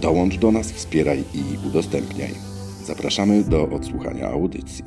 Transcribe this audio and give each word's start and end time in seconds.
Dołącz 0.00 0.36
do 0.36 0.52
nas, 0.52 0.72
wspieraj 0.72 1.24
i 1.34 1.68
udostępniaj. 1.68 2.34
Zapraszamy 2.84 3.44
do 3.44 3.68
odsłuchania 3.68 4.28
audycji. 4.28 4.84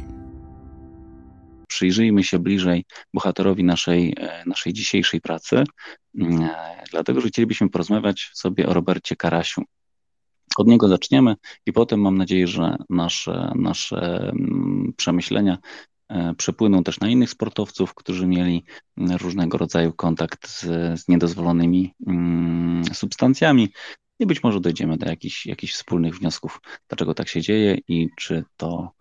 Przyjrzyjmy 1.68 2.24
się 2.24 2.40
bliżej 2.40 2.86
bohaterowi 3.14 3.64
naszej, 3.64 4.16
e, 4.18 4.44
naszej 4.46 4.74
dzisiejszej 4.74 5.22
pracy, 5.22 5.64
mm, 6.20 6.50
dlatego 6.92 7.22
że 7.22 7.28
chcielibyśmy 7.28 7.70
porozmawiać 7.70 8.32
sobie 8.34 8.68
o 8.68 8.74
Robercie 8.74 9.16
Karasiu. 9.16 9.62
Od 10.58 10.68
niego 10.68 10.88
zaczniemy 10.88 11.36
i 11.66 11.74
potem 11.74 12.02
mam 12.02 12.18
nadzieję, 12.18 12.48
że 12.48 12.78
nasze, 12.90 13.52
nasze 13.56 14.30
mm, 14.30 14.94
przemyślenia 14.98 15.58
e, 16.10 16.34
przepłyną 16.38 16.84
też 16.84 17.00
na 17.00 17.10
innych 17.10 17.30
sportowców, 17.30 17.94
którzy 17.94 18.28
mieli 18.28 18.64
różnego 18.98 19.58
rodzaju 19.58 19.94
kontakt 19.94 20.48
z, 20.48 20.62
z 21.02 21.08
niedozwolonymi 21.08 21.94
mm, 22.08 22.84
substancjami. 22.94 23.70
I 24.20 24.26
być 24.26 24.44
może 24.44 24.60
dojdziemy 24.60 24.98
do 24.98 25.06
jakichś, 25.06 25.46
jakichś 25.46 25.74
wspólnych 25.74 26.16
wniosków, 26.16 26.62
dlaczego 26.90 27.14
tak 27.14 27.28
się 27.28 27.42
dzieje 27.42 27.78
i 27.88 28.10
czy 28.18 28.44
to, 28.58 28.92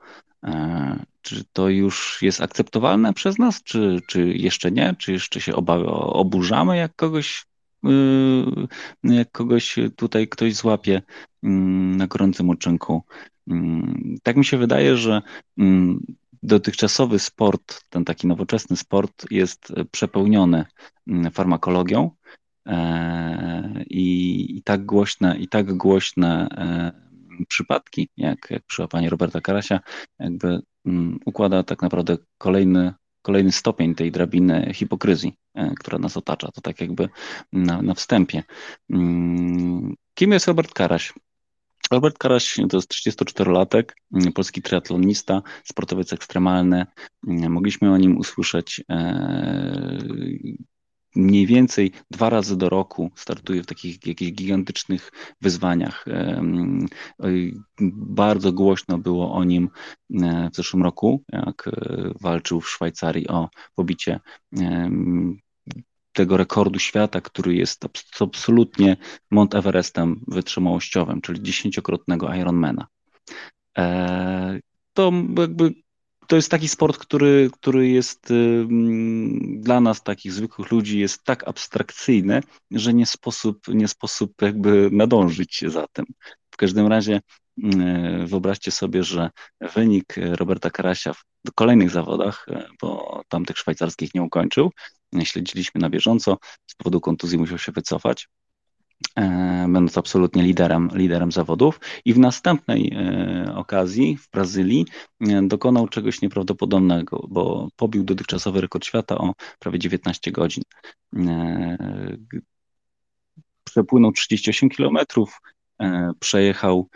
e, 0.45 1.05
czy 1.23 1.45
to 1.53 1.69
już 1.69 2.23
jest 2.23 2.41
akceptowalne 2.41 3.13
przez 3.13 3.39
nas, 3.39 3.63
czy, 3.63 4.01
czy 4.09 4.29
jeszcze 4.29 4.71
nie, 4.71 4.95
czy 4.99 5.13
jeszcze 5.13 5.41
się 5.41 5.55
oburzamy, 5.55 6.77
jak 6.77 6.97
kogoś 6.97 7.47
Y, 7.87 8.69
jak 9.05 9.33
kogoś 9.33 9.77
tutaj 9.97 10.29
ktoś 10.29 10.55
złapie 10.55 11.03
mm, 11.43 11.97
na 11.97 12.07
gorącym 12.07 12.49
uczynku. 12.49 13.03
Mm, 13.49 14.17
tak 14.23 14.37
mi 14.37 14.45
się 14.45 14.59
wydaje, 14.59 14.97
że 14.97 15.23
mm, 15.59 16.07
dotychczasowy 16.43 17.19
sport, 17.19 17.85
ten 17.91 18.05
taki 18.05 18.27
nowoczesny 18.27 18.77
sport 18.77 19.27
jest 19.31 19.73
przepełniony 19.91 20.65
farmakologią 21.33 22.05
e, 22.05 22.11
i, 23.91 24.47
i 24.57 24.63
tak 24.63 24.87
głośne, 24.87 25.39
i 25.39 25.49
tak 25.49 25.73
głośne 25.73 26.49
e, 26.51 26.93
przypadki, 27.49 28.09
jak, 28.17 28.51
jak 28.51 28.63
przyłapanie 28.67 29.11
Roberta 29.11 29.41
Karasia, 29.41 29.81
jakby 30.19 30.63
układa 31.25 31.63
tak 31.63 31.83
naprawdę 31.83 32.17
kolejny 32.39 32.93
kolejny 33.23 33.53
stopień 33.53 33.95
tej 33.95 34.13
drabiny 34.13 34.73
hipokryzji, 34.75 35.33
e, 35.55 35.75
która 35.81 35.99
nas 35.99 36.17
otacza. 36.17 36.49
To 36.53 36.61
tak 36.61 36.81
jakby 36.81 37.09
na, 37.53 37.83
na 37.83 37.95
wstępie. 37.95 38.43
Mm, 38.91 39.95
kim 40.15 40.33
jest 40.33 40.47
Robert 40.47 40.75
Karaś? 40.75 41.13
Robert 41.91 42.19
Karaś 42.19 42.61
to 42.71 42.77
jest 42.77 42.93
34-latek, 42.93 43.85
mm, 44.15 44.33
polski 44.33 44.63
triatlonista, 44.63 45.43
sportowiec 45.65 46.13
ekstremalny. 46.13 46.87
Mm, 47.29 47.53
mogliśmy 47.53 47.93
o 47.93 47.97
nim 47.97 48.19
usłyszeć 48.19 48.85
e, 48.91 49.99
mniej 51.17 51.47
więcej 51.47 51.93
dwa 52.11 52.31
razy 52.31 52.57
do 52.57 52.69
roku 52.69 53.11
startuje 53.15 53.63
w 53.63 53.67
takich 53.67 54.07
jakichś 54.07 54.33
gigantycznych 54.33 55.13
wyzwaniach. 55.41 56.05
Bardzo 57.97 58.53
głośno 58.53 58.99
było 58.99 59.33
o 59.33 59.45
nim 59.45 59.69
e, 60.23 60.51
w 60.53 60.57
zeszłym 60.57 60.83
roku, 60.83 61.23
jak 61.33 61.69
e, 61.69 62.13
walczył 62.21 62.61
w 62.61 62.71
Szwajcarii 62.71 63.29
o 63.29 63.49
pobicie 63.75 64.21
tego 66.13 66.37
rekordu 66.37 66.79
świata, 66.79 67.21
który 67.21 67.55
jest 67.55 67.85
absolutnie 68.21 68.97
Mount 69.31 69.55
Everestem 69.55 70.21
wytrzymałościowym, 70.29 71.21
czyli 71.21 71.43
dziesięciokrotnego 71.43 72.35
Ironmana. 72.35 72.87
E, 73.79 74.61
to 74.93 75.13
jakby 75.39 75.75
to 76.33 76.37
jest 76.37 76.51
taki 76.51 76.69
sport, 76.69 76.99
który, 76.99 77.51
który 77.53 77.89
jest 77.89 78.31
y, 78.31 78.67
dla 79.59 79.81
nas, 79.81 80.03
takich 80.03 80.33
zwykłych 80.33 80.71
ludzi, 80.71 80.99
jest 80.99 81.25
tak 81.25 81.49
abstrakcyjny, 81.49 82.43
że 82.71 82.95
nie 82.95 83.07
sposób, 83.07 83.69
nie 83.69 83.89
sposób 83.89 84.43
jakby 84.43 84.89
nadążyć 84.93 85.55
się 85.55 85.71
za 85.71 85.87
tym. 85.93 86.05
W 86.51 86.57
każdym 86.57 86.87
razie 86.87 87.21
y, 87.59 87.63
wyobraźcie 88.27 88.71
sobie, 88.71 89.05
że 89.05 89.31
wynik 89.61 90.15
Roberta 90.17 90.71
Karasia 90.71 91.15
w 91.47 91.53
kolejnych 91.55 91.91
zawodach, 91.91 92.47
y, 92.49 92.65
bo 92.83 93.23
tamtych 93.29 93.59
szwajcarskich 93.59 94.15
nie 94.15 94.23
ukończył, 94.23 94.71
śledziliśmy 95.25 95.81
na 95.81 95.91
bieżąco, 95.91 96.39
z 96.67 96.75
powodu 96.75 97.01
kontuzji 97.01 97.39
musiał 97.39 97.59
się 97.59 97.73
wycofać, 97.73 98.29
będąc 99.69 99.99
absolutnie 99.99 100.43
liderem, 100.43 100.91
liderem 100.95 101.33
zawodów. 101.33 101.81
I 102.05 102.15
w 102.15 102.19
następnej 102.19 102.93
e, 102.97 103.55
okazji 103.57 104.17
w 104.17 104.31
Brazylii 104.31 104.87
e, 105.21 105.43
dokonał 105.43 105.89
czegoś 105.89 106.23
nieprawdopodobnego, 106.23 107.27
bo 107.31 107.69
pobił 107.77 108.05
dotychczasowy 108.05 108.61
rekord 108.61 108.85
świata 108.85 109.19
o 109.19 109.35
prawie 109.59 109.79
19 109.79 110.33
godzin. 110.33 110.63
Przepłynął 113.65 114.13
38 114.13 114.69
kilometrów, 114.69 115.41
przejechał 116.21 116.89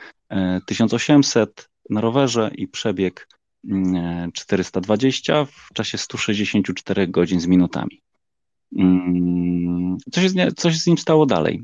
1800 0.67 1.69
na 1.91 2.01
rowerze 2.01 2.51
i 2.55 2.69
przebieg 2.69 3.29
420 4.33 5.45
w 5.45 5.69
czasie 5.75 5.99
164 5.99 7.09
godzin 7.09 7.41
z 7.41 7.47
minutami. 7.47 8.06
Co 10.13 10.21
się, 10.21 10.29
z, 10.29 10.55
co 10.57 10.71
się 10.71 10.79
z 10.79 10.87
nim 10.87 10.99
stało 10.99 11.27
dalej? 11.27 11.63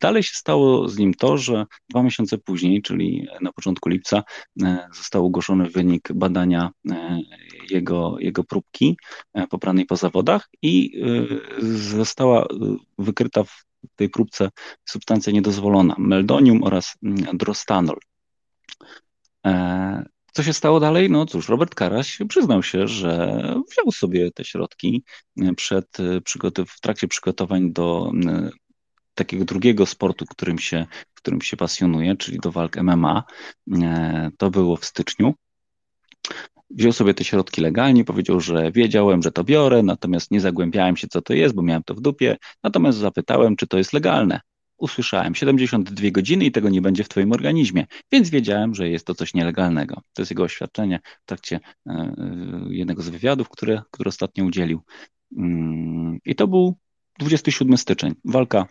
Dalej 0.00 0.22
się 0.22 0.34
stało 0.34 0.88
z 0.88 0.98
nim 0.98 1.14
to, 1.14 1.38
że 1.38 1.66
dwa 1.90 2.02
miesiące 2.02 2.38
później, 2.38 2.82
czyli 2.82 3.26
na 3.40 3.52
początku 3.52 3.88
lipca, 3.88 4.22
e, 4.62 4.88
został 4.96 5.26
ogłoszony 5.26 5.70
wynik 5.70 6.12
badania 6.12 6.70
e, 6.90 7.20
jego, 7.70 8.16
jego 8.18 8.44
próbki 8.44 8.96
e, 9.34 9.46
popranej 9.46 9.86
po 9.86 9.96
zawodach 9.96 10.48
i 10.62 11.02
została 11.88 12.46
wykryta 12.98 13.44
w 13.44 13.64
tej 13.96 14.08
próbce 14.08 14.50
substancja 14.84 15.32
niedozwolona, 15.32 15.94
meldonium 15.98 16.62
oraz 16.62 16.94
mm, 17.02 17.36
drostanol. 17.36 17.98
Co 20.36 20.42
się 20.42 20.52
stało 20.52 20.80
dalej? 20.80 21.10
No 21.10 21.26
cóż, 21.26 21.48
Robert 21.48 21.74
Karaś 21.74 22.18
przyznał 22.28 22.62
się, 22.62 22.88
że 22.88 23.38
wziął 23.70 23.92
sobie 23.92 24.30
te 24.30 24.44
środki 24.44 25.04
przed 25.56 25.96
przygotow- 26.24 26.66
w 26.68 26.80
trakcie 26.80 27.08
przygotowań 27.08 27.72
do 27.72 28.12
takiego 29.14 29.44
drugiego 29.44 29.86
sportu, 29.86 30.24
którym 30.26 30.58
się, 30.58 30.86
którym 31.14 31.40
się 31.40 31.56
pasjonuje, 31.56 32.16
czyli 32.16 32.38
do 32.38 32.52
walk 32.52 32.76
MMA. 32.76 33.24
E, 33.82 34.30
to 34.38 34.50
było 34.50 34.76
w 34.76 34.84
styczniu. 34.84 35.34
Wziął 36.70 36.92
sobie 36.92 37.14
te 37.14 37.24
środki 37.24 37.60
legalnie, 37.60 38.04
powiedział, 38.04 38.40
że 38.40 38.72
wiedziałem, 38.72 39.22
że 39.22 39.32
to 39.32 39.44
biorę, 39.44 39.82
natomiast 39.82 40.30
nie 40.30 40.40
zagłębiałem 40.40 40.96
się, 40.96 41.08
co 41.08 41.22
to 41.22 41.34
jest, 41.34 41.54
bo 41.54 41.62
miałem 41.62 41.82
to 41.82 41.94
w 41.94 42.00
dupie. 42.00 42.36
Natomiast 42.62 42.98
zapytałem, 42.98 43.56
czy 43.56 43.66
to 43.66 43.78
jest 43.78 43.92
legalne 43.92 44.40
usłyszałem 44.84 45.34
72 45.34 46.10
godziny 46.10 46.44
i 46.44 46.52
tego 46.52 46.68
nie 46.68 46.82
będzie 46.82 47.04
w 47.04 47.08
Twoim 47.08 47.32
organizmie, 47.32 47.86
więc 48.12 48.30
wiedziałem, 48.30 48.74
że 48.74 48.88
jest 48.88 49.06
to 49.06 49.14
coś 49.14 49.34
nielegalnego. 49.34 49.94
To 50.12 50.22
jest 50.22 50.30
jego 50.30 50.42
oświadczenie 50.42 51.00
w 51.22 51.26
trakcie 51.26 51.60
e, 51.86 51.90
e, 51.90 52.14
jednego 52.68 53.02
z 53.02 53.08
wywiadów, 53.08 53.48
które, 53.48 53.82
które 53.90 54.08
ostatnio 54.08 54.44
udzielił. 54.44 54.80
Mm, 55.36 56.18
I 56.24 56.34
to 56.34 56.46
był 56.46 56.76
27 57.18 57.76
styczeń. 57.76 58.14
Walka 58.24 58.66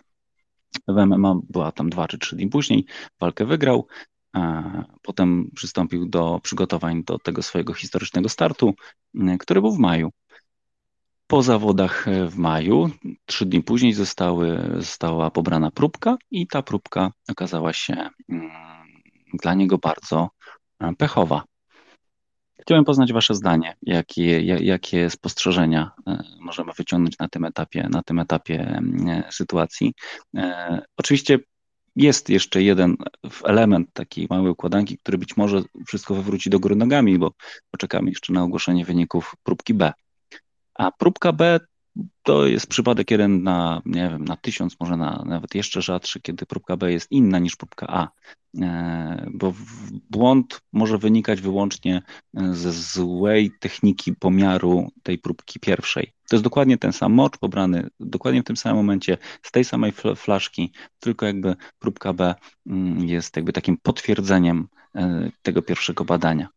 w 0.87 1.05
MMA 1.05 1.35
była 1.49 1.71
tam 1.71 1.89
dwa 1.89 2.07
czy 2.07 2.17
trzy 2.17 2.35
dni 2.35 2.47
później. 2.47 2.85
Walkę 3.19 3.45
wygrał. 3.45 3.87
Potem 5.01 5.51
przystąpił 5.55 6.09
do 6.09 6.39
przygotowań 6.43 7.03
do 7.03 7.19
tego 7.19 7.41
swojego 7.41 7.73
historycznego 7.73 8.29
startu, 8.29 8.73
który 9.39 9.61
był 9.61 9.71
w 9.71 9.79
maju. 9.79 10.11
Po 11.27 11.41
zawodach 11.43 12.07
e, 12.07 12.27
w 12.27 12.37
maju, 12.37 12.89
trzy 13.25 13.45
dni 13.45 13.63
później 13.63 13.93
zostały, 13.93 14.69
została 14.77 15.31
pobrana 15.31 15.71
próbka 15.71 16.17
i 16.31 16.47
ta 16.47 16.61
próbka 16.61 17.11
okazała 17.29 17.73
się 17.73 18.09
mm, 18.29 18.51
dla 19.33 19.53
niego 19.53 19.77
bardzo 19.77 20.29
e, 20.79 20.93
pechowa. 20.97 21.43
Chciałem 22.61 22.85
poznać 22.85 23.13
Wasze 23.13 23.35
zdanie, 23.35 23.75
jakie, 23.81 24.41
jakie 24.41 25.09
spostrzeżenia 25.09 25.91
e, 26.07 26.23
możemy 26.39 26.71
wyciągnąć 26.77 27.17
na 27.19 27.27
tym 27.27 27.45
etapie, 27.45 27.87
na 27.91 28.03
tym 28.03 28.19
etapie 28.19 28.59
mm, 28.59 29.23
sytuacji. 29.31 29.93
Oczywiście 30.97 31.39
jest 31.95 32.29
jeszcze 32.29 32.63
jeden 32.63 32.95
element 33.43 33.89
takiej 33.93 34.27
małej 34.29 34.51
układanki, 34.51 34.97
który 34.97 35.17
być 35.17 35.37
może 35.37 35.63
wszystko 35.87 36.15
wywróci 36.15 36.49
do 36.49 36.59
góry 36.59 36.75
nogami, 36.75 37.19
bo 37.19 37.31
poczekamy 37.71 38.09
jeszcze 38.09 38.33
na 38.33 38.43
ogłoszenie 38.43 38.85
wyników 38.85 39.35
próbki 39.43 39.73
B. 39.73 39.93
A 40.75 40.91
próbka 40.91 41.33
B 41.33 41.59
to 42.23 42.45
jest 42.45 42.67
przypadek 42.67 43.11
jeden 43.11 43.43
na, 43.43 43.81
nie 43.85 44.09
wiem, 44.09 44.25
na 44.25 44.35
tysiąc, 44.37 44.79
może 44.79 44.97
na, 44.97 45.23
nawet 45.25 45.55
jeszcze 45.55 45.81
rzadszy, 45.81 46.21
kiedy 46.21 46.45
próbka 46.45 46.77
B 46.77 46.91
jest 46.91 47.11
inna 47.11 47.39
niż 47.39 47.55
próbka 47.55 47.87
A. 47.89 48.09
E, 48.61 49.31
bo 49.33 49.53
błąd 50.09 50.61
może 50.73 50.97
wynikać 50.97 51.41
wyłącznie 51.41 52.01
e, 52.37 52.53
ze 52.53 52.71
złej 52.71 53.51
techniki 53.59 54.13
pomiaru 54.15 54.91
tej 55.03 55.17
próbki 55.17 55.59
pierwszej. 55.59 56.13
To 56.29 56.35
jest 56.35 56.43
dokładnie 56.43 56.77
ten 56.77 56.93
sam 56.93 57.13
mocz 57.13 57.37
pobrany 57.37 57.87
dokładnie 57.99 58.41
w 58.41 58.45
tym 58.45 58.57
samym 58.57 58.77
momencie 58.77 59.17
z 59.43 59.51
tej 59.51 59.63
samej 59.63 59.93
flaszki, 60.15 60.73
tylko 60.99 61.25
jakby 61.25 61.55
próbka 61.79 62.13
B 62.13 62.35
mm, 62.67 63.07
jest 63.07 63.35
jakby 63.35 63.53
takim 63.53 63.77
potwierdzeniem 63.77 64.67
e, 64.95 65.29
tego 65.41 65.61
pierwszego 65.61 66.05
badania. 66.05 66.47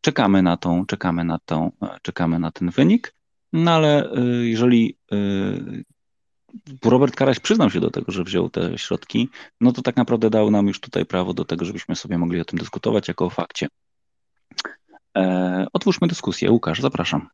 Czekamy 0.00 0.42
na 0.42 0.56
tą, 0.56 0.86
czekamy 0.86 1.24
na 1.24 1.38
tą, 1.44 1.72
czekamy 2.02 2.38
na 2.38 2.52
ten 2.52 2.70
wynik. 2.70 3.14
No 3.52 3.70
ale 3.70 4.10
jeżeli 4.42 4.96
Robert 6.84 7.16
Karaś 7.16 7.40
przyznał 7.40 7.70
się 7.70 7.80
do 7.80 7.90
tego, 7.90 8.12
że 8.12 8.24
wziął 8.24 8.50
te 8.50 8.78
środki, 8.78 9.28
no 9.60 9.72
to 9.72 9.82
tak 9.82 9.96
naprawdę 9.96 10.30
dał 10.30 10.50
nam 10.50 10.68
już 10.68 10.80
tutaj 10.80 11.06
prawo 11.06 11.34
do 11.34 11.44
tego, 11.44 11.64
żebyśmy 11.64 11.96
sobie 11.96 12.18
mogli 12.18 12.40
o 12.40 12.44
tym 12.44 12.58
dyskutować 12.58 13.08
jako 13.08 13.24
o 13.24 13.30
fakcie. 13.30 13.68
E, 15.16 15.66
otwórzmy 15.72 16.08
dyskusję. 16.08 16.50
Łukasz, 16.50 16.80
zapraszam. 16.80 17.28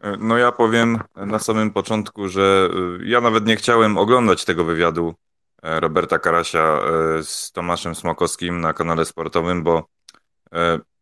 E, 0.00 0.16
no 0.18 0.38
ja 0.38 0.52
powiem 0.52 0.98
na 1.16 1.38
samym 1.38 1.70
początku, 1.70 2.28
że 2.28 2.68
e, 3.00 3.06
ja 3.08 3.20
nawet 3.20 3.46
nie 3.46 3.56
chciałem 3.56 3.98
oglądać 3.98 4.44
tego 4.44 4.64
wywiadu 4.64 5.08
e, 5.08 5.25
Roberta 5.62 6.18
Karasia 6.18 6.80
z 7.22 7.52
Tomaszem 7.52 7.94
Smokowskim 7.94 8.60
na 8.60 8.72
kanale 8.72 9.04
sportowym, 9.04 9.62
bo 9.62 9.88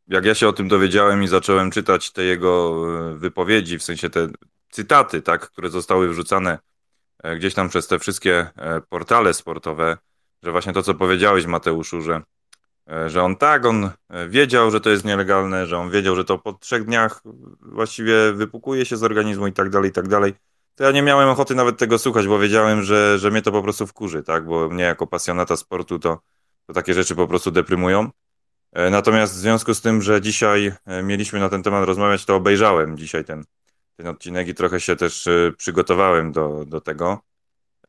jak 0.09 0.25
ja 0.25 0.35
się 0.35 0.49
o 0.49 0.53
tym 0.53 0.69
dowiedziałem 0.69 1.23
i 1.23 1.29
zacząłem 1.29 1.71
czytać 1.71 2.12
te 2.12 2.25
jego 2.25 2.85
wypowiedzi, 3.15 3.79
w 3.79 3.83
sensie 3.83 4.11
te 4.11 4.29
cytaty, 4.75 5.23
tak, 5.23 5.51
które 5.51 5.71
zostały 5.71 6.09
wrzucane 6.09 6.59
e, 7.23 7.37
gdzieś 7.37 7.55
tam 7.55 7.69
przez 7.69 7.87
te 7.87 7.99
wszystkie 7.99 8.47
e, 8.56 8.81
portale 8.81 9.35
sportowe, 9.35 9.97
że 10.43 10.53
właśnie 10.53 10.73
to, 10.73 10.83
co 10.83 10.95
powiedziałeś, 10.95 11.47
Mateuszu, 11.47 12.01
że, 12.01 12.23
e, 12.91 13.11
że 13.11 13.23
on 13.23 13.37
tak, 13.37 13.67
on 13.67 13.91
wiedział, 14.29 14.71
że 14.71 14.81
to 14.81 14.91
jest 14.91 15.05
nielegalne, 15.05 15.67
że 15.67 15.79
on 15.79 15.91
wiedział, 15.91 16.17
że 16.17 16.25
to 16.25 16.39
po 16.39 16.53
trzech 16.53 16.85
dniach 16.85 17.23
właściwie 17.61 18.33
wypukuje 18.33 18.87
się 18.87 18.97
z 18.97 19.03
organizmu 19.03 19.47
i 19.47 19.53
tak 19.53 19.71
dalej, 19.71 19.91
i 19.91 19.93
tak 19.93 20.09
dalej. 20.09 20.35
To 20.75 20.85
ja 20.85 20.91
nie 20.91 21.03
miałem 21.03 21.29
ochoty 21.29 21.55
nawet 21.55 21.79
tego 21.79 21.99
słuchać, 21.99 22.26
bo 22.26 22.38
wiedziałem, 22.38 22.82
że, 22.82 23.19
że 23.19 23.31
mnie 23.31 23.43
to 23.43 23.53
po 23.53 23.62
prostu 23.62 23.87
wkurzy, 23.87 24.23
tak, 24.23 24.47
bo 24.47 24.69
mnie 24.69 24.85
jako 24.85 25.06
pasjonata 25.06 25.56
sportu 25.56 25.99
to, 25.99 26.21
to 26.67 26.73
takie 26.73 26.94
rzeczy 26.94 27.15
po 27.15 27.26
prostu 27.29 27.50
deprymują. 27.50 28.11
Natomiast 28.91 29.35
w 29.35 29.37
związku 29.37 29.75
z 29.75 29.81
tym, 29.81 30.03
że 30.03 30.21
dzisiaj 30.21 30.73
mieliśmy 31.03 31.41
na 31.41 31.49
ten 31.49 31.62
temat 31.62 31.85
rozmawiać, 31.85 32.25
to 32.25 32.37
obejrzałem 32.37 32.97
dzisiaj 32.97 33.25
ten, 33.25 33.44
ten 33.97 34.06
odcinek 34.06 34.49
i 34.49 34.55
trochę 34.55 34.81
się 34.81 34.97
też 34.97 35.26
e, 35.26 35.53
przygotowałem 35.56 36.32
do, 36.32 36.65
do 36.65 36.81
tego. 36.81 37.19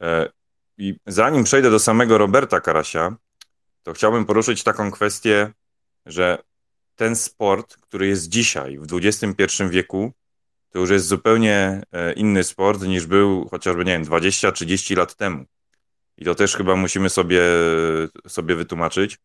E, 0.01 0.29
I 0.77 0.95
zanim 1.05 1.43
przejdę 1.43 1.71
do 1.71 1.79
samego 1.79 2.17
Roberta 2.17 2.61
Karasia, 2.61 3.15
to 3.83 3.93
chciałbym 3.93 4.25
poruszyć 4.25 4.63
taką 4.63 4.91
kwestię, 4.91 5.53
że 6.05 6.37
ten 6.95 7.15
sport, 7.15 7.77
który 7.77 8.07
jest 8.07 8.29
dzisiaj, 8.29 8.77
w 8.77 8.87
XXI 8.93 9.63
wieku, 9.69 10.11
to 10.75 10.79
już 10.79 10.89
jest 10.89 11.07
zupełnie 11.07 11.81
e, 11.91 12.13
inny 12.13 12.43
sport 12.43 12.81
niż 12.81 13.05
był 13.05 13.47
chociażby, 13.49 13.85
nie 13.85 13.91
wiem, 13.91 14.05
20-30 14.05 14.97
lat 14.97 15.15
temu. 15.15 15.45
I 16.17 16.25
to 16.25 16.35
też 16.35 16.55
chyba 16.55 16.75
musimy 16.75 17.09
sobie, 17.09 17.41
sobie 18.27 18.55
wytłumaczyć, 18.55 19.17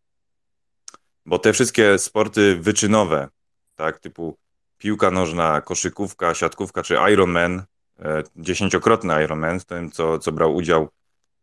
bo 1.26 1.38
te 1.38 1.52
wszystkie 1.52 1.99
sporty 1.99 2.56
wyczynowe, 2.56 3.29
tak, 3.76 3.99
typu 3.99 4.37
piłka 4.79 5.11
nożna, 5.11 5.61
koszykówka, 5.61 6.35
siatkówka 6.35 6.82
czy 6.82 6.97
Ironman, 7.12 7.62
e, 7.99 8.23
dziesięciokrotny 8.37 9.25
Ironman, 9.25 9.61
w 9.61 9.64
tym 9.64 9.91
co, 9.91 10.19
co 10.19 10.32
brał 10.32 10.55
udział 10.55 10.88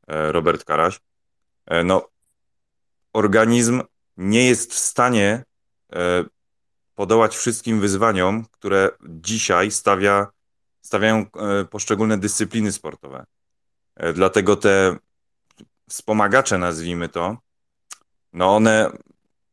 e, 0.07 0.31
Robert 0.31 0.63
Karaś, 0.63 0.99
no 1.85 2.09
organizm 3.13 3.81
nie 4.17 4.47
jest 4.47 4.73
w 4.73 4.77
stanie 4.77 5.43
podołać 6.97 7.37
wszystkim 7.37 7.79
wyzwaniom, 7.79 8.45
które 8.51 8.89
dzisiaj 9.09 9.71
stawia, 9.71 10.27
stawiają 10.81 11.25
poszczególne 11.69 12.17
dyscypliny 12.17 12.71
sportowe. 12.71 13.25
Dlatego 14.13 14.55
te 14.55 14.97
wspomagacze, 15.89 16.57
nazwijmy 16.57 17.09
to, 17.09 17.37
no 18.33 18.55
one, 18.55 18.91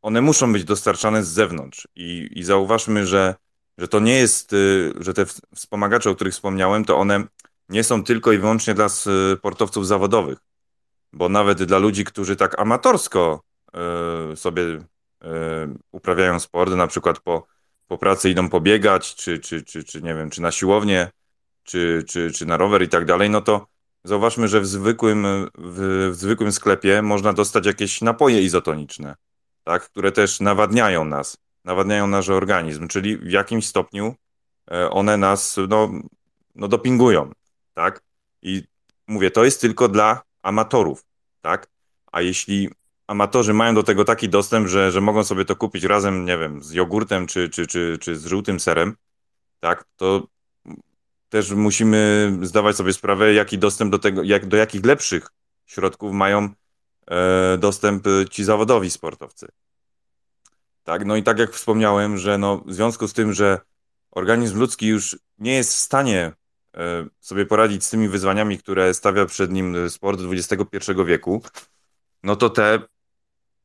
one 0.03 0.21
muszą 0.21 0.53
być 0.53 0.65
dostarczane 0.65 1.25
z 1.25 1.29
zewnątrz. 1.29 1.89
I, 1.97 2.29
i 2.35 2.45
zauważmy, 2.45 3.07
że 3.07 3.35
że 3.79 3.89
to 3.89 4.01
nie 4.01 4.15
jest, 4.15 4.53
y, 4.53 4.93
że 5.01 5.15
te 5.15 5.27
wspomagacze, 5.55 6.11
o 6.11 6.15
których 6.15 6.35
wspomniałem, 6.35 6.85
to 6.85 6.99
one 6.99 7.25
nie 7.69 7.85
są 7.85 8.05
tylko 8.05 8.33
i 8.33 8.39
wyłącznie 8.39 8.75
dla 8.75 8.89
sportowców 8.89 9.87
zawodowych, 9.87 10.39
bo 11.13 11.29
nawet 11.29 11.63
dla 11.63 11.79
ludzi, 11.79 12.05
którzy 12.05 12.37
tak 12.37 12.61
amatorsko 12.61 13.43
y, 14.33 14.37
sobie 14.37 14.63
uprawiają 15.93 16.41
sport, 16.41 16.73
na 16.73 16.87
przykład 16.87 17.21
po, 17.21 17.47
po 17.87 17.99
pracy 17.99 18.31
idą 18.31 18.49
pobiegać, 18.49 19.15
czy, 19.15 19.39
czy, 19.39 19.63
czy, 19.63 19.85
czy 19.85 20.03
nie 20.03 20.15
wiem, 20.15 20.31
czy 20.31 20.43
na 20.43 20.53
siłownię, 20.53 21.11
czy, 21.63 22.05
czy, 22.09 22.33
czy 22.33 22.47
na 22.47 22.57
rower 22.57 22.83
i 22.83 22.89
tak 22.89 23.05
dalej, 23.05 23.31
no 23.31 23.41
to 23.41 23.67
zauważmy, 24.05 24.49
że 24.49 24.61
w 24.61 24.67
zwykłym, 24.67 25.49
w, 25.59 26.11
w 26.13 26.15
zwykłym 26.15 26.53
sklepie 26.53 27.03
można 27.03 27.33
dostać 27.33 27.67
jakieś 27.67 28.01
napoje 28.01 28.43
izotoniczne, 28.43 29.15
tak, 29.65 29.83
które 29.83 30.13
też 30.13 30.41
nawadniają 30.41 31.05
nas 31.05 31.45
nawadniają 31.65 32.07
nasz 32.07 32.29
organizm, 32.29 32.89
czyli 32.89 33.17
w 33.17 33.31
jakimś 33.31 33.67
stopniu 33.67 34.15
e, 34.71 34.91
one 34.91 35.17
nas 35.17 35.57
no, 35.69 35.93
no 36.55 36.69
dopingują, 36.69 37.33
tak? 37.75 38.03
I 38.43 38.63
mówię, 39.07 39.31
to 39.31 39.45
jest 39.45 39.61
tylko 39.61 39.89
dla 39.89 40.23
amatorów, 40.43 41.05
tak? 41.41 41.67
A 42.13 42.21
jeśli 42.21 42.71
amatorzy 43.07 43.55
mają 43.55 43.75
do 43.75 43.83
tego 43.83 44.05
taki 44.05 44.29
dostęp, 44.29 44.69
że, 44.69 44.93
że 44.93 45.01
mogą 45.01 45.25
sobie 45.25 45.45
to 45.45 45.57
kupić 45.57 45.85
razem, 45.85 46.25
nie 46.25 46.39
wiem, 46.39 46.63
z 46.63 46.73
jogurtem 46.73 47.27
czy, 47.27 47.49
czy, 47.49 47.67
czy, 47.67 47.99
czy 48.01 48.17
z 48.17 48.27
żółtym 48.27 48.61
serem, 48.61 48.97
tak, 49.61 49.85
to 49.97 50.27
też 51.29 51.51
musimy 51.51 52.33
zdawać 52.43 52.77
sobie 52.77 52.93
sprawę, 52.93 53.35
jaki 53.35 53.59
dostęp 53.59 53.91
do 53.93 53.99
tego, 53.99 54.23
jak, 54.23 54.47
do 54.47 54.57
jakich 54.57 54.85
lepszych 54.85 55.29
środków 55.67 56.13
mają 56.13 56.49
e, 57.11 57.59
dostęp 57.59 58.05
ci 58.31 58.45
zawodowi 58.45 58.91
sportowcy. 58.91 59.49
Tak, 60.85 61.05
no 61.05 61.17
i 61.17 61.23
tak 61.23 61.39
jak 61.39 61.53
wspomniałem, 61.53 62.19
że 62.19 62.39
no, 62.39 62.63
w 62.67 62.75
związku 62.75 63.09
z 63.09 63.13
tym, 63.13 63.33
że 63.33 63.61
organizm 64.11 64.59
ludzki 64.59 64.87
już 64.87 65.19
nie 65.39 65.55
jest 65.55 65.73
w 65.73 65.79
stanie 65.79 66.33
e, 66.77 67.07
sobie 67.21 67.47
poradzić 67.47 67.85
z 67.85 67.91
tymi 67.91 68.09
wyzwaniami, 68.09 68.59
które 68.59 68.95
stawia 68.95 69.27
przed 69.27 69.53
nim 69.53 69.91
sport 69.91 70.21
XXI 70.31 70.93
wieku, 71.07 71.43
no 72.23 72.37
to 72.37 72.51
te 72.51 72.83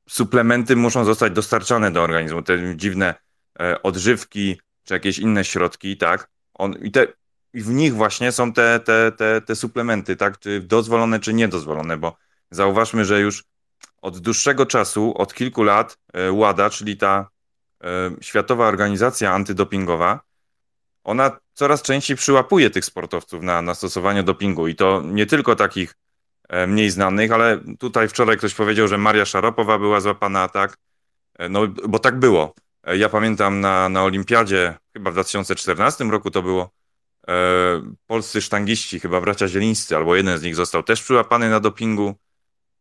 suplementy 0.10 0.76
muszą 0.76 1.06
zostać 1.06 1.34
dostarczane 1.34 1.92
do 1.92 2.04
organizmu. 2.04 2.42
Te 2.42 2.76
dziwne 2.76 3.16
e, 3.60 3.84
odżywki, 3.84 4.62
czy 4.84 4.94
jakieś 4.94 5.20
inne 5.20 5.44
środki, 5.46 5.98
tak? 5.98 6.30
On, 6.54 6.74
I 6.82 6.92
te, 6.92 7.08
i 7.54 7.62
w 7.62 7.70
nich 7.70 7.96
właśnie 7.96 8.32
są 8.32 8.54
te, 8.54 8.80
te, 8.80 9.12
te, 9.12 9.42
te 9.42 9.56
suplementy, 9.56 10.16
tak? 10.16 10.40
Czy 10.40 10.62
dozwolone, 10.62 11.20
czy 11.20 11.34
niedozwolone, 11.34 11.98
bo 11.98 12.18
zauważmy, 12.52 13.06
że 13.06 13.20
już 13.20 13.44
od 14.02 14.20
dłuższego 14.20 14.66
czasu, 14.66 15.14
od 15.18 15.34
kilku 15.34 15.64
lat, 15.64 15.98
e, 16.14 16.32
WADA, 16.32 16.70
czyli 16.70 16.98
ta 16.98 17.30
e, 17.84 17.88
Światowa 18.22 18.68
Organizacja 18.68 19.34
Antydopingowa, 19.34 20.20
ona 21.04 21.40
coraz 21.54 21.82
częściej 21.82 22.18
przyłapuje 22.18 22.70
tych 22.70 22.86
sportowców 22.86 23.44
na, 23.44 23.62
na 23.62 23.76
stosowanie 23.76 24.24
dopingu 24.24 24.68
i 24.68 24.76
to 24.76 25.02
nie 25.06 25.26
tylko 25.26 25.56
takich 25.56 25.92
e, 25.92 25.96
mniej 26.68 26.90
znanych, 26.90 27.32
ale 27.32 27.60
tutaj 27.80 28.08
wczoraj 28.08 28.38
ktoś 28.38 28.54
powiedział, 28.54 28.88
że 28.88 28.98
Maria 28.98 29.26
Szaropowa 29.26 29.80
była 29.80 30.00
złapana, 30.00 30.48
tak? 30.48 30.78
No, 31.50 31.68
bo 31.68 32.00
tak 32.00 32.20
było. 32.20 32.54
Ja 32.98 33.10
pamiętam 33.10 33.60
na, 33.60 33.90
na 33.90 34.04
Olimpiadzie, 34.04 34.78
chyba 34.94 35.12
w 35.12 35.14
2014 35.14 36.04
roku 36.04 36.32
to 36.32 36.42
było, 36.42 36.70
e, 37.28 37.34
polscy 38.08 38.42
sztangiści, 38.42 39.00
chyba 39.00 39.22
bracia 39.22 39.48
Zielińscy, 39.48 39.96
albo 39.96 40.16
jeden 40.16 40.38
z 40.38 40.44
nich 40.44 40.56
został 40.56 40.84
też 40.84 41.04
przyłapany 41.04 41.50
na 41.50 41.60
dopingu. 41.60 42.16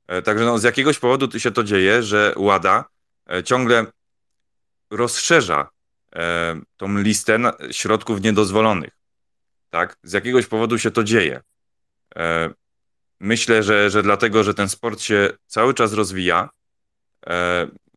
E, 0.09 0.23
także 0.23 0.45
no, 0.45 0.59
z 0.59 0.63
jakiegoś 0.63 0.99
powodu 0.99 1.41
się 1.41 1.51
to 1.51 1.65
dzieje, 1.65 2.03
że 2.03 2.35
WADA 2.37 2.85
e, 3.31 3.43
ciągle 3.43 3.87
rozszerza 4.91 5.71
e, 6.15 6.61
tą 6.77 6.99
listę 6.99 7.39
środków 7.71 8.21
niedozwolonych. 8.21 8.99
Tak? 9.71 9.97
Z 10.03 10.13
jakiegoś 10.13 10.47
powodu 10.47 10.79
się 10.79 10.91
to 10.91 11.05
dzieje. 11.05 11.41
Myślę, 13.21 13.63
że, 13.63 13.91
że 13.91 14.03
dlatego, 14.03 14.45
że 14.45 14.55
ten 14.55 14.69
sport 14.69 15.01
się 15.01 15.31
cały 15.47 15.75
czas 15.75 15.93
rozwija. 15.93 16.49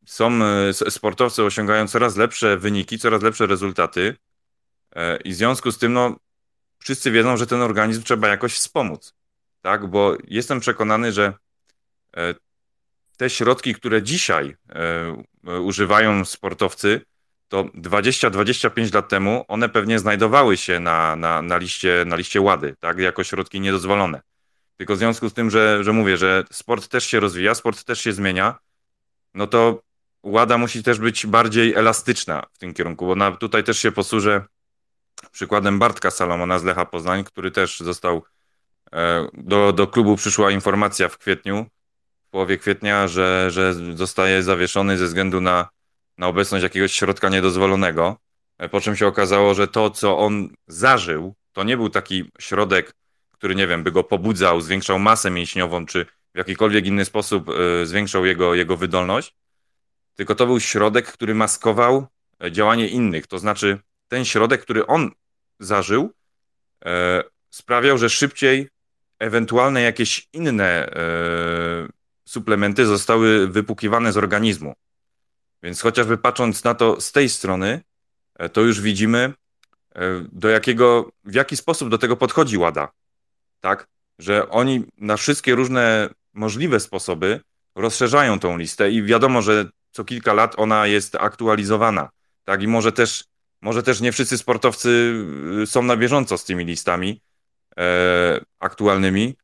Są 0.06 0.40
sportowcy 0.90 1.44
osiągają 1.44 1.88
coraz 1.88 2.18
lepsze 2.18 2.58
wyniki, 2.58 3.00
coraz 3.00 3.22
lepsze 3.22 3.48
rezultaty. 3.48 4.16
I 5.24 5.32
w 5.32 5.36
związku 5.36 5.72
z 5.72 5.78
tym, 5.78 5.94
no, 5.94 6.16
wszyscy 6.80 7.12
wiedzą, 7.12 7.38
że 7.38 7.48
ten 7.48 7.62
organizm 7.62 8.04
trzeba 8.04 8.28
jakoś 8.28 8.54
wspomóc. 8.54 9.14
Tak? 9.62 9.88
Bo 9.88 10.18
jestem 10.28 10.60
przekonany, 10.60 11.12
że 11.12 11.34
E, 12.18 12.36
te 13.18 13.30
środki, 13.30 13.76
które 13.76 14.04
dzisiaj 14.04 14.56
e, 15.48 15.60
używają 15.60 16.26
sportowcy, 16.26 17.02
to 17.48 17.64
20-25 17.64 18.96
lat 18.96 19.10
temu 19.10 19.46
one 19.48 19.70
pewnie 19.70 20.00
znajdowały 20.00 20.58
się 20.58 20.80
na, 20.80 21.16
na, 21.16 21.42
na, 21.42 21.58
liście, 21.58 22.04
na 22.08 22.16
liście 22.16 22.42
łady, 22.42 22.76
tak, 22.80 23.00
jako 23.00 23.24
środki 23.24 23.62
niedozwolone. 23.62 24.22
Tylko 24.82 24.96
w 24.96 24.98
związku 24.98 25.30
z 25.30 25.34
tym, 25.34 25.50
że, 25.50 25.84
że 25.84 25.94
mówię, 25.94 26.18
że 26.18 26.44
sport 26.52 26.88
też 26.88 27.06
się 27.06 27.20
rozwija, 27.20 27.56
sport 27.56 27.84
też 27.84 28.02
się 28.02 28.14
zmienia, 28.14 28.60
no 29.34 29.48
to 29.48 29.82
łada 30.24 30.58
musi 30.58 30.84
też 30.84 31.00
być 31.00 31.26
bardziej 31.26 31.74
elastyczna 31.74 32.44
w 32.54 32.58
tym 32.58 32.74
kierunku, 32.74 33.08
bo 33.08 33.16
na, 33.16 33.32
tutaj 33.32 33.64
też 33.64 33.80
się 33.80 33.92
posłużę 33.92 34.46
przykładem 35.32 35.80
Bartka 35.80 36.12
Salomona 36.12 36.60
z 36.60 36.64
Lecha 36.64 36.86
Poznań, 36.86 37.24
który 37.24 37.52
też 37.52 37.80
został, 37.80 38.24
e, 38.94 39.28
do, 39.34 39.74
do 39.74 39.88
klubu 39.88 40.16
przyszła 40.16 40.52
informacja 40.52 41.10
w 41.10 41.18
kwietniu, 41.18 41.66
w 42.28 42.30
połowie 42.30 42.58
kwietnia, 42.58 43.08
że, 43.08 43.52
że 43.52 43.74
zostaje 43.96 44.44
zawieszony 44.44 44.98
ze 44.98 45.06
względu 45.06 45.42
na, 45.42 45.70
na 46.18 46.28
obecność 46.28 46.64
jakiegoś 46.64 46.92
środka 46.92 47.30
niedozwolonego, 47.30 48.18
e, 48.58 48.70
po 48.70 48.82
czym 48.82 48.96
się 48.96 49.08
okazało, 49.08 49.54
że 49.54 49.68
to, 49.68 49.90
co 49.90 50.18
on 50.18 50.50
zażył, 50.68 51.34
to 51.54 51.64
nie 51.64 51.78
był 51.78 51.90
taki 51.90 52.32
środek, 52.40 52.94
który, 53.42 53.56
nie 53.56 53.68
wiem, 53.68 53.84
by 53.84 53.92
go 53.92 54.04
pobudzał, 54.04 54.62
zwiększał 54.62 55.00
masę 55.00 55.32
mięśniową, 55.32 55.86
czy 55.86 56.06
w 56.34 56.38
jakikolwiek 56.38 56.86
inny 56.86 57.06
sposób 57.06 57.50
e, 57.50 57.86
zwiększał 57.86 58.26
jego, 58.26 58.56
jego 58.56 58.78
wydolność, 58.78 59.36
tylko 60.16 60.36
to 60.36 60.46
był 60.46 60.60
środek, 60.60 61.12
który 61.12 61.36
maskował 61.36 62.08
działanie 62.52 62.88
innych. 62.88 63.28
To 63.28 63.40
znaczy, 63.40 63.80
ten 64.08 64.26
środek, 64.26 64.62
który 64.62 64.88
on 64.88 65.12
zażył, 65.60 66.14
e, 66.86 67.24
sprawiał, 67.50 67.98
że 67.98 68.10
szybciej 68.10 68.70
ewentualne 69.20 69.82
jakieś 69.82 70.28
inne 70.34 70.66
e, 70.66 71.88
suplementy 72.26 72.86
zostały 72.86 73.48
wypukiwane 73.48 74.14
z 74.14 74.18
organizmu. 74.18 74.74
Więc 75.64 75.82
chociażby 75.82 76.18
patrząc 76.18 76.64
na 76.64 76.76
to 76.76 77.02
z 77.02 77.12
tej 77.12 77.30
strony, 77.30 77.82
e, 78.36 78.50
to 78.50 78.62
już 78.62 78.82
widzimy, 78.82 79.34
e, 79.96 80.26
do 80.32 80.50
jakiego, 80.50 81.12
w 81.24 81.34
jaki 81.34 81.58
sposób 81.58 81.90
do 81.90 81.98
tego 81.98 82.18
podchodzi 82.18 82.58
WADA. 82.58 83.01
Tak? 83.62 83.88
Że 84.20 84.50
oni 84.50 84.86
na 84.98 85.18
wszystkie 85.18 85.56
różne 85.56 86.10
możliwe 86.34 86.80
sposoby 86.80 87.42
rozszerzają 87.76 88.40
tą 88.40 88.58
listę 88.58 88.92
i 88.92 89.04
wiadomo, 89.04 89.42
że 89.42 89.66
co 89.92 90.06
kilka 90.06 90.34
lat 90.34 90.54
ona 90.58 90.88
jest 90.88 91.16
aktualizowana. 91.16 92.10
Tak, 92.46 92.64
i 92.64 92.68
może 92.68 92.92
też 92.92 93.24
może 93.62 93.84
też 93.84 94.02
nie 94.02 94.12
wszyscy 94.12 94.38
sportowcy 94.38 95.14
y, 95.62 95.68
są 95.68 95.84
na 95.84 95.98
bieżąco 95.98 96.38
z 96.38 96.46
tymi 96.46 96.66
listami 96.66 97.22
e, 97.78 98.42
aktualnymi. 98.60 99.36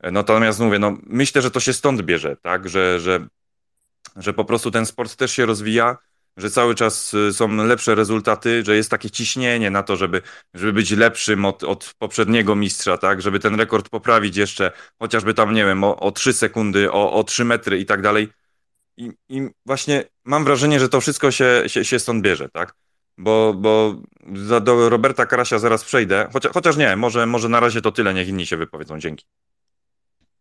E, 0.00 0.10
natomiast 0.10 0.60
mówię, 0.60 0.78
no, 0.78 0.96
myślę, 1.02 1.42
że 1.42 1.50
to 1.50 1.60
się 1.60 1.72
stąd 1.72 2.02
bierze, 2.02 2.36
tak, 2.36 2.68
że, 2.68 3.00
że, 3.00 3.26
że 4.16 4.32
po 4.32 4.44
prostu 4.44 4.70
ten 4.70 4.86
sport 4.86 5.16
też 5.16 5.32
się 5.32 5.46
rozwija, 5.46 5.96
że 6.36 6.50
cały 6.50 6.74
czas 6.74 7.14
y, 7.14 7.32
są 7.32 7.56
lepsze 7.56 7.94
rezultaty, 7.94 8.64
że 8.64 8.76
jest 8.76 8.90
takie 8.90 9.10
ciśnienie 9.10 9.70
na 9.70 9.82
to, 9.82 9.96
żeby, 9.96 10.22
żeby 10.54 10.72
być 10.72 10.90
lepszym 10.90 11.44
od, 11.44 11.64
od 11.64 11.94
poprzedniego 11.98 12.56
mistrza, 12.56 12.98
tak, 12.98 13.22
żeby 13.22 13.38
ten 13.38 13.54
rekord 13.54 13.88
poprawić 13.88 14.36
jeszcze, 14.36 14.72
chociażby 14.98 15.34
tam, 15.34 15.54
nie 15.54 15.64
wiem, 15.64 15.84
o, 15.84 16.00
o 16.00 16.12
3 16.12 16.32
sekundy, 16.32 16.92
o, 16.92 17.12
o 17.12 17.24
3 17.24 17.44
metry 17.44 17.78
i 17.78 17.86
tak 17.86 18.02
dalej. 18.02 18.28
I, 18.96 19.10
I 19.28 19.48
właśnie 19.66 20.04
mam 20.24 20.44
wrażenie, 20.44 20.80
że 20.80 20.88
to 20.88 21.00
wszystko 21.00 21.30
się, 21.30 21.62
się, 21.66 21.84
się 21.84 21.98
stąd 21.98 22.22
bierze, 22.22 22.48
tak 22.48 22.74
bo, 23.18 23.54
bo 23.54 23.94
do 24.60 24.88
Roberta 24.88 25.26
Karasia 25.26 25.58
zaraz 25.58 25.84
przejdę, 25.84 26.28
chociaż, 26.32 26.52
chociaż 26.52 26.76
nie, 26.76 26.96
może, 26.96 27.26
może 27.26 27.48
na 27.48 27.60
razie 27.60 27.82
to 27.82 27.92
tyle, 27.92 28.14
niech 28.14 28.28
inni 28.28 28.46
się 28.46 28.56
wypowiedzą. 28.56 28.98
Dzięki. 28.98 29.26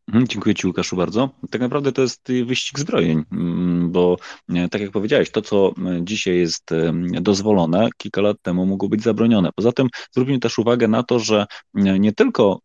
Mhm, 0.08 0.28
dziękuję 0.28 0.56
Ci, 0.56 0.68
Łukaszu, 0.68 0.96
bardzo. 0.96 1.30
Tak 1.52 1.62
naprawdę 1.62 1.92
to 1.92 2.02
jest 2.02 2.32
wyścig 2.46 2.80
zbrojeń, 2.80 3.24
mm, 3.32 3.92
bo 3.92 4.18
e, 4.50 4.70
tak 4.70 4.82
jak 4.82 4.92
powiedziałeś, 4.92 5.32
to, 5.32 5.42
co 5.42 5.68
e, 5.68 6.00
dzisiaj 6.04 6.38
jest 6.38 6.72
e, 6.72 6.94
dozwolone, 7.22 7.90
kilka 7.98 8.22
lat 8.22 8.38
temu 8.42 8.66
mogło 8.66 8.90
być 8.90 9.04
zabronione. 9.04 9.50
Poza 9.56 9.72
tym 9.72 9.88
zwróćmy 10.12 10.40
też 10.40 10.60
uwagę 10.60 10.88
na 10.88 11.04
to, 11.04 11.20
że 11.20 11.46
nie 11.74 12.14
tylko 12.14 12.60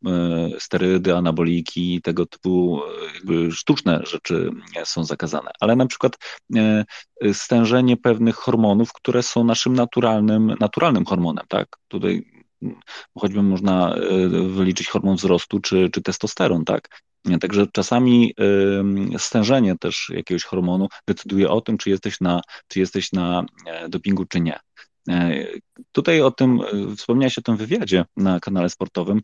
sterydy, 0.59 1.17
anaboliki, 1.17 2.01
tego 2.03 2.27
typu 2.27 2.81
sztuczne 3.51 4.01
rzeczy 4.07 4.51
są 4.85 5.05
zakazane, 5.05 5.51
ale 5.61 5.77
na 5.77 5.87
przykład 5.87 6.17
stężenie 7.33 7.97
pewnych 7.97 8.35
hormonów, 8.35 8.93
które 8.93 9.23
są 9.23 9.45
naszym 9.45 9.73
naturalnym, 9.73 10.55
naturalnym 10.61 11.05
hormonem, 11.05 11.45
tak? 11.49 11.69
Tutaj 11.89 12.25
choćby 13.19 13.43
można 13.43 13.95
wyliczyć 14.49 14.89
hormon 14.89 15.17
wzrostu 15.17 15.61
czy, 15.61 15.91
czy 15.93 16.03
testosteron, 16.03 16.65
tak? 16.65 16.89
Także 17.41 17.67
czasami 17.73 18.35
stężenie 19.19 19.77
też 19.81 20.13
jakiegoś 20.15 20.45
hormonu 20.45 20.89
decyduje 21.09 21.51
o 21.51 21.61
tym, 21.61 21.79
czy 21.79 21.91
jesteś 21.91 22.21
na, 22.21 22.41
czy 22.69 22.81
jesteś 22.81 23.13
na 23.13 23.45
e, 23.67 23.89
dopingu, 23.89 24.25
czy 24.25 24.41
nie. 24.41 24.59
E, 25.09 25.45
tutaj 25.93 26.21
o 26.21 26.31
tym, 26.31 26.61
e, 26.61 26.97
wspomniałeś 26.97 27.39
o 27.39 27.43
tym 27.43 27.57
wywiadzie 27.57 28.05
na 28.17 28.41
kanale 28.41 28.71
sportowym. 28.71 29.21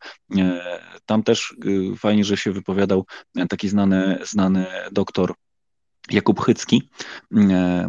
Tam 1.07 1.23
też 1.23 1.55
fajnie, 1.99 2.25
że 2.25 2.37
się 2.37 2.53
wypowiadał 2.53 3.07
taki 3.49 3.69
znany, 3.69 4.19
znany 4.25 4.67
doktor 4.93 5.35
Jakub 6.11 6.41
Chycki. 6.41 6.91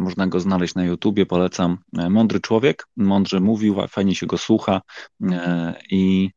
Można 0.00 0.26
go 0.26 0.40
znaleźć 0.40 0.74
na 0.74 0.84
YouTubie, 0.84 1.26
polecam. 1.26 1.78
Mądry 1.92 2.40
człowiek, 2.40 2.86
mądrze 2.96 3.40
mówił, 3.40 3.76
fajnie 3.88 4.14
się 4.14 4.26
go 4.26 4.38
słucha 4.38 4.80
i 5.90 6.30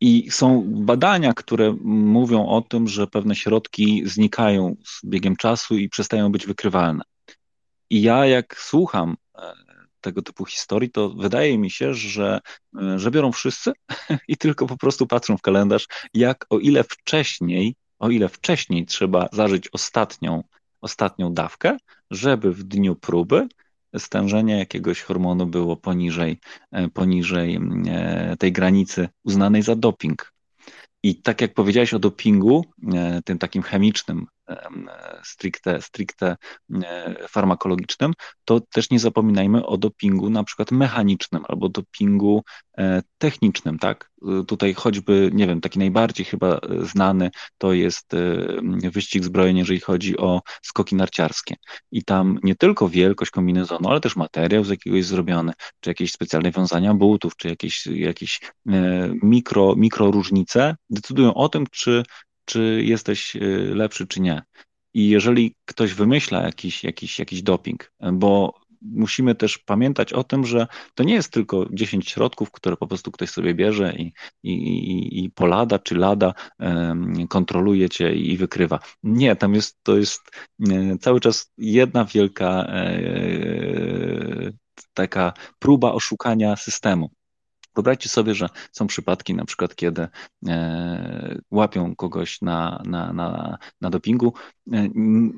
i 0.00 0.30
są 0.30 0.64
badania, 0.66 1.32
które 1.32 1.76
mówią 1.84 2.46
o 2.46 2.62
tym, 2.62 2.88
że 2.88 3.06
pewne 3.06 3.34
środki 3.34 4.02
znikają 4.06 4.76
z 4.84 5.06
biegiem 5.06 5.36
czasu 5.36 5.76
i 5.76 5.88
przestają 5.88 6.32
być 6.32 6.46
wykrywalne. 6.46 7.04
I 7.90 8.02
ja, 8.02 8.26
jak 8.26 8.60
słucham 8.60 9.16
e, 9.34 9.52
tego 10.00 10.22
typu 10.22 10.44
historii, 10.44 10.90
to 10.90 11.08
wydaje 11.08 11.58
mi 11.58 11.70
się, 11.70 11.94
że, 11.94 12.40
e, 12.82 12.98
że 12.98 13.10
biorą 13.10 13.32
wszyscy 13.32 13.72
i 14.28 14.36
tylko 14.36 14.66
po 14.66 14.76
prostu 14.76 15.06
patrzą 15.06 15.36
w 15.36 15.42
kalendarz, 15.42 15.86
jak 16.14 16.46
o 16.50 16.58
ile 16.58 16.84
wcześniej, 16.84 17.74
o 17.98 18.10
ile 18.10 18.28
wcześniej 18.28 18.86
trzeba 18.86 19.28
zażyć 19.32 19.68
ostatnią, 19.72 20.44
ostatnią 20.80 21.34
dawkę, 21.34 21.76
żeby 22.10 22.52
w 22.52 22.62
dniu 22.62 22.96
próby 22.96 23.48
stężenie 23.98 24.58
jakiegoś 24.58 25.02
hormonu 25.02 25.46
było 25.46 25.76
poniżej, 25.76 26.38
e, 26.72 26.88
poniżej 26.88 27.58
e, 27.88 28.36
tej 28.38 28.52
granicy 28.52 29.08
uznanej 29.24 29.62
za 29.62 29.76
doping. 29.76 30.32
I 31.02 31.22
tak 31.22 31.40
jak 31.40 31.54
powiedziałeś 31.54 31.94
o 31.94 31.98
dopingu, 31.98 32.64
e, 32.94 33.22
tym 33.24 33.38
takim 33.38 33.62
chemicznym, 33.62 34.26
stricte, 35.24 35.82
stricte 35.82 36.36
farmakologicznym, 37.28 38.12
to 38.44 38.60
też 38.60 38.90
nie 38.90 38.98
zapominajmy 38.98 39.66
o 39.66 39.76
dopingu 39.76 40.30
na 40.30 40.44
przykład 40.44 40.70
mechanicznym 40.70 41.44
albo 41.48 41.68
dopingu 41.68 42.42
technicznym, 43.18 43.78
tak? 43.78 44.10
Tutaj 44.48 44.74
choćby, 44.74 45.30
nie 45.34 45.46
wiem, 45.46 45.60
taki 45.60 45.78
najbardziej 45.78 46.26
chyba 46.26 46.60
znany 46.82 47.30
to 47.58 47.72
jest 47.72 48.12
wyścig 48.92 49.24
zbrojeń, 49.24 49.56
jeżeli 49.56 49.80
chodzi 49.80 50.16
o 50.16 50.40
skoki 50.62 50.96
narciarskie. 50.96 51.54
I 51.92 52.04
tam 52.04 52.38
nie 52.42 52.54
tylko 52.54 52.88
wielkość 52.88 53.30
kombinezonu, 53.30 53.88
ale 53.88 54.00
też 54.00 54.16
materiał 54.16 54.64
z 54.64 54.68
jakiegoś 54.68 55.04
zrobiony, 55.04 55.52
czy 55.80 55.90
jakieś 55.90 56.12
specjalne 56.12 56.50
wiązania 56.50 56.94
butów, 56.94 57.36
czy 57.36 57.48
jakieś, 57.48 57.86
jakieś 57.86 58.40
mikro, 59.22 59.74
mikro 59.76 60.10
różnice 60.10 60.76
decydują 60.90 61.34
o 61.34 61.48
tym, 61.48 61.66
czy, 61.70 62.02
czy 62.46 62.82
jesteś 62.84 63.36
lepszy, 63.74 64.06
czy 64.06 64.20
nie. 64.20 64.42
I 64.94 65.08
jeżeli 65.08 65.54
ktoś 65.64 65.94
wymyśla 65.94 66.42
jakiś, 66.42 66.84
jakiś, 66.84 67.18
jakiś 67.18 67.42
doping, 67.42 67.92
bo 68.12 68.54
musimy 68.82 69.34
też 69.34 69.58
pamiętać 69.58 70.12
o 70.12 70.24
tym, 70.24 70.46
że 70.46 70.66
to 70.94 71.04
nie 71.04 71.14
jest 71.14 71.32
tylko 71.32 71.66
10 71.70 72.10
środków, 72.10 72.50
które 72.50 72.76
po 72.76 72.86
prostu 72.86 73.10
ktoś 73.10 73.30
sobie 73.30 73.54
bierze 73.54 73.94
i, 73.96 74.12
i, 74.42 75.24
i 75.24 75.30
polada 75.30 75.78
czy 75.78 75.94
lada 75.94 76.34
kontroluje 77.28 77.88
cię 77.88 78.14
i 78.14 78.36
wykrywa. 78.36 78.78
Nie, 79.02 79.36
tam 79.36 79.54
jest, 79.54 79.78
to 79.82 79.96
jest 79.96 80.20
e, 80.70 80.98
cały 80.98 81.20
czas 81.20 81.52
jedna 81.58 82.04
wielka 82.04 82.66
e, 82.68 84.52
taka 84.94 85.32
próba 85.58 85.92
oszukania 85.92 86.56
systemu. 86.56 87.10
Wyobraźcie 87.76 88.08
sobie, 88.08 88.34
że 88.34 88.48
są 88.72 88.86
przypadki, 88.86 89.34
na 89.34 89.44
przykład, 89.44 89.74
kiedy 89.74 90.08
e, 90.48 91.38
łapią 91.50 91.96
kogoś 91.96 92.42
na, 92.42 92.82
na, 92.84 93.12
na, 93.12 93.58
na 93.80 93.90
dopingu, 93.90 94.32
e, 94.72 94.88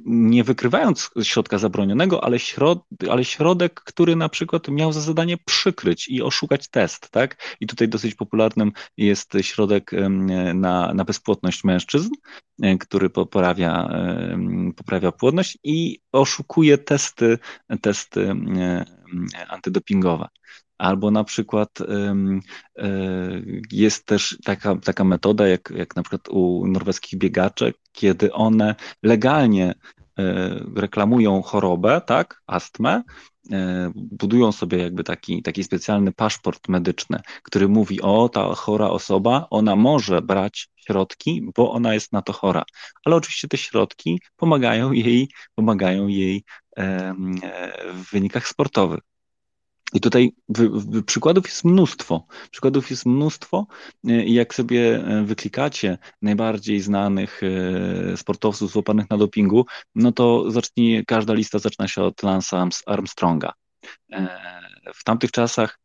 nie 0.04 0.44
wykrywając 0.44 1.10
środka 1.22 1.58
zabronionego, 1.58 2.24
ale, 2.24 2.38
środ, 2.38 2.82
ale 3.10 3.24
środek, 3.24 3.80
który 3.80 4.16
na 4.16 4.28
przykład 4.28 4.68
miał 4.68 4.92
za 4.92 5.00
zadanie 5.00 5.36
przykryć 5.44 6.08
i 6.08 6.22
oszukać 6.22 6.68
test, 6.68 7.10
tak? 7.10 7.56
I 7.60 7.66
tutaj 7.66 7.88
dosyć 7.88 8.14
popularnym 8.14 8.72
jest 8.96 9.32
środek 9.40 9.90
na, 10.54 10.94
na 10.94 11.04
bezpłodność 11.04 11.64
mężczyzn, 11.64 12.10
e, 12.62 12.78
który 12.78 13.10
poprawia, 13.10 13.88
poprawia 14.76 15.12
płodność 15.12 15.58
i 15.64 16.00
oszukuje 16.12 16.78
testy, 16.78 17.38
testy 17.80 18.34
antydopingowe. 19.48 20.28
Albo 20.78 21.10
na 21.10 21.24
przykład 21.24 21.80
e, 21.80 22.14
jest 23.72 24.06
też 24.06 24.38
taka, 24.44 24.76
taka 24.76 25.04
metoda, 25.04 25.48
jak, 25.48 25.72
jak 25.76 25.96
na 25.96 26.02
przykład 26.02 26.28
u 26.28 26.66
norweskich 26.66 27.18
biegaczek, 27.18 27.76
kiedy 27.92 28.32
one 28.32 28.74
legalnie 29.02 29.74
reklamują 30.76 31.42
chorobę, 31.42 32.00
tak, 32.06 32.42
astmę, 32.46 33.02
budują 33.94 34.52
sobie 34.52 34.78
jakby 34.78 35.04
taki, 35.04 35.42
taki 35.42 35.64
specjalny 35.64 36.12
paszport 36.12 36.68
medyczny, 36.68 37.20
który 37.42 37.68
mówi, 37.68 38.00
o, 38.02 38.28
ta 38.28 38.54
chora 38.54 38.90
osoba, 38.90 39.46
ona 39.50 39.76
może 39.76 40.22
brać 40.22 40.68
środki, 40.76 41.42
bo 41.56 41.72
ona 41.72 41.94
jest 41.94 42.12
na 42.12 42.22
to 42.22 42.32
chora. 42.32 42.62
Ale 43.04 43.16
oczywiście 43.16 43.48
te 43.48 43.56
środki 43.56 44.20
pomagają 44.36 44.92
jej, 44.92 45.28
pomagają 45.54 46.06
jej 46.06 46.44
w 47.94 48.10
wynikach 48.12 48.48
sportowych. 48.48 49.00
I 49.92 50.00
tutaj 50.00 50.32
przykładów 51.06 51.46
jest 51.46 51.64
mnóstwo. 51.64 52.26
Przykładów 52.50 52.90
jest 52.90 53.06
mnóstwo. 53.06 53.66
E, 54.08 54.24
I 54.24 54.34
jak 54.34 54.54
sobie 54.54 54.96
e, 54.96 55.24
wyklikacie 55.24 55.98
najbardziej 56.22 56.80
znanych 56.80 57.40
e, 57.42 58.16
sportowców 58.16 58.70
złapanych 58.70 59.10
na 59.10 59.18
dopingu, 59.18 59.66
no 59.94 60.12
to 60.12 60.50
zacznij, 60.50 61.04
każda 61.06 61.34
lista 61.34 61.58
zaczyna 61.58 61.88
się 61.88 62.02
od 62.02 62.22
Lance'a 62.22 62.70
Armstronga. 62.86 63.52
W 64.94 65.04
tamtych 65.04 65.30
czasach 65.30 65.78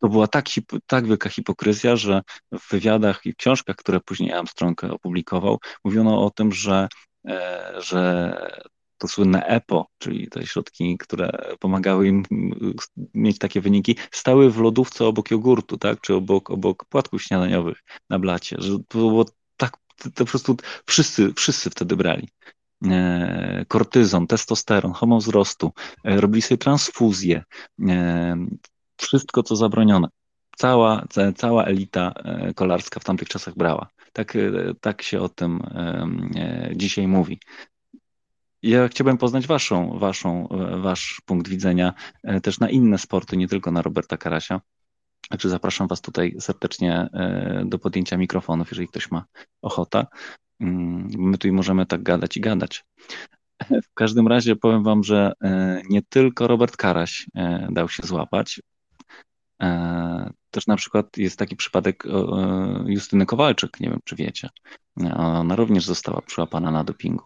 to 0.00 0.08
była 0.08 0.26
tak, 0.26 0.46
tak 0.86 1.06
wielka 1.06 1.28
hipokryzja, 1.28 1.96
że 1.96 2.22
w 2.52 2.70
wywiadach 2.70 3.26
i 3.26 3.34
książkach, 3.34 3.76
które 3.76 4.00
później 4.00 4.32
Armstrong 4.32 4.84
opublikował, 4.84 5.58
mówiono 5.84 6.24
o 6.26 6.30
tym, 6.30 6.52
że, 6.52 6.88
że 7.78 8.32
to 8.98 9.08
słynne 9.08 9.46
EPO, 9.46 9.86
czyli 9.98 10.28
te 10.28 10.46
środki, 10.46 10.98
które 10.98 11.30
pomagały 11.60 12.08
im 12.08 12.22
mieć 13.14 13.38
takie 13.38 13.60
wyniki, 13.60 13.96
stały 14.10 14.50
w 14.50 14.58
lodówce 14.58 15.06
obok 15.06 15.30
jogurtu, 15.30 15.78
tak, 15.78 16.00
czy 16.00 16.14
obok, 16.14 16.50
obok 16.50 16.84
płatków 16.84 17.22
śniadaniowych 17.22 17.78
na 18.10 18.18
blacie, 18.18 18.56
że 18.58 18.78
to 18.88 18.98
było 18.98 19.24
tak, 19.56 19.76
to 19.96 20.24
po 20.24 20.24
prostu 20.24 20.56
wszyscy, 20.86 21.32
wszyscy 21.34 21.70
wtedy 21.70 21.96
brali. 21.96 22.28
E, 22.84 23.64
kortyzon, 23.68 24.26
testosteron, 24.26 24.92
hormon 24.92 25.18
wzrostu, 25.18 25.72
e, 26.04 26.20
robili 26.20 26.42
sobie 26.42 26.58
transfuzje, 26.58 27.44
e, 27.88 28.36
wszystko 28.96 29.42
co 29.42 29.56
zabronione. 29.56 30.08
Cała, 30.56 31.04
cała 31.36 31.64
elita 31.64 32.14
kolarska 32.54 33.00
w 33.00 33.04
tamtych 33.04 33.28
czasach 33.28 33.54
brała. 33.54 33.88
Tak, 34.12 34.36
tak 34.80 35.02
się 35.02 35.20
o 35.20 35.28
tym 35.28 35.62
dzisiaj 36.72 37.08
mówi. 37.08 37.40
Ja 38.62 38.88
chciałbym 38.88 39.18
poznać 39.18 39.46
waszą, 39.46 39.98
waszą, 39.98 40.48
e, 40.48 40.78
wasz 40.80 41.20
punkt 41.26 41.48
widzenia 41.48 41.94
e, 42.22 42.40
też 42.40 42.60
na 42.60 42.70
inne 42.70 42.98
sporty, 42.98 43.36
nie 43.36 43.48
tylko 43.48 43.70
na 43.70 43.82
Roberta 43.82 44.16
Karasia. 44.16 44.60
Także 45.28 45.48
zapraszam 45.48 45.88
was 45.88 46.00
tutaj 46.00 46.36
serdecznie 46.40 47.08
e, 47.12 47.62
do 47.66 47.78
podjęcia 47.78 48.16
mikrofonów, 48.16 48.70
jeżeli 48.70 48.88
ktoś 48.88 49.10
ma 49.10 49.24
ochotę. 49.62 50.06
Mm, 50.60 51.08
my 51.18 51.38
tu 51.38 51.52
możemy 51.52 51.86
tak 51.86 52.02
gadać 52.02 52.36
i 52.36 52.40
gadać. 52.40 52.84
W 53.70 53.94
każdym 53.94 54.28
razie 54.28 54.56
powiem 54.56 54.82
wam, 54.82 55.04
że 55.04 55.32
nie 55.88 56.02
tylko 56.02 56.46
Robert 56.46 56.76
Karaś 56.76 57.26
dał 57.70 57.88
się 57.88 58.02
złapać. 58.02 58.60
Też 60.50 60.66
na 60.66 60.76
przykład 60.76 61.16
jest 61.16 61.38
taki 61.38 61.56
przypadek 61.56 62.04
Justyny 62.86 63.26
Kowalczyk, 63.26 63.80
nie 63.80 63.90
wiem 63.90 64.00
czy 64.04 64.16
wiecie. 64.16 64.48
Ona 65.16 65.56
również 65.56 65.84
została 65.84 66.22
przyłapana 66.22 66.70
na 66.70 66.84
dopingu. 66.84 67.24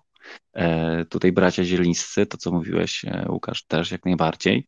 E, 0.53 1.05
tutaj 1.05 1.33
bracia 1.33 1.65
zielińscy, 1.65 2.27
to 2.27 2.37
co 2.37 2.53
mówiłeś, 2.53 3.05
e, 3.05 3.27
Łukasz, 3.29 3.67
też 3.67 3.91
jak 3.91 4.05
najbardziej. 4.05 4.67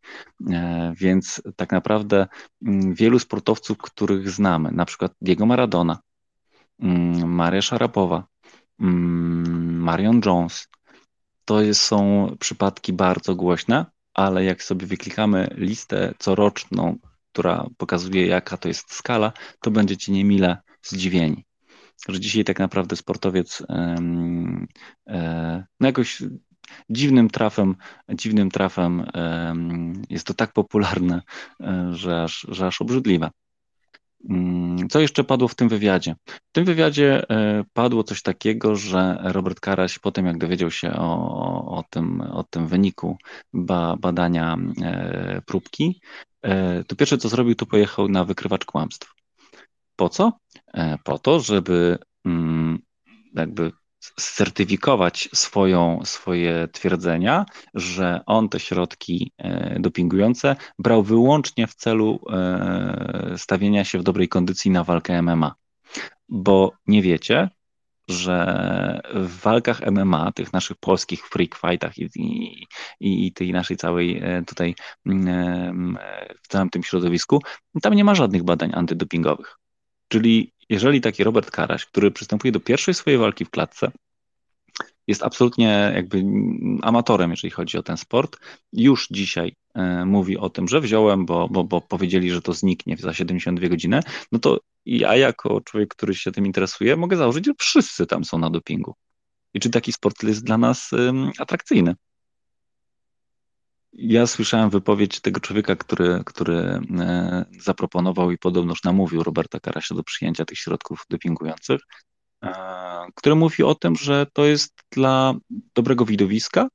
E, 0.51 0.93
więc 0.97 1.43
tak 1.57 1.73
naprawdę 1.73 2.27
mm, 2.67 2.95
wielu 2.95 3.19
sportowców, 3.19 3.79
których 3.79 4.31
znamy, 4.31 4.71
na 4.73 4.85
przykład 4.85 5.13
Diego 5.21 5.47
Maradona, 5.47 5.99
mm, 6.81 7.35
Maria 7.35 7.63
Szarapowa, 7.63 8.27
mm, 8.81 9.81
Marion 9.81 10.21
Jones, 10.27 10.69
to 11.45 11.75
są 11.75 12.29
przypadki 12.41 12.93
bardzo 12.93 13.35
głośne, 13.35 13.87
ale 14.15 14.45
jak 14.45 14.63
sobie 14.63 14.87
wyklikamy 14.87 15.49
listę 15.55 16.15
coroczną, 16.19 16.99
która 17.33 17.67
pokazuje, 17.77 18.27
jaka 18.27 18.57
to 18.57 18.69
jest 18.69 18.95
skala, 18.95 19.33
to 19.61 19.71
będziecie 19.71 20.13
niemile 20.13 20.57
zdziwieni 20.83 21.45
że 22.09 22.21
dzisiaj 22.21 22.45
tak 22.45 22.59
naprawdę 22.59 22.97
sportowiec 22.97 23.63
e, 23.69 23.97
no 25.81 25.87
jakoś 25.87 26.23
dziwnym 26.91 27.31
trafem, 27.31 27.77
dziwnym 28.15 28.51
trafem 28.51 29.07
jest 30.11 30.27
to 30.27 30.35
tak 30.35 30.53
popularne, 30.53 31.23
e, 31.61 31.91
że 31.93 32.23
aż, 32.23 32.47
że 32.49 32.67
aż 32.67 32.81
obrzydliwe. 32.81 33.31
Mm, 34.31 34.89
co 34.89 35.01
jeszcze 35.01 35.25
padło 35.25 35.49
w 35.49 35.55
tym 35.55 35.69
wywiadzie? 35.69 36.15
W 36.27 36.53
tym 36.53 36.65
wywiadzie 36.65 37.31
e, 37.31 37.65
padło 37.73 38.05
coś 38.05 38.23
takiego, 38.23 38.77
że 38.77 39.19
Robert 39.23 39.61
Karaś, 39.61 39.99
potem 39.99 40.27
jak 40.27 40.39
dowiedział 40.39 40.71
się 40.71 40.93
o, 40.93 41.77
o, 41.79 41.85
tym, 41.91 42.21
o 42.21 42.45
tym 42.45 42.67
wyniku 42.67 43.17
ba, 43.53 43.97
badania 43.97 44.57
próbki, 45.47 46.01
to 46.87 46.97
pierwsze 46.97 47.19
co 47.19 47.29
zrobił, 47.29 47.55
to 47.55 47.67
pojechał 47.67 48.09
na 48.09 48.25
wykrywacz 48.25 48.65
kłamstw. 48.65 49.22
Po 49.97 50.09
co? 50.09 50.33
E, 50.75 50.99
po 51.05 51.19
to, 51.19 51.41
żeby 51.41 51.99
mm, 52.25 52.79
jakby 53.35 53.73
certyfikować 54.17 55.29
swoją, 55.35 56.01
swoje 56.05 56.69
twierdzenia, 56.73 57.45
że 57.75 58.21
on 58.27 58.49
te 58.49 58.61
środki 58.61 59.33
e, 59.39 59.81
dopingujące 59.81 60.57
brał 60.79 61.03
wyłącznie 61.03 61.67
w 61.67 61.75
celu 61.75 62.21
e, 62.31 63.35
stawienia 63.37 63.85
się 63.85 63.99
w 63.99 64.03
dobrej 64.03 64.29
kondycji 64.29 64.71
na 64.71 64.85
walkę 64.85 65.23
MMA. 65.23 65.55
Bo 66.29 66.73
nie 66.87 67.03
wiecie, 67.03 67.49
że 68.09 69.01
w 69.15 69.41
walkach 69.41 69.81
MMA, 69.87 70.33
tych 70.33 70.53
naszych 70.53 70.77
polskich 70.77 71.29
freak 71.29 71.55
fightach 71.55 71.99
i, 71.99 72.09
i, 73.01 73.27
i 73.27 73.33
tej 73.33 73.53
naszej 73.53 73.77
całej 73.77 74.23
tutaj 74.47 74.75
mm, 75.07 75.99
w 76.43 76.49
całym 76.49 76.71
tym 76.71 76.83
środowisku, 76.83 77.41
tam 77.83 77.95
nie 77.95 78.05
ma 78.05 78.15
żadnych 78.15 78.43
badań 78.43 78.71
antydopingowych. 78.75 79.62
Czyli 80.09 80.53
jeżeli 80.69 81.01
taki 81.01 81.25
Robert 81.25 81.51
Karaś, 81.51 81.87
który 81.87 82.11
przystępuje 82.11 82.53
do 82.53 82.61
pierwszej 82.61 82.95
swojej 82.95 83.19
walki 83.19 83.45
w 83.45 83.51
klatce, 83.51 83.93
jest 85.07 85.23
absolutnie 85.23 85.93
jakby 85.95 86.25
amatorem, 86.83 87.31
jeżeli 87.31 87.51
chodzi 87.51 87.79
o 87.79 87.83
ten 87.83 87.97
sport, 87.97 88.37
już 88.73 89.09
dzisiaj 89.11 89.55
e, 89.75 90.05
mówi 90.05 90.39
o 90.39 90.51
tym, 90.51 90.69
że 90.69 90.81
wziąłem, 90.81 91.27
bo, 91.27 91.49
bo, 91.49 91.65
bo 91.65 91.81
powiedzieli, 91.81 92.31
że 92.31 92.43
to 92.43 92.53
zniknie 92.53 92.97
za 92.97 93.15
72 93.15 93.69
godziny, 93.69 94.01
no 94.33 94.39
to 94.39 94.59
ja 94.87 95.17
jako 95.17 95.61
człowiek, 95.61 95.89
który 95.89 96.15
się 96.15 96.33
tym 96.33 96.47
interesuje, 96.47 96.97
mogę 96.97 97.17
założyć, 97.17 97.47
że 97.47 97.53
wszyscy 97.59 98.07
tam 98.07 98.25
są 98.25 98.39
na 98.39 98.51
dopingu. 98.51 98.95
I 99.55 99.61
czy 99.61 99.71
taki 99.71 99.93
sport 99.93 100.23
jest 100.23 100.45
dla 100.45 100.59
nas 100.59 100.91
atrakcyjny? 101.39 101.95
Ja 103.93 104.27
słyszałem 104.27 104.71
wypowiedź 104.71 105.21
tego 105.21 105.41
człowieka, 105.41 105.77
który, 105.77 106.23
który 106.27 106.57
e, 107.01 107.45
zaproponował 107.61 108.31
i 108.31 108.39
podobnoż 108.39 108.85
namówił 108.85 109.23
Roberta 109.23 109.61
Karasia 109.61 109.95
do 109.95 110.03
przyjęcia 110.03 110.45
tych 110.45 110.59
środków 110.59 111.05
dopingujących, 111.11 111.81
e, 112.45 112.53
który 113.15 113.35
mówi 113.35 113.63
o 113.63 113.75
tym, 113.75 113.97
że 113.97 114.27
to 114.33 114.45
jest 114.45 114.75
dla 114.91 115.35
dobrego 115.75 116.05
widowiska 116.05 116.69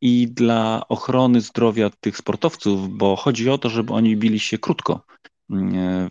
i 0.00 0.28
dla 0.28 0.82
ochrony 0.88 1.40
zdrowia 1.40 1.90
tych 2.00 2.16
sportowców, 2.16 2.96
bo 2.96 3.16
chodzi 3.16 3.50
o 3.50 3.58
to, 3.58 3.68
żeby 3.70 3.92
oni 3.92 4.16
bili 4.16 4.40
się 4.40 4.58
krótko, 4.58 5.04
e, 5.50 6.08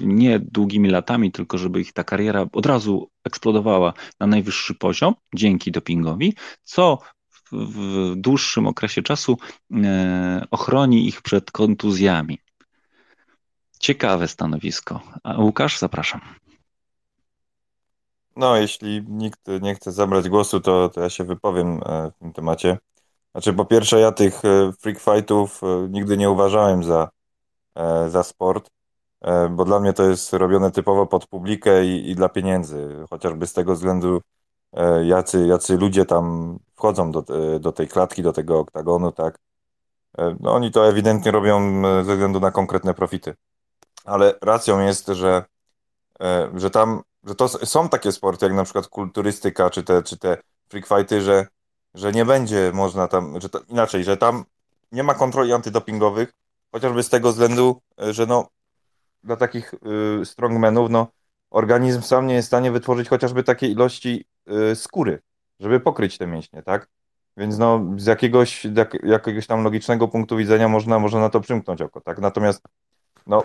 nie 0.00 0.38
długimi 0.38 0.90
latami, 0.90 1.32
tylko 1.32 1.58
żeby 1.58 1.80
ich 1.80 1.92
ta 1.92 2.04
kariera 2.04 2.46
od 2.52 2.66
razu 2.66 3.10
eksplodowała 3.24 3.92
na 4.20 4.26
najwyższy 4.26 4.74
poziom 4.74 5.14
dzięki 5.34 5.72
dopingowi, 5.72 6.34
co 6.64 6.98
w 7.52 8.12
dłuższym 8.16 8.66
okresie 8.66 9.02
czasu 9.02 9.36
e, 9.84 10.46
ochroni 10.50 11.08
ich 11.08 11.22
przed 11.22 11.50
kontuzjami. 11.50 12.38
Ciekawe 13.78 14.28
stanowisko. 14.28 15.00
A 15.24 15.38
Łukasz, 15.38 15.78
zapraszam. 15.78 16.20
No, 18.36 18.56
jeśli 18.56 19.02
nikt 19.08 19.40
nie 19.62 19.74
chce 19.74 19.92
zabrać 19.92 20.28
głosu, 20.28 20.60
to, 20.60 20.88
to 20.88 21.00
ja 21.00 21.10
się 21.10 21.24
wypowiem 21.24 21.80
e, 21.86 22.10
w 22.10 22.18
tym 22.18 22.32
temacie. 22.32 22.78
Znaczy, 23.32 23.52
po 23.52 23.64
pierwsze, 23.64 24.00
ja 24.00 24.12
tych 24.12 24.44
e, 24.44 24.72
freak 24.80 25.00
fightów 25.00 25.60
nigdy 25.88 26.16
nie 26.16 26.30
uważałem 26.30 26.84
za, 26.84 27.08
za 28.08 28.22
sport, 28.22 28.70
bo 29.50 29.64
dla 29.64 29.80
mnie 29.80 29.92
to 29.92 30.02
jest 30.02 30.32
robione 30.32 30.70
typowo 30.70 31.06
pod 31.06 31.26
publikę 31.26 31.86
i, 31.86 32.10
i 32.10 32.14
dla 32.14 32.28
pieniędzy. 32.28 33.04
Chociażby 33.10 33.46
z 33.46 33.52
tego 33.52 33.74
względu, 33.74 34.20
jacy, 35.02 35.46
jacy 35.46 35.76
ludzie 35.76 36.04
tam 36.04 36.58
wchodzą 36.74 37.12
do, 37.12 37.24
e, 37.54 37.60
do 37.60 37.72
tej 37.72 37.88
klatki, 37.88 38.22
do 38.22 38.32
tego 38.32 38.58
oktagonu, 38.58 39.12
tak. 39.12 39.38
E, 40.18 40.36
no 40.40 40.54
oni 40.54 40.72
to 40.72 40.88
ewidentnie 40.88 41.32
robią 41.32 41.82
ze 42.04 42.12
względu 42.12 42.40
na 42.40 42.50
konkretne 42.50 42.94
profity. 42.94 43.34
Ale 44.04 44.34
racją 44.42 44.80
jest, 44.80 45.06
że, 45.06 45.44
że 46.54 46.70
tam, 46.70 47.02
że 47.24 47.34
to 47.34 47.48
są 47.48 47.88
takie 47.88 48.12
sporty, 48.12 48.46
jak 48.46 48.54
na 48.54 48.64
przykład 48.64 48.88
kulturystyka, 48.88 49.70
czy 49.70 49.82
te, 49.82 50.02
czy 50.02 50.18
te 50.18 50.36
freak 50.68 50.86
fighty, 50.86 51.22
że, 51.22 51.46
że 51.94 52.12
nie 52.12 52.24
będzie 52.24 52.70
można 52.74 53.08
tam, 53.08 53.40
że 53.40 53.48
to, 53.48 53.60
inaczej, 53.68 54.04
że 54.04 54.16
tam 54.16 54.44
nie 54.92 55.02
ma 55.02 55.14
kontroli 55.14 55.52
antydopingowych, 55.52 56.32
chociażby 56.72 57.02
z 57.02 57.08
tego 57.08 57.32
względu, 57.32 57.80
że 57.98 58.26
no, 58.26 58.48
dla 59.24 59.36
takich 59.36 59.74
y, 60.22 60.26
strongmenów, 60.26 60.90
no, 60.90 61.06
organizm 61.50 62.02
sam 62.02 62.26
nie 62.26 62.34
jest 62.34 62.46
w 62.46 62.50
stanie 62.50 62.70
wytworzyć 62.72 63.08
chociażby 63.08 63.42
takiej 63.42 63.70
ilości 63.70 64.24
skóry, 64.74 65.22
żeby 65.60 65.80
pokryć 65.80 66.18
te 66.18 66.26
mięśnie, 66.26 66.62
tak? 66.62 66.88
więc 67.38 67.58
no, 67.58 67.86
z 67.96 68.06
jakiegoś, 68.06 68.64
jak, 68.64 68.96
jakiegoś 69.02 69.46
tam 69.46 69.64
logicznego 69.64 70.08
punktu 70.08 70.36
widzenia 70.36 70.68
można, 70.68 70.98
można 70.98 71.20
na 71.20 71.28
to 71.30 71.40
przymknąć 71.40 71.82
oko, 71.82 72.00
tak? 72.00 72.18
Natomiast 72.18 72.62
no, 73.26 73.42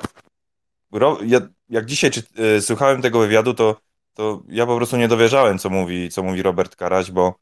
ja, 1.25 1.39
jak 1.69 1.85
dzisiaj 1.85 2.11
czy, 2.11 2.23
y, 2.57 2.61
słuchałem 2.61 3.01
tego 3.01 3.19
wywiadu, 3.19 3.53
to, 3.53 3.75
to 4.13 4.41
ja 4.47 4.65
po 4.65 4.77
prostu 4.77 4.97
nie 4.97 5.07
dowierzałem, 5.07 5.59
co 5.59 5.69
mówi, 5.69 6.09
co 6.09 6.23
mówi 6.23 6.41
Robert 6.43 6.75
Karaś, 6.75 7.11
bo 7.11 7.35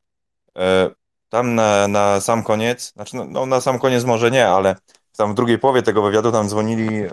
e, 0.58 0.90
tam 1.30 1.56
na, 1.56 1.88
na 1.88 2.22
sam 2.22 2.44
koniec, 2.44 2.94
znaczy 2.94 3.16
no, 3.16 3.26
no, 3.26 3.46
na 3.46 3.62
sam 3.62 3.80
koniec 3.80 4.04
może 4.04 4.32
nie, 4.32 4.48
ale 4.48 4.76
tam 5.18 5.32
w 5.32 5.36
drugiej 5.36 5.60
połowie 5.60 5.82
tego 5.82 6.02
wywiadu 6.02 6.32
tam 6.32 6.50
dzwonili 6.50 7.04
e, 7.04 7.10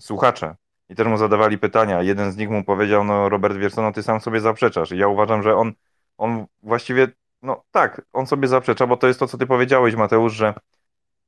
słuchacze 0.00 0.56
i 0.88 0.94
też 0.94 1.06
mu 1.06 1.16
zadawali 1.16 1.58
pytania. 1.58 2.02
Jeden 2.02 2.32
z 2.32 2.36
nich 2.36 2.50
mu 2.50 2.64
powiedział, 2.64 3.04
no 3.04 3.28
Robert, 3.28 3.74
co, 3.74 3.82
no 3.82 3.92
ty 3.92 4.02
sam 4.02 4.20
sobie 4.20 4.40
zaprzeczasz. 4.40 4.92
I 4.92 4.98
ja 4.98 5.08
uważam, 5.08 5.42
że 5.42 5.56
on, 5.56 5.72
on 6.18 6.46
właściwie, 6.62 7.08
no 7.42 7.62
tak, 7.70 8.02
on 8.12 8.26
sobie 8.26 8.48
zaprzecza, 8.48 8.86
bo 8.86 8.96
to 8.96 9.06
jest 9.06 9.20
to, 9.20 9.26
co 9.26 9.38
ty 9.38 9.46
powiedziałeś, 9.46 9.94
Mateusz, 9.94 10.32
że 10.32 10.54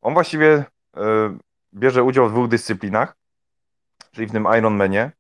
on 0.02 0.14
właściwie 0.14 0.64
e, 0.96 1.38
bierze 1.74 2.02
udział 2.02 2.28
w 2.28 2.32
dwóch 2.32 2.48
dyscyplinach, 2.48 3.16
czyli 4.12 4.26
w 4.26 4.32
tym 4.32 4.46
Ironmanie 4.58 5.12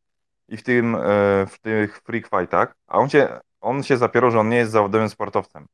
i 0.48 0.56
w 0.56 0.62
tym, 0.62 0.94
e, 0.94 0.98
w 1.46 1.58
tych 1.60 2.00
freak 2.00 2.28
fightach, 2.28 2.74
a 2.86 2.98
on 2.98 3.08
się, 3.08 3.40
on 3.60 3.82
się 3.82 3.96
zapierał, 3.96 4.30
że 4.30 4.40
on 4.40 4.48
nie 4.48 4.56
jest 4.56 4.72
zawodowym 4.72 5.08
sportowcem. 5.08 5.66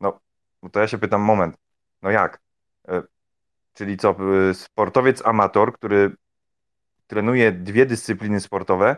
No, 0.00 0.20
to 0.72 0.80
ja 0.80 0.88
się 0.88 0.98
pytam, 0.98 1.20
moment, 1.20 1.56
no 2.02 2.10
jak? 2.10 2.40
E, 2.88 3.02
czyli 3.74 3.96
co, 3.96 4.16
sportowiec 4.52 5.26
amator, 5.26 5.72
który 5.72 6.16
trenuje 7.06 7.52
dwie 7.52 7.86
dyscypliny 7.86 8.40
sportowe 8.40 8.96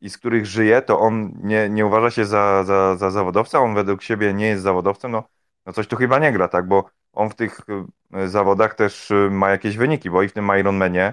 i 0.00 0.10
z 0.10 0.18
których 0.18 0.46
żyje, 0.46 0.82
to 0.82 1.00
on 1.00 1.32
nie, 1.42 1.68
nie 1.68 1.86
uważa 1.86 2.10
się 2.10 2.26
za, 2.26 2.64
za, 2.64 2.96
za 2.96 3.10
zawodowca, 3.10 3.60
on 3.60 3.74
według 3.74 4.02
siebie 4.02 4.34
nie 4.34 4.46
jest 4.46 4.62
zawodowcem, 4.62 5.10
no, 5.10 5.28
no 5.66 5.72
coś 5.72 5.86
tu 5.86 5.96
chyba 5.96 6.18
nie 6.18 6.32
gra, 6.32 6.48
tak, 6.48 6.68
bo 6.68 6.90
on 7.12 7.30
w 7.30 7.34
tych 7.34 7.60
zawodach 8.26 8.74
też 8.74 9.12
ma 9.30 9.50
jakieś 9.50 9.76
wyniki, 9.76 10.10
bo 10.10 10.22
i 10.22 10.28
w 10.28 10.32
tym 10.32 10.50
Ironmanie 10.60 11.12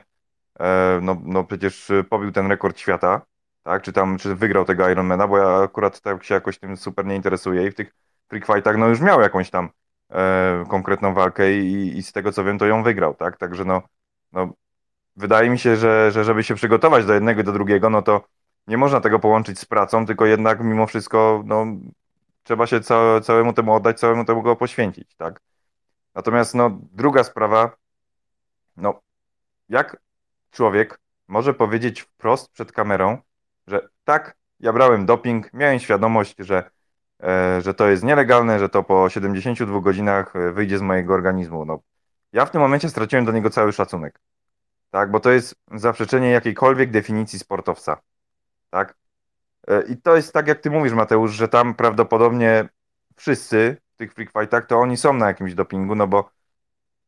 E, 0.59 0.99
no, 1.01 1.21
no 1.23 1.43
przecież 1.43 1.91
pobił 2.09 2.31
ten 2.31 2.47
rekord 2.47 2.79
świata, 2.79 3.21
tak? 3.63 3.81
Czy 3.81 3.93
tam, 3.93 4.17
czy 4.17 4.35
wygrał 4.35 4.65
tego 4.65 4.89
Ironmana, 4.89 5.27
bo 5.27 5.37
ja 5.37 5.63
akurat 5.63 6.01
tak 6.01 6.23
się 6.23 6.33
jakoś 6.33 6.59
tym 6.59 6.77
super 6.77 7.05
nie 7.05 7.15
interesuję 7.15 7.67
i 7.67 7.71
w 7.71 7.75
tych 7.75 7.93
freak 8.29 8.45
fightach 8.45 8.77
no 8.77 8.87
już 8.87 9.01
miał 9.01 9.21
jakąś 9.21 9.49
tam 9.49 9.69
e, 10.11 10.63
konkretną 10.69 11.13
walkę 11.13 11.53
i, 11.53 11.97
i 11.97 12.03
z 12.03 12.11
tego 12.11 12.31
co 12.31 12.43
wiem 12.43 12.57
to 12.57 12.65
ją 12.65 12.83
wygrał, 12.83 13.15
tak? 13.15 13.37
Także 13.37 13.65
no, 13.65 13.81
no 14.31 14.53
wydaje 15.15 15.49
mi 15.49 15.59
się, 15.59 15.75
że, 15.75 16.11
że 16.11 16.23
żeby 16.23 16.43
się 16.43 16.55
przygotować 16.55 17.05
do 17.05 17.13
jednego 17.13 17.41
i 17.41 17.43
do 17.43 17.51
drugiego, 17.51 17.89
no 17.89 18.01
to 18.01 18.21
nie 18.67 18.77
można 18.77 19.01
tego 19.01 19.19
połączyć 19.19 19.59
z 19.59 19.65
pracą, 19.65 20.05
tylko 20.05 20.25
jednak 20.25 20.63
mimo 20.63 20.87
wszystko 20.87 21.43
no, 21.45 21.65
trzeba 22.43 22.67
się 22.67 22.81
ca 22.81 23.21
całemu 23.21 23.53
temu 23.53 23.73
oddać, 23.73 23.99
całemu 23.99 24.25
temu 24.25 24.41
go 24.41 24.55
poświęcić, 24.55 25.15
tak? 25.15 25.41
Natomiast 26.15 26.55
no, 26.55 26.79
druga 26.91 27.23
sprawa, 27.23 27.75
no 28.77 29.01
jak 29.69 29.97
człowiek 30.51 30.99
może 31.27 31.53
powiedzieć 31.53 32.01
wprost 32.01 32.51
przed 32.51 32.71
kamerą, 32.71 33.17
że 33.67 33.87
tak, 34.03 34.35
ja 34.59 34.73
brałem 34.73 35.05
doping, 35.05 35.53
miałem 35.53 35.79
świadomość, 35.79 36.35
że, 36.39 36.69
e, 37.23 37.61
że 37.61 37.73
to 37.73 37.87
jest 37.87 38.03
nielegalne, 38.03 38.59
że 38.59 38.69
to 38.69 38.83
po 38.83 39.09
72 39.09 39.79
godzinach 39.79 40.35
e, 40.35 40.51
wyjdzie 40.51 40.77
z 40.77 40.81
mojego 40.81 41.13
organizmu. 41.13 41.65
No, 41.65 41.79
ja 42.33 42.45
w 42.45 42.51
tym 42.51 42.61
momencie 42.61 42.89
straciłem 42.89 43.25
do 43.25 43.31
niego 43.31 43.49
cały 43.49 43.73
szacunek, 43.73 44.19
tak, 44.95 45.11
bo 45.11 45.19
to 45.19 45.31
jest 45.31 45.55
zaprzeczenie 45.71 46.29
jakiejkolwiek 46.29 46.91
definicji 46.91 47.39
sportowca, 47.39 48.01
tak. 48.69 48.97
E, 49.67 49.81
I 49.81 49.97
to 49.97 50.15
jest 50.15 50.33
tak, 50.33 50.47
jak 50.47 50.59
ty 50.59 50.71
mówisz, 50.71 50.93
Mateusz, 50.93 51.31
że 51.31 51.47
tam 51.47 51.73
prawdopodobnie 51.73 52.69
wszyscy 53.15 53.77
w 53.93 53.97
tych 53.97 54.13
freak 54.13 54.31
fightach, 54.31 54.65
to 54.65 54.79
oni 54.79 54.97
są 54.97 55.13
na 55.13 55.27
jakimś 55.27 55.53
dopingu, 55.53 55.95
no 55.95 56.07
bo 56.07 56.29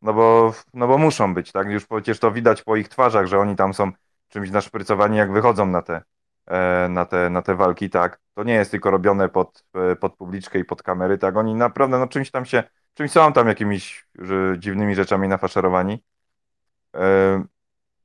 no 0.02 0.14
bo, 0.14 0.54
no 0.74 0.88
bo 0.88 0.98
muszą 0.98 1.34
być, 1.34 1.52
tak? 1.52 1.70
Już 1.70 1.86
przecież 1.86 2.20
to 2.20 2.32
widać 2.32 2.64
po 2.64 2.76
ich 2.76 2.90
twarzach, 2.90 3.28
że 3.28 3.40
oni 3.40 3.56
tam 3.56 3.74
są 3.74 3.92
czymś 4.30 4.52
naszprycowani, 4.52 5.18
jak 5.18 5.32
wychodzą 5.32 5.66
na 5.66 5.82
te, 5.82 6.02
e, 6.48 6.90
na 6.90 7.06
te, 7.06 7.30
na 7.30 7.42
te 7.42 7.56
walki, 7.56 7.90
tak? 7.90 8.20
To 8.34 8.44
nie 8.44 8.54
jest 8.54 8.72
tylko 8.72 8.92
robione 8.92 9.30
pod, 9.30 9.64
e, 9.92 9.96
pod 9.96 10.16
publiczkę 10.16 10.60
i 10.60 10.66
pod 10.66 10.84
kamery, 10.84 11.18
tak? 11.18 11.38
Oni 11.38 11.56
naprawdę 11.56 12.00
no, 12.00 12.08
czymś 12.08 12.32
tam 12.32 12.46
się, 12.46 12.64
czymś 12.94 13.12
są 13.12 13.34
tam 13.34 13.48
jakimiś 13.48 14.08
że, 14.16 14.56
dziwnymi 14.60 14.96
rzeczami 14.96 15.28
nafaszerowani. 15.28 16.04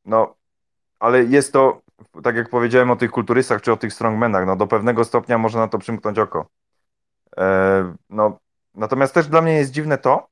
E, 0.07 0.11
no, 0.11 0.35
ale 1.01 1.25
jest 1.25 1.53
to, 1.53 1.81
tak 2.23 2.37
jak 2.37 2.49
powiedziałem 2.49 2.91
o 2.91 2.97
tych 2.97 3.11
kulturystach 3.11 3.62
czy 3.62 3.73
o 3.73 3.77
tych 3.77 3.93
strongmenach, 3.93 4.47
no 4.47 4.57
do 4.57 4.67
pewnego 4.67 5.05
stopnia 5.05 5.38
można 5.38 5.61
na 5.61 5.69
to 5.69 5.79
przymknąć 5.79 6.19
oko. 6.19 6.47
No, 8.11 8.38
natomiast 8.75 9.15
też 9.15 9.27
dla 9.27 9.43
mnie 9.43 9.53
jest 9.53 9.71
dziwne 9.71 9.99
to, 9.99 10.29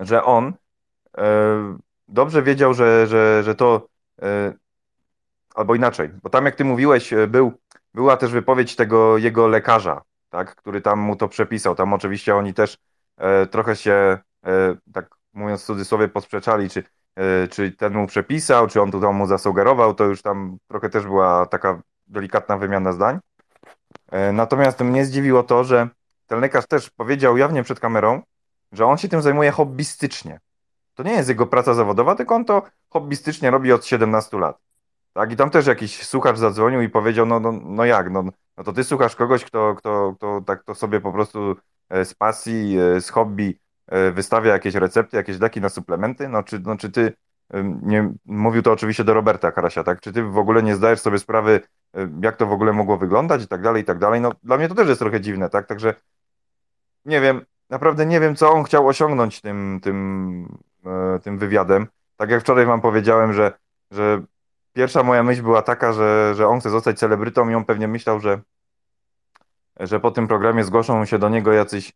że 0.00 0.24
on 0.24 0.52
e, 1.18 1.22
dobrze 2.08 2.42
wiedział, 2.42 2.74
że, 2.74 3.06
że, 3.06 3.42
że 3.42 3.54
to 3.54 3.88
e, 4.22 4.52
albo 5.54 5.74
inaczej, 5.74 6.10
bo 6.22 6.30
tam 6.30 6.44
jak 6.44 6.56
ty 6.56 6.64
mówiłeś, 6.64 7.12
e, 7.12 7.26
był, 7.26 7.52
była 7.94 8.16
też 8.16 8.32
wypowiedź 8.32 8.76
tego 8.76 9.18
jego 9.18 9.48
lekarza, 9.48 10.02
tak, 10.30 10.54
który 10.54 10.80
tam 10.80 10.98
mu 10.98 11.16
to 11.16 11.28
przepisał. 11.28 11.74
Tam 11.74 11.92
oczywiście 11.92 12.36
oni 12.36 12.54
też 12.54 12.78
trochę 13.50 13.76
się, 13.76 14.18
tak 14.92 15.14
mówiąc 15.32 15.62
w 15.62 15.66
cudzysłowie, 15.66 16.08
posprzeczali, 16.08 16.70
czy, 16.70 16.84
czy 17.50 17.72
ten 17.72 17.94
mu 17.94 18.06
przepisał, 18.06 18.66
czy 18.66 18.82
on 18.82 18.90
tu 18.90 19.12
mu 19.12 19.26
zasugerował, 19.26 19.94
to 19.94 20.04
już 20.04 20.22
tam 20.22 20.58
trochę 20.68 20.90
też 20.90 21.04
była 21.04 21.46
taka 21.46 21.80
delikatna 22.06 22.56
wymiana 22.56 22.92
zdań. 22.92 23.18
Natomiast 24.32 24.80
mnie 24.80 25.04
zdziwiło 25.04 25.42
to, 25.42 25.64
że 25.64 25.88
ten 26.26 26.40
lekarz 26.40 26.66
też 26.66 26.90
powiedział 26.90 27.36
jawnie 27.36 27.62
przed 27.62 27.80
kamerą, 27.80 28.22
że 28.72 28.86
on 28.86 28.98
się 28.98 29.08
tym 29.08 29.22
zajmuje 29.22 29.50
hobbystycznie. 29.50 30.40
To 30.94 31.02
nie 31.02 31.12
jest 31.12 31.28
jego 31.28 31.46
praca 31.46 31.74
zawodowa, 31.74 32.14
tylko 32.14 32.34
on 32.34 32.44
to 32.44 32.62
hobbystycznie 32.88 33.50
robi 33.50 33.72
od 33.72 33.86
17 33.86 34.38
lat. 34.38 34.58
Tak, 35.12 35.32
i 35.32 35.36
tam 35.36 35.50
też 35.50 35.66
jakiś 35.66 36.06
słuchacz 36.06 36.36
zadzwonił 36.36 36.80
i 36.80 36.88
powiedział, 36.88 37.26
no, 37.26 37.40
no, 37.40 37.52
no 37.52 37.84
jak, 37.84 38.10
no, 38.10 38.24
no 38.56 38.64
to 38.64 38.72
ty 38.72 38.84
słuchasz 38.84 39.16
kogoś, 39.16 39.44
kto, 39.44 39.74
kto, 39.74 40.14
kto 40.16 40.40
tak 40.46 40.64
to 40.64 40.74
sobie 40.74 41.00
po 41.00 41.12
prostu 41.12 41.56
e, 41.88 42.04
z 42.04 42.14
pasji, 42.14 42.78
e, 42.78 43.00
z 43.00 43.10
hobby 43.10 43.48
e, 43.48 43.65
wystawia 44.12 44.52
jakieś 44.52 44.74
recepty, 44.74 45.16
jakieś 45.16 45.38
deki 45.38 45.60
na 45.60 45.68
suplementy, 45.68 46.28
no 46.28 46.42
czy, 46.42 46.60
no, 46.60 46.76
czy 46.76 46.90
ty, 46.90 47.12
nie, 47.82 48.12
mówił 48.24 48.62
to 48.62 48.72
oczywiście 48.72 49.04
do 49.04 49.14
Roberta 49.14 49.52
Karasia, 49.52 49.84
tak, 49.84 50.00
czy 50.00 50.12
ty 50.12 50.22
w 50.22 50.38
ogóle 50.38 50.62
nie 50.62 50.76
zdajesz 50.76 51.00
sobie 51.00 51.18
sprawy, 51.18 51.60
jak 52.22 52.36
to 52.36 52.46
w 52.46 52.52
ogóle 52.52 52.72
mogło 52.72 52.96
wyglądać 52.96 53.42
i 53.42 53.48
tak 53.48 53.62
dalej, 53.62 53.82
i 53.82 53.84
tak 53.84 53.98
dalej, 53.98 54.20
no 54.20 54.32
dla 54.42 54.56
mnie 54.56 54.68
to 54.68 54.74
też 54.74 54.88
jest 54.88 55.00
trochę 55.00 55.20
dziwne, 55.20 55.50
tak, 55.50 55.66
także 55.66 55.94
nie 57.04 57.20
wiem, 57.20 57.44
naprawdę 57.70 58.06
nie 58.06 58.20
wiem, 58.20 58.36
co 58.36 58.52
on 58.52 58.64
chciał 58.64 58.88
osiągnąć 58.88 59.40
tym, 59.40 59.80
tym, 59.82 60.58
e, 60.86 61.18
tym 61.18 61.38
wywiadem. 61.38 61.86
Tak 62.16 62.30
jak 62.30 62.40
wczoraj 62.40 62.66
wam 62.66 62.80
powiedziałem, 62.80 63.32
że, 63.32 63.52
że 63.90 64.22
pierwsza 64.72 65.02
moja 65.02 65.22
myśl 65.22 65.42
była 65.42 65.62
taka, 65.62 65.92
że, 65.92 66.34
że 66.34 66.48
on 66.48 66.60
chce 66.60 66.70
zostać 66.70 66.98
celebrytą 66.98 67.48
i 67.48 67.54
on 67.54 67.64
pewnie 67.64 67.88
myślał, 67.88 68.20
że, 68.20 68.40
że 69.80 70.00
po 70.00 70.10
tym 70.10 70.28
programie 70.28 70.64
zgłoszą 70.64 71.04
się 71.04 71.18
do 71.18 71.28
niego 71.28 71.52
jacyś 71.52 71.88
e, 71.90 71.92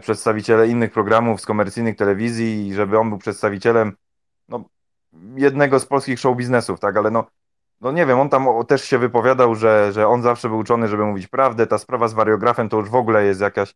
przedstawiciele 0.00 0.68
innych 0.68 0.92
programów 0.92 1.40
z 1.40 1.46
komercyjnych 1.46 1.96
telewizji 1.96 2.68
i 2.68 2.74
żeby 2.74 2.98
on 2.98 3.08
był 3.08 3.18
przedstawicielem 3.18 3.96
no, 4.48 4.64
jednego 5.36 5.80
z 5.80 5.86
polskich 5.86 6.20
show 6.20 6.36
biznesów, 6.36 6.80
tak, 6.80 6.96
ale 6.96 7.10
no, 7.10 7.26
no 7.80 7.92
nie 7.92 8.06
wiem, 8.06 8.20
on 8.20 8.28
tam 8.28 8.46
też 8.68 8.84
się 8.84 8.98
wypowiadał, 8.98 9.54
że, 9.54 9.92
że 9.92 10.08
on 10.08 10.22
zawsze 10.22 10.48
był 10.48 10.58
uczony, 10.58 10.88
żeby 10.88 11.04
mówić 11.04 11.26
prawdę, 11.26 11.66
ta 11.66 11.78
sprawa 11.78 12.08
z 12.08 12.14
wariografem 12.14 12.68
to 12.68 12.76
już 12.76 12.90
w 12.90 12.94
ogóle 12.94 13.24
jest 13.24 13.40
jakaś 13.40 13.74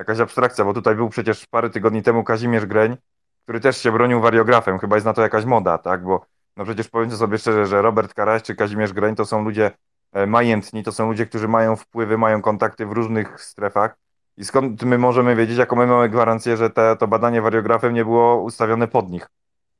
jakaś 0.00 0.20
abstrakcja, 0.20 0.64
bo 0.64 0.74
tutaj 0.74 0.94
był 0.94 1.08
przecież 1.08 1.46
parę 1.46 1.70
tygodni 1.70 2.02
temu 2.02 2.24
Kazimierz 2.24 2.66
Greń, 2.66 2.96
który 3.42 3.60
też 3.60 3.76
się 3.76 3.92
bronił 3.92 4.20
wariografem, 4.20 4.78
chyba 4.78 4.96
jest 4.96 5.06
na 5.06 5.12
to 5.12 5.22
jakaś 5.22 5.44
moda, 5.44 5.78
tak, 5.78 6.02
bo 6.02 6.26
no 6.56 6.64
przecież 6.64 6.88
powiedzmy 6.88 7.16
sobie 7.16 7.38
szczerze, 7.38 7.66
że 7.66 7.82
Robert 7.82 8.14
Karaś 8.14 8.42
czy 8.42 8.54
Kazimierz 8.54 8.92
Greń 8.92 9.14
to 9.14 9.24
są 9.24 9.44
ludzie 9.44 9.70
e, 10.12 10.26
majętni, 10.26 10.82
to 10.82 10.92
są 10.92 11.08
ludzie, 11.08 11.26
którzy 11.26 11.48
mają 11.48 11.76
wpływy, 11.76 12.18
mają 12.18 12.42
kontakty 12.42 12.86
w 12.86 12.92
różnych 12.92 13.40
strefach 13.40 13.96
i 14.36 14.44
skąd 14.44 14.82
my 14.82 14.98
możemy 14.98 15.36
wiedzieć, 15.36 15.58
jaką 15.58 15.76
my 15.76 15.86
mamy 15.86 16.08
gwarancję, 16.08 16.56
że 16.56 16.70
te, 16.70 16.96
to 16.96 17.08
badanie 17.08 17.42
wariografem 17.42 17.94
nie 17.94 18.04
było 18.04 18.42
ustawione 18.42 18.88
pod 18.88 19.10
nich, 19.10 19.26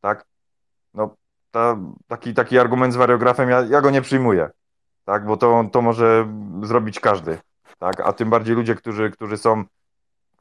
tak? 0.01 0.27
No, 0.95 1.15
ta, 1.51 1.77
taki, 2.07 2.35
taki 2.35 2.59
argument 2.59 2.95
z 2.95 2.97
wariografem, 2.97 3.49
ja, 3.51 3.61
ja 3.61 3.81
go 3.81 3.91
nie 3.91 4.03
przyjmuję, 4.03 4.51
tak, 5.05 5.27
bo 5.27 5.37
to, 5.37 5.65
to 5.73 5.83
może 5.83 6.29
zrobić 6.63 7.01
każdy, 7.01 7.39
tak, 7.79 8.01
a 8.01 8.13
tym 8.13 8.31
bardziej 8.31 8.57
ludzie, 8.57 8.75
którzy, 8.75 9.11
którzy 9.11 9.39
są 9.39 9.65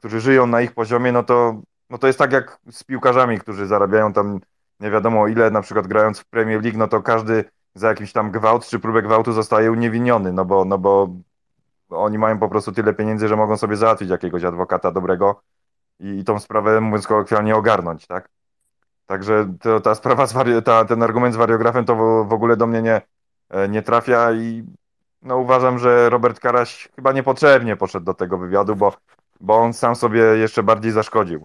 którzy 0.00 0.20
żyją 0.20 0.46
na 0.46 0.60
ich 0.60 0.72
poziomie, 0.72 1.12
no 1.12 1.22
to, 1.22 1.62
no 1.90 1.98
to 1.98 2.06
jest 2.06 2.18
tak 2.18 2.32
jak 2.32 2.58
z 2.70 2.84
piłkarzami, 2.84 3.38
którzy 3.38 3.66
zarabiają 3.66 4.12
tam 4.12 4.40
nie 4.80 4.90
wiadomo 4.90 5.28
ile, 5.28 5.50
na 5.50 5.62
przykład 5.62 5.86
grając 5.86 6.20
w 6.20 6.24
Premier 6.24 6.62
League, 6.62 6.78
no 6.78 6.88
to 6.88 7.02
każdy 7.02 7.44
za 7.74 7.88
jakiś 7.88 8.12
tam 8.12 8.30
gwałt 8.30 8.66
czy 8.66 8.78
próbę 8.78 9.02
gwałtu 9.02 9.32
zostaje 9.32 9.72
uniewinniony, 9.72 10.32
no 10.32 10.44
bo, 10.44 10.64
no 10.64 10.78
bo 10.78 11.08
oni 11.90 12.18
mają 12.18 12.38
po 12.38 12.48
prostu 12.48 12.72
tyle 12.72 12.94
pieniędzy, 12.94 13.28
że 13.28 13.36
mogą 13.36 13.56
sobie 13.56 13.76
załatwić 13.76 14.10
jakiegoś 14.10 14.44
adwokata 14.44 14.92
dobrego 14.92 15.42
i, 16.00 16.08
i 16.08 16.24
tą 16.24 16.38
sprawę, 16.38 16.80
mówiąc 16.80 17.06
kolokwialnie, 17.06 17.56
ogarnąć, 17.56 18.06
tak? 18.06 18.28
Także 19.06 19.54
to, 19.60 19.80
ta 19.80 19.94
sprawa, 19.94 20.26
ta, 20.64 20.84
ten 20.84 21.02
argument 21.02 21.34
z 21.34 21.36
wariografem 21.36 21.84
to 21.84 21.96
w, 21.96 22.28
w 22.28 22.32
ogóle 22.32 22.56
do 22.56 22.66
mnie 22.66 22.82
nie, 22.82 23.02
e, 23.50 23.68
nie 23.68 23.82
trafia 23.82 24.32
i 24.32 24.64
no 25.22 25.38
uważam, 25.38 25.78
że 25.78 26.10
Robert 26.10 26.40
Karaś 26.40 26.88
chyba 26.96 27.12
niepotrzebnie 27.12 27.76
poszedł 27.76 28.06
do 28.06 28.14
tego 28.14 28.38
wywiadu, 28.38 28.76
bo 28.76 28.92
bo 29.40 29.56
on 29.56 29.72
sam 29.72 29.96
sobie 29.96 30.20
jeszcze 30.20 30.62
bardziej 30.62 30.92
zaszkodził. 30.92 31.44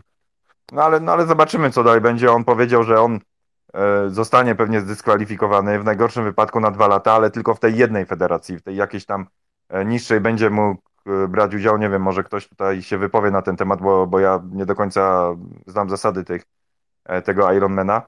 No 0.71 0.83
ale, 0.83 0.99
no 0.99 1.11
ale 1.11 1.25
zobaczymy, 1.25 1.71
co 1.71 1.83
dalej 1.83 2.01
będzie. 2.01 2.31
On 2.31 2.43
powiedział, 2.43 2.83
że 2.83 3.01
on 3.01 3.19
e, 3.73 4.09
zostanie 4.09 4.55
pewnie 4.55 4.81
zdyskwalifikowany 4.81 5.79
w 5.79 5.83
najgorszym 5.83 6.23
wypadku 6.23 6.59
na 6.59 6.71
dwa 6.71 6.87
lata, 6.87 7.13
ale 7.13 7.31
tylko 7.31 7.55
w 7.55 7.59
tej 7.59 7.77
jednej 7.77 8.05
federacji, 8.05 8.57
w 8.57 8.61
tej 8.61 8.75
jakiejś 8.75 9.05
tam 9.05 9.25
niższej 9.85 10.19
będzie 10.21 10.49
mógł 10.49 10.81
e, 11.05 11.27
brać 11.27 11.55
udział. 11.55 11.77
Nie 11.77 11.89
wiem, 11.89 12.01
może 12.01 12.23
ktoś 12.23 12.47
tutaj 12.47 12.81
się 12.81 12.97
wypowie 12.97 13.31
na 13.31 13.41
ten 13.41 13.55
temat, 13.55 13.81
bo, 13.81 14.07
bo 14.07 14.19
ja 14.19 14.41
nie 14.51 14.65
do 14.65 14.75
końca 14.75 15.35
znam 15.67 15.89
zasady 15.89 16.23
tych, 16.23 16.43
e, 17.05 17.21
tego 17.21 17.53
Ironmana. 17.53 18.01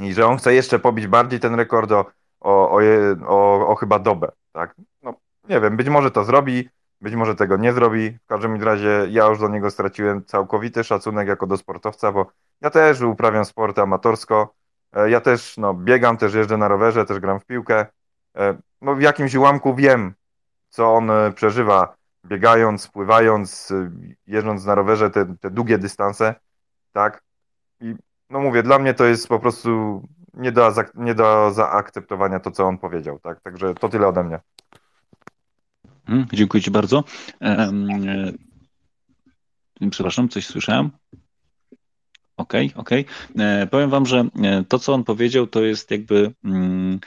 I 0.00 0.12
że 0.14 0.26
on 0.26 0.36
chce 0.38 0.54
jeszcze 0.54 0.78
pobić 0.78 1.06
bardziej 1.06 1.40
ten 1.40 1.54
rekord 1.54 1.92
o, 1.92 2.06
o, 2.40 2.78
o, 3.26 3.68
o, 3.68 3.74
chyba 3.74 3.98
dobę, 3.98 4.32
tak? 4.52 4.74
No, 5.02 5.14
nie 5.48 5.60
wiem, 5.60 5.76
być 5.76 5.88
może 5.88 6.10
to 6.10 6.24
zrobi, 6.24 6.68
być 7.00 7.14
może 7.14 7.34
tego 7.34 7.56
nie 7.56 7.72
zrobi. 7.72 8.10
W 8.10 8.26
każdym 8.26 8.62
razie 8.62 9.06
ja 9.10 9.26
już 9.26 9.38
do 9.38 9.48
niego 9.48 9.70
straciłem 9.70 10.24
całkowity 10.24 10.84
szacunek 10.84 11.28
jako 11.28 11.46
do 11.46 11.56
sportowca, 11.56 12.12
bo 12.12 12.26
ja 12.60 12.70
też 12.70 13.00
uprawiam 13.00 13.44
sport 13.44 13.78
amatorsko. 13.78 14.54
E, 14.92 15.10
Ja 15.10 15.20
też 15.20 15.56
no, 15.56 15.74
biegam, 15.74 16.16
też 16.16 16.34
jeżdżę 16.34 16.56
na 16.56 16.68
rowerze, 16.68 17.04
też 17.04 17.20
gram 17.20 17.40
w 17.40 17.44
piłkę. 17.44 17.86
E, 18.36 18.58
No, 18.80 18.94
w 18.94 19.00
jakimś 19.00 19.34
ułamku 19.34 19.74
wiem, 19.74 20.14
co 20.68 20.94
on 20.94 21.10
e, 21.10 21.32
przeżywa, 21.32 21.96
biegając, 22.26 22.88
pływając, 22.88 23.70
e, 23.70 23.90
jeżdżąc 24.26 24.64
na 24.64 24.74
rowerze 24.74 25.10
te, 25.10 25.36
te 25.40 25.50
długie 25.50 25.78
dystanse, 25.78 26.34
tak? 26.92 27.22
I 27.80 27.94
no 28.30 28.40
mówię, 28.40 28.62
dla 28.62 28.78
mnie 28.78 28.94
to 28.94 29.04
jest 29.04 29.28
po 29.28 29.38
prostu 29.40 30.02
nie 30.34 30.52
do, 30.52 30.74
nie 30.94 31.14
do 31.14 31.50
zaakceptowania 31.52 32.40
to, 32.40 32.50
co 32.50 32.64
on 32.64 32.78
powiedział, 32.78 33.18
tak? 33.18 33.40
Także 33.40 33.74
to 33.74 33.88
tyle 33.88 34.08
ode 34.08 34.24
mnie. 34.24 34.40
Mhm, 36.08 36.26
Dziękuję 36.32 36.62
Ci 36.62 36.70
bardzo. 36.70 37.04
E, 37.42 37.72
Przepraszam, 39.90 40.28
coś 40.28 40.46
słyszałem? 40.46 40.90
Okej, 42.36 42.72
okej. 42.76 43.04
E, 43.38 43.66
Powiem 43.66 43.90
Wam, 43.90 44.06
że 44.06 44.24
to, 44.68 44.78
co 44.78 44.94
on 44.94 45.04
powiedział, 45.04 45.46
to 45.46 45.62
jest 45.62 45.90
jakby 45.90 46.32
mm, 46.44 47.00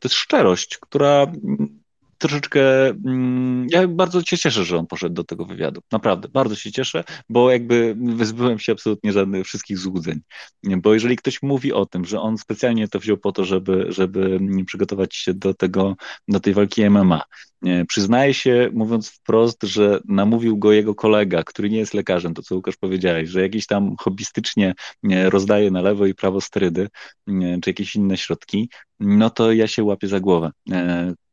to 0.00 0.08
jest 0.08 0.14
szczerość, 0.14 0.78
która 0.78 1.22
mm, 1.22 1.77
troszeczkę. 2.18 2.88
mm, 2.88 3.66
Ja 3.70 3.88
bardzo 3.88 4.22
się 4.22 4.38
cieszę, 4.38 4.64
że 4.64 4.78
on 4.78 4.86
poszedł 4.86 5.14
do 5.14 5.24
tego 5.24 5.44
wywiadu. 5.44 5.80
Naprawdę, 5.92 6.28
bardzo 6.28 6.54
się 6.54 6.72
cieszę, 6.72 7.04
bo 7.28 7.50
jakby 7.50 7.96
wyzbyłem 7.98 8.58
się 8.58 8.72
absolutnie 8.72 9.12
żadnych 9.12 9.46
wszystkich 9.46 9.78
złudzeń. 9.78 10.20
Bo 10.64 10.94
jeżeli 10.94 11.16
ktoś 11.16 11.42
mówi 11.42 11.72
o 11.72 11.86
tym, 11.86 12.04
że 12.04 12.20
on 12.20 12.38
specjalnie 12.38 12.88
to 12.88 12.98
wziął 12.98 13.16
po 13.16 13.32
to, 13.32 13.44
żeby, 13.44 13.86
żeby 13.88 14.40
przygotować 14.66 15.16
się 15.16 15.34
do 15.34 15.54
tego, 15.54 15.96
do 16.28 16.40
tej 16.40 16.54
walki 16.54 16.90
MMA, 16.90 17.22
nie, 17.62 17.84
Przyznaję 17.88 18.34
się, 18.34 18.70
mówiąc 18.72 19.08
wprost, 19.08 19.62
że 19.62 20.00
namówił 20.08 20.58
go 20.58 20.72
jego 20.72 20.94
kolega, 20.94 21.42
który 21.44 21.70
nie 21.70 21.78
jest 21.78 21.94
lekarzem, 21.94 22.34
to 22.34 22.42
co 22.42 22.54
Łukasz 22.54 22.76
powiedziałeś, 22.76 23.28
że 23.28 23.42
jakiś 23.42 23.66
tam 23.66 23.96
hobbystycznie 24.00 24.74
nie, 25.02 25.30
rozdaje 25.30 25.70
na 25.70 25.82
lewo 25.82 26.06
i 26.06 26.14
prawo 26.14 26.40
sterydy, 26.40 26.88
nie, 27.26 27.58
czy 27.60 27.70
jakieś 27.70 27.96
inne 27.96 28.16
środki, 28.16 28.70
no 29.00 29.30
to 29.30 29.52
ja 29.52 29.66
się 29.66 29.84
łapię 29.84 30.08
za 30.08 30.20
głowę. 30.20 30.50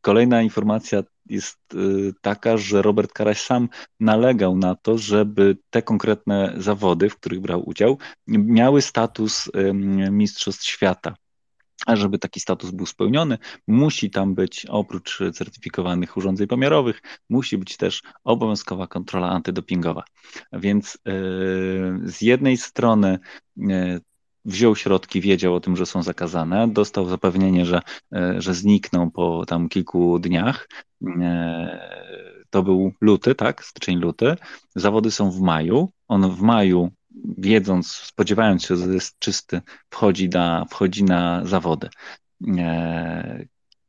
Kolejna 0.06 0.42
informacja 0.42 1.04
jest 1.26 1.74
y, 1.74 2.14
taka, 2.22 2.58
że 2.58 2.82
Robert 2.82 3.14
Karaś 3.14 3.42
sam 3.42 3.70
nalegał 4.00 4.58
na 4.58 4.76
to, 4.76 4.98
żeby 4.98 5.58
te 5.70 5.82
konkretne 5.82 6.54
zawody, 6.58 7.10
w 7.10 7.16
których 7.16 7.40
brał 7.40 7.70
udział, 7.70 7.98
miały 8.28 8.82
status 8.82 9.52
Mistrzostw 10.12 10.66
Świata. 10.66 11.16
A 11.86 11.96
żeby 11.96 12.20
taki 12.20 12.40
status 12.40 12.72
był 12.72 12.86
spełniony, 12.86 13.38
musi 13.68 14.10
tam 14.10 14.36
być 14.36 14.66
oprócz 14.70 15.20
certyfikowanych 15.34 16.18
urządzeń 16.18 16.48
pomiarowych, 16.48 17.02
musi 17.30 17.58
być 17.58 17.78
też 17.78 18.02
obowiązkowa 18.24 18.88
kontrola 18.88 19.30
antydopingowa. 19.30 20.04
Więc 20.54 20.98
yy, 21.06 21.12
z 22.04 22.22
jednej 22.22 22.58
strony 22.58 23.20
yy, 23.58 24.02
wziął 24.46 24.76
środki, 24.76 25.22
wiedział 25.22 25.56
o 25.56 25.60
tym, 25.60 25.76
że 25.76 25.86
są 25.86 26.04
zakazane, 26.04 26.68
dostał 26.68 27.06
zapewnienie, 27.06 27.66
że, 27.66 27.82
yy, 28.12 28.42
że 28.42 28.54
znikną 28.54 29.12
po 29.12 29.46
tam 29.46 29.70
kilku 29.70 30.20
dniach. 30.20 30.68
To 32.50 32.64
był 32.64 32.92
luty, 33.02 33.36
tak? 33.36 33.66
Styczeń, 33.66 33.98
luty. 34.00 34.36
Zawody 34.76 35.12
są 35.12 35.32
w 35.32 35.42
maju. 35.42 35.92
On 36.08 36.32
w 36.32 36.42
maju 36.42 36.92
wiedząc, 37.38 37.88
spodziewając 37.88 38.66
się, 38.66 38.76
że 38.76 38.94
jest 38.94 39.20
czysty, 39.20 39.62
wchodzi 39.90 40.30
na, 40.30 40.66
wchodzi 40.70 41.04
na 41.04 41.46
zawody. 41.46 41.90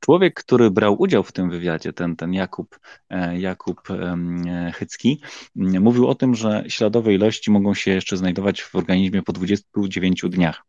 Człowiek, 0.06 0.34
który 0.34 0.70
brał 0.70 1.02
udział 1.02 1.22
w 1.22 1.32
tym 1.32 1.50
wywiadzie, 1.50 1.92
ten, 1.92 2.16
ten 2.16 2.34
Jakub, 2.34 2.78
e, 3.10 3.40
Jakub 3.40 3.80
Hycki, 4.74 5.20
mówił 5.56 6.08
o 6.08 6.14
tym, 6.14 6.34
że 6.34 6.64
śladowe 6.68 7.14
ilości 7.14 7.50
mogą 7.50 7.74
się 7.74 7.90
jeszcze 7.90 8.16
znajdować 8.16 8.62
w 8.62 8.74
organizmie 8.74 9.22
po 9.22 9.32
29 9.32 10.22
dniach. 10.28 10.62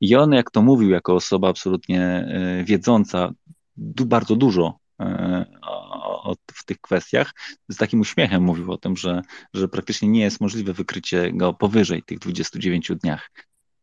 I 0.00 0.16
on, 0.16 0.32
jak 0.32 0.50
to 0.50 0.62
mówił, 0.62 0.90
jako 0.90 1.14
osoba 1.14 1.48
absolutnie 1.48 2.02
e, 2.02 2.64
wiedząca 2.64 3.32
bardzo 4.06 4.36
dużo 4.36 4.78
e, 5.00 5.46
w 6.52 6.64
tych 6.64 6.80
kwestiach, 6.80 7.32
z 7.68 7.76
takim 7.76 8.00
uśmiechem 8.00 8.42
mówił 8.42 8.72
o 8.72 8.78
tym, 8.78 8.96
że, 8.96 9.22
że 9.54 9.68
praktycznie 9.68 10.08
nie 10.08 10.20
jest 10.20 10.40
możliwe 10.40 10.72
wykrycie 10.72 11.32
go 11.32 11.54
powyżej 11.54 12.02
tych 12.02 12.18
29 12.18 12.92
dniach. 13.02 13.30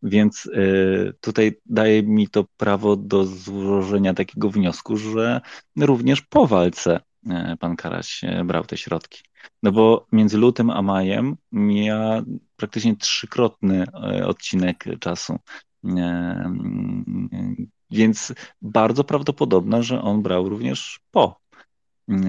Więc 0.04 0.46
y, 0.46 1.14
tutaj 1.22 1.60
daje 1.66 2.04
mi 2.04 2.28
to 2.28 2.46
prawo 2.58 2.96
do 2.96 3.26
złożenia 3.26 4.14
takiego 4.14 4.50
wniosku, 4.50 4.98
że 4.98 5.42
również 5.78 6.22
po 6.22 6.48
walce 6.48 7.00
y, 7.26 7.58
pan 7.60 7.76
Karaś 7.76 8.24
y, 8.24 8.44
brał 8.46 8.64
te 8.64 8.78
środki. 8.78 9.22
No 9.64 9.72
bo 9.72 10.06
między 10.12 10.38
lutym 10.38 10.70
a 10.70 10.82
majem 10.82 11.36
mija 11.52 12.24
praktycznie 12.56 12.96
trzykrotny 12.96 13.86
odcinek 14.26 14.86
czasu. 15.00 15.40
Więc 17.92 18.34
bardzo 18.62 19.04
prawdopodobne, 19.04 19.84
że 19.84 20.02
on 20.02 20.22
brał 20.22 20.50
również 20.50 21.00
po. 21.12 21.47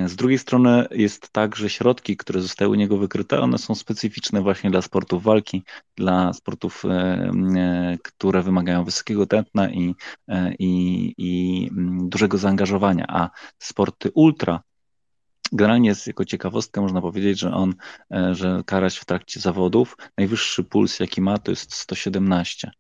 Z 0.07 0.17
drugiej 0.17 0.39
strony 0.39 0.87
jest 0.91 1.31
tak, 1.31 1.57
że 1.57 1.71
środki, 1.71 2.17
które 2.17 2.41
zostały 2.41 2.71
u 2.71 2.75
niego 2.75 2.99
wykryte, 2.99 3.41
one 3.41 3.59
są 3.59 3.75
specyficzne 3.75 4.41
właśnie 4.43 4.71
dla 4.71 4.83
sportów 4.83 5.23
walki, 5.23 5.63
dla 5.97 6.33
sportów, 6.33 6.85
e, 6.85 6.89
e, 7.57 7.99
które 8.03 8.43
wymagają 8.43 8.85
wysokiego 8.85 9.27
tętna 9.27 9.71
i, 9.71 9.95
e, 10.29 10.55
i, 10.59 11.15
i 11.19 11.69
mm, 11.73 12.09
dużego 12.09 12.39
zaangażowania, 12.39 13.05
a 13.09 13.31
sporty 13.59 14.11
ultra, 14.15 14.61
Generalnie 15.53 15.89
jest 15.89 16.07
jako 16.07 16.25
ciekawostkę 16.25 16.81
można 16.81 17.01
powiedzieć, 17.01 17.39
że 17.39 17.55
on, 17.55 17.75
że 18.33 18.63
Karaś 18.67 18.97
w 18.97 19.05
trakcie 19.05 19.41
zawodów, 19.41 19.97
najwyższy 20.19 20.65
puls 20.65 21.01
jaki 21.01 21.21
ma 21.21 21.39
to 21.39 21.51
jest 21.51 21.75
117 21.75 22.71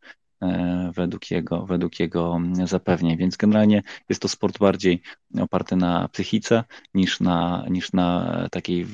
według 0.95 1.31
jego, 1.31 1.67
według 1.67 2.01
jego 2.01 2.41
zapewnień. 2.65 3.17
Więc 3.17 3.37
generalnie 3.37 3.83
jest 4.09 4.23
to 4.23 4.29
sport 4.29 4.59
bardziej 4.59 5.03
oparty 5.41 5.77
na 5.77 6.09
psychice 6.09 6.65
niż 6.95 7.21
na, 7.21 7.65
niż 7.71 7.93
na 7.93 8.39
takiej 8.51 8.85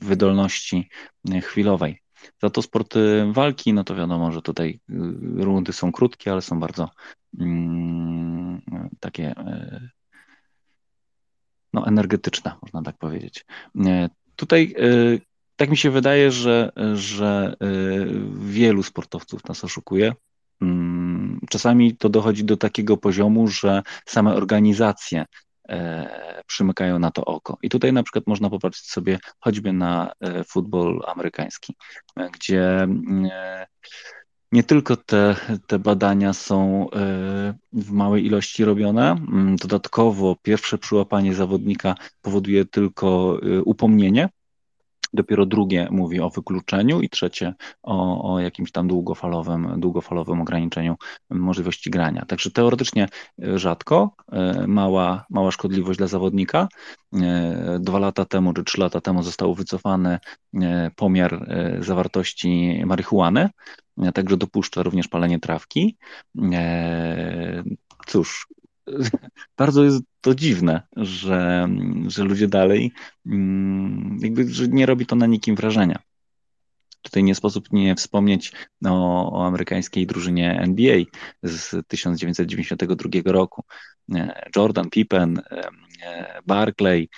wydolności 0.00 0.88
chwilowej. 1.42 2.00
Za 2.42 2.50
to 2.50 2.62
sporty 2.62 3.26
walki, 3.32 3.72
no 3.72 3.84
to 3.84 3.96
wiadomo, 3.96 4.32
że 4.32 4.42
tutaj 4.42 4.80
rundy 5.36 5.72
są 5.72 5.92
krótkie, 5.92 6.32
ale 6.32 6.42
są 6.42 6.60
bardzo 6.60 6.90
mm, 7.40 8.62
takie 9.00 9.34
no, 11.72 11.86
energetyczne, 11.86 12.52
można 12.62 12.82
tak 12.82 12.98
powiedzieć. 12.98 13.46
Tutaj 14.36 14.74
tak 15.56 15.70
mi 15.70 15.76
się 15.76 15.90
wydaje, 15.90 16.30
że, 16.30 16.72
że 16.94 17.56
wielu 18.40 18.82
sportowców 18.82 19.44
nas 19.44 19.64
oszukuje. 19.64 20.12
Czasami 21.50 21.96
to 21.96 22.08
dochodzi 22.08 22.44
do 22.44 22.56
takiego 22.56 22.96
poziomu, 22.96 23.48
że 23.48 23.82
same 24.06 24.34
organizacje 24.34 25.24
przymykają 26.46 26.98
na 26.98 27.10
to 27.10 27.24
oko. 27.24 27.58
I 27.62 27.68
tutaj 27.68 27.92
na 27.92 28.02
przykład 28.02 28.26
można 28.26 28.50
popatrzeć 28.50 28.86
sobie 28.86 29.18
choćby 29.40 29.72
na 29.72 30.12
futbol 30.48 31.00
amerykański, 31.06 31.76
gdzie 32.32 32.88
nie 34.52 34.62
tylko 34.62 34.96
te, 34.96 35.36
te 35.66 35.78
badania 35.78 36.32
są 36.32 36.86
w 37.72 37.90
małej 37.90 38.26
ilości 38.26 38.64
robione, 38.64 39.16
dodatkowo 39.60 40.36
pierwsze 40.42 40.78
przyłapanie 40.78 41.34
zawodnika 41.34 41.94
powoduje 42.22 42.64
tylko 42.64 43.38
upomnienie, 43.64 44.28
dopiero 45.14 45.46
drugie 45.46 45.88
mówi 45.90 46.20
o 46.20 46.30
wykluczeniu 46.30 47.00
i 47.00 47.08
trzecie 47.08 47.54
o, 47.82 48.32
o, 48.34 48.40
jakimś 48.40 48.72
tam 48.72 48.88
długofalowym, 48.88 49.80
długofalowym 49.80 50.40
ograniczeniu 50.40 50.96
możliwości 51.30 51.90
grania. 51.90 52.24
Także 52.28 52.50
teoretycznie 52.50 53.08
rzadko, 53.38 54.14
mała, 54.66 55.24
mała 55.30 55.50
szkodliwość 55.50 55.98
dla 55.98 56.06
zawodnika. 56.06 56.68
Dwa 57.80 57.98
lata 57.98 58.24
temu 58.24 58.52
czy 58.52 58.64
trzy 58.64 58.80
lata 58.80 59.00
temu 59.00 59.22
został 59.22 59.54
wycofany 59.54 60.18
pomiar 60.96 61.46
zawartości 61.80 62.82
marihuany, 62.86 63.48
także 64.14 64.36
dopuszcza 64.36 64.82
również 64.82 65.08
palenie 65.08 65.38
trawki. 65.40 65.96
Cóż, 68.06 68.46
bardzo 69.58 69.84
jest 69.84 70.02
to 70.20 70.34
dziwne, 70.34 70.82
że, 70.96 71.68
że 72.06 72.24
ludzie 72.24 72.48
dalej, 72.48 72.92
mm, 73.26 74.18
jakby, 74.22 74.48
że 74.48 74.68
nie 74.68 74.86
robi 74.86 75.06
to 75.06 75.16
na 75.16 75.26
nikim 75.26 75.56
wrażenia. 75.56 75.98
Tutaj 77.02 77.24
nie 77.24 77.34
sposób 77.34 77.72
nie 77.72 77.94
wspomnieć 77.94 78.52
o, 78.84 79.32
o 79.32 79.46
amerykańskiej 79.46 80.06
drużynie 80.06 80.60
NBA 80.60 80.96
z 81.42 81.86
1992 81.88 83.32
roku. 83.32 83.64
E, 84.14 84.48
Jordan, 84.56 84.90
Pippen, 84.90 85.38
e, 85.38 85.68
e, 86.02 86.40
Barclay, 86.46 87.08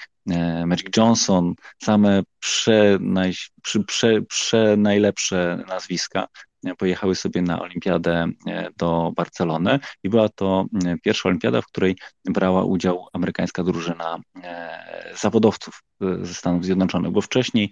Magic 0.66 0.96
Johnson, 0.96 1.54
same 1.82 2.22
prze, 2.40 2.98
naj, 3.00 3.32
prze, 3.62 3.84
prze, 3.84 4.22
prze 4.22 4.76
najlepsze 4.76 5.64
nazwiska 5.68 6.28
pojechały 6.74 7.14
sobie 7.14 7.42
na 7.42 7.62
olimpiadę 7.62 8.26
e, 8.46 8.70
do 8.76 9.12
Barcelony 9.16 9.78
i 10.02 10.08
była 10.08 10.28
to 10.28 10.66
e, 10.86 10.96
pierwsza 11.02 11.28
olimpiada, 11.28 11.62
w 11.62 11.66
której 11.66 11.96
brała 12.24 12.64
udział 12.64 13.06
amerykańska 13.12 13.62
drużyna 13.62 14.18
e, 14.42 15.12
zawodowców 15.20 15.82
ze 16.22 16.34
Stanów 16.34 16.64
Zjednoczonych, 16.64 17.12
bo 17.12 17.20
wcześniej 17.20 17.70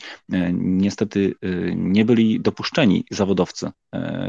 niestety 0.52 1.34
nie 1.76 2.04
byli 2.04 2.40
dopuszczeni 2.40 3.04
zawodowcy, 3.10 3.70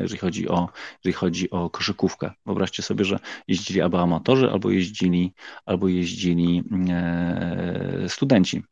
jeżeli 0.02 0.20
chodzi 0.20 0.50
o, 0.50 0.70
jeżeli 1.04 1.14
chodzi 1.14 1.50
o 1.50 1.70
koszykówkę. 1.70 2.32
Wyobraźcie 2.46 2.84
sobie, 2.84 3.06
że 3.06 3.20
jeździli 3.48 3.82
albo 3.82 4.02
amatorzy, 4.02 4.52
albo 4.52 4.72
jeździli, 4.72 5.34
albo 5.66 5.88
jeździli 5.88 6.64
studenci 8.08 8.64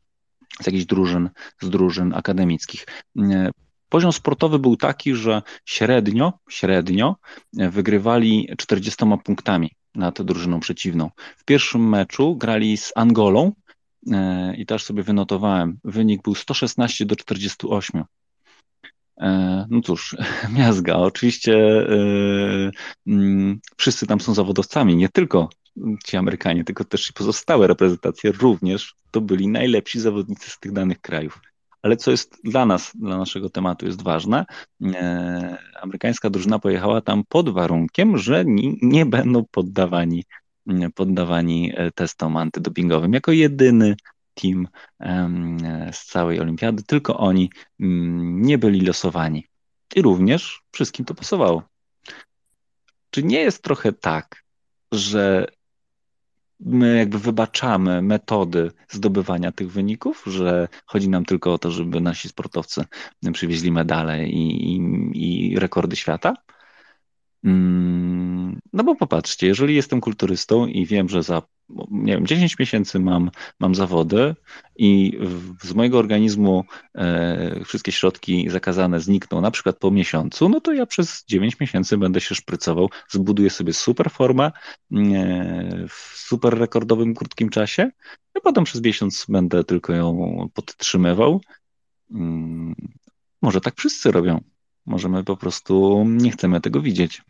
z 0.62 0.66
jakichś 0.66 0.86
drużyn, 0.86 1.30
z 1.62 1.70
drużyn 1.70 2.14
akademickich. 2.14 2.86
Poziom 3.94 4.14
sportowy 4.14 4.60
był 4.60 4.78
taki, 4.78 5.16
że 5.16 5.42
średnio, 5.66 6.34
średnio 6.50 7.16
wygrywali 7.54 8.50
40 8.58 9.06
punktami 9.24 9.72
nad 9.96 10.22
drużyną 10.22 10.60
przeciwną. 10.60 11.10
W 11.38 11.46
pierwszym 11.46 11.90
meczu 11.90 12.36
grali 12.36 12.78
z 12.78 12.92
Angolą 12.96 13.52
e, 14.12 14.56
i 14.56 14.66
też 14.66 14.84
sobie 14.84 15.04
wynotowałem. 15.04 15.78
Wynik 15.84 16.22
był 16.22 16.36
116 16.36 17.06
do 17.06 17.16
48. 17.16 18.04
E, 19.22 19.66
no 19.70 19.82
cóż, 19.82 20.16
miazga. 20.58 20.96
Oczywiście 20.96 21.58
yy, 23.06 23.58
wszyscy 23.78 24.08
tam 24.08 24.22
są 24.22 24.34
zawodowcami, 24.34 24.96
nie 24.96 25.10
tylko 25.10 25.50
ci 26.06 26.18
Amerykanie, 26.18 26.64
tylko 26.64 26.84
też 26.84 27.10
i 27.10 27.14
pozostałe 27.14 27.68
reprezentacje 27.68 28.32
również 28.32 28.96
to 29.12 29.22
byli 29.22 29.48
najlepsi 29.48 30.00
zawodnicy 30.00 30.50
z 30.50 30.60
tych 30.60 30.72
danych 30.72 31.02
krajów. 31.02 31.53
Ale 31.84 31.98
co 31.98 32.12
jest 32.12 32.38
dla 32.44 32.66
nas, 32.66 32.92
dla 32.96 33.18
naszego 33.18 33.50
tematu 33.50 33.86
jest 33.86 34.02
ważne, 34.02 34.46
e, 34.84 35.58
amerykańska 35.82 36.30
drużyna 36.30 36.60
pojechała 36.60 37.02
tam 37.02 37.24
pod 37.30 37.50
warunkiem, 37.50 38.18
że 38.18 38.46
nie, 38.46 38.74
nie 38.82 39.06
będą 39.06 39.46
poddawani, 39.52 40.24
poddawani 40.96 41.72
e, 41.76 41.92
testom 41.92 42.38
antydopingowym. 42.38 43.14
Jako 43.14 43.32
jedyny 43.32 43.96
team 44.34 44.68
z 45.92 46.06
całej 46.06 46.40
olimpiady, 46.40 46.84
tylko 46.84 47.18
oni 47.18 47.50
nie 47.80 48.58
byli 48.58 48.82
losowani. 48.82 49.48
I 49.96 50.02
również 50.02 50.62
wszystkim 50.72 51.06
to 51.06 51.16
pasowało. 51.16 51.64
Czy 53.10 53.24
nie 53.24 53.40
jest 53.40 53.64
trochę 53.64 53.94
tak, 53.94 54.44
że 54.92 55.48
my 56.60 56.98
jakby 56.98 57.20
wybaczamy 57.20 58.02
metody 58.02 58.72
zdobywania 58.90 59.52
tych 59.52 59.72
wyników, 59.72 60.24
że 60.28 60.68
chodzi 60.86 61.10
nam 61.10 61.26
tylko 61.26 61.54
o 61.54 61.58
to, 61.58 61.72
żeby 61.72 62.02
nasi 62.02 62.30
sportowcy 62.30 62.86
przywieźli 63.34 63.72
medale 63.72 64.28
i, 64.28 64.76
i, 64.76 65.52
i 65.54 65.60
rekordy 65.60 65.96
świata. 65.96 66.34
Mm, 67.44 68.60
no 68.74 68.84
bo 68.84 68.96
popatrzcie, 68.96 69.48
jeżeli 69.48 69.76
jestem 69.76 70.02
kulturystą 70.02 70.68
i 70.68 70.86
wiem, 70.86 71.10
że 71.10 71.24
za 71.24 71.42
nie 71.92 72.14
wiem, 72.14 72.28
10 72.28 72.60
miesięcy 72.60 73.00
mam, 73.00 73.32
mam 73.60 73.76
zawody 73.76 74.36
i 74.76 75.20
z 75.62 75.74
mojego 75.74 76.00
organizmu 76.00 76.64
e, 76.96 77.64
wszystkie 77.66 77.92
środki 77.92 78.50
zakazane 78.50 79.00
znikną 79.00 79.42
na 79.42 79.52
przykład 79.52 79.78
po 79.78 79.92
miesiącu, 79.92 80.50
no 80.50 80.62
to 80.62 80.74
ja 80.74 80.86
przez 80.86 81.24
9 81.28 81.60
miesięcy 81.60 81.98
będę 81.98 82.22
się 82.22 82.36
szprycował, 82.36 82.90
zbuduję 83.10 83.50
sobie 83.50 83.74
super 83.74 84.12
formę 84.12 84.46
e, 84.46 84.52
w 85.90 86.14
super 86.16 86.58
rekordowym 86.58 87.14
krótkim 87.16 87.50
czasie, 87.50 87.90
a 88.34 88.40
potem 88.40 88.64
przez 88.64 88.82
miesiąc 88.82 89.26
będę 89.30 89.64
tylko 89.64 89.94
ją 89.94 90.50
podtrzymywał. 90.54 91.42
Mm, 92.12 92.76
może 93.42 93.62
tak 93.62 93.76
wszyscy 93.76 94.12
robią. 94.12 94.42
Może 94.86 95.10
my 95.10 95.24
po 95.24 95.38
prostu 95.38 96.06
nie 96.08 96.32
chcemy 96.32 96.62
tego 96.62 96.82
widzieć. 96.82 97.22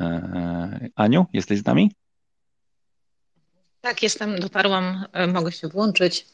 E, 0.00 0.88
Aniu, 0.94 1.26
jesteś 1.32 1.58
z 1.58 1.64
nami? 1.64 1.90
Tak, 3.84 4.02
jestem, 4.02 4.40
dotarłam, 4.40 5.04
e, 5.12 5.26
mogę 5.26 5.52
się 5.52 5.68
włączyć. 5.68 6.26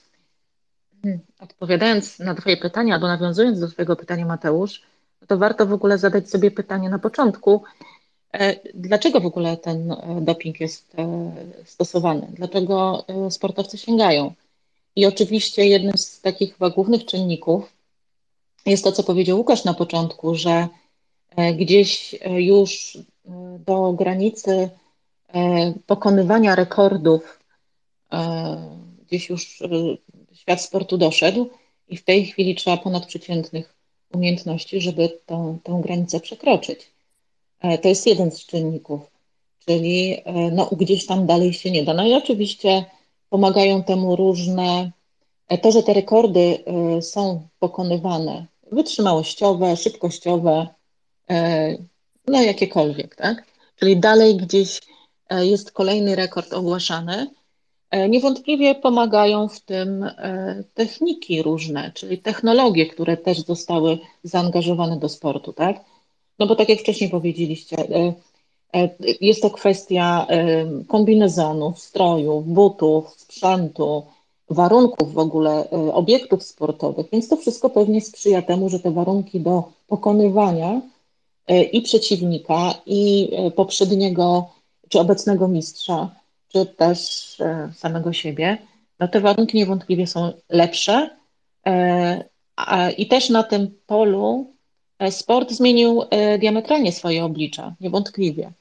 Hmm, 1.03 1.21
odpowiadając 1.41 2.19
na 2.19 2.35
Twoje 2.35 2.57
pytania, 2.57 2.95
albo 2.95 3.07
nawiązując 3.07 3.61
do 3.61 3.69
Twojego 3.69 3.97
pytania, 3.97 4.27
Mateusz, 4.27 4.83
to 5.27 5.39
warto 5.39 5.67
w 5.67 5.73
ogóle 5.73 5.99
zadać 5.99 6.31
sobie 6.31 6.51
pytanie 6.51 6.91
na 6.91 6.99
początku, 6.99 7.63
e, 8.33 8.57
dlaczego 8.75 9.21
w 9.21 9.27
ogóle 9.27 9.57
ten 9.57 9.97
doping 10.21 10.61
jest 10.61 10.97
stosowany? 11.65 12.27
Dlaczego 12.33 13.05
sportowcy 13.31 13.79
sięgają? 13.79 14.35
I 14.97 15.07
oczywiście 15.07 15.67
jednym 15.67 15.99
z 15.99 16.21
takich 16.21 16.53
chyba 16.53 16.71
głównych 16.71 17.05
czynników 17.05 17.73
jest 18.67 18.85
to, 18.85 18.93
co 18.93 19.03
powiedział 19.03 19.39
Łukasz 19.39 19.65
na 19.65 19.75
początku, 19.75 20.35
że 20.35 20.69
gdzieś 21.55 22.15
już 22.37 22.99
do 23.59 23.93
granicy 23.93 24.71
e, 25.35 25.73
pokonywania 25.87 26.55
rekordów 26.55 27.23
e, 27.23 27.40
gdzieś 29.07 29.29
już 29.29 29.63
e, 29.63 29.69
świat 30.35 30.63
sportu 30.63 30.99
doszedł 30.99 31.51
i 31.89 31.97
w 31.97 32.05
tej 32.05 32.27
chwili 32.27 32.55
trzeba 32.55 32.77
ponadprzeciętnych 32.77 33.75
umiejętności, 34.15 34.81
żeby 34.81 35.19
tą, 35.27 35.59
tą 35.65 35.81
granicę 35.81 36.21
przekroczyć. 36.21 36.91
To 37.83 37.89
jest 37.89 38.07
jeden 38.07 38.31
z 38.31 38.47
czynników, 38.47 39.01
czyli 39.67 40.17
no, 40.53 40.71
gdzieś 40.73 41.07
tam 41.07 41.27
dalej 41.27 41.53
się 41.53 41.71
nie 41.71 41.85
da. 41.85 41.95
No 41.95 42.07
i 42.07 42.15
oczywiście 42.15 42.85
pomagają 43.29 43.83
temu 43.83 44.17
różne, 44.17 44.91
to, 45.63 45.73
że 45.73 45.83
te 45.83 45.93
rekordy 45.93 46.65
są 47.01 47.49
pokonywane, 47.59 48.47
wytrzymałościowe, 48.73 49.77
szybkościowe, 49.77 50.67
no 52.27 52.43
jakiekolwiek, 52.43 53.17
tak? 53.17 53.45
Czyli 53.77 53.97
dalej 53.97 54.37
gdzieś 54.37 54.81
e, 55.31 55.47
jest 55.47 55.73
kolejny 55.73 56.17
rekord 56.17 56.53
ogłaszany. 56.53 57.31
E, 57.91 58.09
niewątpliwie 58.09 58.75
pomagają 58.75 59.49
w 59.49 59.61
tym 59.61 60.03
e, 60.03 60.65
techniki 60.75 61.43
różne, 61.43 61.93
czyli 61.95 62.19
technologie, 62.19 62.87
które 62.87 63.17
też 63.17 63.41
zostały 63.41 63.99
zaangażowane 64.25 64.97
do 64.97 65.09
sportu, 65.09 65.53
tak? 65.53 65.85
No 66.39 66.47
bo 66.47 66.57
tak 66.57 66.69
jak 66.69 66.79
wcześniej 66.79 67.11
powiedzieliście, 67.11 67.77
jest 69.21 69.43
to 69.43 69.51
kwestia 69.51 70.27
kombinezonów, 70.89 71.79
strojów, 71.79 72.49
butów, 72.49 73.11
sprzętu, 73.17 74.03
warunków 74.51 75.13
w 75.13 75.19
ogóle 75.19 75.71
obiektów 75.71 76.43
sportowych, 76.43 77.07
więc 77.13 77.29
to 77.29 77.37
wszystko 77.37 77.71
pewnie 77.71 78.01
sprzyja 78.01 78.43
temu, 78.43 78.69
że 78.69 78.81
te 78.81 78.91
warunki 78.91 79.41
do 79.41 79.65
pokonywania 79.89 80.81
E, 81.51 81.63
i 81.63 81.83
przeciwnika, 81.83 82.75
i 82.87 83.31
e, 83.33 83.51
poprzedniego, 83.51 84.51
czy 84.89 85.01
obecnego 85.01 85.49
mistrza, 85.49 86.15
czy 86.53 86.67
też 86.67 87.37
e, 87.41 87.71
samego 87.77 88.13
siebie, 88.13 88.59
no 88.99 89.09
te 89.09 89.21
warunki 89.21 89.57
niewątpliwie 89.57 90.07
są 90.07 90.33
lepsze. 90.49 91.11
I 92.97 93.09
też 93.09 93.31
na 93.31 93.43
tym 93.43 93.79
polu 93.87 94.55
sport 95.11 95.51
zmienił 95.51 96.03
diametralnie 96.39 96.93
swoje 96.93 97.25
oblicza, 97.25 97.75
niewątpliwie. 97.81 98.53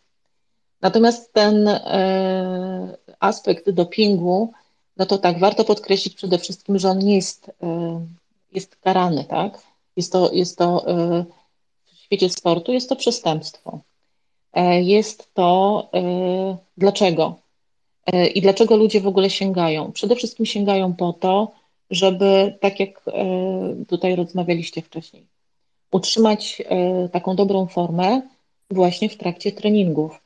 Natomiast 0.81 1.33
ten 1.33 1.69
aspekt 3.19 3.69
dopingu, 3.69 4.53
no 4.97 5.05
to 5.05 5.17
tak, 5.17 5.39
warto 5.39 5.65
podkreślić 5.65 6.15
przede 6.15 6.37
wszystkim, 6.37 6.79
że 6.79 6.89
on 6.89 6.99
nie 6.99 7.15
jest, 7.15 7.51
jest 8.51 8.75
karany, 8.75 9.23
tak? 9.23 9.61
Jest 9.95 10.11
to, 10.11 10.31
jest 10.33 10.57
to 10.57 10.85
świecie 12.09 12.29
sportu, 12.29 12.73
jest 12.73 12.89
to 12.89 12.95
przestępstwo. 12.95 13.79
E, 14.53 14.81
jest 14.81 15.33
to 15.33 15.89
e, 15.93 16.57
dlaczego? 16.77 17.35
E, 18.05 18.27
I 18.27 18.41
dlaczego 18.41 18.75
ludzie 18.75 19.01
w 19.01 19.07
ogóle 19.07 19.29
sięgają? 19.29 19.91
Przede 19.91 20.15
wszystkim 20.15 20.45
sięgają 20.45 20.93
po 20.93 21.13
to, 21.13 21.51
żeby, 21.91 22.57
tak 22.61 22.79
jak 22.79 23.03
tutaj 23.87 24.15
rozmawialiście 24.15 24.81
wcześniej, 24.81 25.25
utrzymać 25.91 26.61
taką 27.11 27.35
dobrą 27.35 27.65
formę 27.65 28.21
właśnie 28.71 29.09
w 29.09 29.17
trakcie 29.17 29.51
treningów. 29.51 30.21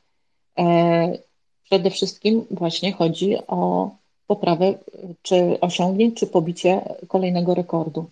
Przede 1.63 1.91
wszystkim 1.91 2.45
właśnie 2.51 2.91
chodzi 2.91 3.37
o 3.47 3.89
poprawę 4.27 4.77
czy 5.21 5.59
osiągnięć, 5.61 6.19
czy 6.19 6.27
pobicie 6.27 6.81
kolejnego 7.07 7.53
rekordu 7.53 8.05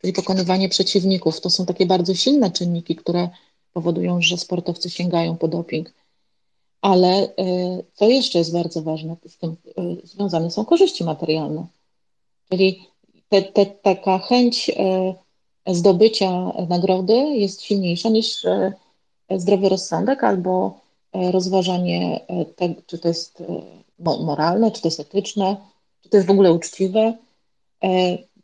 czyli 0.00 0.12
pokonywanie 0.12 0.68
przeciwników. 0.68 1.40
To 1.40 1.50
są 1.50 1.66
takie 1.66 1.86
bardzo 1.86 2.14
silne 2.14 2.50
czynniki, 2.50 2.96
które 2.96 3.28
powodują, 3.72 4.22
że 4.22 4.36
sportowcy 4.36 4.90
sięgają 4.90 5.36
po 5.36 5.48
doping. 5.48 5.92
Ale 6.80 7.28
co 7.94 8.08
jeszcze 8.08 8.38
jest 8.38 8.52
bardzo 8.52 8.82
ważne, 8.82 9.16
z 9.28 9.38
tym 9.38 9.56
związane 10.04 10.50
są 10.50 10.64
korzyści 10.64 11.04
materialne. 11.04 11.66
Czyli 12.50 12.86
te, 13.28 13.42
te, 13.42 13.66
taka 13.66 14.18
chęć 14.18 14.70
zdobycia 15.66 16.52
nagrody 16.68 17.14
jest 17.14 17.62
silniejsza 17.62 18.08
niż 18.08 18.46
zdrowy 19.36 19.68
rozsądek 19.68 20.24
albo 20.24 20.80
rozważanie, 21.12 22.20
tego, 22.56 22.82
czy 22.86 22.98
to 22.98 23.08
jest 23.08 23.42
moralne, 23.98 24.70
czy 24.70 24.82
to 24.82 24.88
jest 24.88 25.00
etyczne, 25.00 25.56
czy 26.02 26.08
to 26.08 26.16
jest 26.16 26.26
w 26.26 26.30
ogóle 26.30 26.52
uczciwe. 26.52 27.14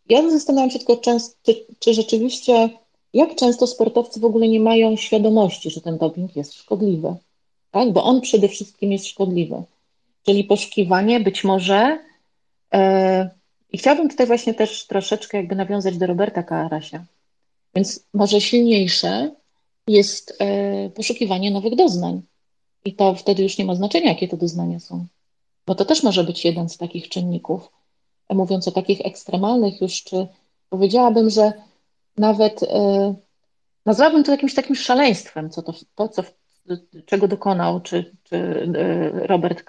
Ja 0.09 0.31
zastanawiam 0.31 0.71
się 0.71 0.79
tylko, 0.79 0.97
często, 0.97 1.37
czy, 1.43 1.67
czy 1.79 1.95
rzeczywiście, 1.95 2.71
jak 3.15 3.35
często 3.35 3.67
sportowcy 3.67 4.21
w 4.21 4.25
ogóle 4.25 4.49
nie 4.49 4.61
mają 4.61 4.97
świadomości, 4.97 5.71
że 5.71 5.81
ten 5.81 5.99
doping 5.99 6.37
jest 6.37 6.55
szkodliwy, 6.55 7.15
tak? 7.75 7.93
bo 7.93 8.05
on 8.05 8.21
przede 8.21 8.49
wszystkim 8.49 8.93
jest 8.93 9.07
szkodliwy. 9.07 9.63
Czyli 10.27 10.45
poszukiwanie 10.45 11.21
być 11.21 11.45
może, 11.45 11.99
e, 12.75 13.31
i 13.73 13.79
chciałabym 13.79 14.09
tutaj 14.09 14.27
właśnie 14.27 14.55
też 14.55 14.87
troszeczkę 14.87 15.37
jakby 15.37 15.55
nawiązać 15.55 15.99
do 15.99 16.07
Roberta 16.07 16.43
Karasia, 16.43 17.05
więc 17.75 18.05
może 18.15 18.41
silniejsze 18.41 19.31
jest 19.89 20.37
e, 20.41 20.91
poszukiwanie 20.91 21.51
nowych 21.51 21.77
doznań. 21.77 22.23
I 22.85 22.95
to 22.95 23.15
wtedy 23.15 23.43
już 23.43 23.59
nie 23.59 23.65
ma 23.65 23.75
znaczenia, 23.75 24.09
jakie 24.09 24.29
to 24.29 24.37
doznania 24.37 24.81
są. 24.81 25.07
Bo 25.67 25.75
to 25.75 25.85
też 25.85 26.03
może 26.03 26.25
być 26.25 26.45
jeden 26.45 26.69
z 26.69 26.77
takich 26.77 27.09
czynników, 27.09 27.71
mówiąc 28.31 28.69
o 28.69 28.73
takich 28.73 29.01
ekstremalnych 29.01 29.81
już, 29.81 30.03
czy 30.03 30.27
powiedziałabym, 30.71 31.31
że 31.31 31.53
nawet 32.17 32.63
e, 32.63 33.15
nazwałabym 33.87 34.25
to 34.25 34.31
jakimś 34.33 34.55
takim 34.55 34.77
szaleństwem, 34.77 35.51
co 35.51 35.63
to, 35.63 35.75
to 35.95 36.09
co, 36.09 36.23
czego 37.07 37.29
dokonał 37.29 37.81
czy, 37.81 38.17
czy 38.25 38.37
e, 38.37 39.27
Robert 39.27 39.63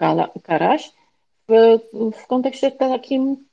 Karaś 0.43 0.91
w, 1.48 1.80
w 2.16 2.28
kontekście 2.28 2.72
takim 2.72 3.46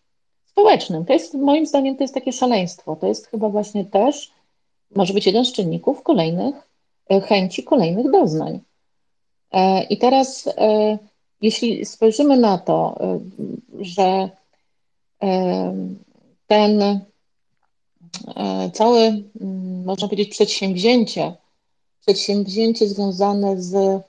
społecznym. 0.47 1.05
To 1.05 1.12
jest, 1.12 1.34
moim 1.34 1.66
zdaniem, 1.66 1.97
to 1.97 2.05
jest 2.05 2.14
takie 2.14 2.32
szaleństwo. 2.32 2.97
To 2.97 3.07
jest 3.07 3.26
chyba 3.26 3.49
właśnie 3.49 3.84
też, 3.84 4.30
może 4.95 5.14
być 5.14 5.26
jeden 5.26 5.45
z 5.45 5.53
czynników 5.53 6.03
kolejnych, 6.03 6.55
e, 7.11 7.20
chęci 7.20 7.64
kolejnych 7.64 8.11
doznań. 8.11 8.61
I 9.90 9.99
teraz, 9.99 10.49
jeśli 11.43 11.84
spojrzymy 11.84 12.36
na 12.36 12.59
to, 12.59 12.99
że 13.80 14.28
ten 16.47 16.82
e, 16.82 17.01
mm, 19.40 19.84
można 19.84 20.09
powiedzieć, 20.09 20.28
przedsięwzięcie, 20.28 21.32
przedsięwzięcie 22.03 22.88
związane 22.88 23.62
z 23.62 23.74
e, 23.74 24.00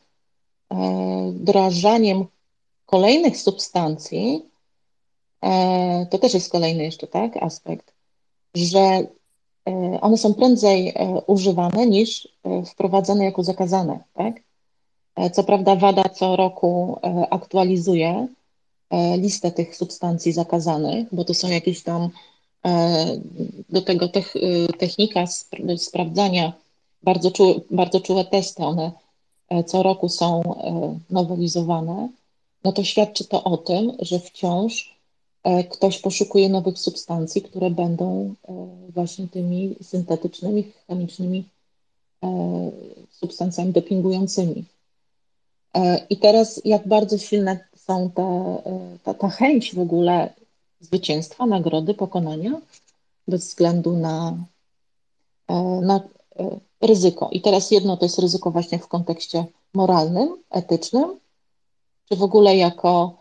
wdrażaniem 1.31 2.25
kolejnych 2.85 3.37
substancji, 3.37 4.45
e, 5.41 6.07
to 6.11 6.17
też 6.17 6.33
jest 6.33 6.51
kolejny 6.51 6.83
jeszcze 6.83 7.07
tak, 7.07 7.37
aspekt, 7.37 7.93
że 8.55 9.07
one 10.01 10.17
są 10.17 10.33
prędzej 10.33 10.93
używane 11.27 11.87
niż 11.87 12.27
wprowadzane 12.65 13.25
jako 13.25 13.43
zakazane. 13.43 13.99
Tak? 14.13 14.35
Co 15.33 15.43
prawda 15.43 15.75
WADA 15.75 16.09
co 16.09 16.35
roku 16.35 16.99
aktualizuje 17.29 18.27
E, 18.93 19.17
listę 19.17 19.51
tych 19.51 19.75
substancji 19.75 20.31
zakazanych, 20.31 21.07
bo 21.11 21.25
to 21.25 21.33
są 21.33 21.49
jakieś 21.49 21.83
tam 21.83 22.09
e, 22.65 23.05
do 23.69 23.81
tego 23.81 24.05
e, 24.05 24.09
technika 24.77 25.25
sprawdzania, 25.77 26.53
bardzo, 27.03 27.31
czułe, 27.31 27.53
bardzo 27.71 27.99
czułe 27.99 28.25
testy, 28.25 28.63
one 28.63 28.91
co 29.65 29.83
roku 29.83 30.09
są 30.09 30.41
nowelizowane, 31.09 32.09
no 32.63 32.71
to 32.71 32.83
świadczy 32.83 33.25
to 33.25 33.43
o 33.43 33.57
tym, 33.57 33.91
że 33.99 34.19
wciąż 34.19 34.99
ktoś 35.71 35.99
poszukuje 35.99 36.49
nowych 36.49 36.79
substancji, 36.79 37.41
które 37.41 37.69
będą 37.71 38.33
właśnie 38.89 39.27
tymi 39.27 39.75
syntetycznymi, 39.81 40.71
chemicznymi 40.87 41.43
substancjami 43.09 43.71
dopingującymi. 43.71 44.65
I 46.09 46.17
teraz 46.17 46.61
jak 46.65 46.87
bardzo 46.87 47.17
silne 47.17 47.59
są 47.75 48.11
te, 48.11 48.57
ta, 49.03 49.13
ta 49.13 49.29
chęć 49.29 49.75
w 49.75 49.79
ogóle 49.79 50.33
zwycięstwa, 50.79 51.45
nagrody, 51.45 51.93
pokonania, 51.93 52.61
bez 53.27 53.47
względu 53.47 53.97
na, 53.97 54.37
e, 55.47 55.53
na 55.81 55.95
e, 55.95 56.01
ryzyko. 56.81 57.29
I 57.31 57.41
teraz 57.41 57.71
jedno 57.71 57.97
to 57.97 58.05
jest 58.05 58.19
ryzyko 58.19 58.51
właśnie 58.51 58.79
w 58.79 58.87
kontekście 58.87 59.45
moralnym, 59.73 60.37
etycznym, 60.49 61.19
czy 62.09 62.15
w 62.15 62.23
ogóle 62.23 62.57
jako 62.57 63.17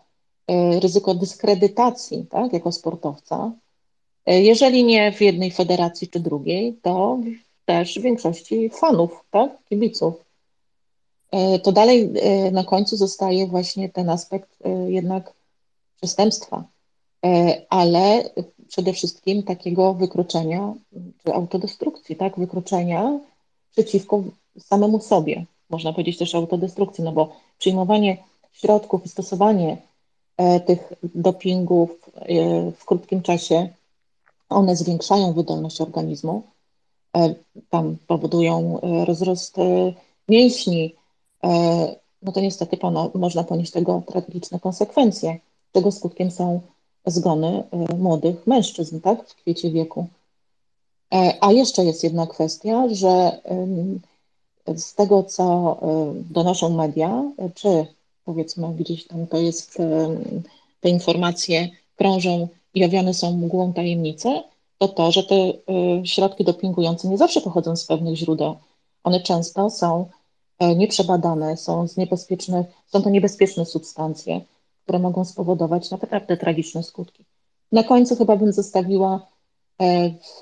e, 0.47 0.79
ryzyko 0.79 1.13
dyskredytacji, 1.15 2.25
tak, 2.29 2.53
jako 2.53 2.71
sportowca. 2.71 3.51
Jeżeli 4.25 4.83
nie 4.83 5.11
w 5.11 5.21
jednej 5.21 5.51
federacji 5.51 6.07
czy 6.07 6.19
drugiej, 6.19 6.77
to 6.81 7.19
też 7.65 7.99
w 7.99 8.01
większości 8.01 8.69
fanów, 8.69 9.23
tak, 9.31 9.51
kibiców. 9.69 10.23
E, 11.33 11.59
to 11.59 11.71
dalej 11.71 12.11
e, 12.15 12.51
na 12.51 12.63
końcu 12.63 12.97
zostaje 12.97 13.47
właśnie 13.47 13.89
ten 13.89 14.09
aspekt 14.09 14.49
e, 14.65 14.91
jednak 14.91 15.33
przestępstwa, 15.97 16.63
ale 17.69 18.29
przede 18.67 18.93
wszystkim 18.93 19.43
takiego 19.43 19.93
wykroczenia 19.93 20.73
czy 21.23 21.33
autodestrukcji, 21.33 22.15
tak? 22.15 22.39
Wykroczenia 22.39 23.19
przeciwko 23.71 24.23
samemu 24.59 24.99
sobie. 24.99 25.45
Można 25.69 25.93
powiedzieć 25.93 26.17
też 26.17 26.35
autodestrukcji, 26.35 27.03
no 27.03 27.11
bo 27.11 27.35
przyjmowanie 27.59 28.17
środków 28.53 29.05
i 29.05 29.09
stosowanie 29.09 29.77
tych 30.65 30.93
dopingów 31.03 32.09
w 32.77 32.85
krótkim 32.85 33.21
czasie, 33.21 33.69
one 34.49 34.75
zwiększają 34.75 35.33
wydolność 35.33 35.81
organizmu, 35.81 36.43
tam 37.69 37.97
powodują 38.07 38.79
rozrost 39.05 39.57
mięśni, 40.29 40.95
E, 41.43 41.95
no 42.21 42.31
to 42.31 42.41
niestety 42.41 42.77
można 43.13 43.43
ponieść 43.43 43.71
tego 43.71 44.03
tragiczne 44.07 44.59
konsekwencje. 44.59 45.37
Tego 45.71 45.91
skutkiem 45.91 46.31
są 46.31 46.61
zgony 47.05 47.63
e, 47.71 47.95
młodych 47.95 48.47
mężczyzn, 48.47 48.99
tak, 48.99 49.29
w 49.29 49.35
kwiecie 49.35 49.71
wieku. 49.71 50.07
E, 51.13 51.37
a 51.41 51.51
jeszcze 51.51 51.85
jest 51.85 52.03
jedna 52.03 52.27
kwestia, 52.27 52.87
że 52.91 53.41
z 54.75 54.95
tego, 54.95 55.23
co 55.23 55.77
donoszą 56.29 56.69
media, 56.69 57.23
czy 57.55 57.85
powiedzmy 58.25 58.73
gdzieś 58.73 59.07
tam 59.07 59.27
to 59.27 59.37
jest, 59.37 59.77
te 60.81 60.89
informacje 60.89 61.69
krążą 61.95 62.47
i 62.73 62.85
owiane 62.85 63.13
są 63.13 63.37
mgłą 63.37 63.73
tajemnice, 63.73 64.43
to 64.77 64.87
to, 64.87 65.11
że 65.11 65.23
te 65.23 65.53
środki 66.03 66.43
dopingujące 66.43 67.07
nie 67.07 67.17
zawsze 67.17 67.41
pochodzą 67.41 67.75
z 67.75 67.85
pewnych 67.85 68.15
źródeł. 68.15 68.55
One 69.03 69.19
często 69.19 69.69
są 69.69 70.09
nieprzebadane, 70.75 71.57
są 71.57 71.87
z 71.87 71.97
niebezpiecznych, 71.97 72.65
są 72.87 73.01
to 73.01 73.09
niebezpieczne 73.09 73.65
substancje, 73.65 74.41
które 74.83 74.99
mogą 74.99 75.25
spowodować 75.25 75.91
naprawdę 75.91 76.37
tragiczne 76.37 76.83
skutki. 76.83 77.25
Na 77.71 77.83
końcu 77.83 78.15
chyba 78.15 78.35
bym 78.35 78.53
zostawiła 78.53 79.27
e, 79.81 80.09
w 80.09 80.41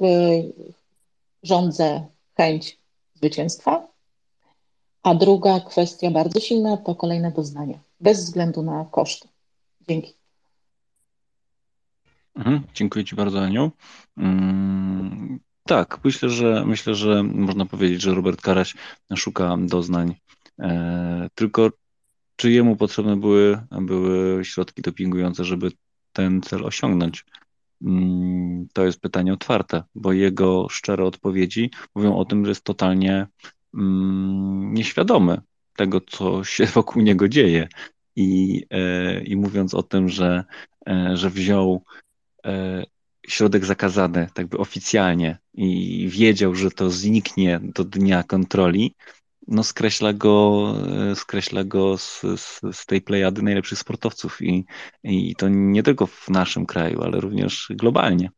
rządze 1.43 2.05
chęć 2.37 2.79
zwycięstwa, 3.15 3.87
a 5.03 5.15
druga 5.15 5.59
kwestia 5.59 6.11
bardzo 6.11 6.39
silna 6.39 6.77
to 6.77 6.95
kolejne 6.95 7.31
doznania, 7.31 7.79
bez 7.99 8.25
względu 8.25 8.63
na 8.63 8.85
koszty. 8.91 9.27
Dzięki. 9.87 10.13
Mhm, 12.35 12.63
dziękuję 12.73 13.05
Ci 13.05 13.15
bardzo, 13.15 13.39
Aniu. 13.41 13.71
Mm, 14.17 15.39
tak, 15.65 15.99
myślę, 16.03 16.29
że 16.29 16.65
myślę, 16.65 16.95
że 16.95 17.23
można 17.23 17.65
powiedzieć, 17.65 18.01
że 18.01 18.15
Robert 18.15 18.41
Karaś 18.41 18.75
szuka 19.15 19.57
doznań. 19.59 20.15
E, 20.59 21.29
tylko 21.35 21.69
czy 22.41 22.51
jemu 22.51 22.75
potrzebne 22.75 23.17
były, 23.17 23.61
były 23.71 24.45
środki 24.45 24.81
dopingujące, 24.81 25.43
żeby 25.43 25.71
ten 26.13 26.41
cel 26.41 26.65
osiągnąć? 26.65 27.25
Mm, 27.81 28.67
to 28.73 28.85
jest 28.85 29.01
pytanie 29.01 29.33
otwarte, 29.33 29.83
bo 29.95 30.13
jego 30.13 30.69
szczere 30.69 31.05
odpowiedzi 31.05 31.71
mówią 31.95 32.17
o 32.17 32.25
tym, 32.25 32.45
że 32.45 32.51
jest 32.51 32.63
totalnie 32.63 33.27
mm, 33.73 34.73
nieświadomy 34.73 35.41
tego, 35.75 36.01
co 36.01 36.43
się 36.43 36.65
wokół 36.75 37.01
niego 37.01 37.27
dzieje. 37.27 37.67
I, 38.15 38.63
e, 38.69 39.23
i 39.23 39.35
mówiąc 39.35 39.73
o 39.73 39.83
tym, 39.83 40.09
że, 40.09 40.43
e, 40.87 41.17
że 41.17 41.29
wziął 41.29 41.83
środek 43.27 43.65
zakazany, 43.65 44.27
tak 44.33 44.47
by 44.47 44.57
oficjalnie 44.57 45.37
i 45.53 46.07
wiedział, 46.09 46.55
że 46.55 46.71
to 46.71 46.89
zniknie 46.89 47.59
do 47.63 47.83
dnia 47.83 48.23
kontroli, 48.23 48.95
no 49.47 49.63
skreśla 49.63 50.13
go, 50.13 50.73
skreśla 51.15 51.63
go 51.63 51.97
z, 51.97 52.21
z, 52.21 52.61
z 52.71 52.85
tej 52.85 53.01
plejady 53.01 53.41
najlepszych 53.41 53.79
sportowców 53.79 54.41
i, 54.41 54.65
i 55.03 55.35
to 55.35 55.49
nie 55.49 55.83
tylko 55.83 56.07
w 56.07 56.29
naszym 56.29 56.65
kraju, 56.65 57.01
ale 57.01 57.19
również 57.19 57.67
globalnie. 57.69 58.31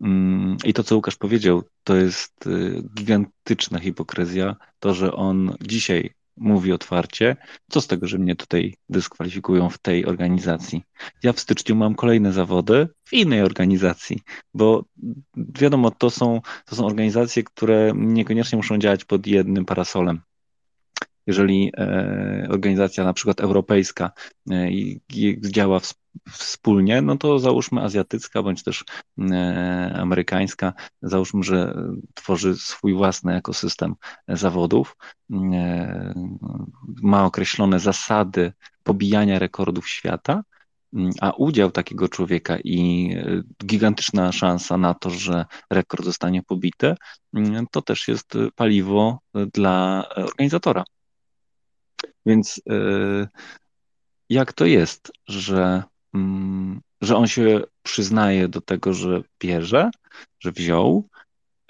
Mm, 0.00 0.56
I 0.64 0.72
to, 0.72 0.84
co 0.84 0.96
Łukasz 0.96 1.16
powiedział, 1.16 1.62
to 1.84 1.96
jest 1.96 2.46
y, 2.46 2.82
gigantyczna 2.94 3.78
hipokryzja, 3.78 4.56
to, 4.78 4.94
że 4.94 5.12
on 5.12 5.56
dzisiaj 5.60 6.14
mówi 6.40 6.72
otwarcie, 6.72 7.36
co 7.70 7.80
z 7.80 7.86
tego, 7.86 8.06
że 8.06 8.18
mnie 8.18 8.36
tutaj 8.36 8.74
dyskwalifikują 8.88 9.70
w 9.70 9.78
tej 9.78 10.06
organizacji. 10.06 10.82
Ja 11.22 11.32
w 11.32 11.40
styczniu 11.40 11.76
mam 11.76 11.94
kolejne 11.94 12.32
zawody 12.32 12.88
w 13.04 13.12
innej 13.12 13.42
organizacji, 13.42 14.20
bo 14.54 14.84
wiadomo, 15.36 15.90
to 15.90 16.10
są, 16.10 16.40
to 16.64 16.76
są 16.76 16.86
organizacje, 16.86 17.42
które 17.42 17.92
niekoniecznie 17.96 18.56
muszą 18.56 18.78
działać 18.78 19.04
pod 19.04 19.26
jednym 19.26 19.64
parasolem 19.64 20.20
jeżeli 21.28 21.72
e, 21.76 22.46
organizacja 22.50 23.04
na 23.04 23.12
przykład 23.12 23.40
europejska 23.40 24.10
e, 24.50 24.68
działa 25.40 25.80
wspólnie, 26.30 27.02
no 27.02 27.16
to 27.16 27.38
załóżmy 27.38 27.82
azjatycka 27.82 28.42
bądź 28.42 28.62
też 28.62 28.84
e, 29.30 29.94
amerykańska, 30.00 30.72
załóżmy, 31.02 31.42
że 31.42 31.74
tworzy 32.14 32.56
swój 32.56 32.94
własny 32.94 33.36
ekosystem 33.36 33.94
zawodów, 34.28 34.96
ma 37.02 37.24
określone 37.24 37.80
zasady 37.80 38.52
pobijania 38.82 39.38
rekordów 39.38 39.88
świata, 39.88 40.42
a 41.20 41.30
udział 41.30 41.70
takiego 41.70 42.08
człowieka 42.08 42.58
i 42.64 43.10
gigantyczna 43.64 44.32
szansa 44.32 44.76
na 44.76 44.94
to, 44.94 45.10
że 45.10 45.44
rekord 45.70 46.04
zostanie 46.04 46.42
pobity, 46.42 46.94
to 47.70 47.82
też 47.82 48.08
jest 48.08 48.32
paliwo 48.56 49.18
dla 49.34 50.04
organizatora. 50.16 50.84
Więc 52.26 52.58
y, 52.58 53.28
jak 54.28 54.52
to 54.52 54.66
jest, 54.66 55.12
że, 55.26 55.82
że 57.00 57.16
on 57.16 57.26
się 57.26 57.60
przyznaje 57.82 58.48
do 58.48 58.60
tego, 58.60 58.94
że 58.94 59.22
bierze, 59.40 59.90
że 60.40 60.52
wziął 60.52 61.08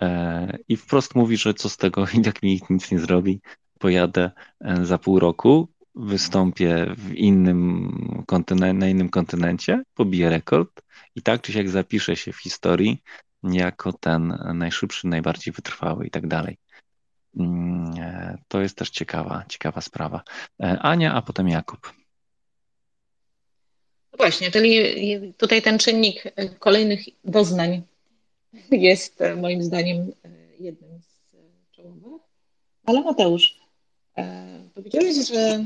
e, 0.01 0.59
i 0.69 0.77
wprost 0.77 1.15
mówi, 1.15 1.37
że 1.37 1.55
co 1.55 1.69
z 1.69 1.77
tego, 1.77 2.07
jak 2.27 2.43
mi 2.43 2.61
nic 2.71 2.91
nie 2.91 2.99
zrobi, 2.99 3.41
pojadę 3.79 4.31
e, 4.61 4.87
za 4.87 4.99
pół 4.99 5.19
roku, 5.19 5.69
wystąpię 5.95 6.95
w 6.97 7.15
innym 7.15 8.25
na 8.55 8.89
innym 8.89 9.09
kontynencie, 9.09 9.83
pobiję 9.95 10.31
rekord 10.31 10.83
i 11.15 11.23
tak 11.23 11.43
czy 11.43 11.53
siak 11.53 11.69
zapiszę 11.69 12.17
się 12.17 12.33
w 12.33 12.37
historii 12.37 13.03
jako 13.43 13.93
ten 13.93 14.39
najszybszy, 14.55 15.07
najbardziej 15.07 15.53
wytrwały 15.53 16.07
i 16.07 16.11
tak 16.11 16.27
dalej. 16.27 16.59
Mm, 17.37 17.95
e, 17.99 18.39
to 18.49 18.61
jest 18.61 18.79
też 18.79 18.91
ciekawa, 18.91 19.45
ciekawa 19.49 19.81
sprawa. 19.81 20.23
Ania, 20.59 21.15
a 21.15 21.23
potem 21.23 21.49
Jakub. 21.49 21.98
No 24.13 24.17
właśnie, 24.17 24.51
czyli 24.51 25.33
tutaj 25.33 25.63
ten 25.63 25.79
czynnik 25.79 26.23
e, 26.27 26.49
kolejnych 26.49 27.01
doznań 27.25 27.83
jest 28.71 29.19
moim 29.37 29.63
zdaniem 29.63 30.13
jednym 30.61 31.01
z 31.01 31.77
czołowych. 31.77 32.23
Ale 32.87 33.01
Mateusz, 33.01 33.61
powiedziałeś, 34.75 35.29
że 35.29 35.65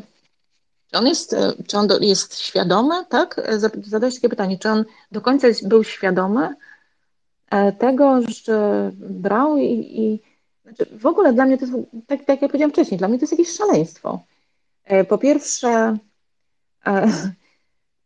on 0.93 1.07
jest, 1.07 1.37
czy 1.67 1.79
on 1.79 1.89
jest 2.01 2.39
świadomy, 2.39 2.95
tak? 3.09 3.41
Zadałeś 3.83 4.15
takie 4.15 4.29
pytanie, 4.29 4.59
czy 4.59 4.69
on 4.69 4.85
do 5.13 5.21
końca 5.21 5.49
był 5.63 5.85
świadomy 5.85 6.55
tego, 7.79 8.21
że 8.45 8.91
brał 8.95 9.57
i, 9.57 10.01
i 10.01 10.21
znaczy, 10.63 10.99
w 10.99 11.07
ogóle 11.07 11.33
dla 11.33 11.45
mnie 11.45 11.59
to 11.59 11.67
jest, 11.67 11.79
tak, 12.07 12.25
tak 12.25 12.43
jak 12.43 12.51
powiedziałam 12.51 12.73
wcześniej, 12.73 12.99
dla 12.99 13.09
mnie 13.09 13.19
to 13.19 13.23
jest 13.23 13.33
jakieś 13.33 13.57
szaleństwo. 13.57 14.21
E, 14.85 15.05
po 15.05 15.19
pierwsze, 15.19 15.99
e, 16.87 17.09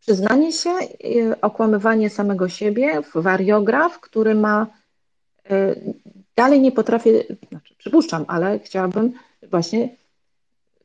przyznanie 0.07 0.53
się, 0.53 0.71
e, 0.71 1.41
okłamywanie 1.41 2.11
samego 2.11 2.49
siebie, 2.49 3.01
wariograf, 3.15 4.01
który 4.01 4.35
ma, 4.35 4.67
dalej 6.37 6.61
nie 6.61 6.73
potrafię, 6.73 7.25
znaczy 7.49 7.75
przypuszczam, 7.79 8.25
ale 8.29 8.59
chciałabym 8.59 9.13
właśnie 9.51 9.89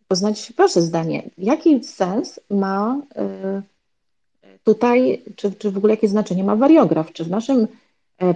poznać 0.07 0.53
wasze 0.57 0.81
zdanie. 0.81 1.29
Jaki 1.37 1.83
sens 1.83 2.39
ma 2.49 3.01
tutaj, 4.63 5.23
czy, 5.35 5.51
czy 5.51 5.71
w 5.71 5.77
ogóle 5.77 5.93
jakie 5.93 6.07
znaczenie 6.07 6.43
ma 6.43 6.55
wariograf? 6.55 7.11
Czy 7.11 7.23
w 7.23 7.29
naszym 7.29 7.67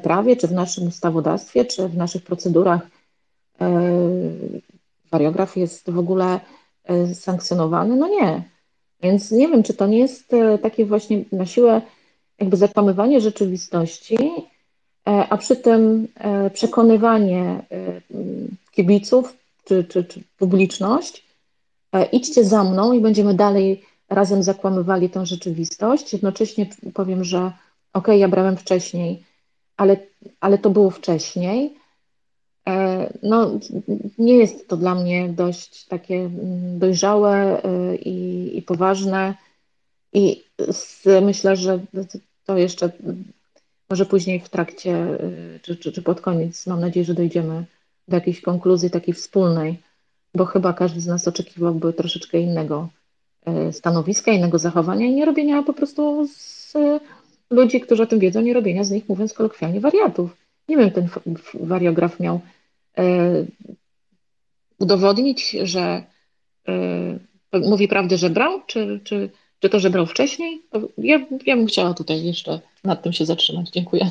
prawie, 0.04 0.36
czy 0.36 0.48
w 0.48 0.52
naszym 0.52 0.88
ustawodawstwie, 0.88 1.66
czy 1.66 1.88
w 1.88 1.98
naszych 1.98 2.24
procedurach 2.24 2.82
E, 3.62 4.00
wariograf 5.12 5.58
jest 5.58 5.92
w 5.92 6.00
ogóle 6.00 6.40
e, 6.84 7.16
sankcjonowany? 7.16 7.96
No 7.96 8.08
nie. 8.08 8.44
Więc 9.06 9.32
nie 9.32 9.48
wiem, 9.48 9.64
czy 9.64 9.74
to 9.74 9.88
nie 9.88 10.00
jest 10.00 10.34
e, 10.34 10.58
takie 10.58 10.86
właśnie 10.86 11.24
na 11.32 11.46
siłę 11.46 11.82
jakby 12.40 12.58
zakłamywanie 12.58 13.22
rzeczywistości, 13.22 14.18
a 15.06 15.38
przy 15.38 15.56
tym 15.56 16.08
przekonywanie 16.54 17.62
kibiców 18.72 19.38
czy, 19.66 19.84
czy, 19.84 20.04
czy 20.04 20.24
publiczność, 20.38 21.26
idźcie 22.12 22.44
za 22.44 22.64
mną 22.64 22.94
i 22.94 23.02
będziemy 23.02 23.34
dalej 23.34 23.84
razem 24.10 24.44
zakłamywali 24.44 25.10
tę 25.10 25.26
rzeczywistość. 25.26 26.14
Jednocześnie 26.14 26.70
powiem, 26.94 27.24
że 27.24 27.52
ok, 27.94 28.08
ja 28.08 28.28
brałem 28.28 28.58
wcześniej, 28.58 29.24
ale, 29.78 29.98
ale 30.40 30.58
to 30.58 30.70
było 30.70 30.90
wcześniej. 30.90 31.74
E, 32.70 33.14
no, 33.24 33.60
nie 34.18 34.38
jest 34.38 34.68
to 34.68 34.78
dla 34.78 34.96
mnie 34.96 35.30
dość 35.30 35.86
takie 35.86 36.16
mm, 36.16 36.80
dojrzałe 36.80 37.64
e, 37.64 37.96
i, 37.96 38.58
i 38.58 38.62
poważne. 38.62 39.36
I 40.14 40.44
myślę, 41.22 41.56
że 41.56 41.80
to 42.46 42.58
jeszcze 42.58 42.92
może 43.90 44.06
później 44.06 44.40
w 44.40 44.50
trakcie, 44.50 44.92
e, 44.94 45.20
czy, 45.62 45.76
czy, 45.76 45.92
czy 45.92 46.02
pod 46.02 46.22
koniec, 46.22 46.68
mam 46.68 46.80
nadzieję, 46.80 47.06
że 47.06 47.14
dojdziemy 47.14 47.66
do 48.08 48.16
jakiejś 48.16 48.42
konkluzji 48.42 48.90
takiej 48.90 49.14
wspólnej, 49.14 49.82
bo 50.36 50.46
chyba 50.46 50.74
każdy 50.74 51.02
z 51.02 51.08
nas 51.08 51.28
oczekiwałby 51.28 51.94
troszeczkę 51.94 52.40
innego 52.40 52.90
stanowiska, 53.72 54.32
innego 54.32 54.60
zachowania 54.60 55.06
i 55.06 55.14
nie 55.14 55.26
robienia 55.26 55.64
po 55.64 55.74
prostu 55.74 56.28
z 56.28 56.74
ludzi, 57.50 57.82
którzy 57.82 58.04
o 58.04 58.06
tym 58.06 58.20
wiedzą, 58.20 58.42
nie 58.42 58.54
robienia 58.54 58.84
z 58.84 58.92
nich, 58.92 59.10
mówiąc 59.10 59.34
kolokwialnie, 59.34 59.80
wariatów. 59.80 60.45
Nie 60.70 60.78
wiem, 60.78 60.92
ten 60.92 61.10
wariograf 61.54 62.20
miał 62.20 62.42
E, 62.98 63.46
udowodnić, 64.80 65.56
że 65.64 66.04
e, 66.68 67.60
mówi 67.60 67.88
prawdę, 67.88 68.18
że 68.18 68.30
brał, 68.30 68.62
czy, 68.68 69.02
czy, 69.04 69.30
czy 69.60 69.70
to, 69.70 69.80
że 69.80 69.90
brał 69.90 70.06
wcześniej? 70.06 70.62
Ja, 70.98 71.20
ja 71.46 71.56
bym 71.56 71.66
chciała 71.66 71.94
tutaj 71.94 72.24
jeszcze 72.24 72.60
nad 72.84 73.04
tym 73.04 73.14
się 73.14 73.26
zatrzymać. 73.26 73.70
Dziękuję. 73.70 74.10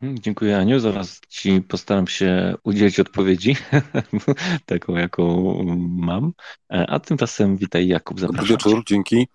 Hmm, 0.00 0.18
dziękuję 0.18 0.58
Aniu. 0.58 0.80
Zaraz 0.80 1.20
Ci 1.28 1.60
postaram 1.60 2.06
się 2.06 2.54
udzielić 2.64 3.00
odpowiedzi, 3.00 3.56
taką 4.66 4.96
jaką 4.96 5.54
mam. 5.88 6.32
E, 6.72 6.86
a 6.90 7.00
tymczasem 7.00 7.56
witaj 7.56 7.88
Jakub, 7.88 8.20
zapraszam. 8.20 8.46
Dobry 8.46 8.56
wieczór, 8.56 8.84
dzięki. 8.86 9.28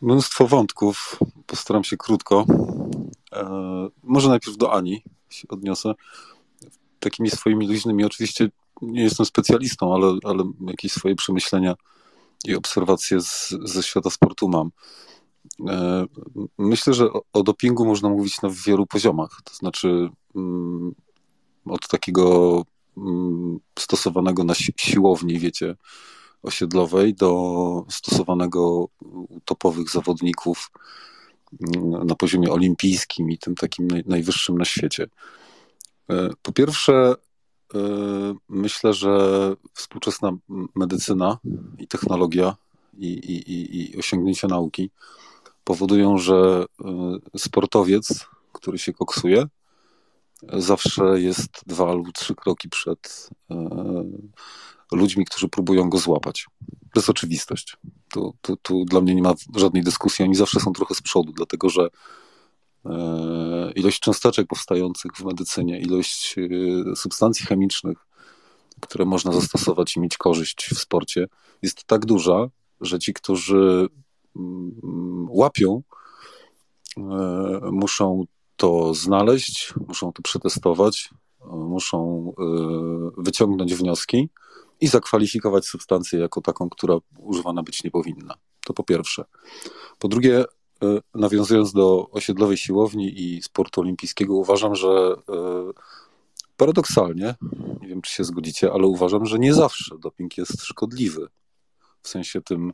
Mnóstwo 0.00 0.46
wątków, 0.46 1.20
postaram 1.46 1.84
się 1.84 1.96
krótko. 1.96 2.46
Może 4.02 4.28
najpierw 4.28 4.56
do 4.56 4.72
Ani 4.72 5.02
się 5.30 5.48
odniosę. 5.48 5.94
Takimi 7.00 7.30
swoimi 7.30 7.68
luźnymi, 7.68 8.04
oczywiście 8.04 8.48
nie 8.82 9.02
jestem 9.02 9.26
specjalistą, 9.26 9.94
ale, 9.94 10.18
ale 10.24 10.44
jakieś 10.66 10.92
swoje 10.92 11.14
przemyślenia 11.14 11.74
i 12.44 12.54
obserwacje 12.54 13.20
z, 13.20 13.54
ze 13.64 13.82
świata 13.82 14.10
sportu 14.10 14.48
mam. 14.48 14.70
E, 15.68 16.04
myślę, 16.58 16.94
że 16.94 17.08
o 17.32 17.42
dopingu 17.42 17.84
można 17.84 18.08
mówić 18.08 18.42
na 18.42 18.48
wielu 18.66 18.86
poziomach. 18.86 19.40
To 19.44 19.54
znaczy 19.54 20.08
mm, 20.36 20.94
od 21.64 21.88
takiego 21.88 22.62
mm, 22.96 23.58
stosowanego 23.78 24.44
na 24.44 24.54
siłowni, 24.76 25.38
wiecie, 25.38 25.76
osiedlowej 26.42 27.14
do 27.14 27.84
stosowanego 27.88 28.88
u 29.00 29.40
topowych 29.44 29.90
zawodników 29.90 30.70
na 32.04 32.14
poziomie 32.14 32.52
olimpijskim 32.52 33.30
i 33.30 33.38
tym 33.38 33.54
takim 33.54 33.88
najwyższym 34.06 34.58
na 34.58 34.64
świecie. 34.64 35.06
E, 36.10 36.30
po 36.42 36.52
pierwsze, 36.52 37.14
e, 37.74 37.78
myślę, 38.48 38.94
że 38.94 39.18
współczesna 39.74 40.32
medycyna 40.74 41.38
i 41.78 41.86
technologia 41.88 42.56
i, 42.98 43.08
i, 43.08 43.92
i 43.94 43.98
osiągnięcia 43.98 44.48
nauki 44.48 44.90
powodują, 45.64 46.18
że 46.18 46.64
e, 47.34 47.38
sportowiec, 47.38 48.26
który 48.52 48.78
się 48.78 48.92
koksuje, 48.92 49.46
zawsze 50.52 51.20
jest 51.20 51.50
dwa 51.66 51.90
albo 51.90 52.12
trzy 52.12 52.34
kroki 52.34 52.68
przed 52.68 53.30
ludźmi, 54.92 55.24
którzy 55.24 55.48
próbują 55.48 55.90
go 55.90 55.98
złapać. 55.98 56.46
To 56.70 57.00
jest 57.00 57.10
oczywistość. 57.10 57.76
Tu, 58.12 58.34
tu, 58.40 58.56
tu 58.56 58.84
dla 58.84 59.00
mnie 59.00 59.14
nie 59.14 59.22
ma 59.22 59.34
żadnej 59.56 59.82
dyskusji. 59.82 60.24
Oni 60.24 60.34
zawsze 60.34 60.60
są 60.60 60.72
trochę 60.72 60.94
z 60.94 61.02
przodu, 61.02 61.32
dlatego 61.32 61.68
że 61.68 61.88
e, 62.84 63.72
ilość 63.74 64.00
cząsteczek 64.00 64.46
powstających 64.46 65.12
w 65.12 65.24
medycynie, 65.24 65.80
ilość 65.80 66.34
e, 66.38 66.96
substancji 66.96 67.46
chemicznych, 67.46 67.98
które 68.80 69.04
można 69.04 69.32
zastosować 69.32 69.96
i 69.96 70.00
mieć 70.00 70.16
korzyść 70.16 70.68
w 70.74 70.78
sporcie, 70.78 71.26
jest 71.62 71.84
tak 71.84 72.06
duża, 72.06 72.46
że 72.80 72.98
ci, 72.98 73.14
którzy 73.14 73.88
mm, 74.36 75.26
łapią, 75.28 75.82
e, 76.96 77.00
muszą 77.72 78.24
to 78.56 78.94
znaleźć, 78.94 79.74
muszą 79.88 80.12
to 80.12 80.22
przetestować, 80.22 81.10
muszą 81.50 82.32
wyciągnąć 83.18 83.74
wnioski 83.74 84.28
i 84.80 84.86
zakwalifikować 84.88 85.66
substancję 85.66 86.20
jako 86.20 86.40
taką, 86.40 86.70
która 86.70 86.96
używana 87.18 87.62
być 87.62 87.84
nie 87.84 87.90
powinna. 87.90 88.34
To 88.64 88.72
po 88.74 88.84
pierwsze. 88.84 89.24
Po 89.98 90.08
drugie, 90.08 90.44
e, 90.82 91.00
nawiązując 91.14 91.72
do 91.72 92.10
osiedlowej 92.10 92.56
siłowni 92.56 93.20
i 93.20 93.42
sportu 93.42 93.80
olimpijskiego, 93.80 94.34
uważam, 94.34 94.74
że 94.74 94.88
e, 94.88 95.72
paradoksalnie, 96.56 97.34
nie 97.80 97.88
wiem 97.88 98.02
czy 98.02 98.12
się 98.12 98.24
zgodzicie, 98.24 98.72
ale 98.72 98.86
uważam, 98.86 99.26
że 99.26 99.38
nie 99.38 99.54
zawsze 99.54 99.98
doping 99.98 100.38
jest 100.38 100.62
szkodliwy. 100.62 101.26
W 102.02 102.08
sensie 102.08 102.40
tym 102.40 102.72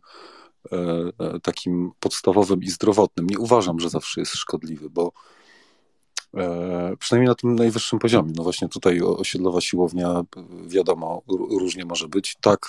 e, 0.72 1.40
takim 1.42 1.92
podstawowym 2.00 2.62
i 2.62 2.68
zdrowotnym. 2.68 3.26
Nie 3.26 3.38
uważam, 3.38 3.80
że 3.80 3.90
zawsze 3.90 4.20
jest 4.20 4.34
szkodliwy, 4.34 4.90
bo 4.90 5.12
przynajmniej 6.98 7.28
na 7.28 7.34
tym 7.34 7.54
najwyższym 7.54 7.98
poziomie. 7.98 8.32
No 8.36 8.42
właśnie 8.42 8.68
tutaj 8.68 9.00
osiedlowa 9.00 9.60
siłownia, 9.60 10.22
wiadomo, 10.66 11.22
różnie 11.60 11.84
może 11.84 12.08
być. 12.08 12.36
Tak, 12.40 12.66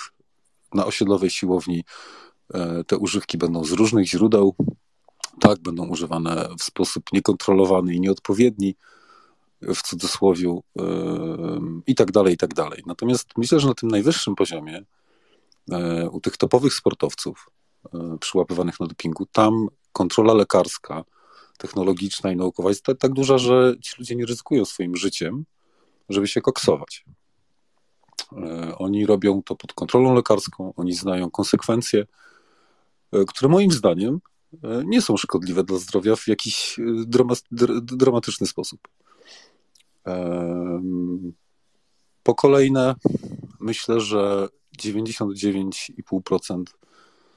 na 0.74 0.86
osiedlowej 0.86 1.30
siłowni 1.30 1.84
E, 2.54 2.84
te 2.84 2.98
używki 2.98 3.38
będą 3.38 3.64
z 3.64 3.72
różnych 3.72 4.08
źródeł, 4.08 4.54
tak, 5.40 5.58
będą 5.58 5.88
używane 5.88 6.48
w 6.58 6.62
sposób 6.62 7.04
niekontrolowany 7.12 7.94
i 7.94 8.00
nieodpowiedni, 8.00 8.74
w 9.62 9.82
cudzysłowie, 9.82 10.58
i 11.86 11.94
tak 11.94 12.12
dalej, 12.12 12.34
i 12.34 12.36
tak 12.36 12.54
dalej. 12.54 12.82
Natomiast 12.86 13.28
myślę, 13.36 13.60
że 13.60 13.68
na 13.68 13.74
tym 13.74 13.90
najwyższym 13.90 14.34
poziomie, 14.34 14.84
e, 15.70 16.10
u 16.10 16.20
tych 16.20 16.36
topowych 16.36 16.74
sportowców 16.74 17.50
e, 17.94 18.16
przyłapywanych 18.20 18.80
na 18.80 18.86
dopingu, 18.86 19.26
tam 19.26 19.68
kontrola 19.92 20.34
lekarska, 20.34 21.04
technologiczna 21.58 22.32
i 22.32 22.36
naukowa 22.36 22.68
jest 22.68 22.82
tak, 22.84 22.98
tak 22.98 23.12
duża, 23.12 23.38
że 23.38 23.74
ci 23.82 23.94
ludzie 23.98 24.16
nie 24.16 24.26
ryzykują 24.26 24.64
swoim 24.64 24.96
życiem, 24.96 25.44
żeby 26.08 26.28
się 26.28 26.40
koksować. 26.40 27.04
Oni 28.78 29.06
robią 29.06 29.42
to 29.42 29.56
pod 29.56 29.72
kontrolą 29.72 30.14
lekarską, 30.14 30.72
oni 30.76 30.92
znają 30.92 31.30
konsekwencje, 31.30 32.06
E, 33.14 33.24
które 33.24 33.48
moim 33.48 33.70
zdaniem 33.70 34.20
e, 34.64 34.82
nie 34.86 35.02
są 35.02 35.16
szkodliwe 35.16 35.64
dla 35.64 35.78
zdrowia 35.78 36.16
w 36.16 36.28
jakiś 36.28 36.78
e, 36.78 36.82
dramatyczny 37.82 38.46
sposób. 38.46 38.80
Po 42.22 42.34
kolejne, 42.34 42.94
myślę, 43.60 44.00
że 44.00 44.48
99,5% 44.82 46.62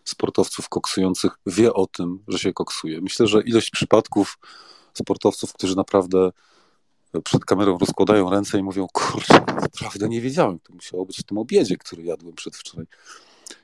sportowców 0.09 0.69
koksujących 0.69 1.31
wie 1.45 1.73
o 1.73 1.87
tym, 1.87 2.19
że 2.27 2.39
się 2.39 2.53
koksuje. 2.53 3.01
Myślę, 3.01 3.27
że 3.27 3.41
ilość 3.41 3.71
przypadków 3.71 4.37
sportowców, 4.93 5.53
którzy 5.53 5.75
naprawdę 5.75 6.31
przed 7.23 7.45
kamerą 7.45 7.77
rozkładają 7.77 8.29
ręce 8.29 8.59
i 8.59 8.63
mówią, 8.63 8.87
kurczę, 8.93 9.45
naprawdę 9.61 10.09
nie 10.09 10.21
wiedziałem, 10.21 10.59
to 10.59 10.73
musiało 10.73 11.05
być 11.05 11.17
w 11.17 11.23
tym 11.23 11.37
obiedzie, 11.37 11.77
który 11.77 12.03
jadłem 12.03 12.35
przedwczoraj 12.35 12.85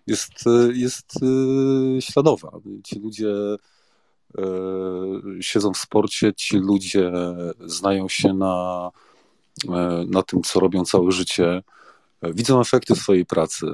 jest, 0.07 0.33
jest 0.73 1.23
y, 1.23 2.01
śladowa. 2.01 2.51
Ci 2.83 2.99
ludzie 2.99 3.29
y, 3.29 3.57
siedzą 5.41 5.73
w 5.73 5.77
sporcie, 5.77 6.33
ci 6.33 6.57
ludzie 6.57 7.11
znają 7.65 8.09
się 8.09 8.33
na, 8.33 8.89
y, 9.63 9.67
na 10.07 10.23
tym, 10.23 10.41
co 10.41 10.59
robią 10.59 10.85
całe 10.85 11.11
życie, 11.11 11.63
widzą 12.21 12.61
efekty 12.61 12.95
swojej 12.95 13.25
pracy. 13.25 13.65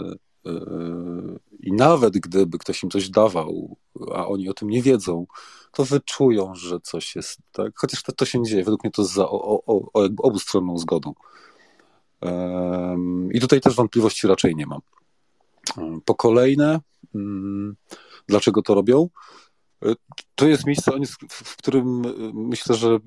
I 1.59 1.73
nawet 1.73 2.13
gdyby 2.13 2.57
ktoś 2.57 2.83
im 2.83 2.89
coś 2.89 3.09
dawał, 3.09 3.77
a 4.13 4.27
oni 4.27 4.49
o 4.49 4.53
tym 4.53 4.69
nie 4.69 4.81
wiedzą, 4.81 5.27
to 5.71 5.85
wyczują, 5.85 6.55
że 6.55 6.79
coś 6.79 7.15
jest 7.15 7.39
tak. 7.51 7.71
Chociaż 7.75 8.03
to, 8.03 8.11
to 8.11 8.25
się 8.25 8.39
nie 8.39 8.49
dzieje. 8.49 8.63
Według 8.63 8.83
mnie 8.83 8.91
to 8.91 9.01
jest 9.01 9.13
za 9.13 9.29
o, 9.29 9.63
o, 9.65 9.91
o 9.93 10.09
obustronną 10.17 10.77
zgodą. 10.77 11.13
I 13.31 13.39
tutaj 13.39 13.61
też 13.61 13.75
wątpliwości 13.75 14.27
raczej 14.27 14.55
nie 14.55 14.65
mam 14.65 14.81
po 16.05 16.15
kolejne. 16.15 16.79
Mm, 17.15 17.75
dlaczego 18.27 18.61
to 18.61 18.73
robią? 18.73 19.09
To 20.35 20.47
jest 20.47 20.65
miejsce, 20.65 20.91
w 21.29 21.57
którym 21.57 22.05
y, 22.05 22.31
myślę, 22.33 22.75
że 22.75 22.89
y, 22.89 22.99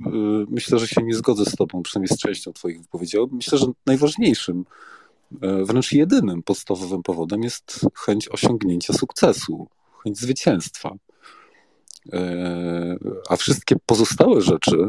myślę, 0.48 0.78
że 0.78 0.88
się 0.88 1.02
nie 1.02 1.14
zgodzę 1.14 1.44
z 1.44 1.56
Tobą, 1.56 1.82
przynajmniej 1.82 2.16
z 2.16 2.20
częścią 2.20 2.52
Twoich 2.52 2.82
wypowiedzi. 2.82 3.16
Myślę, 3.32 3.58
że 3.58 3.66
najważniejszym, 3.86 4.64
wręcz 5.40 5.92
jedynym 5.92 6.42
podstawowym 6.42 7.02
powodem 7.02 7.42
jest 7.42 7.86
chęć 7.96 8.28
osiągnięcia 8.28 8.92
sukcesu, 8.92 9.68
chęć 10.04 10.18
zwycięstwa. 10.18 10.94
A 13.28 13.36
wszystkie 13.36 13.76
pozostałe 13.86 14.40
rzeczy, 14.40 14.88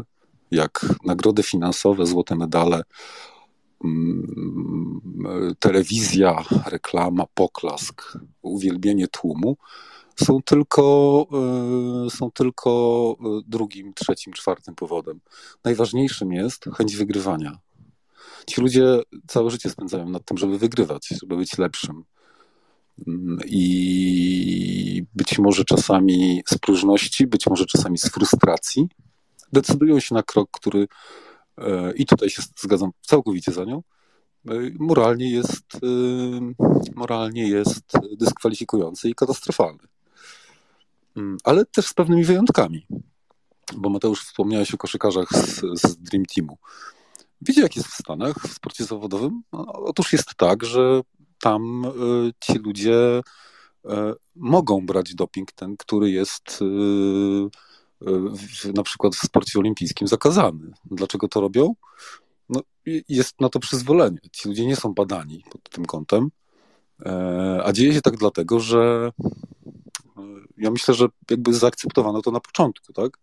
jak 0.50 0.86
nagrody 1.04 1.42
finansowe, 1.42 2.06
złote 2.06 2.36
medale, 2.36 2.82
Mm, 3.84 5.00
telewizja, 5.58 6.44
reklama, 6.66 7.24
poklask, 7.34 8.18
uwielbienie 8.42 9.08
tłumu 9.08 9.56
są 10.16 10.42
tylko, 10.42 11.26
e, 12.06 12.10
są 12.10 12.30
tylko 12.30 13.16
e, 13.20 13.24
drugim, 13.46 13.94
trzecim, 13.94 14.32
czwartym 14.32 14.74
powodem. 14.74 15.20
Najważniejszym 15.64 16.32
jest 16.32 16.64
chęć 16.76 16.96
wygrywania. 16.96 17.58
Ci 18.46 18.60
ludzie 18.60 19.00
całe 19.26 19.50
życie 19.50 19.70
spędzają 19.70 20.08
nad 20.08 20.24
tym, 20.24 20.38
żeby 20.38 20.58
wygrywać, 20.58 21.08
żeby 21.22 21.36
być 21.36 21.58
lepszym. 21.58 22.04
Mm, 23.06 23.38
I 23.46 25.04
być 25.14 25.38
może 25.38 25.64
czasami 25.64 26.42
z 26.48 26.58
próżności, 26.58 27.26
być 27.26 27.46
może 27.46 27.66
czasami 27.66 27.98
z 27.98 28.08
frustracji 28.08 28.88
decydują 29.52 30.00
się 30.00 30.14
na 30.14 30.22
krok, 30.22 30.50
który 30.50 30.86
E, 31.58 31.92
i 31.92 32.06
tutaj 32.06 32.30
się 32.30 32.42
zgadzam 32.58 32.90
całkowicie 33.02 33.52
za 33.52 33.64
nią, 33.64 33.82
e, 34.48 34.52
moralnie 34.78 35.30
jest, 35.30 35.74
e, 35.74 35.80
moralnie 36.94 37.48
jest 37.48 37.92
dyskwalifikujący 38.18 39.08
i 39.08 39.14
katastrofalny. 39.14 39.82
Mm, 41.16 41.38
ale 41.44 41.64
też 41.64 41.86
z 41.86 41.94
pewnymi 41.94 42.24
wyjątkami, 42.24 42.86
bo 43.76 43.88
Mateusz 43.90 44.24
wspomniałeś 44.24 44.74
o 44.74 44.76
koszykarzach 44.76 45.28
z, 45.32 45.60
z 45.80 45.96
Dream 45.96 46.24
Teamu. 46.34 46.58
Wiecie, 47.40 47.62
jak 47.62 47.76
jest 47.76 47.88
w 47.88 47.94
Stanach 47.94 48.36
w 48.48 48.54
sporcie 48.54 48.84
zawodowym? 48.84 49.42
No, 49.52 49.66
otóż 49.72 50.12
jest 50.12 50.34
tak, 50.36 50.64
że 50.64 51.00
tam 51.40 51.82
ci 52.40 52.52
ludzie 52.52 53.20
mogą 54.36 54.86
brać 54.86 55.14
doping, 55.14 55.52
ten, 55.52 55.76
który 55.76 56.10
jest 56.10 56.58
w, 58.00 58.74
na 58.74 58.82
przykład 58.82 59.16
w 59.16 59.26
sporcie 59.26 59.58
olimpijskim 59.58 60.08
zakazany. 60.08 60.72
Dlaczego 60.84 61.28
to 61.28 61.40
robią? 61.40 61.74
No, 62.48 62.60
jest 63.08 63.40
na 63.40 63.48
to 63.48 63.58
przyzwolenie. 63.60 64.18
Ci 64.32 64.48
ludzie 64.48 64.66
nie 64.66 64.76
są 64.76 64.94
badani 64.94 65.44
pod 65.50 65.70
tym 65.70 65.84
kątem, 65.84 66.30
e, 67.06 67.60
a 67.64 67.72
dzieje 67.72 67.94
się 67.94 68.00
tak 68.00 68.16
dlatego, 68.16 68.60
że 68.60 69.12
e, 70.16 70.22
ja 70.56 70.70
myślę, 70.70 70.94
że 70.94 71.06
jakby 71.30 71.54
zaakceptowano 71.54 72.22
to 72.22 72.30
na 72.30 72.40
początku, 72.40 72.92
tak? 72.92 73.18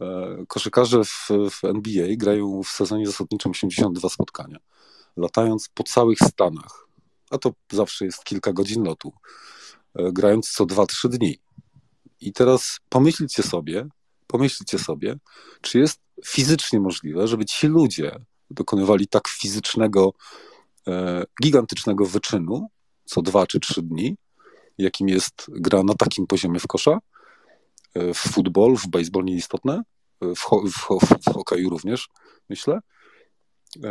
E, 0.00 0.44
koszykarze 0.48 1.04
w, 1.04 1.28
w 1.50 1.64
NBA 1.64 2.06
grają 2.16 2.62
w 2.62 2.68
sezonie 2.68 3.06
zasadniczym 3.06 3.50
82 3.50 4.08
spotkania, 4.08 4.58
latając 5.16 5.68
po 5.74 5.82
całych 5.82 6.18
Stanach, 6.18 6.86
a 7.30 7.38
to 7.38 7.52
zawsze 7.72 8.04
jest 8.04 8.24
kilka 8.24 8.52
godzin 8.52 8.82
lotu, 8.82 9.12
grając 9.94 10.50
co 10.50 10.64
2-3 10.64 11.08
dni. 11.08 11.38
I 12.20 12.32
teraz 12.32 12.78
pomyślcie 12.88 13.42
sobie, 13.42 13.88
pomyślcie 14.26 14.78
sobie, 14.78 15.16
czy 15.60 15.78
jest 15.78 16.00
fizycznie 16.26 16.80
możliwe, 16.80 17.28
żeby 17.28 17.44
ci 17.44 17.66
ludzie 17.66 18.24
dokonywali 18.50 19.08
tak 19.08 19.28
fizycznego, 19.28 20.12
e, 20.88 21.24
gigantycznego 21.42 22.06
wyczynu 22.06 22.68
co 23.04 23.22
dwa 23.22 23.46
czy 23.46 23.60
trzy 23.60 23.82
dni, 23.82 24.16
jakim 24.78 25.08
jest 25.08 25.46
gra 25.48 25.82
na 25.82 25.94
takim 25.94 26.26
poziomie 26.26 26.60
w 26.60 26.66
kosza, 26.66 26.92
e, 26.92 27.00
w 27.94 28.18
futbol, 28.18 28.76
w 28.76 28.86
baseball 28.86 29.24
nieistotne, 29.24 29.82
w, 30.20 30.40
ho 30.40 30.62
w, 30.72 30.74
ho 30.74 30.98
w 31.00 31.34
hokeju 31.34 31.70
również, 31.70 32.08
myślę, 32.48 32.80
e, 33.84 33.90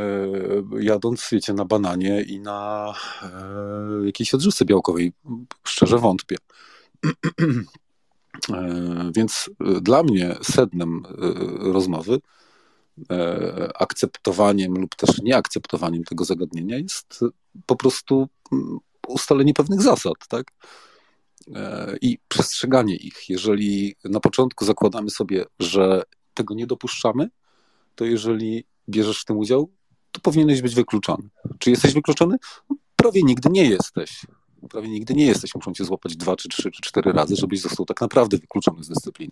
jadąc, 0.80 1.28
wiecie, 1.32 1.54
na 1.54 1.66
bananie 1.66 2.22
i 2.22 2.40
na 2.40 2.94
e, 3.24 4.06
jakiejś 4.06 4.34
odżywce 4.34 4.66
białkowej. 4.66 5.14
Szczerze 5.64 5.98
wątpię. 5.98 6.36
E, 8.54 9.12
więc 9.16 9.50
dla 9.82 10.04
mnie 10.04 10.36
sednem 10.42 11.04
rozmowy, 11.60 12.20
akceptowaniem 13.76 14.74
lub 14.74 14.96
też 14.96 15.22
nieakceptowaniem 15.22 16.04
tego 16.04 16.26
zagadnienia 16.26 16.78
jest 16.78 17.20
po 17.66 17.76
prostu 17.76 18.28
mm, 18.52 18.78
ustalenie 19.08 19.54
pewnych 19.54 19.82
zasad, 19.82 20.28
tak? 20.28 20.52
I 22.02 22.18
przestrzeganie 22.28 22.96
ich. 22.96 23.30
Jeżeli 23.30 23.96
na 24.06 24.20
początku 24.20 24.66
zakładamy 24.66 25.10
sobie, 25.10 25.46
że 25.60 26.04
tego 26.34 26.54
nie 26.54 26.68
dopuszczamy, 26.68 27.30
to 27.96 28.06
jeżeli 28.06 28.64
bierzesz 28.90 29.22
w 29.22 29.26
tym 29.26 29.38
udział, 29.38 29.70
to 30.12 30.22
powinieneś 30.22 30.62
być 30.62 30.76
wykluczony. 30.76 31.30
Czy 31.60 31.70
jesteś 31.70 31.94
wykluczony? 31.94 32.38
Prawie 32.96 33.24
nigdy 33.24 33.50
nie 33.50 33.66
jesteś 33.66 34.26
prawie 34.68 34.90
nigdy 34.90 35.14
nie 35.14 35.26
jesteś. 35.26 35.56
Muszą 35.56 35.74
cię 35.74 35.86
złapać 35.86 36.18
dwa, 36.18 36.36
czy 36.36 36.50
trzy, 36.50 36.72
czy 36.72 36.82
cztery 36.82 37.12
razy, 37.12 37.36
żebyś 37.36 37.62
został 37.62 37.86
tak 37.86 38.02
naprawdę 38.02 38.38
wykluczony 38.38 38.84
z 38.84 38.88
dyscypliny. 38.88 39.32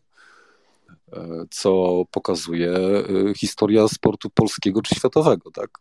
E, 1.13 1.45
co 1.51 2.03
pokazuje 2.11 2.72
e, 2.72 3.34
historia 3.38 3.88
sportu 3.88 4.30
polskiego 4.30 4.82
czy 4.82 4.95
światowego, 4.95 5.51
tak? 5.51 5.80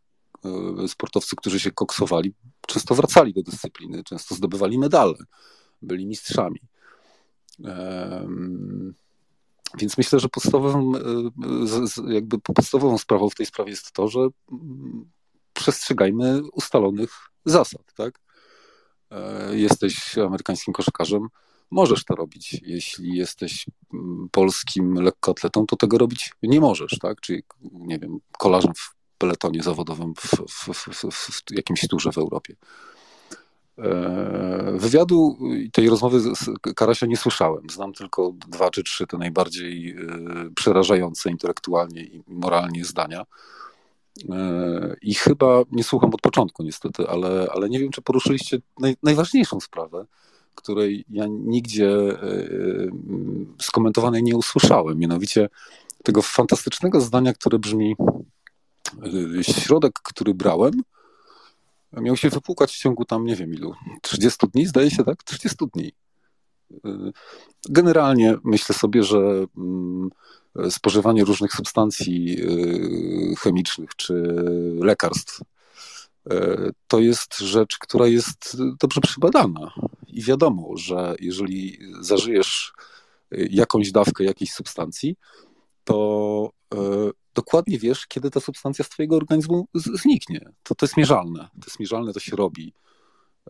E, 0.85 0.89
sportowcy, 0.89 1.37
którzy 1.37 1.61
się 1.61 1.71
koksowali, 1.71 2.35
często 2.67 2.95
wracali 2.95 3.33
do 3.33 3.43
dyscypliny, 3.43 4.05
często 4.05 4.35
zdobywali 4.35 4.79
medale, 4.79 5.15
byli 5.83 6.07
mistrzami. 6.07 6.61
Więc 9.79 9.99
myślę, 9.99 10.21
że 10.21 10.29
podstawową, 10.29 10.93
jakby 12.09 12.39
podstawową 12.39 12.99
sprawą 12.99 13.31
w 13.31 13.35
tej 13.35 13.47
sprawie 13.47 13.71
jest 13.71 13.93
to, 13.93 14.09
że 14.09 14.21
mm, 14.53 15.11
przestrzegajmy 15.53 16.43
ustalonych 16.53 17.11
zasad, 17.45 17.83
tak? 17.97 18.21
E, 19.11 19.57
jesteś 19.57 20.19
amerykańskim 20.19 20.75
koszykarzem, 20.75 21.29
możesz 21.71 22.05
to 22.05 22.15
robić. 22.15 22.61
Jeśli 22.63 23.17
jesteś 23.17 23.67
mm, 23.95 24.29
polskim 24.33 24.95
lekkoatletą, 24.95 25.67
to 25.67 25.77
tego 25.77 25.99
robić 25.99 26.33
nie 26.43 26.61
możesz, 26.61 26.99
tak? 26.99 27.21
Czyli, 27.21 27.43
nie 27.73 27.99
wiem, 27.99 28.19
kolarzem 28.39 28.73
w 28.75 28.95
peletonie 29.19 29.63
zawodowym 29.63 30.15
w, 30.15 30.31
w, 30.49 30.75
w, 30.75 31.13
w 31.13 31.43
jakimś 31.51 31.89
turze 31.89 32.13
w 32.13 32.19
Europie. 32.19 32.57
E, 33.79 34.73
wywiadu 34.79 35.39
i 35.57 35.71
tej 35.71 35.89
rozmowy 35.89 36.21
z 36.21 36.51
Karasia 36.77 37.07
nie 37.07 37.17
słyszałem. 37.17 37.71
Znam 37.71 37.93
tylko 37.93 38.33
dwa 38.49 38.71
czy 38.71 38.83
trzy 38.83 39.07
te 39.07 39.19
najbardziej 39.19 39.91
e, 39.91 39.97
przerażające 40.55 41.31
intelektualnie 41.31 42.03
i 42.03 42.23
moralnie 42.27 42.85
zdania. 42.85 43.25
E, 44.31 44.97
I 45.03 45.15
chyba 45.15 45.63
nie 45.73 45.85
słucham 45.85 46.15
od 46.15 46.21
początku, 46.21 46.63
niestety, 46.63 47.09
ale, 47.09 47.49
ale 47.53 47.69
nie 47.69 47.79
wiem, 47.79 47.91
czy 47.91 48.03
poruszyliście 48.03 48.59
naj, 48.81 48.97
najważniejszą 49.03 49.61
sprawę, 49.61 50.07
której 50.55 51.05
ja 51.11 51.27
nigdzie 51.29 51.91
skomentowanej 53.63 54.23
nie 54.23 54.37
usłyszałem. 54.37 54.99
Mianowicie 54.99 55.49
tego 56.03 56.23
fantastycznego 56.23 57.01
zdania, 57.01 57.33
które 57.33 57.59
brzmi: 57.59 57.97
Środek, 59.43 59.93
który 60.03 60.35
brałem, 60.35 60.83
miał 62.01 62.17
się 62.17 62.31
wypłukać 62.31 62.73
w 62.73 62.79
ciągu 62.79 63.05
tam, 63.05 63.25
nie 63.25 63.37
wiem 63.37 63.55
ilu, 63.55 63.75
30 64.03 64.47
dni, 64.53 64.67
zdaje 64.67 64.91
się, 64.91 65.05
tak? 65.05 65.23
30 65.23 65.57
dni. 65.75 65.93
Y, 66.73 67.13
generalnie 67.69 68.37
myślę 68.45 68.75
sobie, 68.75 69.03
że 69.03 69.47
mm, 69.57 70.11
spożywanie 70.71 71.25
różnych 71.25 71.53
substancji 71.53 72.37
y, 72.41 73.37
chemicznych 73.37 73.91
czy 73.97 74.15
lekarstw 74.81 75.41
y, 75.41 76.71
to 76.87 77.01
jest 77.01 77.39
rzecz, 77.39 77.79
która 77.79 78.07
jest 78.07 78.57
dobrze 78.81 79.01
przebadana. 79.01 79.73
I 80.09 80.23
wiadomo, 80.23 80.77
że 80.77 81.15
jeżeli 81.21 81.79
zażyjesz 82.01 82.73
jakąś 83.31 83.93
dawkę 83.93 84.25
jakiejś 84.25 84.53
substancji, 84.53 85.17
to 85.85 86.51
dokładnie 87.37 87.79
wiesz, 87.79 88.07
kiedy 88.07 88.31
ta 88.31 88.41
substancja 88.41 88.85
z 88.85 88.89
twojego 88.89 89.17
organizmu 89.17 89.69
zniknie. 89.75 90.41
To, 90.63 90.75
to 90.75 90.87
jest 90.87 90.97
mierzalne. 90.97 91.41
To 91.41 91.67
jest 91.67 91.81
mierzalne, 91.81 92.13
to 92.13 92.21
się 92.21 92.37
robi. 92.37 92.75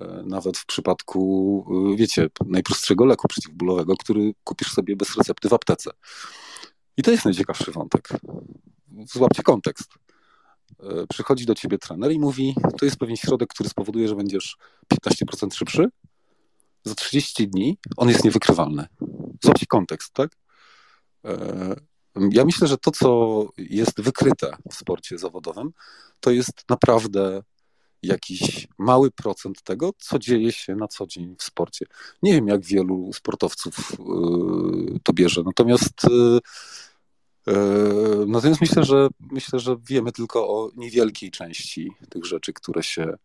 E, 0.00 0.22
nawet 0.26 0.58
w 0.58 0.66
przypadku, 0.66 1.90
e, 1.92 1.96
wiecie, 1.96 2.26
najprostszego 2.46 3.04
leku 3.04 3.28
przeciwbólowego, 3.28 3.96
który 3.96 4.34
kupisz 4.44 4.72
sobie 4.72 4.96
bez 4.96 5.16
recepty 5.16 5.48
w 5.48 5.52
aptece. 5.52 5.90
I 6.96 7.02
to 7.02 7.10
jest 7.10 7.24
najciekawszy 7.24 7.72
wątek. 7.72 8.08
Złapcie 9.06 9.42
kontekst. 9.42 9.94
E, 10.80 11.06
przychodzi 11.06 11.46
do 11.46 11.54
ciebie 11.54 11.78
trener 11.78 12.12
i 12.12 12.18
mówi: 12.18 12.54
To 12.78 12.84
jest 12.84 12.96
pewien 12.96 13.16
środek, 13.16 13.48
który 13.48 13.68
spowoduje, 13.68 14.08
że 14.08 14.14
będziesz 14.14 14.56
15% 14.94 15.54
szybszy. 15.54 15.88
Za 16.84 16.94
30 16.94 17.48
dni 17.48 17.78
on 17.96 18.08
jest 18.08 18.24
niewykrywalny. 18.24 18.86
Złapcie 19.42 19.66
kontekst, 19.66 20.12
tak? 20.12 20.36
Ja 22.30 22.44
myślę, 22.44 22.68
że 22.68 22.78
to, 22.78 22.90
co 22.90 23.48
jest 23.58 24.00
wykryte 24.00 24.56
w 24.70 24.74
sporcie 24.74 25.18
zawodowym, 25.18 25.72
to 26.20 26.30
jest 26.30 26.64
naprawdę 26.68 27.42
jakiś 28.02 28.68
mały 28.78 29.10
procent 29.10 29.62
tego, 29.62 29.90
co 29.98 30.18
dzieje 30.18 30.52
się 30.52 30.76
na 30.76 30.88
co 30.88 31.06
dzień 31.06 31.36
w 31.38 31.42
sporcie. 31.42 31.86
Nie 32.22 32.32
wiem, 32.32 32.48
jak 32.48 32.64
wielu 32.64 33.12
sportowców 33.12 33.92
yy, 33.98 35.00
to 35.02 35.12
bierze, 35.12 35.42
natomiast 35.46 36.04
yy, 36.10 36.40
yy, 37.46 38.26
natomiast 38.26 38.60
myślę, 38.60 38.84
że 38.84 39.08
myślę, 39.20 39.58
że 39.58 39.76
wiemy 39.88 40.12
tylko 40.12 40.48
o 40.48 40.70
niewielkiej 40.76 41.30
części 41.30 41.92
tych 42.10 42.24
rzeczy, 42.24 42.52
które 42.52 42.82
się 42.82 43.16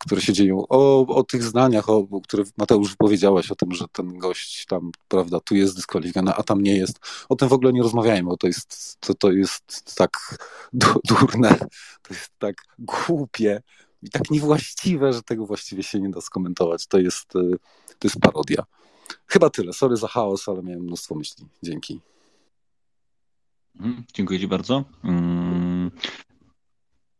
które 0.00 0.20
się 0.20 0.32
dzieją, 0.32 0.66
o, 0.68 1.06
o 1.06 1.22
tych 1.22 1.42
zdaniach, 1.42 1.88
o, 1.88 2.20
które 2.24 2.44
Mateusz 2.56 2.96
powiedziałeś 2.96 3.50
o 3.50 3.54
tym, 3.54 3.72
że 3.72 3.84
ten 3.92 4.18
gość 4.18 4.66
tam, 4.66 4.90
prawda, 5.08 5.40
tu 5.40 5.54
jest 5.54 5.76
dyskwalifikowany, 5.76 6.34
a 6.34 6.42
tam 6.42 6.62
nie 6.62 6.76
jest. 6.76 7.00
O 7.28 7.36
tym 7.36 7.48
w 7.48 7.52
ogóle 7.52 7.72
nie 7.72 7.82
rozmawiajmy, 7.82 8.28
bo 8.28 8.36
to 8.36 8.46
jest, 8.46 8.96
to, 9.00 9.14
to 9.14 9.32
jest 9.32 9.94
tak 9.96 10.38
durne, 11.04 11.58
to 12.02 12.14
jest 12.14 12.30
tak 12.38 12.54
głupie 12.78 13.62
i 14.02 14.10
tak 14.10 14.30
niewłaściwe, 14.30 15.12
że 15.12 15.22
tego 15.22 15.46
właściwie 15.46 15.82
się 15.82 16.00
nie 16.00 16.10
da 16.10 16.20
skomentować. 16.20 16.86
To 16.86 16.98
jest, 16.98 17.36
e, 17.36 17.56
to 17.98 18.08
jest 18.08 18.20
parodia. 18.20 18.62
Chyba 19.26 19.50
tyle. 19.50 19.72
Sorry 19.72 19.96
za 19.96 20.08
chaos, 20.08 20.48
ale 20.48 20.62
miałem 20.62 20.82
mnóstwo 20.82 21.14
myśli. 21.14 21.46
Dzięki. 21.62 22.00
Mhm, 23.76 24.04
dziękuję 24.14 24.40
Ci 24.40 24.48
bardzo. 24.48 24.84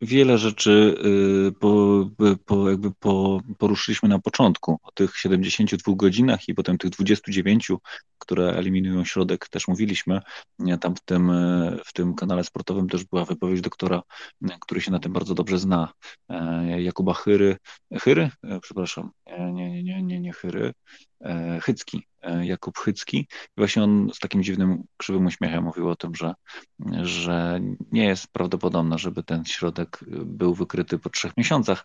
Wiele 0.04 0.38
rzeczy 0.38 0.94
y, 1.48 1.52
po, 1.52 2.04
po, 2.46 2.70
jakby 2.70 2.90
po, 3.00 3.40
poruszyliśmy 3.58 4.08
na 4.08 4.18
początku, 4.18 4.78
o 4.82 4.92
tych 4.92 5.16
72 5.16 5.92
godzinach 5.96 6.48
i 6.48 6.54
potem 6.54 6.78
tych 6.78 6.90
29, 6.90 7.68
które 8.18 8.52
eliminują 8.52 9.04
środek, 9.04 9.48
też 9.48 9.68
mówiliśmy. 9.68 10.20
Tam 10.80 10.96
w 10.96 11.00
tym, 11.00 11.32
w 11.84 11.92
tym 11.92 12.14
kanale 12.14 12.44
sportowym 12.44 12.88
też 12.88 13.04
była 13.04 13.24
wypowiedź 13.24 13.60
doktora, 13.60 14.02
który 14.60 14.80
się 14.80 14.90
na 14.90 14.98
tym 14.98 15.12
bardzo 15.12 15.34
dobrze 15.34 15.58
zna, 15.58 15.92
Jakuba 16.78 17.14
Chyry. 17.14 17.56
Chyry? 18.00 18.30
Przepraszam, 18.62 19.10
nie, 19.52 19.52
nie, 19.52 19.82
nie, 19.82 20.02
nie, 20.02 20.20
nie 20.20 20.32
Chyry. 20.32 20.72
E, 21.22 21.60
Chycki, 21.60 22.06
e, 22.22 22.46
Jakub 22.46 22.78
Chycki. 22.78 23.18
I 23.18 23.56
właśnie 23.56 23.82
on 23.82 24.10
z 24.14 24.18
takim 24.18 24.42
dziwnym, 24.42 24.84
krzywym 24.96 25.26
uśmiechem 25.26 25.64
mówił 25.64 25.88
o 25.88 25.96
tym, 25.96 26.14
że, 26.14 26.34
że 27.02 27.60
nie 27.92 28.04
jest 28.04 28.28
prawdopodobne, 28.32 28.98
żeby 28.98 29.22
ten 29.22 29.44
środek 29.44 30.04
był 30.24 30.54
wykryty 30.54 30.98
po 30.98 31.10
trzech 31.10 31.36
miesiącach. 31.36 31.84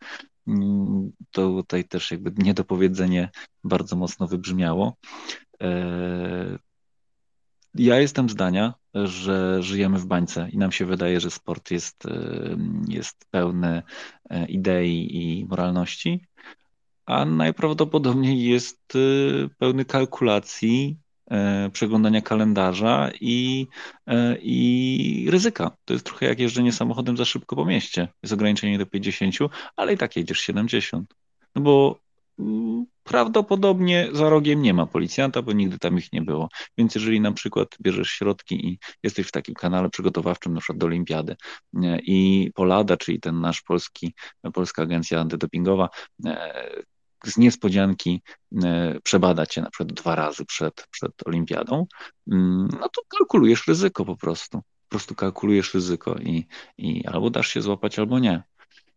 To 1.32 1.50
tutaj 1.50 1.86
też 1.86 2.12
jakby 2.12 2.44
niedopowiedzenie 2.44 3.30
bardzo 3.64 3.96
mocno 3.96 4.28
wybrzmiało. 4.28 4.98
E, 5.62 6.60
ja 7.76 8.00
jestem 8.00 8.30
zdania, 8.30 8.74
że 8.94 9.64
żyjemy 9.64 10.00
w 10.00 10.06
bańce 10.06 10.50
i 10.50 10.58
nam 10.58 10.72
się 10.72 10.86
wydaje, 10.86 11.20
że 11.20 11.32
sport 11.32 11.72
jest, 11.72 12.04
jest 12.88 13.26
pełny 13.32 13.84
idei 14.48 15.18
i 15.18 15.46
moralności, 15.46 16.26
a 17.08 17.26
najprawdopodobniej 17.26 18.44
jest 18.44 18.96
y, 18.96 19.50
pełny 19.58 19.86
kalkulacji, 19.86 20.98
e, 21.32 21.70
przeglądania 21.74 22.22
kalendarza 22.22 23.12
i, 23.22 23.68
e, 24.08 24.38
i 24.42 25.28
ryzyka. 25.32 25.72
To 25.86 25.94
jest 25.94 26.06
trochę 26.06 26.26
jak 26.26 26.40
jeżdżenie 26.40 26.72
samochodem 26.72 27.18
za 27.18 27.26
szybko 27.26 27.56
po 27.56 27.66
mieście. 27.66 28.08
Jest 28.24 28.34
ograniczenie 28.34 28.78
do 28.78 28.86
50, 28.86 29.36
ale 29.76 29.94
i 29.94 29.98
tak 29.98 30.16
jedziesz 30.16 30.40
70. 30.40 31.14
No 31.56 31.62
bo 31.62 32.00
mm, 32.40 32.86
prawdopodobnie 33.04 34.08
za 34.14 34.30
rogiem 34.30 34.62
nie 34.62 34.74
ma 34.74 34.86
policjanta, 34.86 35.42
bo 35.42 35.52
nigdy 35.52 35.80
tam 35.80 35.98
ich 35.98 36.14
nie 36.14 36.22
było. 36.22 36.50
Więc 36.78 36.96
jeżeli 36.96 37.22
na 37.22 37.32
przykład 37.32 37.78
bierzesz 37.82 38.10
środki 38.10 38.68
i 38.68 38.80
jesteś 39.04 39.28
w 39.28 39.32
takim 39.32 39.56
kanale 39.56 39.90
przygotowawczym, 39.90 40.54
na 40.54 40.60
przykład 40.60 40.78
do 40.78 40.86
olimpiady 40.86 41.36
i 42.04 42.52
Polada, 42.56 42.98
czyli 42.98 43.20
ten 43.20 43.42
nasz 43.42 43.62
polski, 43.62 44.14
polska 44.54 44.82
agencja 44.82 45.20
antydopingowa, 45.20 45.90
e, 46.26 46.84
z 47.26 47.38
niespodzianki 47.38 48.22
e, 48.64 49.00
przebada 49.04 49.46
cię 49.46 49.62
na 49.62 49.70
przykład 49.70 49.94
dwa 49.94 50.16
razy 50.16 50.46
przed, 50.46 50.88
przed 50.92 51.12
olimpiadą, 51.26 51.86
mm, 52.32 52.68
no 52.72 52.90
to 52.90 53.02
kalkulujesz 53.08 53.68
ryzyko 53.68 54.06
po 54.06 54.18
prostu. 54.18 54.58
Po 54.58 54.90
prostu 54.90 55.16
kalkulujesz 55.16 55.74
ryzyko 55.74 56.16
i, 56.16 56.48
i 56.78 57.08
albo 57.08 57.30
dasz 57.30 57.48
się 57.48 57.62
złapać, 57.62 58.00
albo 58.00 58.20
nie. 58.20 58.44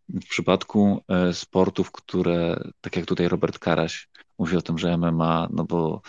W 0.08 0.28
przypadku 0.28 1.04
e, 1.08 1.34
sportów, 1.34 1.92
które, 1.92 2.62
tak 2.80 2.96
jak 2.96 3.06
tutaj 3.06 3.28
Robert 3.28 3.58
Karaś 3.58 4.08
mówi 4.38 4.56
o 4.56 4.62
tym, 4.62 4.78
że 4.78 4.98
MMA, 4.98 5.48
no 5.50 5.64
bo 5.64 6.02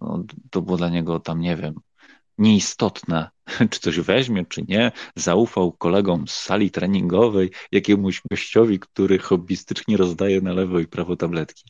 no, 0.00 0.24
to 0.50 0.62
było 0.62 0.76
dla 0.76 0.88
niego 0.88 1.20
tam, 1.20 1.40
nie 1.40 1.56
wiem, 1.56 1.74
nieistotne, 2.38 3.30
czy 3.70 3.80
coś 3.80 4.00
weźmie, 4.00 4.46
czy 4.46 4.62
nie. 4.68 4.92
Zaufał 5.16 5.72
kolegom 5.72 6.28
z 6.28 6.34
sali 6.34 6.70
treningowej, 6.70 7.50
jakiemuś 7.72 8.22
gościowi, 8.30 8.78
który 8.78 9.18
hobbystycznie 9.18 9.96
rozdaje 9.96 10.40
na 10.40 10.52
lewo 10.52 10.80
i 10.80 10.86
prawo 10.86 11.16
tabletki. 11.16 11.64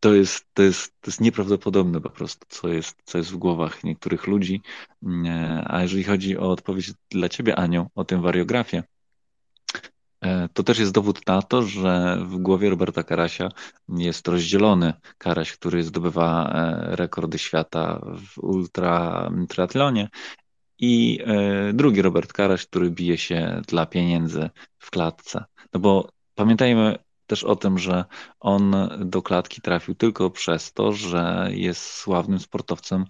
To 0.00 0.14
jest, 0.14 0.46
to 0.54 0.62
jest, 0.62 0.94
to 1.00 1.10
jest 1.10 1.20
nieprawdopodobne 1.20 2.00
po 2.00 2.10
prostu, 2.10 2.46
co 2.48 2.68
jest, 2.68 2.96
co 3.04 3.18
jest 3.18 3.32
w 3.32 3.36
głowach 3.36 3.84
niektórych 3.84 4.26
ludzi. 4.26 4.60
A 5.64 5.82
jeżeli 5.82 6.04
chodzi 6.04 6.38
o 6.38 6.50
odpowiedź 6.50 6.92
dla 7.10 7.28
ciebie, 7.28 7.56
Aniu, 7.56 7.90
o 7.94 8.04
tym 8.04 8.22
wariografię, 8.22 8.82
E, 8.82 8.93
to 10.52 10.62
też 10.62 10.78
jest 10.78 10.92
dowód 10.92 11.26
na 11.26 11.42
to, 11.42 11.62
że 11.62 12.18
w 12.26 12.36
głowie 12.36 12.70
Roberta 12.70 13.02
Karasia 13.02 13.48
jest 13.88 14.28
rozdzielony 14.28 14.92
Karaś, 15.18 15.52
który 15.52 15.82
zdobywa 15.82 16.52
e, 16.52 16.96
rekordy 16.96 17.38
świata 17.38 18.00
w 18.26 18.38
ultra 18.38 19.30
triatlonie 19.48 20.08
i 20.78 21.20
e, 21.26 21.72
drugi 21.72 22.02
Robert 22.02 22.32
Karaś, 22.32 22.66
który 22.66 22.90
bije 22.90 23.18
się 23.18 23.62
dla 23.68 23.86
pieniędzy 23.86 24.50
w 24.78 24.90
klatce. 24.90 25.44
No 25.72 25.80
bo 25.80 26.08
pamiętajmy, 26.34 26.98
też 27.26 27.44
o 27.44 27.56
tym, 27.56 27.78
że 27.78 28.04
on 28.40 28.74
do 28.98 29.22
klatki 29.22 29.60
trafił 29.60 29.94
tylko 29.94 30.30
przez 30.30 30.72
to, 30.72 30.92
że 30.92 31.48
jest 31.50 31.82
sławnym 31.82 32.38
sportowcem 32.38 33.04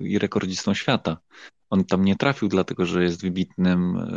i 0.00 0.18
rekordzistą 0.18 0.74
świata. 0.74 1.16
On 1.74 1.84
tam 1.84 2.04
nie 2.04 2.16
trafił 2.16 2.48
dlatego, 2.48 2.86
że 2.86 3.02
jest 3.02 3.22
wybitnym 3.22 4.10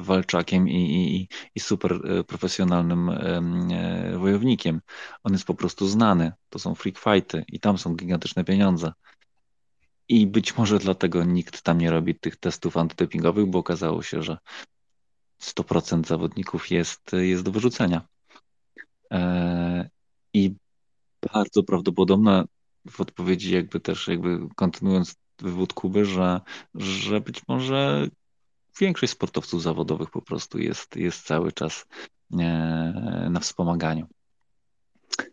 walczakiem 0.00 0.68
i, 0.68 0.74
i, 0.74 1.28
i 1.54 1.60
super 1.60 2.00
profesjonalnym 2.26 3.10
wojownikiem. 4.18 4.80
On 5.22 5.32
jest 5.32 5.44
po 5.44 5.54
prostu 5.54 5.88
znany. 5.88 6.32
To 6.48 6.58
są 6.58 6.74
freak 6.74 6.98
fighty 6.98 7.44
i 7.48 7.60
tam 7.60 7.78
są 7.78 7.94
gigantyczne 7.94 8.44
pieniądze. 8.44 8.92
I 10.08 10.26
być 10.26 10.56
może 10.56 10.78
dlatego 10.78 11.24
nikt 11.24 11.62
tam 11.62 11.78
nie 11.78 11.90
robi 11.90 12.14
tych 12.14 12.36
testów 12.36 12.76
antydopingowych, 12.76 13.46
bo 13.46 13.58
okazało 13.58 14.02
się, 14.02 14.22
że 14.22 14.38
100% 15.42 16.06
zawodników 16.06 16.70
jest, 16.70 17.10
jest 17.12 17.42
do 17.42 17.50
wyrzucenia. 17.50 18.08
E, 19.12 19.90
I 20.34 20.54
bardzo 21.34 21.62
prawdopodobne 21.62 22.44
w 22.90 23.00
odpowiedzi, 23.00 23.54
jakby 23.54 23.80
też, 23.80 24.08
jakby 24.08 24.48
kontynuując 24.56 25.16
wywód 25.42 25.72
Kuby, 25.72 26.04
że, 26.04 26.40
że 26.74 27.20
być 27.20 27.42
może 27.48 28.08
większość 28.80 29.12
sportowców 29.12 29.62
zawodowych 29.62 30.10
po 30.10 30.22
prostu 30.22 30.58
jest, 30.58 30.96
jest 30.96 31.26
cały 31.26 31.52
czas 31.52 31.86
e, 32.32 33.28
na 33.30 33.40
wspomaganiu 33.40 34.06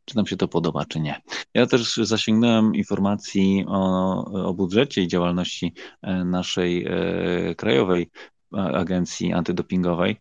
czy 0.06 0.16
nam 0.16 0.28
się 0.28 0.38
to 0.38 0.48
podoba, 0.48 0.86
czy 0.86 1.00
nie. 1.00 1.22
Ja 1.54 1.66
też 1.66 1.96
zasięgnąłem 1.96 2.76
informacji 2.76 3.66
o, 3.68 4.26
o 4.26 4.54
budżecie 4.54 5.02
i 5.02 5.08
działalności 5.08 5.74
e, 6.02 6.26
naszej 6.26 6.86
e, 6.86 7.56
krajowej 7.56 8.10
agencji 8.52 9.34
antydopingowej. 9.34 10.18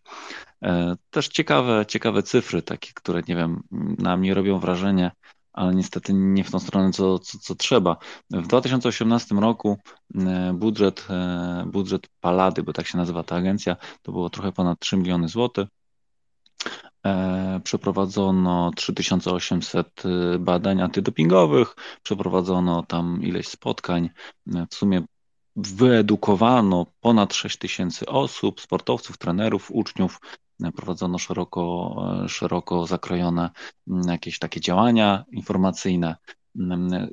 Też 1.09 1.27
ciekawe, 1.27 1.85
ciekawe 1.87 2.23
cyfry, 2.23 2.61
takie, 2.61 2.91
które 2.93 3.21
nie 3.27 3.35
wiem, 3.35 3.63
na 3.97 4.17
mnie 4.17 4.33
robią 4.33 4.59
wrażenie, 4.59 5.11
ale 5.53 5.75
niestety 5.75 6.13
nie 6.13 6.43
w 6.43 6.51
tą 6.51 6.59
stronę, 6.59 6.91
co, 6.91 7.19
co, 7.19 7.37
co 7.37 7.55
trzeba. 7.55 7.97
W 8.31 8.47
2018 8.47 9.35
roku 9.35 9.77
budżet, 10.53 11.07
budżet 11.65 12.07
Palady, 12.19 12.63
bo 12.63 12.73
tak 12.73 12.87
się 12.87 12.97
nazywa 12.97 13.23
ta 13.23 13.35
agencja, 13.35 13.75
to 14.01 14.11
było 14.11 14.29
trochę 14.29 14.51
ponad 14.51 14.79
3 14.79 14.97
miliony 14.97 15.27
złotych. 15.27 15.67
E, 17.05 17.59
przeprowadzono 17.63 18.71
3800 18.75 20.03
y, 20.05 20.39
badań 20.39 20.81
antydopingowych, 20.81 21.75
przeprowadzono 22.03 22.83
tam 22.83 23.19
ileś 23.23 23.47
spotkań. 23.47 24.09
E, 24.55 24.67
w 24.69 24.75
sumie 24.75 25.03
wyedukowano 25.55 26.85
ponad 27.01 27.33
6000 27.33 28.05
osób, 28.05 28.61
sportowców, 28.61 29.17
trenerów, 29.17 29.71
uczniów. 29.71 30.19
E, 30.63 30.71
prowadzono 30.71 31.17
szeroko, 31.17 31.95
szeroko 32.27 32.87
zakrojone 32.87 33.49
jakieś 34.07 34.39
takie 34.39 34.61
działania 34.61 35.23
informacyjne 35.31 36.15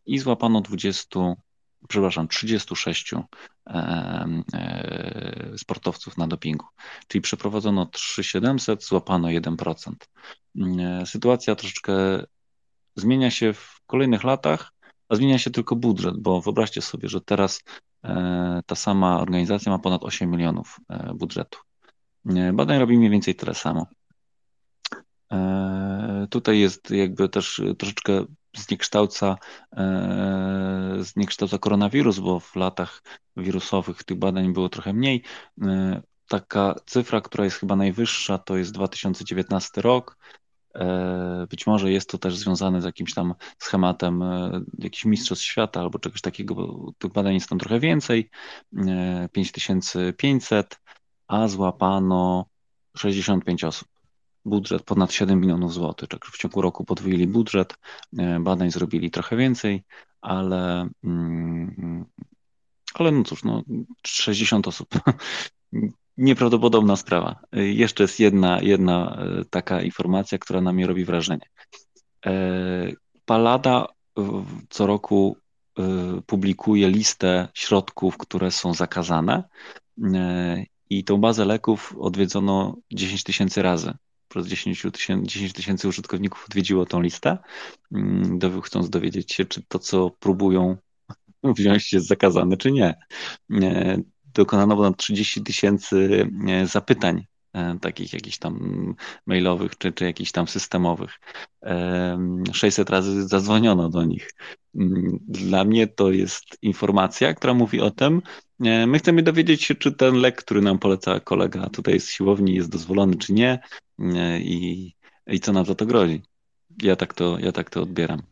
i 0.06 0.18
złapano 0.18 0.60
20 0.60 1.34
przepraszam, 1.88 2.28
36 2.28 3.14
sportowców 5.56 6.18
na 6.18 6.26
dopingu. 6.26 6.66
Czyli 7.08 7.22
przeprowadzono 7.22 7.86
3700, 7.86 8.84
złapano 8.84 9.28
1%. 9.28 9.92
Mm, 10.56 11.06
sytuacja 11.06 11.54
troszeczkę 11.54 11.92
zmienia 12.96 13.30
się 13.30 13.52
w 13.52 13.80
kolejnych 13.86 14.24
latach, 14.24 14.72
a 15.08 15.16
zmienia 15.16 15.38
się 15.38 15.50
tylko 15.50 15.76
budżet, 15.76 16.14
bo 16.18 16.40
wyobraźcie 16.40 16.82
sobie, 16.82 17.08
że 17.08 17.20
teraz 17.20 17.62
e, 18.04 18.60
ta 18.66 18.74
sama 18.74 19.20
organizacja 19.20 19.72
ma 19.72 19.78
ponad 19.78 20.02
8 20.04 20.30
milionów 20.30 20.76
e, 20.88 21.14
budżetu. 21.14 21.58
Badań 22.52 22.78
robi 22.78 22.98
mniej 22.98 23.10
więcej 23.10 23.34
tyle 23.34 23.54
samo. 23.54 23.86
E, 25.32 26.26
tutaj 26.30 26.58
jest 26.58 26.90
jakby 26.90 27.28
też 27.28 27.62
troszeczkę 27.78 28.24
zniekształca, 28.56 29.36
e, 29.76 30.96
zniekształca 31.00 31.58
koronawirus, 31.58 32.18
bo 32.18 32.40
w 32.40 32.56
latach 32.56 33.02
wirusowych 33.36 34.04
tych 34.04 34.18
badań 34.18 34.52
było 34.52 34.68
trochę 34.68 34.92
mniej. 34.92 35.22
E, 35.62 36.02
taka 36.28 36.74
cyfra, 36.86 37.20
która 37.20 37.44
jest 37.44 37.56
chyba 37.56 37.76
najwyższa, 37.76 38.38
to 38.38 38.56
jest 38.56 38.72
2019 38.72 39.80
rok. 39.82 40.16
Być 41.50 41.66
może 41.66 41.92
jest 41.92 42.10
to 42.10 42.18
też 42.18 42.36
związane 42.36 42.82
z 42.82 42.84
jakimś 42.84 43.14
tam 43.14 43.34
schematem 43.58 44.22
jakichś 44.78 45.04
mistrzostw 45.04 45.44
świata 45.44 45.80
albo 45.80 45.98
czegoś 45.98 46.20
takiego, 46.20 46.54
bo 46.54 46.92
tych 46.98 47.12
badań 47.12 47.34
jest 47.34 47.48
tam 47.48 47.58
trochę 47.58 47.80
więcej. 47.80 48.30
5500, 49.32 50.80
a 51.30 51.48
złapano 51.48 52.46
65 52.96 53.64
osób 53.64 53.88
budżet 54.44 54.82
ponad 54.82 55.12
7 55.12 55.40
milionów 55.40 55.72
złotych. 55.72 56.08
Tak 56.08 56.26
w 56.26 56.38
ciągu 56.38 56.62
roku 56.62 56.84
podwójili 56.84 57.26
budżet, 57.26 57.74
e, 58.18 58.40
badań 58.40 58.70
zrobili 58.70 59.10
trochę 59.10 59.36
więcej, 59.36 59.84
ale, 60.20 60.88
mm, 61.04 62.04
ale 62.94 63.12
no 63.12 63.24
cóż, 63.24 63.44
no 63.44 63.62
60 64.06 64.68
osób. 64.68 64.88
Nieprawdopodobna 66.16 66.96
sprawa. 66.96 67.40
E, 67.52 67.64
jeszcze 67.66 68.04
jest 68.04 68.20
jedna, 68.20 68.60
jedna 68.62 69.16
e, 69.16 69.44
taka 69.50 69.82
informacja, 69.82 70.38
która 70.38 70.60
na 70.60 70.72
mnie 70.72 70.86
robi 70.86 71.04
wrażenie. 71.04 71.46
Palada 73.24 73.86
co 74.70 74.86
roku 74.86 75.36
publikuje 76.26 76.88
listę 76.88 77.48
środków, 77.54 78.18
które 78.18 78.50
są 78.50 78.74
zakazane 78.74 79.44
i 80.90 81.04
tą 81.04 81.16
bazę 81.16 81.44
leków 81.44 81.96
odwiedzono 81.98 82.76
10 82.92 83.24
tysięcy 83.24 83.62
razy 83.62 83.94
przez 84.28 84.46
10 84.46 84.86
tysięcy, 84.92 85.26
10 85.26 85.52
tysięcy 85.52 85.88
użytkowników 85.88 86.44
odwiedziło 86.48 86.86
tą 86.86 87.00
listę, 87.00 87.38
mm, 87.92 88.38
chcąc 88.62 88.90
dowiedzieć 88.90 89.32
się, 89.32 89.44
czy 89.44 89.62
to, 89.68 89.78
co 89.78 90.10
próbują 90.10 90.76
wziąć 91.56 91.92
jest 91.92 92.06
zakazane, 92.06 92.56
czy 92.56 92.72
nie. 92.72 92.94
Dokonano 94.34 94.76
ponad 94.76 94.96
30 94.96 95.42
tysięcy 95.42 96.26
zapytań 96.64 97.18
e, 97.18 97.24
takich 97.80 98.12
jakichś 98.12 98.38
tam 98.38 98.94
mailowych, 99.26 99.78
czy, 99.78 99.92
czy 99.92 100.04
jakichś 100.04 100.32
tam 100.32 100.48
systemowych. 100.48 101.20
600 102.52 102.90
razy 102.90 103.28
zadzwoniono 103.28 103.88
do 103.88 104.04
nich. 104.04 104.30
Mm, 104.74 105.18
dla 105.28 105.64
mnie 105.64 105.86
to 105.86 106.10
jest 106.10 106.44
informacja, 106.62 107.34
która 107.34 107.54
mówi 107.54 107.80
o 107.80 107.90
tym, 107.90 108.22
my 108.86 108.98
chcemy 108.98 109.22
dowiedzieć 109.22 109.64
się, 109.64 109.74
czy 109.74 109.92
ten 109.92 110.14
lek, 110.14 110.36
który 110.36 110.60
nam 110.60 110.78
poleca 110.78 111.20
kolega 111.20 111.68
tutaj 111.68 112.00
z 112.00 112.10
siłowni 112.10 112.54
jest 112.54 112.70
dozwolony, 112.70 113.16
czy 113.16 113.32
nie 113.32 113.60
i, 114.38 114.92
i 115.26 115.40
co 115.40 115.52
nam 115.52 115.64
za 115.64 115.74
to 115.74 115.86
grozi. 115.86 116.22
Ja 116.82 116.96
tak 116.96 117.14
to, 117.14 117.38
ja 117.38 117.52
tak 117.52 117.70
to 117.70 117.82
odbieram. 117.82 118.22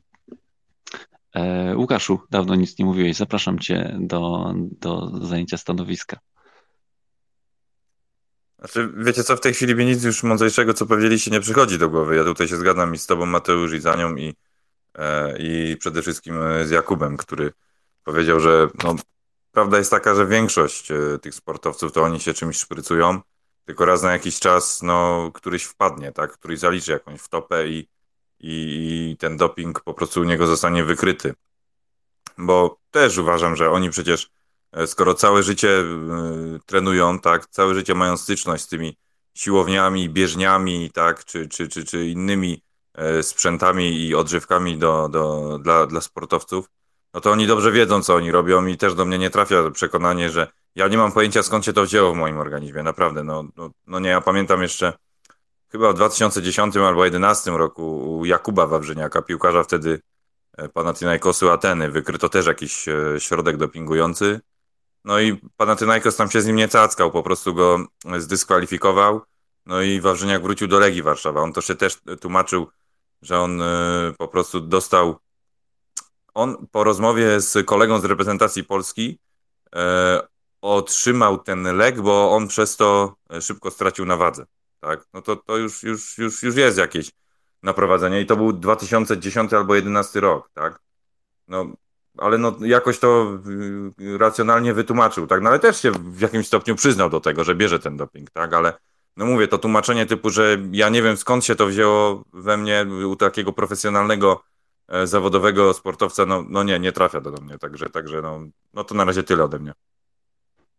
E, 1.35 1.77
Łukaszu, 1.77 2.21
dawno 2.31 2.55
nic 2.55 2.79
nie 2.79 2.85
mówiłeś. 2.85 3.17
Zapraszam 3.17 3.59
Cię 3.59 3.97
do, 4.01 4.53
do 4.57 5.11
zajęcia 5.27 5.57
stanowiska. 5.57 6.19
Znaczy, 8.59 8.93
wiecie 8.97 9.25
co, 9.25 9.37
w 9.37 9.41
tej 9.41 9.55
chwili 9.55 9.75
mi 9.75 9.87
nic 9.87 10.05
już 10.05 10.23
mądrzejszego, 10.23 10.75
co 10.75 10.87
powiedzieliście, 10.87 11.31
nie 11.31 11.41
przychodzi 11.41 11.79
do 11.79 11.89
głowy. 11.89 12.17
Ja 12.17 12.25
tutaj 12.25 12.49
się 12.49 12.57
zgadzam 12.57 12.95
i 12.95 12.99
z 12.99 13.07
Tobą, 13.07 13.27
Mateusz, 13.27 13.73
i 13.73 13.81
za 13.81 13.97
nią, 13.97 14.17
i, 14.17 14.35
e, 14.95 15.39
i 15.39 15.77
przede 15.77 16.03
wszystkim 16.03 16.35
z 16.65 16.71
Jakubem, 16.71 17.17
który 17.17 17.53
powiedział, 18.05 18.41
że 18.41 18.69
no, 18.85 18.97
prawda 19.53 19.79
jest 19.79 19.91
taka, 19.91 20.15
że 20.15 20.27
większość 20.27 20.91
e, 20.91 21.19
tych 21.23 21.35
sportowców 21.35 21.93
to 21.93 22.03
oni 22.03 22.21
się 22.21 22.35
czymś 22.35 22.57
szprycują, 22.57 23.21
tylko 23.65 23.85
raz 23.85 24.03
na 24.03 24.13
jakiś 24.13 24.39
czas 24.41 24.83
no, 24.83 25.31
któryś 25.35 25.65
wpadnie, 25.65 26.13
tak? 26.13 26.33
któryś 26.33 26.59
zaliczy 26.59 26.93
jakąś 26.93 27.21
wtopę 27.21 27.69
i, 27.69 27.89
i, 28.41 29.11
i 29.11 29.17
ten 29.17 29.37
doping 29.37 29.81
po 29.81 29.95
prostu 29.95 30.21
u 30.21 30.25
niego 30.25 30.47
zostanie 30.47 30.85
wykryty. 30.85 31.35
Bo 32.39 32.79
też 32.91 33.19
uważam, 33.19 33.57
że 33.57 33.71
oni 33.71 33.91
przecież, 33.91 34.25
e, 34.25 34.29
skoro 34.87 35.15
całe 35.15 35.43
życie 35.43 35.69
y, 35.69 36.61
trenują, 36.67 37.19
tak, 37.19 37.47
całe 37.47 37.75
życie 37.75 37.95
mają 37.95 38.17
styczność 38.17 38.65
z 38.65 38.69
tymi 38.69 38.97
siłowniami, 39.35 40.09
bieżniami, 40.09 40.91
tak, 40.91 41.25
czy, 41.25 41.49
czy, 41.49 41.69
czy, 41.69 41.85
czy 41.85 42.07
innymi 42.07 42.63
y, 43.19 43.23
sprzętami 43.23 44.07
i 44.07 44.15
odżywkami 44.15 44.79
do, 44.79 45.09
do, 45.09 45.59
dla, 45.63 45.87
dla 45.87 46.01
sportowców, 46.01 46.67
no 47.15 47.21
to 47.21 47.31
oni 47.31 47.47
dobrze 47.47 47.73
wiedzą, 47.73 48.03
co 48.03 48.15
oni 48.15 48.33
robią 48.33 48.67
i 48.67 48.77
też 48.77 48.95
do 48.95 49.05
mnie 49.05 49.19
nie 49.19 49.31
trafia 49.31 49.71
przekonanie, 49.71 50.31
że 50.31 50.47
ja 50.75 50.89
nie 50.89 50.99
mam 50.99 51.13
pojęcia, 51.13 51.43
skąd 51.43 51.65
się 51.65 51.73
to 51.73 51.83
wzięło 51.83 52.15
w 52.15 52.17
moim 52.17 52.39
organizmie, 52.39 52.83
naprawdę. 52.83 53.25
No, 53.25 53.45
no, 53.57 53.71
no 53.87 53.99
nie, 53.99 54.09
ja 54.09 54.21
pamiętam 54.21 54.63
jeszcze 54.63 54.93
chyba 55.73 55.93
w 55.93 55.95
2010 55.95 56.77
albo 56.77 56.93
2011 56.93 57.51
roku 57.51 58.19
u 58.19 58.25
Jakuba 58.25 58.67
Wawrzyniaka, 58.67 59.23
piłkarza 59.23 59.63
wtedy 59.63 60.01
e, 60.57 60.69
Panathinaikosu 60.69 61.51
Ateny, 61.51 61.91
wykryto 61.91 62.29
też 62.29 62.47
jakiś 62.47 62.89
e, 62.89 62.95
środek 63.19 63.57
dopingujący. 63.57 64.41
No 65.05 65.21
i 65.21 65.41
Panathinaikos 65.57 66.17
tam 66.17 66.31
się 66.31 66.41
z 66.41 66.47
nim 66.47 66.57
nie 66.57 66.69
cackał, 66.69 67.11
po 67.11 67.23
prostu 67.23 67.55
go 67.55 67.87
zdyskwalifikował. 68.19 69.21
No 69.67 69.83
i 69.83 70.01
Wawrzyniak 70.01 70.43
wrócił 70.43 70.69
do 70.69 70.79
Legii 70.79 71.03
Warszawa. 71.03 71.41
On 71.41 71.53
to 71.53 71.61
się 71.61 71.75
też 71.75 71.99
tłumaczył, 72.21 72.69
że 73.23 73.41
on 73.41 73.63
e, 73.63 74.13
po 74.19 74.29
prostu 74.29 74.61
dostał 74.61 75.19
on 76.35 76.67
po 76.73 76.85
rozmowie 76.85 77.41
z 77.41 77.67
kolegą 77.67 78.01
z 78.01 78.05
reprezentacji 78.05 78.65
Polski 78.65 79.19
e, 79.75 80.21
otrzymał 80.63 81.39
ten 81.39 81.77
lek, 81.77 82.01
bo 82.01 82.31
on 82.31 82.49
przez 82.49 82.77
to 82.77 83.17
szybko 83.41 83.71
stracił 83.71 84.05
na 84.05 84.17
wadze. 84.17 84.47
tak? 84.81 85.05
No 85.15 85.23
to, 85.23 85.37
to 85.37 85.57
już, 85.57 85.83
już, 85.83 86.19
już, 86.19 86.43
już 86.43 86.57
jest 86.57 86.79
jakieś 86.79 87.11
naprowadzenie 87.63 88.21
i 88.21 88.27
to 88.27 88.37
był 88.37 88.53
2010 88.53 89.53
albo 89.53 89.73
2011 89.73 90.21
rok, 90.21 90.51
tak? 90.55 90.81
No, 91.49 91.73
ale 92.19 92.39
no, 92.39 92.57
jakoś 92.61 92.99
to 92.99 93.39
y, 94.01 94.19
racjonalnie 94.19 94.75
wytłumaczył, 94.75 95.27
tak? 95.27 95.43
No 95.43 95.51
ale 95.51 95.59
też 95.59 95.83
się 95.83 95.91
w 95.91 96.21
jakimś 96.21 96.47
stopniu 96.47 96.75
przyznał 96.75 97.11
do 97.11 97.21
tego, 97.21 97.45
że 97.45 97.55
bierze 97.55 97.79
ten 97.79 97.97
doping, 97.97 98.31
tak? 98.31 98.55
Ale 98.55 98.73
no 99.17 99.27
mówię, 99.27 99.49
to 99.49 99.59
tłumaczenie 99.59 100.07
typu, 100.07 100.31
że 100.31 100.59
ja 100.73 100.89
nie 100.89 101.03
wiem 101.03 101.17
skąd 101.17 101.45
się 101.45 101.55
to 101.55 101.67
wzięło 101.67 102.25
we 102.33 102.57
mnie 102.57 102.87
u 103.09 103.17
takiego 103.17 103.53
profesjonalnego 103.53 104.43
e, 104.89 105.07
zawodowego 105.07 105.75
sportowca, 105.75 106.27
no, 106.27 106.45
no 106.49 106.63
nie, 106.63 106.79
nie 106.79 106.93
trafia 106.93 107.21
do 107.21 107.31
mnie, 107.31 107.59
także, 107.59 107.91
także 107.91 108.23
no, 108.23 108.41
no 108.75 108.85
to 108.85 108.95
na 108.95 109.05
razie 109.05 109.23
tyle 109.23 109.45
ode 109.45 109.59
mnie. 109.59 109.73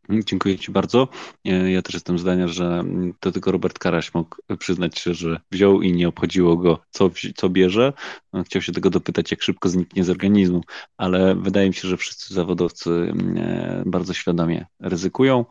Mm, 0.09 0.23
dziękuję 0.23 0.59
Ci 0.59 0.71
bardzo. 0.71 1.07
E, 1.45 1.71
ja 1.71 1.81
też 1.81 1.93
jestem 1.93 2.19
zdania, 2.19 2.47
że 2.47 2.65
mm, 2.65 3.13
to 3.19 3.31
tylko 3.31 3.51
Robert 3.51 3.79
Karaś 3.79 4.13
mógł 4.13 4.35
przyznać 4.59 4.99
się, 4.99 5.13
że 5.13 5.39
wziął 5.51 5.81
i 5.81 5.93
nie 5.93 6.07
obchodziło 6.07 6.57
go, 6.57 6.79
co, 6.89 7.09
co 7.35 7.49
bierze. 7.49 7.93
No, 8.33 8.43
chciał 8.43 8.61
się 8.61 8.71
tego 8.71 8.89
dopytać, 8.89 9.31
jak 9.31 9.41
szybko 9.41 9.69
zniknie 9.69 10.03
z 10.03 10.09
organizmu, 10.09 10.61
ale 10.97 11.35
wydaje 11.35 11.67
mi 11.67 11.73
się, 11.73 11.87
że 11.87 11.97
wszyscy 11.97 12.33
zawodowcy 12.33 12.89
mm, 12.89 13.37
e, 13.37 13.83
bardzo 13.85 14.13
świadomie 14.13 14.65
ryzykują, 14.79 15.45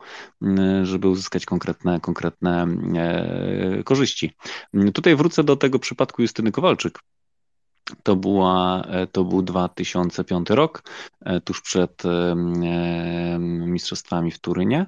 żeby 0.83 1.07
uzyskać 1.07 1.45
konkretne, 1.45 1.99
konkretne 1.99 2.67
e, 2.95 3.83
korzyści. 3.83 4.31
Tutaj 4.93 5.15
wrócę 5.15 5.43
do 5.43 5.55
tego 5.55 5.79
przypadku 5.79 6.21
Justyny 6.21 6.51
Kowalczyk, 6.51 6.99
to, 8.03 8.15
była, 8.15 8.81
e, 8.81 9.07
to 9.07 9.23
był 9.23 9.41
2005 9.41 10.49
rok, 10.49 10.83
e, 11.21 11.41
tuż 11.41 11.61
przed 11.61 12.05
e, 12.05 12.35
Mistrzostwami 13.39 14.31
w 14.31 14.39
Turynie. 14.39 14.85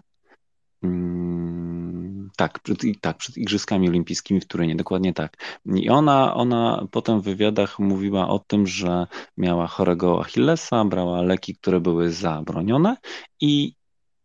Mm, 0.83 2.29
tak, 2.37 2.59
przed, 2.59 2.81
tak, 3.01 3.17
przed 3.17 3.37
Igrzyskami 3.37 3.89
Olimpijskimi 3.89 4.41
w 4.41 4.47
Turynie, 4.47 4.75
dokładnie 4.75 5.13
tak. 5.13 5.37
I 5.65 5.89
ona, 5.89 6.35
ona 6.35 6.87
potem 6.91 7.21
w 7.21 7.23
wywiadach 7.23 7.79
mówiła 7.79 8.27
o 8.29 8.39
tym, 8.39 8.67
że 8.67 9.07
miała 9.37 9.67
chorego 9.67 10.21
Achillesa, 10.21 10.85
brała 10.85 11.21
leki, 11.21 11.55
które 11.55 11.79
były 11.79 12.11
zabronione 12.11 12.97
i 13.41 13.73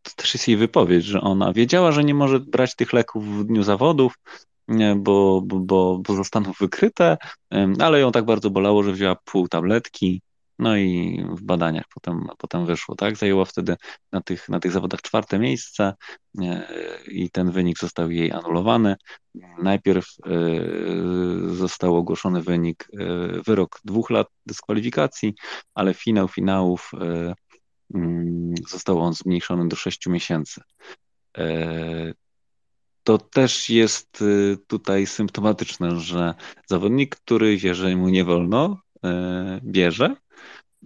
to 0.03 0.11
też 0.17 0.35
jest 0.35 0.49
jej 0.49 0.57
wypowiedź, 0.57 1.05
że 1.05 1.21
ona 1.21 1.53
wiedziała, 1.53 1.93
że 1.93 2.05
nie 2.05 2.15
może 2.15 2.41
brać 2.41 2.77
tych 2.77 2.93
leków 2.93 3.39
w 3.39 3.45
dniu 3.45 3.63
zawodów, 3.63 4.19
bo, 4.97 5.43
bo, 5.45 5.99
bo 5.99 6.15
zostaną 6.15 6.53
wykryte, 6.61 7.17
ale 7.79 8.01
ją 8.01 8.13
tak 8.13 8.25
bardzo 8.25 8.51
bolało, 8.51 8.83
że 8.83 8.93
wzięła 8.93 9.17
pół 9.25 9.49
tabletki, 9.49 10.23
no 10.59 10.77
i 10.77 11.25
w 11.31 11.43
badaniach 11.43 11.85
potem, 11.95 12.29
potem 12.39 12.67
wyszło, 12.67 12.95
tak? 12.95 13.17
Zajęła 13.17 13.45
wtedy 13.45 13.77
na 14.13 14.21
tych, 14.21 14.49
na 14.49 14.61
tych 14.61 14.73
zawodach 14.73 15.03
czwarte 15.03 15.39
miejsce 15.39 15.95
i 17.09 17.31
ten 17.31 17.51
wynik 17.51 17.79
został 17.79 18.11
jej 18.11 18.33
anulowany. 18.33 18.97
Najpierw 19.63 20.07
e, 20.07 20.31
został 21.55 21.97
ogłoszony 21.97 22.43
wynik, 22.43 22.89
e, 22.93 23.07
wyrok 23.47 23.81
dwóch 23.85 24.11
lat 24.11 24.27
dyskwalifikacji, 24.47 25.35
ale 25.75 25.95
finał 25.95 26.29
finałów 26.29 26.91
e, 27.01 27.35
mm, 27.95 28.55
został 28.69 29.01
on 29.01 29.15
zmniejszony 29.15 29.69
do 29.69 29.77
sześciu 29.77 30.11
miesięcy 30.11 30.61
to 33.07 33.19
też 33.19 33.71
jest 33.71 34.23
y, 34.23 34.59
tutaj 34.67 35.07
symptomatyczne, 35.07 36.01
że 36.01 36.35
zawodnik, 36.67 37.17
który 37.17 37.57
wie, 37.57 37.75
że 37.75 37.97
mu 37.97 38.09
nie 38.09 38.25
wolno, 38.25 38.81
y, 38.97 39.09
bierze 39.65 40.17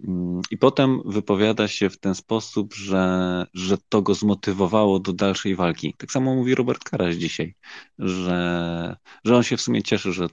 mm, 0.07 0.41
i 0.51 0.57
potem 0.57 1.01
wypowiada 1.05 1.67
się 1.67 1.89
w 1.89 1.99
ten 1.99 2.15
sposób, 2.15 2.73
że, 2.73 3.45
że 3.53 3.77
to 3.89 4.01
go 4.01 4.13
zmotywowało 4.13 4.99
do 4.99 5.13
dalszej 5.13 5.55
walki. 5.55 5.95
Tak 5.97 6.11
samo 6.11 6.35
mówi 6.35 6.55
Robert 6.55 6.83
Karaś 6.83 7.15
dzisiaj, 7.15 7.55
że, 7.99 8.95
że 9.25 9.35
on 9.35 9.43
się 9.43 9.57
w 9.57 9.61
sumie 9.61 9.83
cieszy, 9.83 10.13
że, 10.13 10.27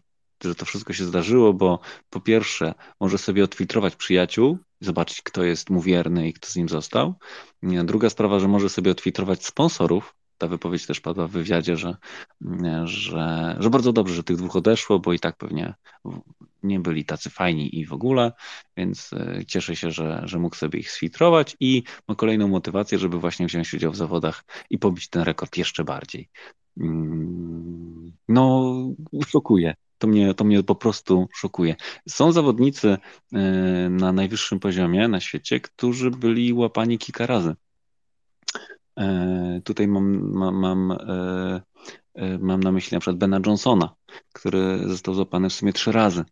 że 0.45 0.55
to 0.55 0.64
wszystko 0.64 0.93
się 0.93 1.05
zdarzyło, 1.05 1.55
bo 1.55 1.80
po 2.11 2.20
pierwsze 2.20 2.74
może 3.01 3.18
sobie 3.18 3.45
odfiltrować 3.45 3.97
przyjaciół, 3.97 4.59
zobaczyć, 4.80 5.22
kto 5.22 5.43
jest 5.45 5.70
mu 5.70 5.80
wierny 5.80 6.28
i 6.28 6.32
kto 6.32 6.49
z 6.49 6.57
nim 6.57 6.68
został. 6.68 7.14
Druga 7.62 8.11
sprawa, 8.11 8.41
że 8.41 8.49
może 8.49 8.68
sobie 8.68 8.91
odfiltrować 8.91 9.47
sponsorów, 9.47 10.17
ta 10.39 10.47
wypowiedź 10.47 10.86
też 10.86 11.01
padła 11.01 11.26
w 11.26 11.30
wywiadzie, 11.30 11.76
że, 11.76 11.97
że, 12.84 13.57
że 13.61 13.70
bardzo 13.70 13.93
dobrze, 13.93 14.14
że 14.14 14.24
tych 14.24 14.36
dwóch 14.36 14.57
odeszło, 14.57 14.99
bo 14.99 15.12
i 15.12 15.18
tak 15.18 15.36
pewnie 15.36 15.74
nie 16.62 16.80
byli 16.80 17.05
tacy 17.05 17.30
fajni 17.30 17.78
i 17.78 17.86
w 17.86 17.93
ogóle, 17.93 18.32
więc 18.76 19.12
e, 19.12 19.45
cieszę 19.47 19.76
się, 19.76 19.91
że, 19.91 20.22
że 20.24 20.39
mógł 20.39 20.57
sobie 20.57 20.78
ich 20.78 20.91
sfiltrować 20.91 21.57
i 21.61 21.82
ma 22.09 22.14
kolejną 22.14 22.49
motywację, 22.49 22.99
żeby 22.99 23.18
właśnie 23.18 23.47
wziąć 23.47 23.74
udział 23.74 23.93
w 23.93 23.97
zawodach 23.97 24.45
i 24.70 24.78
pobić 24.78 25.09
ten 25.09 25.22
rekord 25.22 25.57
jeszcze 25.57 25.84
bardziej. 25.84 26.28
Mm, 26.80 28.12
no, 28.28 28.74
szokuje. 29.26 29.74
To 29.99 30.07
mnie, 30.07 30.34
to 30.34 30.45
mnie 30.45 30.62
po 30.62 30.74
prostu 30.74 31.28
szokuje. 31.34 31.76
Są 32.09 32.32
zawodnicy 32.32 32.97
e, 33.32 33.39
na 33.91 34.12
najwyższym 34.12 34.61
poziomie 34.61 35.09
na 35.09 35.20
świecie, 35.20 35.61
którzy 35.61 36.11
byli 36.11 36.53
łapani 36.53 36.99
kilka 36.99 37.26
razy 37.26 37.55
tutaj 39.64 39.88
mam, 39.88 40.32
mam, 40.32 40.55
mam, 40.55 40.92
e, 40.92 41.62
e, 42.14 42.38
mam 42.38 42.62
na 42.62 42.72
myśli 42.72 42.94
na 42.94 43.01
przykład 43.01 43.16
Bena 43.16 43.40
Johnsona, 43.46 43.94
który 44.32 44.88
został 44.88 45.14
złapany 45.14 45.51
w 45.51 45.53
sumie 45.53 45.72
trzy 45.72 45.92
razy. 45.92 46.24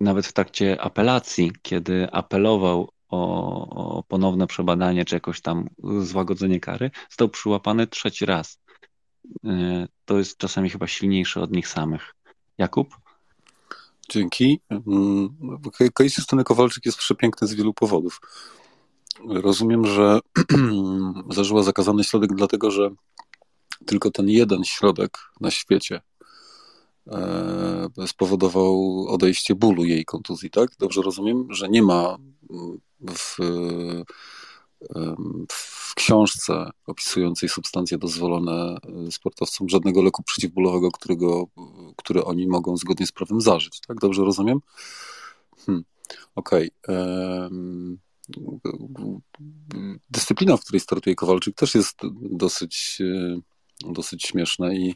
Nawet 0.00 0.26
w 0.26 0.32
trakcie 0.32 0.80
apelacji, 0.80 1.52
kiedy 1.62 2.10
apelował 2.12 2.88
o, 3.08 3.98
o 3.98 4.02
ponowne 4.02 4.46
przebadanie 4.46 5.04
czy 5.04 5.14
jakoś 5.14 5.40
tam 5.40 5.68
złagodzenie 6.00 6.60
kary, 6.60 6.90
został 7.08 7.28
przyłapany 7.28 7.86
trzeci 7.86 8.26
raz. 8.26 8.60
To 10.04 10.18
jest 10.18 10.38
czasami 10.38 10.70
chyba 10.70 10.86
silniejsze 10.86 11.40
od 11.40 11.52
nich 11.52 11.68
samych. 11.68 12.14
Jakub? 12.58 12.96
Dzięki. 14.08 14.60
Mm, 14.70 15.36
case 15.94 16.14
Justyny 16.18 16.44
Kowalczyk 16.44 16.86
jest 16.86 16.98
przepiękny 16.98 17.48
z 17.48 17.54
wielu 17.54 17.74
powodów. 17.74 18.20
Rozumiem, 19.24 19.86
że 19.86 20.20
zażyła 21.30 21.62
zakazany 21.62 22.04
środek, 22.04 22.34
dlatego 22.34 22.70
że 22.70 22.90
tylko 23.86 24.10
ten 24.10 24.28
jeden 24.28 24.64
środek 24.64 25.18
na 25.40 25.50
świecie 25.50 26.00
e, 27.06 27.88
spowodował 28.06 29.04
odejście 29.08 29.54
bólu 29.54 29.84
jej 29.84 30.04
kontuzji, 30.04 30.50
tak? 30.50 30.70
Dobrze 30.78 31.02
rozumiem, 31.02 31.46
że 31.50 31.68
nie 31.68 31.82
ma 31.82 32.16
w, 33.00 33.36
w 35.52 35.94
książce 35.94 36.70
opisującej 36.86 37.48
substancje 37.48 37.98
dozwolone 37.98 38.76
sportowcom 39.10 39.68
żadnego 39.68 40.02
leku 40.02 40.22
przeciwbólowego, 40.22 40.90
którego, 40.90 41.46
który 41.96 42.24
oni 42.24 42.48
mogą 42.48 42.76
zgodnie 42.76 43.06
z 43.06 43.12
prawem 43.12 43.40
zażyć, 43.40 43.80
tak? 43.80 44.00
Dobrze 44.00 44.24
rozumiem? 44.24 44.60
Hmm. 45.66 45.84
Okej. 46.34 46.70
Okay 46.88 48.05
dyscyplina, 50.10 50.56
w 50.56 50.60
której 50.60 50.80
startuje 50.80 51.16
Kowalczyk, 51.16 51.56
też 51.56 51.74
jest 51.74 51.96
dosyć, 52.30 52.98
e, 53.00 53.40
dosyć 53.92 54.22
śmieszna 54.22 54.72
i 54.72 54.94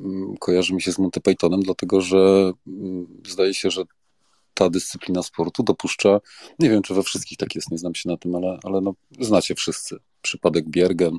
mm, 0.00 0.36
kojarzy 0.40 0.74
mi 0.74 0.82
się 0.82 0.92
z 0.92 0.98
Monty 0.98 1.20
Pythonem, 1.20 1.60
dlatego 1.60 2.00
że 2.00 2.52
mm, 2.66 3.06
zdaje 3.26 3.54
się, 3.54 3.70
że 3.70 3.82
ta 4.54 4.70
dyscyplina 4.70 5.22
sportu 5.22 5.62
dopuszcza, 5.62 6.20
nie 6.58 6.70
wiem 6.70 6.82
czy 6.82 6.94
we 6.94 7.02
wszystkich 7.02 7.38
tak 7.38 7.54
jest, 7.54 7.70
nie 7.70 7.78
znam 7.78 7.94
się 7.94 8.08
na 8.08 8.16
tym, 8.16 8.34
ale, 8.34 8.58
ale 8.62 8.80
no, 8.80 8.94
znacie 9.20 9.54
wszyscy. 9.54 9.96
Przypadek 10.22 10.68
Biergen 10.68 11.18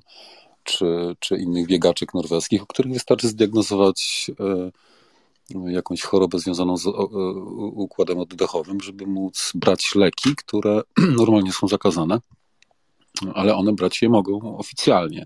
czy, 0.63 1.15
czy 1.19 1.37
innych 1.37 1.67
biegaczek 1.67 2.13
norweskich, 2.13 2.63
o 2.63 2.65
których 2.65 2.93
wystarczy 2.93 3.27
zdiagnozować 3.27 4.31
e, 4.39 4.71
jakąś 5.49 6.01
chorobę 6.01 6.39
związaną 6.39 6.77
z 6.77 6.85
układem 7.57 8.19
oddechowym, 8.19 8.81
żeby 8.81 9.07
móc 9.07 9.51
brać 9.55 9.95
leki, 9.95 10.35
które 10.35 10.81
normalnie 11.17 11.51
są 11.51 11.67
zakazane, 11.67 12.19
ale 13.33 13.55
one 13.55 13.73
brać 13.73 14.01
je 14.01 14.09
mogą 14.09 14.57
oficjalnie. 14.57 15.25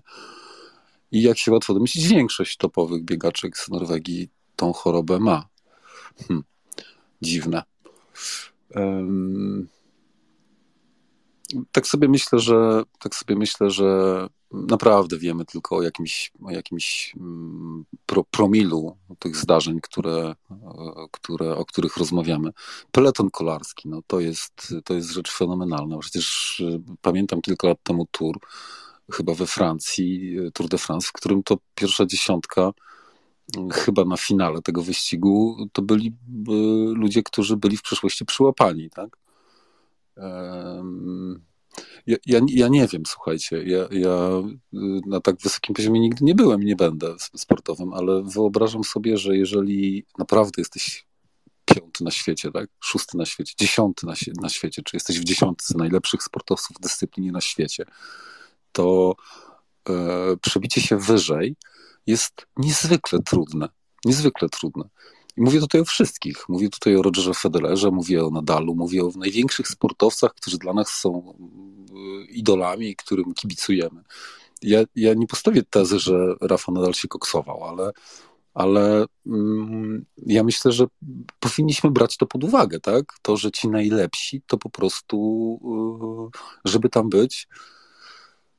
I 1.12 1.22
jak 1.22 1.38
się 1.38 1.52
łatwo 1.52 1.74
domyślić, 1.74 2.08
większość 2.08 2.56
topowych 2.56 3.04
biegaczek 3.04 3.58
z 3.58 3.68
Norwegii 3.68 4.28
tą 4.56 4.72
chorobę 4.72 5.18
ma. 5.18 5.48
Hm, 6.28 6.44
dziwne. 7.22 7.62
Um, 8.74 9.68
tak 11.72 11.86
sobie 11.86 12.08
myślę, 12.08 12.38
że 12.38 12.82
tak 12.98 13.14
sobie 13.14 13.36
myślę, 13.36 13.70
że 13.70 14.28
naprawdę 14.52 15.18
wiemy 15.18 15.44
tylko 15.44 15.76
o 15.76 15.82
jakimś, 15.82 16.32
o 16.42 16.50
jakimś 16.50 17.14
mm, 17.16 17.84
pro, 18.06 18.24
promilu 18.24 18.96
tych 19.18 19.36
zdarzeń, 19.36 19.80
które, 19.82 20.34
które, 21.10 21.56
o 21.56 21.64
których 21.64 21.96
rozmawiamy. 21.96 22.50
Peleton 22.92 23.30
kolarski, 23.30 23.88
no 23.88 24.00
to 24.06 24.20
jest, 24.20 24.74
to 24.84 24.94
jest 24.94 25.10
rzecz 25.10 25.32
fenomenalna. 25.32 25.98
Przecież 25.98 26.60
y, 26.60 26.80
pamiętam 27.02 27.40
kilka 27.40 27.68
lat 27.68 27.78
temu 27.82 28.06
tour, 28.10 28.38
chyba 29.12 29.34
we 29.34 29.46
Francji, 29.46 30.38
y, 30.38 30.52
Tour 30.52 30.68
de 30.68 30.78
France, 30.78 31.08
w 31.08 31.12
którym 31.12 31.42
to 31.42 31.56
pierwsza 31.74 32.06
dziesiątka 32.06 32.72
chyba 33.72 34.04
na 34.04 34.16
finale 34.16 34.62
tego 34.62 34.82
wyścigu 34.82 35.66
to 35.72 35.82
byli 35.82 36.12
ludzie, 36.94 37.22
którzy 37.22 37.56
byli 37.56 37.76
w 37.76 37.82
przeszłości 37.82 38.24
przyłapani, 38.24 38.90
tak? 38.90 39.16
Ja, 42.06 42.16
ja, 42.26 42.40
ja, 42.48 42.68
nie 42.68 42.86
wiem, 42.86 43.02
słuchajcie. 43.06 43.62
Ja, 43.64 43.88
ja 43.90 44.30
na 45.06 45.20
tak 45.20 45.36
wysokim 45.36 45.74
poziomie 45.74 46.00
nigdy 46.00 46.24
nie 46.24 46.34
byłem 46.34 46.62
nie 46.62 46.76
będę 46.76 47.14
sportowym, 47.18 47.92
ale 47.92 48.22
wyobrażam 48.22 48.84
sobie, 48.84 49.18
że 49.18 49.36
jeżeli 49.36 50.04
naprawdę 50.18 50.52
jesteś 50.58 51.06
piąty 51.64 52.04
na 52.04 52.10
świecie, 52.10 52.52
tak? 52.52 52.70
szósty 52.80 53.16
na 53.16 53.26
świecie, 53.26 53.54
dziesiąty 53.58 54.06
na, 54.06 54.14
na 54.42 54.48
świecie, 54.48 54.82
czy 54.82 54.96
jesteś 54.96 55.20
w 55.20 55.24
dziesiątce 55.24 55.78
najlepszych 55.78 56.22
sportowców 56.22 56.76
w 56.76 56.80
dyscyplinie 56.80 57.32
na 57.32 57.40
świecie, 57.40 57.84
to 58.72 59.14
e, 59.88 59.92
przebicie 60.42 60.80
się 60.80 60.98
wyżej 60.98 61.56
jest 62.06 62.46
niezwykle 62.56 63.18
trudne. 63.22 63.68
Niezwykle 64.04 64.48
trudne. 64.48 64.84
I 65.36 65.42
mówię 65.42 65.60
tutaj 65.60 65.80
o 65.80 65.84
wszystkich. 65.84 66.48
Mówię 66.48 66.68
tutaj 66.68 66.96
o 66.96 67.02
Rogerze 67.02 67.34
Federerze, 67.34 67.90
mówię 67.90 68.24
o 68.24 68.30
Nadalu, 68.30 68.74
mówię 68.74 69.04
o 69.04 69.10
największych 69.16 69.68
sportowcach, 69.68 70.34
którzy 70.34 70.58
dla 70.58 70.72
nas 70.72 70.88
są 70.88 71.34
e, 71.90 72.24
idolami 72.24 72.96
którym 72.96 73.34
kibicujemy. 73.34 74.02
Ja, 74.62 74.84
ja 74.96 75.14
nie 75.14 75.26
postawię 75.26 75.62
tezy, 75.70 75.98
że 75.98 76.34
Rafa 76.40 76.72
Nadal 76.72 76.94
się 76.94 77.08
koksował, 77.08 77.64
ale 77.64 77.92
ale 78.54 79.06
mm, 79.26 80.04
ja 80.26 80.44
myślę, 80.44 80.72
że 80.72 80.86
powinniśmy 81.40 81.90
brać 81.90 82.16
to 82.16 82.26
pod 82.26 82.44
uwagę, 82.44 82.80
tak? 82.80 83.04
To, 83.22 83.36
że 83.36 83.50
ci 83.50 83.68
najlepsi 83.68 84.42
to 84.46 84.58
po 84.58 84.70
prostu, 84.70 85.58
y, 86.34 86.38
żeby 86.64 86.88
tam 86.88 87.08
być, 87.08 87.48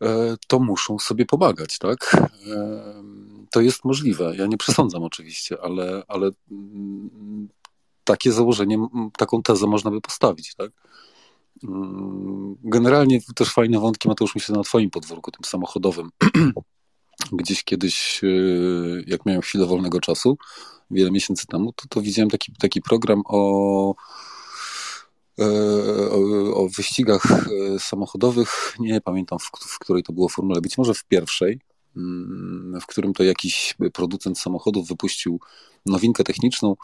e, 0.04 0.36
to 0.48 0.60
muszą 0.60 1.00
sobie 1.00 1.26
pomagać, 1.26 1.78
tak? 1.78 2.18
To 3.54 3.62
jest 3.62 3.86
możliwe. 3.86 4.36
Ja 4.38 4.46
nie 4.48 4.58
przesądzam 4.58 5.04
oczywiście, 5.04 5.58
ale, 5.62 6.04
ale 6.08 6.32
mm, 6.52 7.50
takie 8.04 8.32
założenie, 8.32 8.88
taką 9.18 9.44
tezę 9.44 9.68
można 9.68 9.92
by 9.92 10.02
postawić, 10.02 10.56
tak? 10.56 10.72
Mm, 11.64 12.56
generalnie 12.64 13.20
też 13.36 13.54
fajne 13.54 13.80
wątki, 13.80 14.08
Mateusz, 14.08 14.36
myślę, 14.36 14.56
na 14.56 14.64
twoim 14.64 14.90
podwórku, 14.90 15.32
tym 15.32 15.44
samochodowym. 15.46 16.10
gdzieś 17.32 17.64
kiedyś, 17.64 18.22
e, 18.24 18.28
jak 19.08 19.26
miałem 19.26 19.42
chwilę 19.42 19.66
wolnego 19.66 20.00
czasu, 20.00 20.38
wiele 20.92 21.12
miesięcy 21.12 21.48
temu, 21.48 21.74
to, 21.74 21.86
to 21.90 22.02
widziałem 22.02 22.30
taki, 22.30 22.52
taki 22.60 22.82
program 22.82 23.22
o, 23.26 23.96
e, 25.40 25.46
o, 26.10 26.56
o 26.56 26.70
wyścigach 26.70 27.26
e, 27.26 27.80
samochodowych. 27.80 28.76
Nie 28.80 29.02
pamiętam, 29.02 29.40
w, 29.40 29.50
w 29.68 29.80
której 29.80 30.04
to 30.04 30.14
było 30.14 30.30
formule, 30.30 30.62
być 30.62 30.78
może 30.78 30.94
w 30.94 31.06
pierwszej, 31.06 31.60
w 32.82 32.86
którym 32.88 33.14
to 33.14 33.24
jakiś 33.24 33.76
producent 33.94 34.40
samochodów 34.40 34.88
wypuścił 34.88 35.40
nowinkę 35.86 36.24
techniczną, 36.24 36.76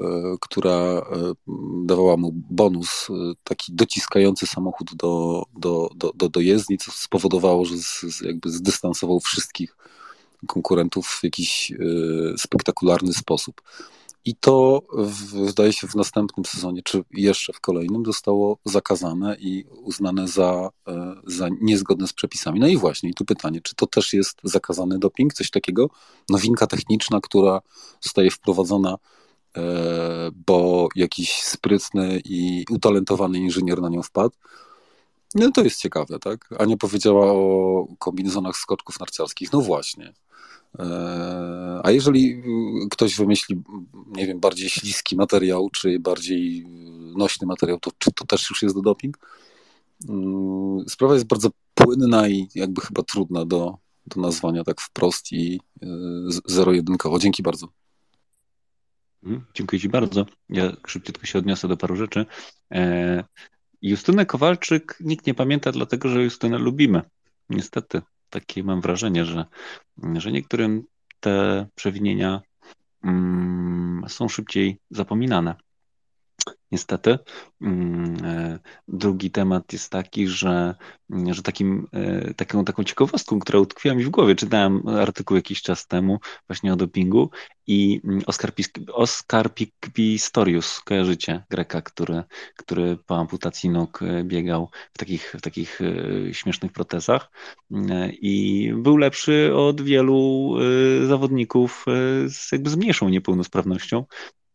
E, 0.00 0.36
która 0.40 0.70
e, 0.70 1.02
dawała 1.84 2.16
mu 2.16 2.32
bonus, 2.34 3.06
e, 3.10 3.32
taki 3.44 3.72
dociskający 3.72 4.46
samochód 4.46 4.94
do, 4.94 5.44
do, 5.56 5.90
do, 5.96 6.12
do, 6.14 6.28
do 6.28 6.40
jezdni, 6.40 6.78
co 6.78 6.90
spowodowało, 6.90 7.64
że 7.64 7.76
z, 7.76 8.20
jakby 8.20 8.50
zdystansował 8.50 9.20
wszystkich 9.20 9.76
konkurentów 10.46 11.06
w 11.06 11.24
jakiś 11.24 11.72
spektakularny 12.36 13.12
sposób. 13.12 13.62
I 14.24 14.36
to 14.36 14.82
wydaje 15.46 15.72
się 15.72 15.88
w 15.88 15.94
następnym 15.94 16.44
sezonie, 16.44 16.82
czy 16.84 17.04
jeszcze 17.10 17.52
w 17.52 17.60
kolejnym, 17.60 18.04
zostało 18.06 18.58
zakazane 18.64 19.36
i 19.40 19.64
uznane 19.64 20.28
za, 20.28 20.70
za 21.26 21.48
niezgodne 21.60 22.06
z 22.06 22.12
przepisami. 22.12 22.60
No 22.60 22.66
i 22.66 22.76
właśnie, 22.76 23.10
i 23.10 23.14
tu 23.14 23.24
pytanie, 23.24 23.60
czy 23.60 23.74
to 23.74 23.86
też 23.86 24.12
jest 24.12 24.40
zakazany 24.44 24.98
doping, 24.98 25.34
coś 25.34 25.50
takiego? 25.50 25.90
Nowinka 26.28 26.66
techniczna, 26.66 27.20
która 27.20 27.60
zostaje 28.00 28.30
wprowadzona 28.30 28.98
E, 29.56 30.30
bo 30.46 30.88
jakiś 30.94 31.42
sprytny 31.42 32.20
i 32.24 32.64
utalentowany 32.70 33.38
inżynier 33.38 33.80
na 33.80 33.88
nią 33.88 34.02
wpadł. 34.02 34.34
No 35.34 35.50
to 35.50 35.64
jest 35.64 35.80
ciekawe, 35.80 36.18
tak? 36.18 36.48
Ania 36.58 36.76
powiedziała 36.76 37.32
o 37.32 37.86
kombinezonach 37.98 38.56
skoczków 38.56 39.00
narciarskich. 39.00 39.52
No 39.52 39.60
właśnie. 39.60 40.12
E, 40.78 41.80
a 41.84 41.90
jeżeli 41.90 42.42
ktoś 42.90 43.16
wymyśli, 43.16 43.62
nie 44.06 44.26
wiem, 44.26 44.40
bardziej 44.40 44.68
śliski 44.68 45.16
materiał, 45.16 45.70
czy 45.70 45.98
bardziej 45.98 46.66
nośny 47.16 47.46
materiał, 47.46 47.80
to 47.80 47.90
czy 47.98 48.12
to 48.12 48.26
też 48.26 48.50
już 48.50 48.62
jest 48.62 48.74
do 48.74 48.82
doping? 48.82 49.18
Mm, 50.08 50.88
sprawa 50.88 51.14
jest 51.14 51.26
bardzo 51.26 51.50
płynna 51.74 52.28
i 52.28 52.48
jakby 52.54 52.80
chyba 52.80 53.02
trudna 53.02 53.44
do, 53.44 53.78
do 54.06 54.20
nazwania 54.20 54.64
tak 54.64 54.80
wprost 54.80 55.32
i 55.32 55.60
e, 55.82 55.86
zero-jedynkowo. 56.46 57.18
Dzięki 57.18 57.42
bardzo. 57.42 57.68
Mhm, 59.22 59.44
dziękuję 59.54 59.80
Ci 59.80 59.88
bardzo. 59.88 60.26
Ja 60.48 60.72
szybciutko 60.86 61.26
się 61.26 61.38
odniosę 61.38 61.68
do 61.68 61.76
paru 61.76 61.96
rzeczy. 61.96 62.26
E, 62.72 63.24
Justynę 63.82 64.26
Kowalczyk 64.26 64.98
nikt 65.00 65.26
nie 65.26 65.34
pamięta, 65.34 65.72
dlatego 65.72 66.08
że 66.08 66.22
Justynę 66.22 66.58
lubimy. 66.58 67.02
Niestety, 67.50 68.02
takie 68.30 68.64
mam 68.64 68.80
wrażenie, 68.80 69.24
że, 69.24 69.44
że 70.14 70.32
niektórym 70.32 70.82
te 71.20 71.66
przewinienia 71.74 72.40
mm, 73.04 74.04
są 74.08 74.28
szybciej 74.28 74.78
zapominane. 74.90 75.54
Niestety. 76.72 77.18
Mm, 77.60 78.24
e, 78.24 78.58
drugi 78.88 79.30
temat 79.30 79.72
jest 79.72 79.90
taki, 79.90 80.28
że, 80.28 80.74
mm, 81.10 81.34
że 81.34 81.42
takim, 81.42 81.86
e, 81.92 82.34
taką, 82.34 82.64
taką 82.64 82.84
ciekawostką, 82.84 83.38
która 83.38 83.58
utkwiła 83.58 83.94
mi 83.94 84.04
w 84.04 84.10
głowie, 84.10 84.34
czytałem 84.34 84.88
artykuł 84.88 85.36
jakiś 85.36 85.62
czas 85.62 85.86
temu 85.86 86.18
właśnie 86.46 86.72
o 86.72 86.76
dopingu 86.76 87.30
i 87.66 88.00
mm, 88.04 88.22
Oskar, 88.26 88.54
Pis 88.54 88.70
Oskar 88.92 89.50
Pistorius, 89.94 90.80
kojarzycie, 90.80 91.44
Greka, 91.50 91.82
który, 91.82 92.22
który 92.56 92.96
po 93.06 93.16
amputacji 93.16 93.70
nóg 93.70 94.02
e, 94.02 94.24
biegał 94.24 94.70
w 94.94 94.98
takich, 94.98 95.34
w 95.38 95.40
takich 95.40 95.80
śmiesznych 96.32 96.72
protezach 96.72 97.30
i 98.12 98.72
był 98.76 98.96
lepszy 98.96 99.52
od 99.56 99.80
wielu 99.80 100.54
zawodników 101.06 101.84
z, 102.28 102.52
jakby 102.52 102.70
z 102.70 102.76
mniejszą 102.76 103.08
niepełnosprawnością 103.08 104.04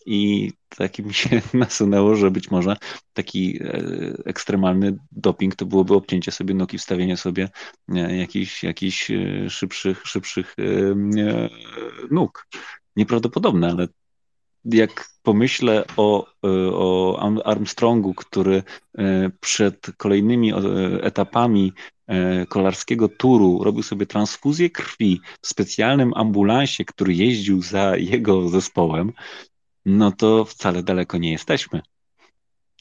i 0.05 0.51
taki 0.77 1.03
mi 1.03 1.13
się 1.13 1.41
nasunęło, 1.53 2.15
że 2.15 2.31
być 2.31 2.51
może 2.51 2.75
taki 3.13 3.59
e, 3.63 3.83
ekstremalny 4.25 4.97
doping 5.11 5.55
to 5.55 5.65
byłoby 5.65 5.93
obcięcie 5.93 6.31
sobie 6.31 6.53
nóg 6.53 6.73
i 6.73 6.77
wstawienie 6.77 7.17
sobie 7.17 7.49
e, 7.89 8.17
jakichś, 8.17 8.63
jakichś 8.63 9.11
e, 9.11 9.49
szybszych, 9.49 10.01
szybszych 10.05 10.55
nóg. 12.11 12.47
Nieprawdopodobne, 12.95 13.69
ale 13.69 13.87
jak 14.65 15.09
pomyślę 15.23 15.83
o, 15.97 16.27
o 16.73 17.19
Armstrongu, 17.45 18.13
który 18.13 18.63
przed 19.39 19.87
kolejnymi 19.97 20.53
etapami 21.01 21.73
kolarskiego 22.49 23.09
turu 23.09 23.63
robił 23.63 23.83
sobie 23.83 24.05
transfuzję 24.05 24.69
krwi 24.69 25.21
w 25.41 25.47
specjalnym 25.47 26.13
ambulansie, 26.15 26.85
który 26.85 27.13
jeździł 27.13 27.61
za 27.61 27.97
jego 27.97 28.49
zespołem, 28.49 29.13
no 29.85 30.11
to 30.11 30.45
wcale 30.45 30.83
daleko 30.83 31.17
nie 31.17 31.31
jesteśmy. 31.31 31.81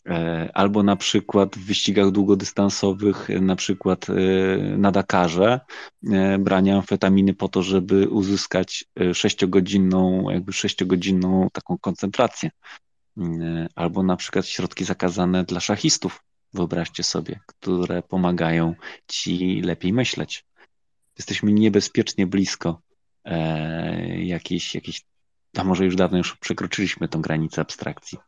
E, 0.08 0.50
albo 0.54 0.82
na 0.82 0.96
przykład 0.96 1.56
w 1.56 1.66
wyścigach 1.66 2.10
długodystansowych, 2.10 3.28
na 3.40 3.56
przykład 3.56 4.06
e, 4.10 4.14
na 4.78 4.90
Dakarze, 4.90 5.60
e, 6.12 6.38
branie 6.38 6.76
amfetaminy 6.76 7.34
po 7.34 7.48
to, 7.48 7.62
żeby 7.62 8.08
uzyskać 8.08 8.84
sześciogodzinną, 9.14 10.30
jakby 10.30 10.52
sześciogodzinną 10.52 11.48
taką 11.52 11.78
koncentrację. 11.78 12.50
Albo 13.74 14.02
na 14.02 14.16
przykład 14.16 14.46
środki 14.46 14.84
zakazane 14.84 15.44
dla 15.44 15.60
szachistów, 15.60 16.22
wyobraźcie 16.54 17.02
sobie, 17.02 17.40
które 17.46 18.02
pomagają 18.02 18.74
ci 19.08 19.60
lepiej 19.60 19.92
myśleć. 19.92 20.44
Jesteśmy 21.18 21.52
niebezpiecznie 21.52 22.26
blisko 22.26 22.80
jakiejś, 24.18 24.74
jakiejś 24.74 25.04
a 25.56 25.64
może 25.64 25.84
już 25.84 25.96
dawno 25.96 26.18
już 26.18 26.36
przekroczyliśmy 26.36 27.08
tą 27.08 27.22
granicę 27.22 27.60
abstrakcji. 27.60 28.18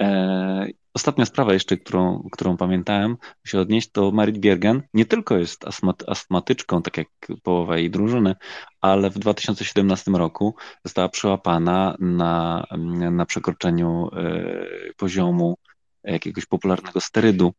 E, 0.00 0.66
ostatnia 0.94 1.26
sprawa 1.26 1.52
jeszcze, 1.52 1.76
którą, 1.76 2.28
którą 2.32 2.56
pamiętałem 2.56 3.16
się 3.46 3.60
odnieść, 3.60 3.90
to 3.90 4.10
Marit 4.10 4.38
Biergen 4.38 4.82
nie 4.94 5.06
tylko 5.06 5.38
jest 5.38 5.66
astmat, 5.66 6.08
astmatyczką, 6.08 6.82
tak 6.82 6.96
jak 6.96 7.08
połowa 7.42 7.78
jej 7.78 7.90
drużyny, 7.90 8.34
ale 8.80 9.10
w 9.10 9.18
2017 9.18 10.10
roku 10.10 10.54
została 10.84 11.08
przyłapana 11.08 11.96
na, 12.00 12.66
na 13.10 13.26
przekroczeniu 13.26 14.08
e, 14.12 14.56
poziomu 14.96 15.56
jakiegoś 16.04 16.46
popularnego 16.46 17.00
sterydu. 17.00 17.52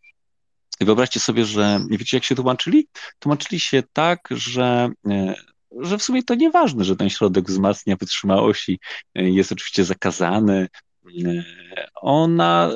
I 0.80 0.86
wyobraźcie 0.86 1.20
sobie, 1.20 1.46
że 1.46 1.80
wiecie, 1.90 2.18
jak 2.18 2.24
się 2.24 2.36
tłumaczyli? 2.36 2.88
Tłumaczyli 3.20 3.60
się 3.60 3.84
tak, 3.94 4.28
że 4.32 4.90
e, 5.10 5.36
że 5.80 5.98
w 5.98 6.04
sumie 6.04 6.24
to 6.24 6.36
nieważne, 6.36 6.84
że 6.84 6.96
ten 6.96 7.10
środek 7.10 7.48
wzmacnia 7.48 7.98
i 8.70 8.80
e, 9.16 9.30
jest 9.30 9.52
oczywiście 9.52 9.86
zakazany. 9.86 10.68
E, 11.26 11.44
ona 11.96 12.70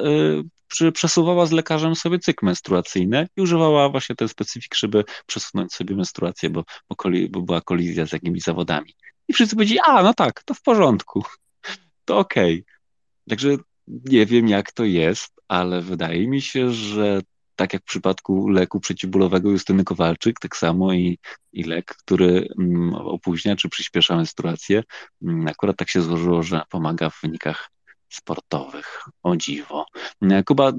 e, 0.83 0.91
przesuwała 0.91 1.45
z 1.45 1.51
lekarzem 1.51 1.95
sobie 1.95 2.19
cykl 2.19 2.45
menstruacyjny 2.45 3.27
i 3.37 3.41
używała 3.41 3.89
właśnie 3.89 4.15
ten 4.15 4.27
specyfik, 4.27 4.75
żeby 4.75 5.03
przesunąć 5.25 5.73
sobie 5.73 5.95
menstruację, 5.95 6.49
bo, 6.49 6.63
bo, 6.89 6.95
koli, 6.95 7.29
bo 7.29 7.41
była 7.41 7.61
kolizja 7.61 8.05
z 8.05 8.11
jakimiś 8.11 8.43
zawodami. 8.43 8.93
I 9.27 9.33
wszyscy 9.33 9.55
powiedzieli, 9.55 9.79
a 9.85 10.03
no 10.03 10.13
tak, 10.13 10.43
to 10.43 10.53
w 10.53 10.61
porządku, 10.61 11.23
to 12.05 12.17
okej. 12.17 12.53
Okay. 12.53 12.79
Także 13.29 13.57
nie 13.87 14.25
wiem 14.25 14.47
jak 14.47 14.71
to 14.71 14.83
jest, 14.83 15.33
ale 15.47 15.81
wydaje 15.81 16.27
mi 16.27 16.41
się, 16.41 16.71
że 16.71 17.21
tak 17.59 17.73
jak 17.73 17.81
w 17.81 17.85
przypadku 17.85 18.49
leku 18.49 18.79
przeciwbólowego 18.79 19.51
Justyny 19.51 19.83
Kowalczyk, 19.83 20.39
tak 20.39 20.57
samo 20.57 20.93
i, 20.93 21.19
i 21.53 21.63
lek, 21.63 21.85
który 21.85 22.47
mm, 22.59 22.93
opóźnia 22.95 23.55
czy 23.55 23.69
przyspiesza 23.69 24.15
menstruację. 24.15 24.83
Mm, 25.23 25.47
akurat 25.47 25.77
tak 25.77 25.89
się 25.89 26.01
złożyło, 26.01 26.43
że 26.43 26.61
pomaga 26.69 27.09
w 27.09 27.21
wynikach 27.21 27.69
sportowych. 28.09 29.03
O 29.23 29.35
dziwo. 29.35 29.85
Kuba, 30.45 30.71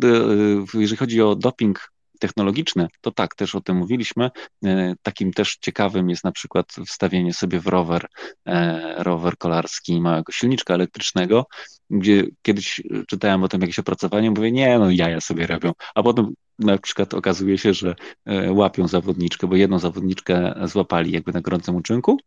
jeżeli 0.74 0.96
chodzi 0.96 1.22
o 1.22 1.36
doping 1.36 1.90
technologiczne, 2.20 2.88
to 3.00 3.10
tak, 3.10 3.34
też 3.34 3.54
o 3.54 3.60
tym 3.60 3.76
mówiliśmy. 3.76 4.30
E, 4.64 4.94
takim 5.02 5.32
też 5.32 5.56
ciekawym 5.60 6.10
jest 6.10 6.24
na 6.24 6.32
przykład 6.32 6.66
wstawienie 6.86 7.34
sobie 7.34 7.60
w 7.60 7.66
rower, 7.66 8.06
e, 8.46 8.94
rower 9.04 9.38
kolarski 9.38 10.00
małego 10.00 10.32
silniczka 10.32 10.74
elektrycznego, 10.74 11.46
gdzie 11.90 12.24
kiedyś 12.42 12.80
czytałem 13.08 13.42
o 13.42 13.48
tym 13.48 13.60
jakieś 13.60 13.78
opracowanie, 13.78 14.30
mówię, 14.30 14.52
nie, 14.52 14.78
no 14.78 14.90
jaja 14.90 15.20
sobie 15.20 15.46
robią, 15.46 15.72
a 15.94 16.02
potem 16.02 16.34
na 16.60 16.78
przykład 16.78 17.14
okazuje 17.14 17.58
się, 17.58 17.74
że 17.74 17.94
e, 18.24 18.52
łapią 18.52 18.88
zawodniczkę, 18.88 19.46
bo 19.46 19.56
jedną 19.56 19.78
zawodniczkę 19.78 20.54
złapali 20.64 21.12
jakby 21.12 21.32
na 21.32 21.40
gorącym 21.40 21.76
uczynku, 21.76 22.18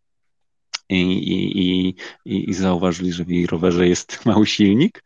i, 0.90 1.96
i, 2.26 2.50
i, 2.50 2.54
zauważyli, 2.54 3.14
że 3.14 3.26
w 3.26 3.30
jej 3.30 3.48
rowerze 3.48 3.88
jest 3.88 4.20
mały 4.26 4.46
silnik. 4.46 5.04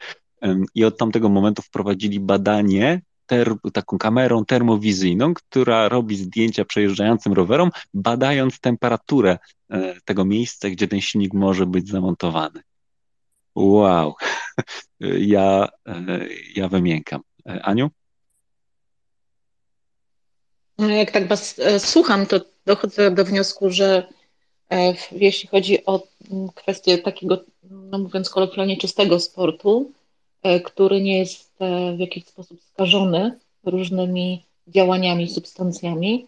I 0.76 0.86
od 0.86 0.98
tamtego 0.98 1.30
momentu 1.30 1.62
wprowadzili 1.62 2.20
badanie 2.20 3.02
ter, 3.26 3.56
taką 3.74 3.98
kamerą 3.98 4.46
termowizyjną, 4.46 5.34
która 5.34 5.90
robi 5.90 6.16
zdjęcia 6.16 6.66
przejeżdżającym 6.66 7.34
rowerom, 7.34 7.70
badając 7.94 8.60
temperaturę 8.60 9.38
e, 9.70 10.02
tego 10.06 10.26
miejsca, 10.26 10.70
gdzie 10.70 10.88
ten 10.88 11.02
silnik 11.02 11.34
może 11.34 11.66
być 11.66 11.90
zamontowany. 11.90 12.62
Wow, 13.56 14.14
ja, 15.20 15.68
e, 15.88 16.28
ja 16.56 16.68
wymiękam. 16.68 17.22
Aniu? 17.46 17.90
No, 20.78 20.90
jak 20.90 21.12
tak 21.12 21.28
Was 21.28 21.56
słucham, 21.78 22.26
to 22.26 22.40
dochodzę 22.66 23.12
do 23.12 23.26
wniosku, 23.26 23.70
że 23.70 24.08
jeśli 25.12 25.50
chodzi 25.50 25.86
o 25.86 26.08
kwestię 26.56 26.98
takiego, 26.98 27.44
no 27.64 27.98
mówiąc 27.98 28.30
kolokwialnie, 28.30 28.78
czystego 28.78 29.20
sportu, 29.20 29.92
który 30.66 31.02
nie 31.02 31.18
jest 31.20 31.54
w 31.96 32.00
jakiś 32.00 32.26
sposób 32.26 32.60
skażony 32.74 33.40
różnymi 33.66 34.44
działaniami, 34.68 35.30
substancjami, 35.30 36.28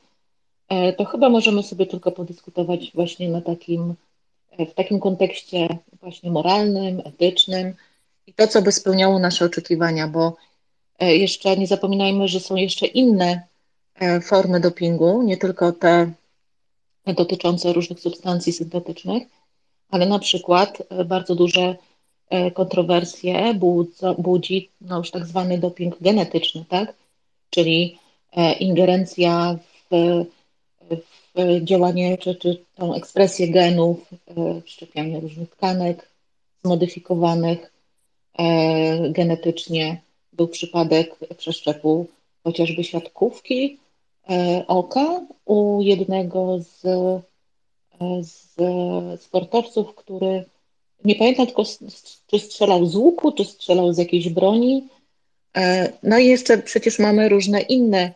e, 0.70 0.94
to 0.94 1.06
chyba 1.06 1.30
możemy 1.30 1.64
sobie 1.64 1.86
tylko 1.86 2.12
podyskutować 2.12 2.92
właśnie 2.94 3.30
na 3.30 3.42
takim, 3.42 3.94
e, 4.52 4.66
w 4.66 4.74
takim 4.74 5.00
kontekście 5.00 5.68
właśnie 6.02 6.32
moralnym, 6.32 7.02
etycznym 7.06 7.74
i 8.28 8.34
to, 8.34 8.48
co 8.48 8.62
by 8.62 8.72
spełniało 8.72 9.20
nasze 9.20 9.46
oczekiwania, 9.46 10.08
bo 10.08 10.36
e, 11.00 11.16
jeszcze 11.16 11.58
nie 11.58 11.68
zapominajmy, 11.68 12.28
że 12.28 12.40
są 12.40 12.56
jeszcze 12.56 12.86
inne 12.86 13.42
formy 14.22 14.60
dopingu, 14.60 15.22
nie 15.22 15.38
tylko 15.38 15.72
te 15.72 16.12
dotyczące 17.06 17.74
różnych 17.74 18.00
substancji 18.00 18.54
syntetycznych, 18.54 19.24
ale 19.92 20.06
na 20.06 20.20
przykład 20.20 20.84
bardzo 21.06 21.36
duże 21.36 21.76
kontrowersje 22.54 23.60
budzi 24.18 24.70
no 24.82 24.98
już 24.98 25.12
tak 25.12 25.26
zwany 25.26 25.58
doping 25.58 25.96
genetyczny, 26.02 26.66
tak? 26.70 26.94
czyli 27.50 28.00
e, 28.32 28.54
ingerencja 28.54 29.58
w, 29.92 30.26
w 31.36 31.64
działanie 31.64 32.18
czy, 32.18 32.36
czy 32.36 32.64
tą 32.76 32.96
ekspresję 32.96 33.52
genów, 33.52 33.98
e, 34.28 34.62
wszczepianie 34.62 35.20
różnych 35.20 35.50
tkanek 35.50 36.10
zmodyfikowanych 36.64 37.72
e, 38.38 39.10
genetycznie. 39.10 40.02
Był 40.34 40.48
przypadek 40.48 41.16
przeszczepu 41.38 42.08
chociażby 42.44 42.84
siatkówki 42.84 43.78
oka 44.68 45.22
u 45.46 45.82
jednego 45.82 46.60
z, 46.60 46.82
z 48.22 48.56
sportowców, 49.22 49.96
który 49.96 50.46
nie 51.06 51.16
pamiętam 51.16 51.46
tylko, 51.46 51.64
czy 52.28 52.40
strzelał 52.40 52.86
z 52.86 52.96
łuku, 52.96 53.32
czy 53.32 53.46
strzelał 53.46 53.94
z 53.94 53.98
jakiejś 53.98 54.30
broni, 54.30 54.88
E, 55.58 55.94
no 56.04 56.18
i 56.18 56.28
jeszcze 56.28 56.58
przecież 56.58 57.00
mamy 57.00 57.30
różne 57.30 57.62
inne 57.62 58.14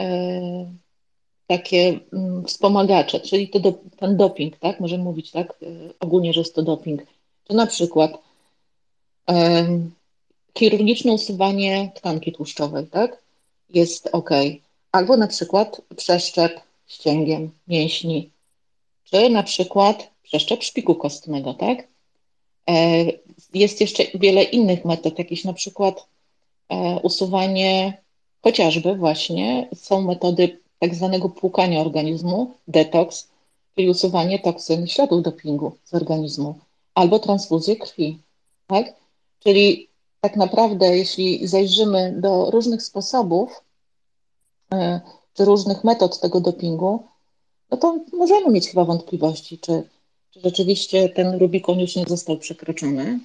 e, 0.00 0.06
takie 1.46 2.00
mm, 2.12 2.44
wspomagacze, 2.44 3.20
czyli 3.20 3.48
to 3.48 3.60
do, 3.60 3.72
ten 3.96 4.16
doping, 4.16 4.56
tak? 4.56 4.80
Możemy 4.80 5.04
mówić 5.04 5.30
tak 5.30 5.50
e, 5.50 5.66
ogólnie, 6.00 6.32
że 6.32 6.40
jest 6.40 6.54
to 6.54 6.62
doping. 6.62 7.02
To 7.44 7.54
na 7.54 7.66
przykład 7.66 8.26
chirurgiczne 10.58 11.12
usuwanie 11.12 11.92
tkanki 11.94 12.32
tłuszczowej, 12.32 12.86
tak? 12.86 13.22
Jest 13.70 14.08
ok. 14.12 14.30
Albo 14.92 15.16
na 15.16 15.26
przykład 15.26 15.82
przeszczep 15.96 16.60
ścięgiem 16.86 17.50
mięśni, 17.68 18.30
czy 19.04 19.30
na 19.30 19.42
przykład 19.42 20.10
przeszczep 20.22 20.62
szpiku 20.62 20.94
kostnego, 20.94 21.54
tak? 21.54 21.88
Jest 23.54 23.80
jeszcze 23.80 24.04
wiele 24.14 24.42
innych 24.42 24.84
metod, 24.84 25.18
jakieś 25.18 25.44
na 25.44 25.52
przykład 25.52 26.06
E, 26.68 27.00
usuwanie 27.02 28.02
chociażby 28.42 28.94
właśnie 28.94 29.68
są 29.74 30.00
metody 30.00 30.58
tak 30.78 30.94
zwanego 30.94 31.28
płukania 31.28 31.80
organizmu, 31.80 32.54
detoks, 32.68 33.28
czyli 33.74 33.90
usuwanie 33.90 34.38
toksyn, 34.38 34.86
śladów 34.86 35.22
dopingu 35.22 35.72
z 35.84 35.94
organizmu, 35.94 36.58
albo 36.94 37.18
transfuzję 37.18 37.76
krwi, 37.76 38.18
tak? 38.66 38.94
Czyli 39.40 39.88
tak 40.20 40.36
naprawdę, 40.36 40.96
jeśli 40.96 41.46
zajrzymy 41.46 42.14
do 42.20 42.50
różnych 42.50 42.82
sposobów, 42.82 43.50
e, 43.50 43.65
czy 45.34 45.44
różnych 45.44 45.84
metod 45.84 46.20
tego 46.20 46.40
dopingu, 46.40 47.04
no 47.70 47.76
to 47.76 47.98
możemy 48.12 48.50
mieć 48.50 48.68
chyba 48.68 48.84
wątpliwości, 48.84 49.58
czy, 49.58 49.82
czy 50.30 50.40
rzeczywiście 50.40 51.08
ten 51.08 51.38
Rubikon 51.38 51.80
już 51.80 51.96
nie 51.96 52.04
został 52.04 52.36
przekroczony, 52.38 53.20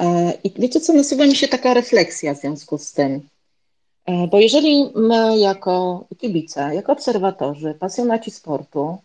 E, 0.00 0.32
I 0.44 0.50
wiecie 0.58 0.80
co, 0.80 0.92
nasuwa 0.92 1.26
mi 1.26 1.36
się 1.36 1.48
taka 1.48 1.74
refleksja 1.74 2.34
w 2.34 2.38
związku 2.38 2.78
z 2.78 2.92
tym. 2.92 3.28
E, 4.06 4.26
bo 4.26 4.38
jeżeli 4.38 4.90
my 4.94 5.38
jako 5.38 6.04
kibice, 6.18 6.74
jako 6.74 6.92
obserwatorzy, 6.92 7.74
pasjonaci 7.74 8.30
sportu, 8.30 8.98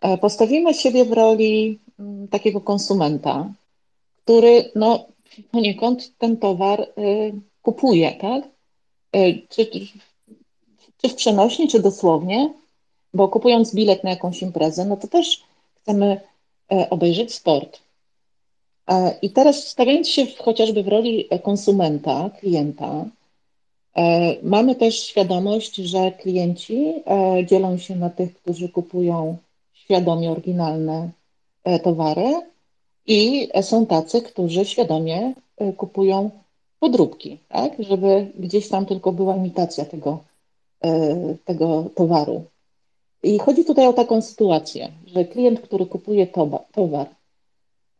e, 0.00 0.18
postawimy 0.18 0.74
siebie 0.74 1.04
w 1.04 1.12
roli 1.12 1.80
mm, 1.98 2.28
takiego 2.28 2.60
konsumenta, 2.60 3.52
który 4.22 4.70
no, 4.74 5.06
poniekąd 5.50 6.18
ten 6.18 6.36
towar 6.36 6.80
y, 6.80 7.32
kupuje, 7.62 8.12
tak? 8.12 8.44
Czy, 9.48 9.70
czy 11.04 11.10
w 11.10 11.14
przenośni, 11.14 11.68
czy 11.68 11.80
dosłownie, 11.80 12.52
bo 13.14 13.28
kupując 13.28 13.74
bilet 13.74 14.04
na 14.04 14.10
jakąś 14.10 14.42
imprezę, 14.42 14.84
no 14.84 14.96
to 14.96 15.08
też 15.08 15.42
chcemy 15.82 16.20
obejrzeć 16.90 17.34
sport. 17.34 17.84
E, 18.90 19.18
I 19.22 19.30
teraz 19.30 19.68
stawiając 19.68 20.08
się 20.08 20.26
w, 20.26 20.38
chociażby 20.38 20.82
w 20.82 20.88
roli 20.88 21.28
konsumenta, 21.42 22.30
klienta, 22.40 23.04
e, 23.96 24.36
mamy 24.42 24.74
też 24.74 25.02
świadomość, 25.02 25.76
że 25.76 26.12
klienci 26.12 26.94
e, 27.06 27.46
dzielą 27.46 27.78
się 27.78 27.96
na 27.96 28.10
tych, 28.10 28.34
którzy 28.34 28.68
kupują 28.68 29.36
świadomie 29.72 30.30
oryginalne 30.30 31.10
towary 31.82 32.40
i 33.06 33.48
są 33.62 33.86
tacy, 33.86 34.22
którzy 34.22 34.64
świadomie 34.64 35.34
kupują 35.76 36.30
podróbki, 36.80 37.38
tak? 37.48 37.72
żeby 37.78 38.26
gdzieś 38.38 38.68
tam 38.68 38.86
tylko 38.86 39.12
była 39.12 39.36
imitacja 39.36 39.84
tego, 39.84 40.18
tego 41.44 41.90
towaru. 41.94 42.44
I 43.22 43.38
chodzi 43.38 43.64
tutaj 43.64 43.86
o 43.86 43.92
taką 43.92 44.22
sytuację, 44.22 44.92
że 45.06 45.24
klient, 45.24 45.60
który 45.60 45.86
kupuje 45.86 46.26
towar 46.72 47.06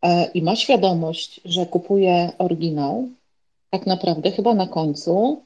E, 0.05 0.31
i 0.33 0.41
ma 0.41 0.55
świadomość, 0.55 1.41
że 1.45 1.65
kupuje 1.65 2.31
oryginał, 2.37 3.09
tak 3.69 3.85
naprawdę 3.85 4.31
chyba 4.31 4.53
na 4.53 4.67
końcu 4.67 5.43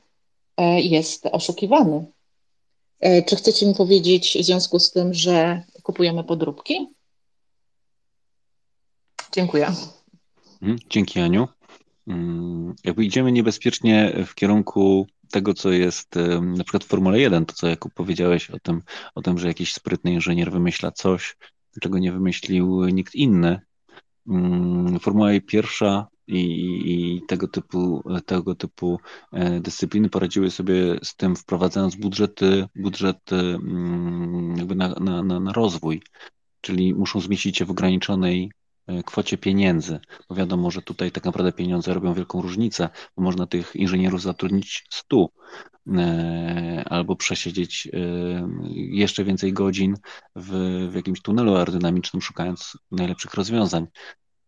e, 0.58 0.82
jest 0.82 1.26
oszukiwany. 1.26 2.06
E, 3.00 3.24
czy 3.24 3.36
chcecie 3.36 3.66
mi 3.68 3.76
powiedzieć 3.76 4.38
w 4.40 4.46
związku 4.46 4.80
z 4.80 4.92
tym, 4.92 5.14
że 5.14 5.64
kupujemy 5.84 6.24
podróbki? 6.24 6.88
Dziękuję. 9.32 9.68
Mhm, 10.62 10.80
dzięki, 10.90 11.20
Aniu. 11.20 11.48
Mm, 12.08 12.76
jakby 12.84 13.06
idziemy 13.06 13.32
niebezpiecznie 13.32 14.14
w 14.28 14.36
kierunku 14.36 15.08
tego, 15.32 15.54
co 15.54 15.72
jest 15.72 16.16
na 16.42 16.64
przykład 16.64 16.84
w 16.84 16.88
Formule 16.88 17.20
1, 17.20 17.46
to 17.46 17.54
co 17.54 17.68
Jakub 17.68 17.94
powiedziałeś 17.94 18.50
o 18.50 18.60
tym, 18.60 18.82
o 19.16 19.22
tym, 19.22 19.38
że 19.38 19.48
jakiś 19.48 19.74
sprytny 19.74 20.14
inżynier 20.14 20.52
wymyśla 20.52 20.92
coś, 20.92 21.36
czego 21.82 22.00
nie 22.00 22.12
wymyślił 22.12 22.86
nikt 22.86 23.16
inny, 23.16 23.62
Mm, 24.30 25.00
Formuła 25.00 25.30
pierwsza 25.48 26.08
i, 26.28 26.42
i, 26.86 27.22
tego 27.28 27.48
typu, 27.48 28.04
tego 28.26 28.56
typu 28.56 29.00
e, 29.32 29.60
dyscypliny 29.60 30.10
poradziły 30.10 30.52
sobie 30.52 31.00
z 31.04 31.16
tym, 31.16 31.36
wprowadzając 31.36 31.96
budżety, 31.96 32.68
budżety 32.76 33.36
mm, 33.36 34.58
jakby 34.58 34.76
na, 34.76 34.90
na, 35.24 35.40
na 35.40 35.54
rozwój, 35.54 36.02
czyli 36.62 36.94
muszą 36.94 37.20
zmieścić 37.20 37.58
się 37.58 37.66
w 37.66 37.72
ograniczonej 37.72 38.52
kwocie 39.06 39.38
pieniędzy, 39.38 40.00
bo 40.30 40.36
wiadomo, 40.36 40.72
że 40.72 40.82
tutaj 40.82 41.12
tak 41.12 41.26
naprawdę 41.26 41.52
pieniądze 41.52 41.94
robią 41.94 42.14
wielką 42.14 42.42
różnicę, 42.42 42.90
bo 43.18 43.24
można 43.24 43.48
tych 43.48 43.76
inżynierów 43.76 44.22
zatrudnić 44.22 44.86
stu 44.90 45.30
e, 45.98 46.84
albo 46.90 47.16
przesiedzieć 47.16 47.88
e, 47.88 48.00
jeszcze 48.74 49.24
więcej 49.24 49.54
godzin 49.54 49.96
w, 50.36 50.52
w 50.92 50.96
jakimś 50.96 51.22
tunelu 51.22 51.56
aerodynamicznym, 51.56 52.22
szukając 52.22 52.78
najlepszych 52.92 53.34
rozwiązań. 53.34 53.88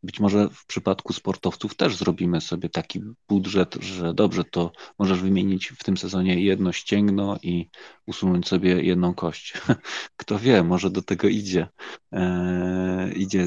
Być 0.04 0.20
może 0.20 0.50
w 0.50 0.66
przypadku 0.66 1.14
sportowców 1.14 1.76
też 1.76 1.96
zrobimy 1.96 2.42
sobie 2.42 2.70
taki 2.70 3.02
budżet, 3.30 3.76
że 3.76 4.14
dobrze, 4.14 4.44
to 4.44 4.72
możesz 5.00 5.22
wymienić 5.22 5.68
w 5.68 5.84
tym 5.84 5.98
sezonie 5.98 6.44
jedno 6.44 6.72
ścięgno 6.72 7.38
i 7.44 7.70
usunąć 8.08 8.48
sobie 8.48 8.84
jedną 8.84 9.14
kość. 9.14 9.54
Kto 10.18 10.40
wie, 10.40 10.64
może 10.64 10.90
do 10.90 11.02
tego 11.02 11.28
idzie. 11.28 11.68
Eee, 12.12 13.22
idzie 13.22 13.46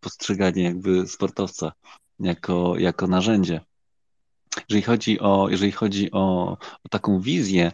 postrzeganie 0.00 0.62
jakby 0.62 1.08
sportowca 1.08 1.72
jako, 2.20 2.78
jako 2.78 3.06
narzędzie. 3.06 3.60
Jeżeli 4.68 4.82
chodzi 4.82 5.20
o, 5.20 5.48
jeżeli 5.50 5.72
chodzi 5.72 6.10
o, 6.12 6.56
o 6.84 6.88
taką 6.90 7.20
wizję, 7.20 7.72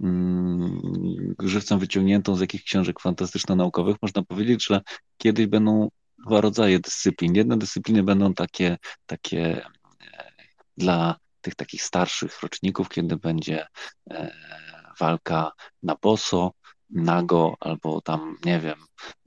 mm, 0.00 1.34
żywcem 1.42 1.78
wyciągniętą 1.78 2.36
z 2.36 2.40
jakichś 2.40 2.64
książek 2.64 3.00
fantastyczno-naukowych, 3.00 3.96
można 4.02 4.22
powiedzieć, 4.22 4.66
że 4.66 4.80
kiedyś 5.16 5.46
będą 5.46 5.88
dwa 6.26 6.40
rodzaje 6.40 6.78
dyscyplin. 6.78 7.34
Jedne 7.34 7.58
dyscypliny 7.58 8.02
będą 8.02 8.34
takie, 8.34 8.78
takie 9.06 9.64
e, 9.64 10.32
dla 10.76 11.16
tych 11.40 11.54
takich 11.54 11.82
starszych 11.82 12.42
roczników, 12.42 12.88
kiedy 12.88 13.16
będzie 13.16 13.66
e, 14.10 14.32
walka 15.00 15.52
na 15.82 15.96
boso, 16.02 16.52
nago, 16.90 17.56
albo 17.60 18.00
tam, 18.00 18.36
nie 18.44 18.60
wiem, 18.60 18.84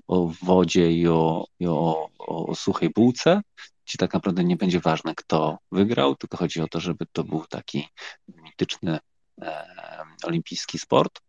o 0.08 0.32
wodzie 0.44 0.92
i 0.92 1.08
o, 1.08 1.46
i 1.60 1.68
o, 1.68 2.10
o 2.18 2.56
suchej 2.56 2.90
bułce, 2.90 3.42
gdzie 3.86 3.98
tak 3.98 4.14
naprawdę 4.14 4.44
nie 4.44 4.58
będzie 4.58 4.80
ważne, 4.80 5.16
kto 5.16 5.58
wygrał, 5.72 6.16
tylko 6.16 6.38
chodzi 6.38 6.62
o 6.62 6.68
to, 6.68 6.80
żeby 6.80 7.06
to 7.12 7.24
był 7.24 7.46
taki 7.50 7.88
mityczny 8.28 9.00
e, 9.42 9.66
olimpijski 10.24 10.80
sport. 10.80 11.22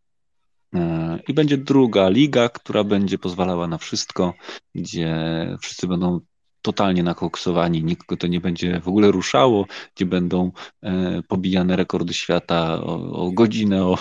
I 1.28 1.34
będzie 1.34 1.58
druga 1.58 2.08
liga, 2.08 2.48
która 2.48 2.84
będzie 2.84 3.18
pozwalała 3.18 3.66
na 3.66 3.78
wszystko, 3.78 4.34
gdzie 4.74 5.16
wszyscy 5.60 5.86
będą 5.86 6.20
totalnie 6.64 7.02
nakoksowani, 7.02 7.84
nikogo 7.84 8.16
to 8.16 8.26
nie 8.26 8.40
będzie 8.40 8.80
w 8.80 8.88
ogóle 8.88 9.10
ruszało, 9.10 9.66
gdzie 9.96 10.06
będą 10.06 10.52
e, 10.82 11.22
pobijane 11.28 11.76
rekordy 11.76 12.14
świata 12.14 12.82
o, 12.82 13.12
o 13.12 13.32
godzinę, 13.32 13.84
o, 13.86 13.98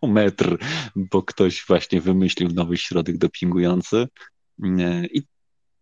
o, 0.00 0.06
metr, 0.06 0.58
bo 0.96 1.22
ktoś 1.22 1.64
właśnie 1.68 2.00
wymyślił 2.00 2.48
nowy 2.48 2.76
środek 2.76 3.18
dopingujący. 3.18 4.08
E, 4.62 5.06
I 5.06 5.22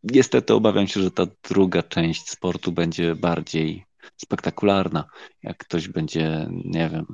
niestety 0.02 0.54
obawiam 0.54 0.86
się, 0.86 1.02
że 1.02 1.10
ta 1.10 1.26
druga 1.48 1.82
część 1.82 2.30
sportu 2.30 2.72
będzie 2.72 3.14
bardziej 3.14 3.84
spektakularna. 4.16 5.04
Jak 5.42 5.58
ktoś 5.58 5.88
będzie, 5.88 6.48
nie 6.64 6.88
wiem, 6.88 7.06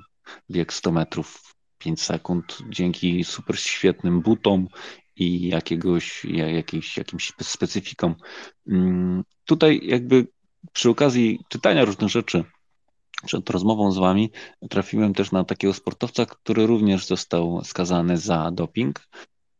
bieg 0.50 0.72
100 0.72 0.92
metrów 0.92 1.57
5 1.78 2.02
sekund 2.02 2.58
dzięki 2.68 3.24
super 3.24 3.58
świetnym 3.58 4.20
butom 4.20 4.68
i 5.16 5.48
jakiegoś, 5.48 6.24
jakiejś, 6.24 6.96
jakimś 6.96 7.32
specyfikom. 7.42 8.14
Mm, 8.68 9.24
tutaj 9.44 9.80
jakby 9.82 10.26
przy 10.72 10.90
okazji 10.90 11.40
czytania 11.48 11.84
różnych 11.84 12.10
rzeczy 12.10 12.44
przed 13.26 13.50
rozmową 13.50 13.92
z 13.92 13.98
wami 13.98 14.30
trafiłem 14.70 15.14
też 15.14 15.32
na 15.32 15.44
takiego 15.44 15.74
sportowca, 15.74 16.26
który 16.26 16.66
również 16.66 17.06
został 17.06 17.64
skazany 17.64 18.18
za 18.18 18.50
doping. 18.50 19.08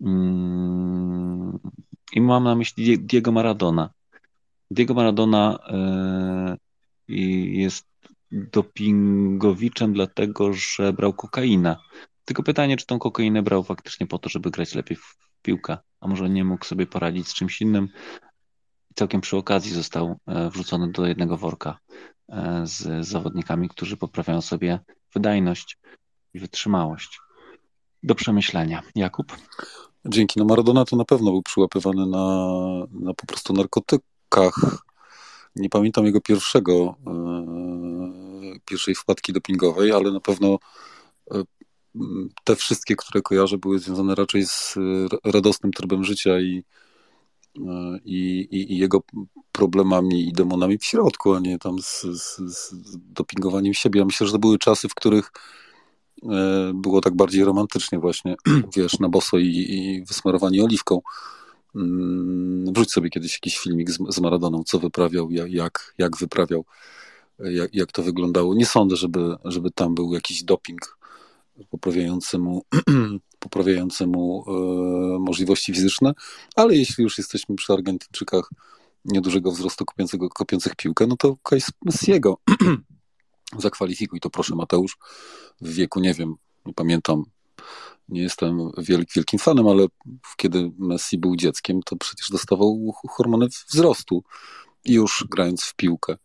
Mm, 0.00 1.58
I 2.12 2.20
mam 2.20 2.44
na 2.44 2.54
myśli 2.54 2.98
Diego 2.98 3.32
Maradona. 3.32 3.90
Diego 4.70 4.94
Maradona 4.94 5.58
e, 5.68 6.56
jest 7.08 7.88
dopingowiczem, 8.32 9.92
dlatego 9.92 10.52
że 10.52 10.92
brał 10.92 11.12
kokainę. 11.12 11.76
Tylko 12.28 12.42
pytanie, 12.42 12.76
czy 12.76 12.86
tą 12.86 12.98
kokainę 12.98 13.42
brał 13.42 13.62
faktycznie 13.62 14.06
po 14.06 14.18
to, 14.18 14.28
żeby 14.28 14.50
grać 14.50 14.74
lepiej 14.74 14.96
w 14.96 15.16
piłkę, 15.42 15.78
a 16.00 16.08
może 16.08 16.30
nie 16.30 16.44
mógł 16.44 16.64
sobie 16.64 16.86
poradzić 16.86 17.28
z 17.28 17.34
czymś 17.34 17.60
innym. 17.60 17.88
Całkiem 18.94 19.20
przy 19.20 19.36
okazji 19.36 19.72
został 19.72 20.16
e, 20.26 20.50
wrzucony 20.50 20.92
do 20.92 21.06
jednego 21.06 21.36
worka 21.36 21.78
e, 22.28 22.60
z 22.64 23.06
zawodnikami, 23.06 23.68
którzy 23.68 23.96
poprawiają 23.96 24.40
sobie 24.40 24.78
wydajność 25.14 25.78
i 26.34 26.38
wytrzymałość. 26.38 27.20
Do 28.02 28.14
przemyślenia. 28.14 28.82
Jakub? 28.94 29.36
Dzięki. 30.04 30.40
No 30.40 30.44
Maradona 30.44 30.84
to 30.84 30.96
na 30.96 31.04
pewno 31.04 31.30
był 31.30 31.42
przyłapywany 31.42 32.06
na, 32.06 32.48
na 32.90 33.14
po 33.14 33.26
prostu 33.26 33.52
narkotykach. 33.52 34.84
Nie 35.56 35.68
pamiętam 35.68 36.06
jego 36.06 36.20
pierwszego, 36.20 36.96
e, 37.06 38.60
pierwszej 38.64 38.94
wpadki 38.94 39.32
dopingowej, 39.32 39.92
ale 39.92 40.12
na 40.12 40.20
pewno 40.20 40.58
te 42.44 42.56
wszystkie, 42.56 42.96
które 42.96 43.22
kojarzę, 43.22 43.58
były 43.58 43.78
związane 43.78 44.14
raczej 44.14 44.46
z 44.46 44.74
radosnym 45.24 45.72
trybem 45.72 46.04
życia 46.04 46.40
i, 46.40 46.64
i, 48.04 48.48
i, 48.50 48.72
i 48.72 48.78
jego 48.78 49.02
problemami 49.52 50.28
i 50.28 50.32
demonami 50.32 50.78
w 50.78 50.84
środku, 50.84 51.34
a 51.34 51.40
nie 51.40 51.58
tam 51.58 51.82
z, 51.82 52.02
z, 52.02 52.36
z 52.38 52.74
dopingowaniem 53.12 53.74
siebie. 53.74 54.00
Ja 54.00 54.06
myślę, 54.06 54.26
że 54.26 54.32
to 54.32 54.38
były 54.38 54.58
czasy, 54.58 54.88
w 54.88 54.94
których 54.94 55.32
e, 56.22 56.72
było 56.74 57.00
tak 57.00 57.16
bardziej 57.16 57.44
romantycznie 57.44 57.98
właśnie, 57.98 58.36
wiesz, 58.76 58.98
na 58.98 59.08
boso 59.08 59.38
i, 59.38 59.46
i 59.46 60.04
wysmarowanie 60.04 60.64
oliwką. 60.64 61.00
Mm, 61.74 62.72
wrzuć 62.72 62.92
sobie 62.92 63.10
kiedyś 63.10 63.32
jakiś 63.32 63.58
filmik 63.58 63.90
z, 63.90 63.98
z 64.08 64.20
Maradoną, 64.20 64.62
co 64.66 64.78
wyprawiał, 64.78 65.30
jak, 65.30 65.94
jak 65.98 66.16
wyprawiał, 66.16 66.64
jak, 67.38 67.74
jak 67.74 67.92
to 67.92 68.02
wyglądało. 68.02 68.54
Nie 68.54 68.66
sądzę, 68.66 68.96
żeby, 68.96 69.36
żeby 69.44 69.70
tam 69.70 69.94
był 69.94 70.14
jakiś 70.14 70.44
doping 70.44 70.97
poprawiającemu, 71.70 72.62
poprawiającemu 73.38 74.44
e, 74.46 75.18
możliwości 75.18 75.74
fizyczne, 75.74 76.12
ale 76.56 76.76
jeśli 76.76 77.04
już 77.04 77.18
jesteśmy 77.18 77.56
przy 77.56 77.72
Argentyńczykach 77.72 78.50
niedużego 79.04 79.52
wzrostu 79.52 79.84
kopiącego, 79.84 80.28
kopiących 80.28 80.76
piłkę, 80.76 81.06
no 81.06 81.16
to 81.16 81.36
Kaj 81.42 81.60
Messiego 81.84 82.38
zakwalifikuj 83.58 84.20
to 84.20 84.30
proszę 84.30 84.54
Mateusz. 84.54 84.96
W 85.60 85.72
wieku, 85.72 86.00
nie 86.00 86.14
wiem, 86.14 86.34
nie 86.66 86.74
pamiętam, 86.74 87.24
nie 88.08 88.22
jestem 88.22 88.70
wielk, 88.78 89.08
wielkim 89.16 89.38
fanem, 89.38 89.68
ale 89.68 89.86
kiedy 90.36 90.70
Messi 90.78 91.18
był 91.18 91.36
dzieckiem, 91.36 91.80
to 91.82 91.96
przecież 91.96 92.30
dostawał 92.30 92.94
hormony 93.08 93.46
wzrostu 93.68 94.22
już 94.84 95.26
grając 95.30 95.64
w 95.64 95.74
piłkę. 95.74 96.16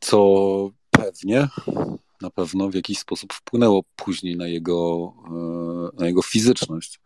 Co 0.00 0.70
pewnie 0.90 1.48
na 2.20 2.30
pewno 2.30 2.68
w 2.68 2.74
jakiś 2.74 2.98
sposób 2.98 3.32
wpłynęło 3.32 3.82
później 3.96 4.36
na 4.36 4.46
jego, 4.46 5.12
e, 5.26 6.00
na 6.00 6.06
jego 6.06 6.22
fizyczność. 6.22 7.00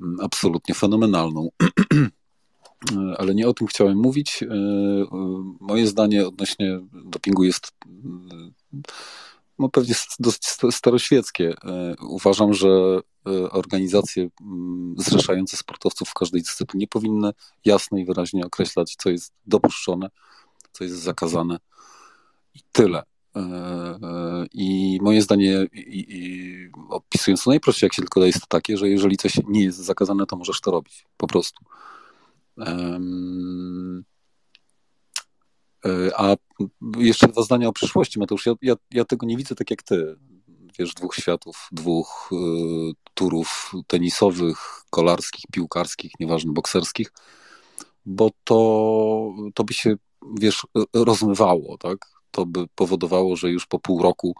Mm, 0.00 0.16
absolutnie 0.20 0.74
fenomenalną. 0.74 1.48
E, 1.62 1.66
ale 3.18 3.34
nie 3.34 3.48
o 3.48 3.54
tym 3.54 3.66
chciałem 3.66 3.98
mówić. 3.98 4.42
E, 4.42 4.46
moje 5.60 5.86
zdanie 5.86 6.26
odnośnie 6.26 6.80
dopingu 6.92 7.44
jest 7.44 7.72
no 9.58 9.68
pewnie 9.68 9.94
dosyć 10.18 10.46
staroświeckie. 10.70 11.54
Uważam, 12.00 12.54
że 12.54 13.00
organizacje 13.50 14.28
mm, 14.40 14.94
zrzeszające 14.98 15.56
sportowców 15.56 16.08
w 16.08 16.14
każdej 16.14 16.42
dyscyplinie 16.42 16.86
powinny 16.86 17.32
jasno 17.64 17.98
i 17.98 18.04
wyraźnie 18.04 18.46
określać, 18.46 18.96
co 18.98 19.10
jest 19.10 19.32
dopuszczone, 19.46 20.10
co 20.72 20.84
jest 20.84 20.96
zakazane 20.96 21.58
i 22.54 22.60
tyle. 22.72 23.02
E, 23.36 23.40
e, 23.40 24.46
I 24.52 24.98
moje 25.02 25.22
zdanie, 25.22 25.66
i, 25.72 26.06
i 26.08 26.70
opisując 26.88 27.44
to 27.44 27.50
najprościej, 27.50 27.86
jak 27.86 27.94
się 27.94 28.02
tylko 28.02 28.20
da, 28.20 28.26
jest 28.26 28.46
takie, 28.48 28.76
że 28.76 28.88
jeżeli 28.88 29.16
coś 29.16 29.40
nie 29.48 29.64
jest 29.64 29.78
zakazane, 29.78 30.26
to 30.26 30.36
możesz 30.36 30.60
to 30.60 30.70
robić. 30.70 31.06
Po 31.16 31.26
prostu. 31.26 31.64
Um, 32.56 34.04
a 36.16 36.36
jeszcze 36.98 37.28
dwa 37.28 37.42
zdania 37.42 37.68
o 37.68 37.72
przyszłości, 37.72 38.18
Mateusz. 38.18 38.46
Ja, 38.46 38.54
ja, 38.62 38.74
ja 38.90 39.04
tego 39.04 39.26
nie 39.26 39.36
widzę 39.36 39.54
tak 39.54 39.70
jak 39.70 39.82
ty. 39.82 40.16
Wiesz, 40.78 40.94
dwóch 40.94 41.14
światów, 41.14 41.68
dwóch 41.72 42.30
turów 43.14 43.72
tenisowych, 43.86 44.82
kolarskich, 44.90 45.44
piłkarskich, 45.52 46.12
nieważne, 46.20 46.52
bokserskich, 46.52 47.12
bo 48.06 48.30
to, 48.44 49.34
to 49.54 49.64
by 49.64 49.74
się, 49.74 49.94
wiesz, 50.40 50.66
rozmywało, 50.94 51.78
tak? 51.78 52.13
To 52.34 52.46
by 52.46 52.66
powodowało, 52.74 53.36
że 53.36 53.50
już 53.50 53.66
po 53.66 53.78
pół 53.78 54.02
roku 54.02 54.34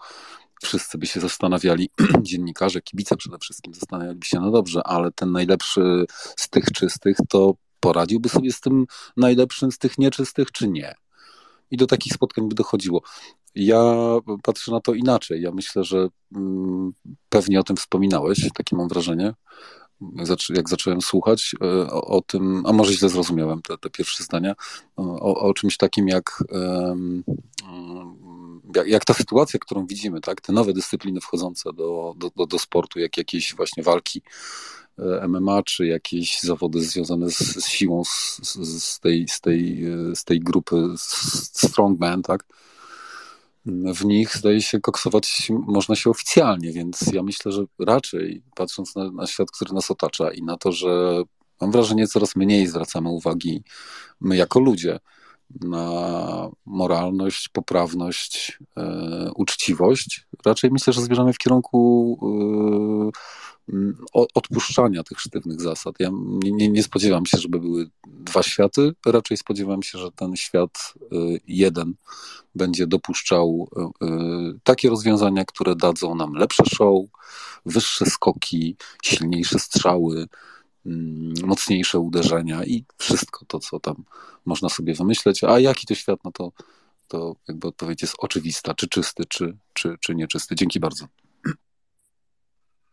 wszyscy 0.62 0.98
by 0.98 1.06
się 1.06 1.20
zastanawiali, 1.20 1.90
dziennikarze, 2.22 2.80
kibice 2.80 3.16
przede 3.16 3.38
wszystkim 3.38 3.74
zastanawialiby 3.74 4.26
się, 4.26 4.40
no 4.40 4.50
dobrze, 4.50 4.82
ale 4.86 5.12
ten 5.12 5.32
najlepszy 5.32 6.04
z 6.36 6.48
tych 6.48 6.64
czystych 6.64 7.16
to 7.28 7.54
poradziłby 7.80 8.28
sobie 8.28 8.52
z 8.52 8.60
tym 8.60 8.86
najlepszym 9.16 9.72
z 9.72 9.78
tych 9.78 9.98
nieczystych, 9.98 10.52
czy 10.52 10.68
nie? 10.68 10.94
I 11.70 11.76
do 11.76 11.86
takich 11.86 12.12
spotkań 12.12 12.48
by 12.48 12.54
dochodziło. 12.54 13.02
Ja 13.54 13.94
patrzę 14.42 14.72
na 14.72 14.80
to 14.80 14.94
inaczej. 14.94 15.42
Ja 15.42 15.50
myślę, 15.52 15.84
że 15.84 16.08
mm, 16.36 16.92
pewnie 17.28 17.60
o 17.60 17.62
tym 17.62 17.76
wspominałeś, 17.76 18.48
takie 18.54 18.76
mam 18.76 18.88
wrażenie, 18.88 19.34
jak 20.50 20.68
zacząłem 20.68 21.00
słuchać 21.00 21.54
e, 21.60 21.66
o, 21.92 22.06
o, 22.06 22.20
tym, 22.22 22.62
a 22.66 22.72
może 22.72 22.92
źle 22.92 23.08
zrozumiałem 23.08 23.62
te, 23.62 23.78
te 23.78 23.90
pierwsze 23.90 24.24
zdania, 24.24 24.54
o, 24.96 25.40
o 25.40 25.54
czymś 25.54 25.76
takim 25.76 26.08
jak, 26.08 26.44
jak, 28.74 28.88
jak, 28.88 29.04
ta 29.04 29.14
sytuacja, 29.14 29.60
którą 29.60 29.86
widzimy, 29.86 30.20
tak? 30.20 30.40
te 30.40 30.52
nowe 30.52 30.72
dyscypliny 30.72 31.20
wchodzące 31.20 31.72
do, 31.72 32.14
do, 32.16 32.30
do, 32.36 32.46
do 32.46 32.58
sportu, 32.58 32.98
jak 32.98 33.16
jakieś 33.16 33.54
właśnie 33.54 33.82
walki 33.82 34.22
e, 34.98 35.28
MMA, 35.28 35.62
czy 35.62 35.86
jakieś 35.86 36.40
zawody 36.40 36.80
związane 36.80 37.30
z, 37.30 37.38
z 37.38 37.66
siłą 37.66 38.04
z, 38.04 38.40
z, 38.42 38.82
z, 38.84 39.00
tej, 39.00 39.28
z, 39.28 39.40
tej, 39.40 39.84
z 40.14 40.24
tej 40.24 40.40
grupy 40.40 40.76
strongman, 40.96 42.22
tak? 42.22 42.44
W 43.66 44.04
nich 44.04 44.36
zdaje 44.36 44.62
się 44.62 44.80
koksować 44.80 45.52
można 45.66 45.96
się 45.96 46.10
oficjalnie, 46.10 46.72
więc 46.72 47.00
ja 47.12 47.22
myślę, 47.22 47.52
że 47.52 47.64
raczej 47.78 48.42
patrząc 48.54 48.96
na, 48.96 49.10
na, 49.10 49.26
świat, 49.26 49.50
który 49.50 49.74
nas 49.74 49.90
otacza 49.90 50.30
i 50.30 50.42
na 50.42 50.56
to, 50.56 50.72
że 50.72 51.22
mam 51.60 51.70
wrażenie, 51.72 52.06
coraz 52.06 52.36
mniej 52.36 52.66
zwracamy 52.66 53.08
uwagi 53.08 53.62
my 54.20 54.36
jako 54.36 54.60
ludzie 54.60 54.98
na 55.60 56.50
moralność, 56.64 57.48
poprawność, 57.48 58.58
e, 58.76 59.30
uczciwość. 59.36 60.26
Raczej 60.46 60.70
myślę, 60.70 60.92
że 60.92 61.02
zmierzamy 61.02 61.32
w 61.32 61.38
kierunku 61.38 62.18
e, 62.22 63.10
odpuszczania 64.12 65.02
tych 65.02 65.20
sztywnych 65.20 65.60
zasad. 65.60 65.94
Ja 65.98 66.10
nie, 66.12 66.52
nie, 66.52 66.68
nie, 66.68 66.82
spodziewam 66.82 67.26
się, 67.26 67.38
żeby 67.38 67.60
były 67.60 67.90
dwa 68.06 68.42
światy, 68.42 68.92
raczej 69.06 69.36
spodziewam 69.36 69.82
się, 69.82 69.98
że 69.98 70.10
ten 70.12 70.36
świat 70.36 70.94
y, 71.12 71.40
jeden 71.46 71.94
będzie 72.54 72.86
dopuszczał 72.86 73.68
y, 74.02 74.06
y, 74.06 74.58
takie 74.64 74.90
rozwiązania, 74.90 75.44
które 75.44 75.76
dadzą 75.76 76.14
nam 76.14 76.32
lepsze 76.32 76.62
show, 76.74 77.04
wyższe 77.66 78.06
skoki, 78.06 78.76
silniejsze 79.02 79.58
strzały, 79.58 80.26
mm, 80.86 81.34
mocniejsze 81.44 81.98
uderzenia 81.98 82.64
i 82.64 82.84
wszystko 82.98 83.44
to, 83.46 83.58
co 83.58 83.80
tam 83.80 84.04
można 84.44 84.68
sobie 84.68 84.94
wymyśleć. 84.94 85.44
A 85.44 85.58
jaki 85.58 85.86
to 85.86 85.94
świat, 85.94 86.20
no 86.24 86.32
to, 86.32 86.52
to 87.08 87.36
jakby 87.48 87.68
odpowiedź 87.68 88.02
jest 88.02 88.14
oczywista, 88.18 88.74
czy 88.74 88.88
czysty, 88.88 89.24
czy, 89.28 89.56
czy, 89.72 89.96
czy 90.00 90.14
nieczysty. 90.14 90.54
Dzięki 90.54 90.80
bardzo. 90.80 91.06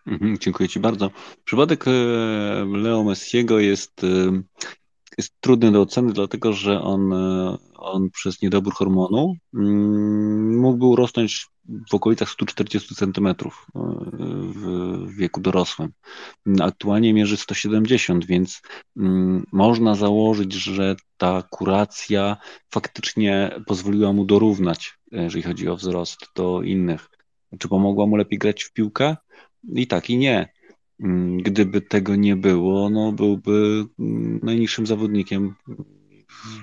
Mhm, 0.07 0.38
dziękuję 0.38 0.69
Ci 0.69 0.80
bardzo. 0.80 1.11
Przypadek 1.44 1.88
e, 1.88 1.91
Leo 2.65 3.03
Messiego 3.03 3.60
jest, 3.60 4.03
e, 4.03 4.41
jest 5.18 5.34
trudny 5.40 5.72
do 5.72 5.82
oceny, 5.82 6.14
dlatego 6.14 6.53
że 6.53 6.82
on, 6.82 7.14
e, 7.14 7.57
on 7.76 8.10
przez 8.10 8.41
niedobór 8.41 8.73
hormonu 8.73 9.36
mm, 9.53 10.60
mógłby 10.60 10.86
urosnąć 10.86 11.48
w 11.91 11.94
okolicach 11.95 12.30
140 12.30 12.95
cm 12.95 13.36
w 13.73 15.15
wieku 15.18 15.41
dorosłym. 15.41 15.91
Aktualnie 16.61 17.14
mierzy 17.14 17.38
170, 17.38 18.26
więc 18.26 18.61
mm, 18.98 19.44
można 19.52 19.95
założyć, 19.95 20.53
że 20.53 20.95
ta 21.18 21.44
kuracja 21.49 22.38
faktycznie 22.73 23.56
pozwoliła 23.68 24.14
mu 24.14 24.26
dorównać, 24.26 24.98
jeżeli 25.11 25.44
chodzi 25.44 25.69
o 25.69 25.76
wzrost 25.76 26.19
do 26.36 26.61
innych. 26.61 27.10
Czy 27.60 27.68
pomogła 27.68 28.07
mu 28.07 28.15
lepiej 28.15 28.40
grać 28.40 28.64
w 28.64 28.73
piłkę? 28.73 29.15
I 29.63 29.88
tak, 29.88 30.09
i 30.09 30.17
nie. 30.17 30.49
Mm, 30.99 31.38
gdyby 31.38 31.81
tego 31.81 32.15
nie 32.15 32.35
było, 32.35 32.89
no 32.89 33.11
byłby 33.11 33.85
mm, 33.99 34.39
najniższym 34.43 34.88
zawodnikiem 34.88 35.55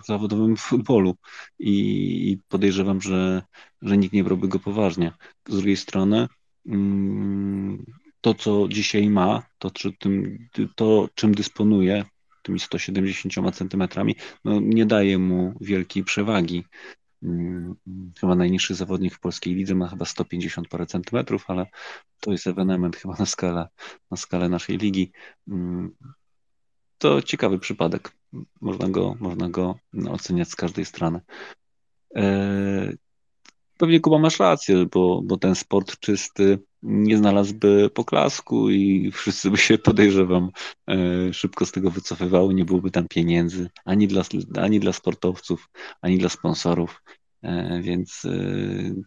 w 0.02 0.06
zawodowym 0.06 0.56
futbolu 0.56 1.14
i 1.58 2.38
podejrzewam, 2.48 3.00
że, 3.00 3.42
że 3.82 3.98
nikt 3.98 4.14
nie 4.14 4.24
brałby 4.24 4.48
go 4.48 4.58
poważnie. 4.58 5.12
Z 5.48 5.56
drugiej 5.56 5.76
strony, 5.76 6.28
mm, 6.66 7.84
to 8.20 8.34
co 8.34 8.68
dzisiaj 8.68 9.10
ma, 9.10 9.42
to, 9.58 9.70
czy 9.70 9.92
tym, 9.92 10.48
to 10.76 11.08
czym 11.14 11.34
dysponuje, 11.34 12.04
tymi 12.42 12.60
170 12.60 13.56
centymetrami, 13.56 14.16
no 14.44 14.60
nie 14.60 14.86
daje 14.86 15.18
mu 15.18 15.54
wielkiej 15.60 16.04
przewagi. 16.04 16.64
Mm, 17.22 17.76
chyba 18.20 18.34
najniższy 18.34 18.74
zawodnik 18.74 19.14
w 19.14 19.20
polskiej 19.20 19.54
lidze 19.54 19.74
ma 19.74 19.88
chyba 19.88 20.04
150 20.04 20.68
parę 20.68 20.86
centymetrów, 20.86 21.50
ale 21.50 21.66
to 22.20 22.32
jest 22.32 22.46
ewenement 22.46 22.96
chyba 22.96 23.14
na 23.18 23.26
skalę, 23.26 23.68
na 24.10 24.16
skalę 24.16 24.48
naszej 24.48 24.78
ligi. 24.78 25.12
Mm, 25.48 25.96
to 26.98 27.22
ciekawy 27.22 27.58
przypadek. 27.58 28.12
Można 28.60 28.88
go, 28.88 29.16
można 29.20 29.50
go 29.50 29.78
oceniać 30.10 30.48
z 30.48 30.56
każdej 30.56 30.84
strony. 30.84 31.20
Pewnie 33.78 34.00
Kuba 34.00 34.18
masz 34.18 34.38
rację, 34.38 34.86
bo, 34.92 35.22
bo 35.24 35.36
ten 35.36 35.54
sport 35.54 35.98
czysty 36.00 36.58
nie 36.82 37.16
znalazłby 37.16 37.90
poklasku 37.94 38.70
i 38.70 39.10
wszyscy 39.12 39.50
by 39.50 39.56
się, 39.56 39.78
podejrzewam, 39.78 40.50
e, 40.90 41.32
szybko 41.32 41.66
z 41.66 41.72
tego 41.72 41.90
wycofywały. 41.90 42.54
Nie 42.54 42.64
byłoby 42.64 42.90
tam 42.90 43.08
pieniędzy 43.08 43.70
ani 43.84 44.08
dla, 44.08 44.22
ani 44.56 44.80
dla 44.80 44.92
sportowców, 44.92 45.68
ani 46.02 46.18
dla 46.18 46.28
sponsorów. 46.28 47.02
E, 47.42 47.80
więc 47.82 48.24
e, 48.24 48.30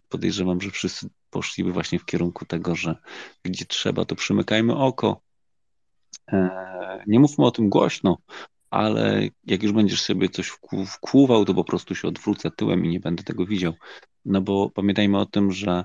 podejrzewam, 0.08 0.60
że 0.60 0.70
wszyscy 0.70 1.08
poszliby 1.30 1.72
właśnie 1.72 1.98
w 1.98 2.04
kierunku 2.04 2.44
tego, 2.44 2.74
że 2.74 2.96
gdzie 3.44 3.64
trzeba, 3.64 4.04
to 4.04 4.14
przymykajmy 4.14 4.76
oko. 4.76 5.20
Nie 7.06 7.20
mówmy 7.20 7.44
o 7.44 7.50
tym 7.50 7.68
głośno, 7.68 8.18
ale 8.70 9.28
jak 9.44 9.62
już 9.62 9.72
będziesz 9.72 10.02
sobie 10.02 10.28
coś 10.28 10.52
wkłuwał, 10.86 11.44
to 11.44 11.54
po 11.54 11.64
prostu 11.64 11.94
się 11.94 12.08
odwrócę 12.08 12.50
tyłem 12.50 12.84
i 12.84 12.88
nie 12.88 13.00
będę 13.00 13.22
tego 13.22 13.46
widział. 13.46 13.72
No 14.24 14.40
bo 14.40 14.70
pamiętajmy 14.70 15.18
o 15.18 15.26
tym, 15.26 15.52
że 15.52 15.84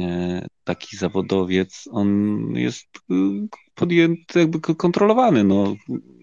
e, 0.00 0.46
taki 0.64 0.96
zawodowiec, 0.96 1.88
on 1.90 2.38
jest 2.54 2.86
y, 3.10 3.14
podjęty, 3.74 4.38
jakby 4.38 4.60
kontrolowany. 4.60 5.44
No, 5.44 5.74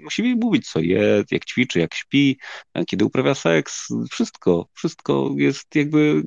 musi 0.03 0.35
mówić, 0.35 0.69
co 0.69 0.79
je, 0.79 1.23
jak 1.31 1.45
ćwiczy, 1.45 1.79
jak 1.79 1.93
śpi, 1.93 2.39
kiedy 2.87 3.05
uprawia 3.05 3.35
seks. 3.35 3.87
Wszystko, 4.11 4.67
wszystko 4.73 5.29
jest 5.37 5.75
jakby 5.75 6.23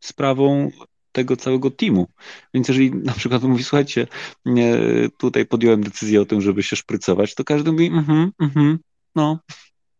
sprawą 0.00 0.70
tego 1.12 1.36
całego 1.36 1.70
teamu. 1.70 2.08
Więc 2.54 2.68
jeżeli 2.68 2.90
na 2.90 3.12
przykład 3.12 3.42
mówi, 3.42 3.64
słuchajcie, 3.64 4.06
tutaj 5.18 5.46
podjąłem 5.46 5.82
decyzję 5.82 6.20
o 6.20 6.24
tym, 6.24 6.40
żeby 6.40 6.62
się 6.62 6.76
szprycować, 6.76 7.34
to 7.34 7.44
każdy 7.44 7.72
mówi, 7.72 7.86
mhm, 7.86 8.32
mhm, 8.40 8.78
no. 9.14 9.38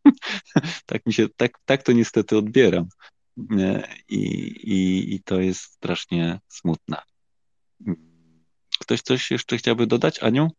tak 0.87 1.07
mi 1.07 1.13
się, 1.13 1.29
tak, 1.37 1.59
tak 1.65 1.83
to 1.83 1.93
niestety 1.93 2.37
odbieram. 2.37 2.89
I, 4.09 4.17
i, 4.17 5.15
I 5.15 5.23
to 5.23 5.41
jest 5.41 5.63
strasznie 5.63 6.41
smutne. 6.49 6.97
Ktoś 8.79 9.03
coś 9.03 9.31
jeszcze 9.31 9.57
chciałby 9.57 9.87
dodać, 9.87 10.23
Aniu? 10.23 10.51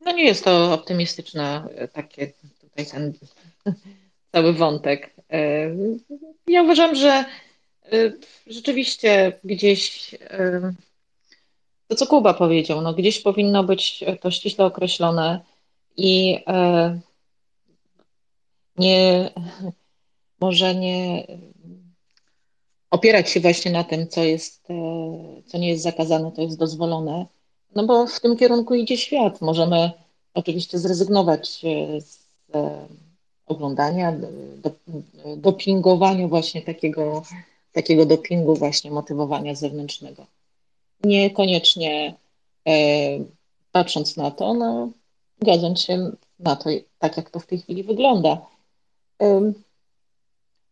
No 0.00 0.12
nie 0.12 0.24
jest 0.24 0.44
to 0.44 0.72
optymistyczne 0.72 1.68
takie 1.92 2.32
tutaj 2.60 2.86
ten 2.86 3.12
cały 4.32 4.52
wątek. 4.52 5.14
E, 5.32 5.70
ja 6.46 6.62
uważam, 6.62 6.94
że 6.94 7.10
e, 7.12 8.12
rzeczywiście 8.46 9.40
gdzieś 9.44 10.14
e, 10.14 10.72
to, 11.88 11.96
co 11.96 12.06
Kuba 12.06 12.34
powiedział, 12.34 12.80
no 12.80 12.94
gdzieś 12.94 13.20
powinno 13.20 13.64
być 13.64 14.04
to 14.20 14.30
ściśle 14.30 14.64
określone 14.64 15.40
i 15.96 16.38
nie, 18.78 19.30
może 20.40 20.74
nie 20.74 21.26
opierać 22.90 23.30
się 23.30 23.40
właśnie 23.40 23.70
na 23.70 23.84
tym, 23.84 24.08
co 24.08 24.24
jest, 24.24 24.70
e, 24.70 25.42
co 25.46 25.58
nie 25.58 25.68
jest 25.68 25.82
zakazane, 25.82 26.32
to 26.32 26.42
jest 26.42 26.58
dozwolone, 26.58 27.26
no 27.74 27.86
bo 27.86 28.06
w 28.06 28.20
tym 28.20 28.36
kierunku 28.36 28.74
idzie 28.74 28.96
świat. 28.96 29.40
Możemy 29.40 29.90
oczywiście 30.34 30.78
zrezygnować 30.78 31.64
e, 31.64 32.00
z 32.00 32.28
e, 32.54 32.86
oglądania, 33.46 34.12
do, 34.56 34.70
dopingowania 35.36 36.28
właśnie 36.28 36.62
takiego, 36.62 37.22
takiego 37.72 38.06
dopingu 38.06 38.54
właśnie 38.54 38.90
motywowania 38.90 39.54
zewnętrznego. 39.54 40.26
Niekoniecznie 41.04 42.14
patrząc 43.72 44.16
na 44.16 44.30
to, 44.30 44.54
no, 44.54 44.90
godząc 45.42 45.80
się 45.80 46.10
na 46.38 46.56
to, 46.56 46.70
tak 46.98 47.16
jak 47.16 47.30
to 47.30 47.40
w 47.40 47.46
tej 47.46 47.58
chwili 47.58 47.82
wygląda. 47.82 48.46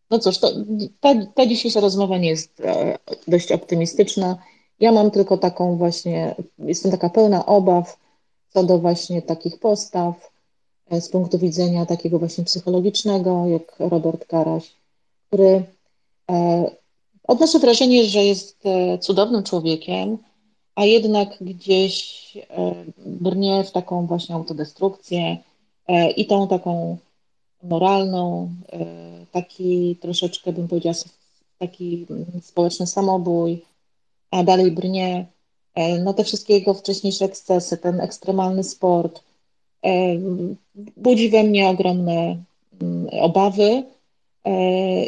No 0.09 0.19
cóż, 0.19 0.37
to, 0.37 0.51
ta, 0.99 1.25
ta 1.35 1.45
dzisiejsza 1.45 1.79
rozmowa 1.79 2.17
nie 2.17 2.29
jest 2.29 2.59
e, 2.59 2.97
dość 3.27 3.51
optymistyczna. 3.51 4.37
Ja 4.79 4.91
mam 4.91 5.11
tylko 5.11 5.37
taką 5.37 5.77
właśnie, 5.77 6.35
jestem 6.59 6.91
taka 6.91 7.09
pełna 7.09 7.45
obaw 7.45 7.97
co 8.49 8.63
do 8.63 8.77
właśnie 8.77 9.21
takich 9.21 9.59
postaw 9.59 10.31
e, 10.89 11.01
z 11.01 11.09
punktu 11.09 11.39
widzenia 11.39 11.85
takiego 11.85 12.19
właśnie 12.19 12.43
psychologicznego, 12.43 13.45
jak 13.47 13.75
Robert 13.79 14.25
Karaś, 14.25 14.75
który 15.27 15.63
e, 16.31 16.65
odnoszę 17.23 17.59
wrażenie, 17.59 18.03
że 18.03 18.23
jest 18.23 18.63
cudownym 18.99 19.43
człowiekiem, 19.43 20.17
a 20.75 20.85
jednak 20.85 21.29
gdzieś 21.41 22.37
brnie 23.05 23.63
w 23.63 23.71
taką 23.71 24.07
właśnie 24.07 24.35
autodestrukcję 24.35 25.37
i 26.17 26.25
tą 26.27 26.47
taką 26.47 26.97
moralną, 27.69 28.49
e, 28.71 28.85
taki 29.31 29.95
troszeczkę 30.01 30.53
bym 30.53 30.67
powiedziała 30.67 30.95
taki 31.59 32.05
społeczny 32.41 32.87
samobój, 32.87 33.61
a 34.31 34.43
dalej 34.43 34.71
brnie. 34.71 35.25
No 36.03 36.13
te 36.13 36.23
wszystkie 36.23 36.53
jego 36.53 36.73
wcześniejsze 36.73 37.25
ekscesy, 37.25 37.77
ten 37.77 38.01
ekstremalny 38.01 38.63
sport, 38.63 39.23
budzi 40.97 41.29
we 41.29 41.43
mnie 41.43 41.69
ogromne 41.69 42.43
mm, 42.81 43.07
obawy 43.21 43.83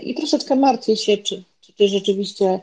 i 0.04 0.16
troszeczkę 0.16 0.56
martwię 0.56 0.98
się, 0.98 1.18
czy, 1.18 1.44
czy, 1.62 1.74
czy 1.74 1.88
rzeczywiście 1.88 2.60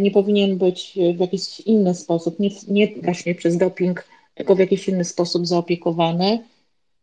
nie 0.00 0.10
powinien 0.10 0.58
być 0.58 0.98
w 1.16 1.20
jakiś 1.20 1.60
inny 1.60 1.94
sposób, 1.94 2.38
nie, 2.38 2.50
nie 2.68 2.88
właśnie 3.02 3.34
przez 3.34 3.56
doping, 3.56 4.04
tylko 4.34 4.54
w 4.54 4.58
jakiś 4.58 4.88
inny 4.88 5.04
sposób 5.04 5.46
zaopiekowany 5.46 6.44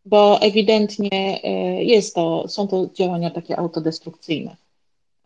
bo 0.04 0.40
ewidentnie 0.40 1.40
e, 1.44 1.48
jest 1.84 2.14
to, 2.14 2.48
są 2.48 2.68
to 2.68 2.88
działania 2.94 3.30
takie 3.30 3.58
autodestrukcyjne 3.58 4.56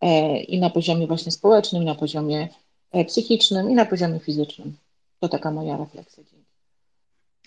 e, 0.00 0.38
i 0.38 0.60
na 0.60 0.70
poziomie 0.70 1.06
właśnie 1.06 1.32
społecznym, 1.32 1.82
i 1.82 1.86
na 1.86 1.94
poziomie 1.94 2.48
e, 2.92 3.04
psychicznym, 3.04 3.70
i 3.70 3.74
na 3.74 3.86
poziomie 3.86 4.18
fizycznym. 4.18 4.76
To 5.20 5.28
taka 5.28 5.50
moja 5.50 5.76
refleksja. 5.76 6.24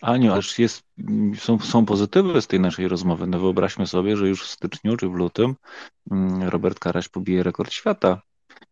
Aniu, 0.01 0.33
aż 0.33 0.59
jest, 0.59 0.83
są, 1.37 1.59
są 1.59 1.85
pozytywy 1.85 2.41
z 2.41 2.47
tej 2.47 2.59
naszej 2.59 2.87
rozmowy. 2.87 3.27
No 3.27 3.39
wyobraźmy 3.39 3.87
sobie, 3.87 4.17
że 4.17 4.27
już 4.27 4.43
w 4.43 4.49
styczniu 4.49 4.97
czy 4.97 5.09
w 5.09 5.13
lutym 5.13 5.55
mm, 6.11 6.43
Robert 6.43 6.79
Karaś 6.79 7.09
pobije 7.09 7.43
rekord 7.43 7.73
świata 7.73 8.21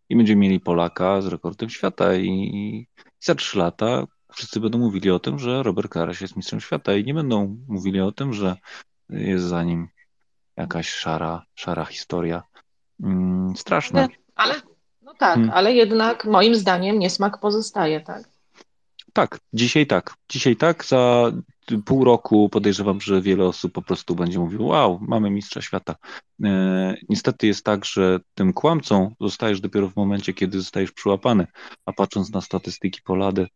i 0.10 0.16
będziemy 0.16 0.42
mieli 0.42 0.60
Polaka 0.60 1.22
z 1.22 1.28
rekordem 1.28 1.70
świata 1.70 2.16
i, 2.16 2.28
i 2.30 2.88
za 3.20 3.36
trzy 3.36 3.58
lata 3.58 4.08
wszyscy 4.38 4.60
będą 4.60 4.78
mówili 4.78 5.12
o 5.12 5.20
tym, 5.20 5.40
że 5.40 5.64
Robert 5.64 5.92
Karaś 5.92 6.22
jest 6.22 6.36
mistrzem 6.36 6.62
świata 6.62 6.94
i 6.94 7.04
nie 7.04 7.14
będą 7.14 7.58
mówili 7.68 8.02
o 8.02 8.12
tym, 8.12 8.34
że 8.34 8.56
jest 9.10 9.46
za 9.46 9.64
nim 9.64 9.88
jakaś 10.58 10.90
szara, 10.90 11.46
szara 11.56 11.86
historia. 11.86 12.44
Mm, 13.04 13.56
straszne. 13.56 14.02
Ale, 14.02 14.10
ale 14.36 14.62
no 15.02 15.14
tak, 15.14 15.36
hmm. 15.36 15.52
ale 15.54 15.74
jednak 15.74 16.26
moim 16.26 16.56
zdaniem 16.56 17.00
niesmak 17.00 17.40
pozostaje, 17.40 18.02
tak? 18.02 18.24
Tak, 19.14 19.40
dzisiaj 19.54 19.88
tak. 19.88 20.14
Dzisiaj 20.30 20.56
tak. 20.56 20.86
Za 20.86 21.32
pół 21.86 22.04
roku 22.04 22.50
podejrzewam, 22.50 23.02
że 23.02 23.22
wiele 23.22 23.46
osób 23.46 23.74
po 23.74 23.82
prostu 23.82 24.16
będzie 24.16 24.40
mówiło: 24.40 24.68
Wow, 24.68 25.00
mamy 25.02 25.30
mistrza 25.30 25.62
świata. 25.62 25.96
E, 26.44 26.96
niestety 27.10 27.48
jest 27.48 27.66
tak, 27.66 27.86
że 27.86 28.20
tym 28.34 28.54
kłamcą 28.54 29.16
zostajesz 29.22 29.62
dopiero 29.62 29.90
w 29.90 29.96
momencie, 29.96 30.34
kiedy 30.34 30.60
zostajesz 30.60 30.92
przyłapany. 30.92 31.48
A 31.86 31.94
patrząc 31.94 32.32
na 32.32 32.42
statystyki 32.42 33.02
Polady, 33.02 33.48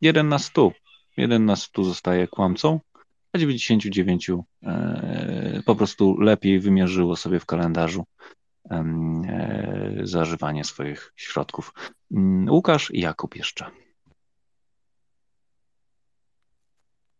jeden 0.00 0.28
na 0.28 0.38
stu, 0.38 0.72
jeden 1.16 1.44
na 1.44 1.56
stu 1.56 1.84
zostaje 1.84 2.28
kłamcą, 2.28 2.80
a 3.32 3.38
99 3.38 4.30
e, 4.62 5.62
po 5.66 5.76
prostu 5.76 6.20
lepiej 6.20 6.60
wymierzyło 6.60 7.16
sobie 7.16 7.40
w 7.40 7.46
kalendarzu 7.46 8.04
e, 8.70 10.00
zażywanie 10.02 10.64
swoich 10.64 11.12
środków. 11.16 11.72
Mm, 12.10 12.50
Łukasz 12.50 12.90
i 12.90 13.00
Jakub 13.00 13.36
jeszcze. 13.36 13.83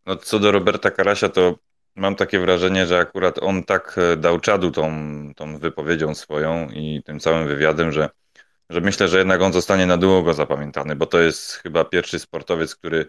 No, 0.07 0.17
co 0.17 0.39
do 0.39 0.53
Roberta 0.53 0.91
Karasia, 0.91 1.29
to 1.29 1.59
mam 1.97 2.17
takie 2.17 2.39
wrażenie, 2.39 2.87
że 2.87 2.99
akurat 2.99 3.39
on 3.43 3.65
tak 3.65 3.97
e, 3.99 4.17
dał 4.17 4.41
czadu 4.41 4.71
tą, 4.71 4.93
tą 5.37 5.59
wypowiedzią 5.59 6.15
swoją 6.15 6.69
i 6.71 7.03
tym 7.05 7.21
całym 7.21 7.49
wywiadem, 7.49 7.93
że, 7.93 8.11
że 8.71 8.81
myślę, 8.81 9.09
że 9.09 9.19
jednak 9.19 9.43
on 9.43 9.53
zostanie 9.53 9.87
na 9.87 9.97
długo 9.97 10.35
zapamiętany, 10.35 10.97
bo 10.97 11.07
to 11.07 11.21
jest 11.21 11.53
chyba 11.53 11.85
pierwszy 11.85 12.19
sportowiec, 12.19 12.77
który 12.77 13.07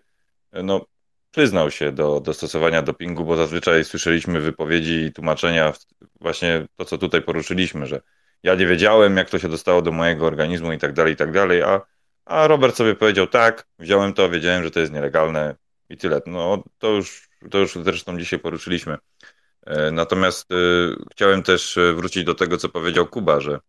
e, 0.51 0.63
no, 0.63 0.85
przyznał 1.31 1.72
się 1.72 1.91
do, 1.91 2.19
do 2.19 2.34
stosowania 2.34 2.81
dopingu, 2.81 3.26
bo 3.26 3.35
zazwyczaj 3.35 3.84
słyszeliśmy 3.84 4.39
wypowiedzi 4.39 5.05
i 5.05 5.13
tłumaczenia, 5.13 5.73
właśnie 6.22 6.67
to, 6.77 6.85
co 6.85 6.97
tutaj 6.97 7.22
poruszyliśmy, 7.22 7.85
że 7.85 8.01
ja 8.43 8.55
nie 8.55 8.65
wiedziałem, 8.65 9.17
jak 9.17 9.30
to 9.30 9.39
się 9.39 9.49
dostało 9.49 9.81
do 9.81 9.91
mojego 9.91 10.26
organizmu 10.26 10.72
i 10.72 10.77
tak 10.77 10.93
dalej, 10.93 11.13
i 11.13 11.15
tak 11.15 11.31
dalej, 11.31 11.61
a, 11.63 11.81
a 12.26 12.47
Robert 12.47 12.76
sobie 12.76 12.95
powiedział, 12.95 13.27
tak, 13.27 13.67
wziąłem 13.80 14.13
to, 14.13 14.30
wiedziałem, 14.30 14.63
że 14.63 14.72
to 14.72 14.80
jest 14.80 14.93
nielegalne, 14.93 15.55
i 15.90 15.98
tyle. 15.98 16.22
No 16.26 16.64
to 16.78 16.88
już, 16.88 17.30
to 17.52 17.57
już 17.57 17.74
zresztą 17.76 18.20
dzisiaj 18.20 18.40
poruszyliśmy. 18.40 18.98
E, 19.66 19.91
natomiast 19.91 20.52
y, 20.52 20.56
chciałem 21.12 21.44
też 21.44 21.78
e, 21.78 21.94
wrócić 21.94 22.24
do 22.24 22.36
tego, 22.36 22.57
co 22.57 22.70
powiedział 22.70 23.07
Kuba, 23.07 23.40
że, 23.40 23.60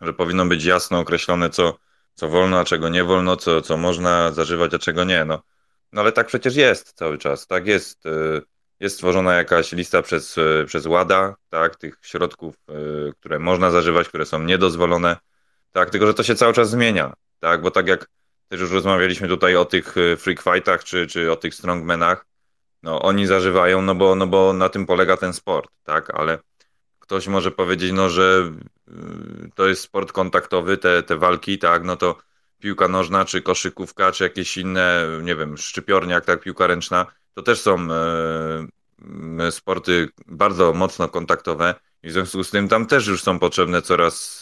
że 0.00 0.12
powinno 0.12 0.46
być 0.46 0.64
jasno 0.64 0.98
określone, 0.98 1.50
co, 1.50 1.78
co 2.14 2.28
wolno, 2.28 2.60
a 2.60 2.64
czego 2.64 2.88
nie 2.88 3.04
wolno, 3.04 3.36
co, 3.36 3.62
co 3.62 3.76
można 3.76 4.32
zażywać, 4.32 4.74
a 4.74 4.78
czego 4.78 5.04
nie. 5.04 5.24
No, 5.24 5.42
no 5.92 6.00
ale 6.00 6.12
tak 6.12 6.26
przecież 6.26 6.56
jest 6.56 6.92
cały 6.92 7.18
czas. 7.18 7.46
Tak 7.46 7.66
jest. 7.66 8.04
Jest 8.80 8.94
stworzona 8.94 9.34
jakaś 9.34 9.72
lista 9.72 10.02
przez, 10.02 10.36
przez 10.66 10.86
WADA, 10.86 11.34
tak, 11.50 11.76
tych 11.76 11.98
środków, 12.02 12.54
które 13.20 13.38
można 13.38 13.70
zażywać, 13.70 14.08
które 14.08 14.26
są 14.26 14.42
niedozwolone. 14.42 15.16
Tak, 15.72 15.90
tylko 15.90 16.06
że 16.06 16.14
to 16.14 16.22
się 16.22 16.34
cały 16.34 16.52
czas 16.52 16.70
zmienia. 16.70 17.12
Tak, 17.40 17.62
bo 17.62 17.70
tak 17.70 17.88
jak 17.88 18.08
też 18.48 18.60
już 18.60 18.70
rozmawialiśmy 18.70 19.28
tutaj 19.28 19.56
o 19.56 19.64
tych 19.64 19.98
e, 19.98 20.16
freak 20.16 20.42
fightach, 20.42 20.84
czy, 20.84 21.06
czy 21.06 21.32
o 21.32 21.36
tych 21.36 21.54
strongmenach. 21.54 22.26
No, 22.82 23.02
oni 23.02 23.26
zażywają, 23.26 23.82
no 23.82 23.94
bo, 23.94 24.14
no 24.14 24.26
bo 24.26 24.52
na 24.52 24.68
tym 24.68 24.86
polega 24.86 25.16
ten 25.16 25.32
sport, 25.32 25.70
tak? 25.84 26.14
Ale 26.14 26.38
ktoś 26.98 27.26
może 27.26 27.50
powiedzieć, 27.50 27.92
no, 27.92 28.10
że 28.10 28.52
e, 28.88 28.92
to 29.54 29.68
jest 29.68 29.82
sport 29.82 30.12
kontaktowy, 30.12 30.76
te, 30.76 31.02
te 31.02 31.16
walki, 31.16 31.58
tak? 31.58 31.84
No 31.84 31.96
to 31.96 32.18
piłka 32.60 32.88
nożna, 32.88 33.24
czy 33.24 33.42
koszykówka, 33.42 34.12
czy 34.12 34.24
jakieś 34.24 34.56
inne, 34.56 35.06
nie 35.22 35.36
wiem, 35.36 35.58
szczypiorniak, 35.58 36.24
tak, 36.24 36.40
piłka 36.40 36.66
ręczna, 36.66 37.06
to 37.34 37.42
też 37.42 37.60
są 37.60 37.76
e, 39.38 39.50
sporty 39.50 40.08
bardzo 40.26 40.72
mocno 40.72 41.08
kontaktowe 41.08 41.74
i 42.02 42.08
w 42.08 42.12
związku 42.12 42.44
z 42.44 42.50
tym 42.50 42.68
tam 42.68 42.86
też 42.86 43.06
już 43.06 43.22
są 43.22 43.38
potrzebne 43.38 43.82
coraz 43.82 44.40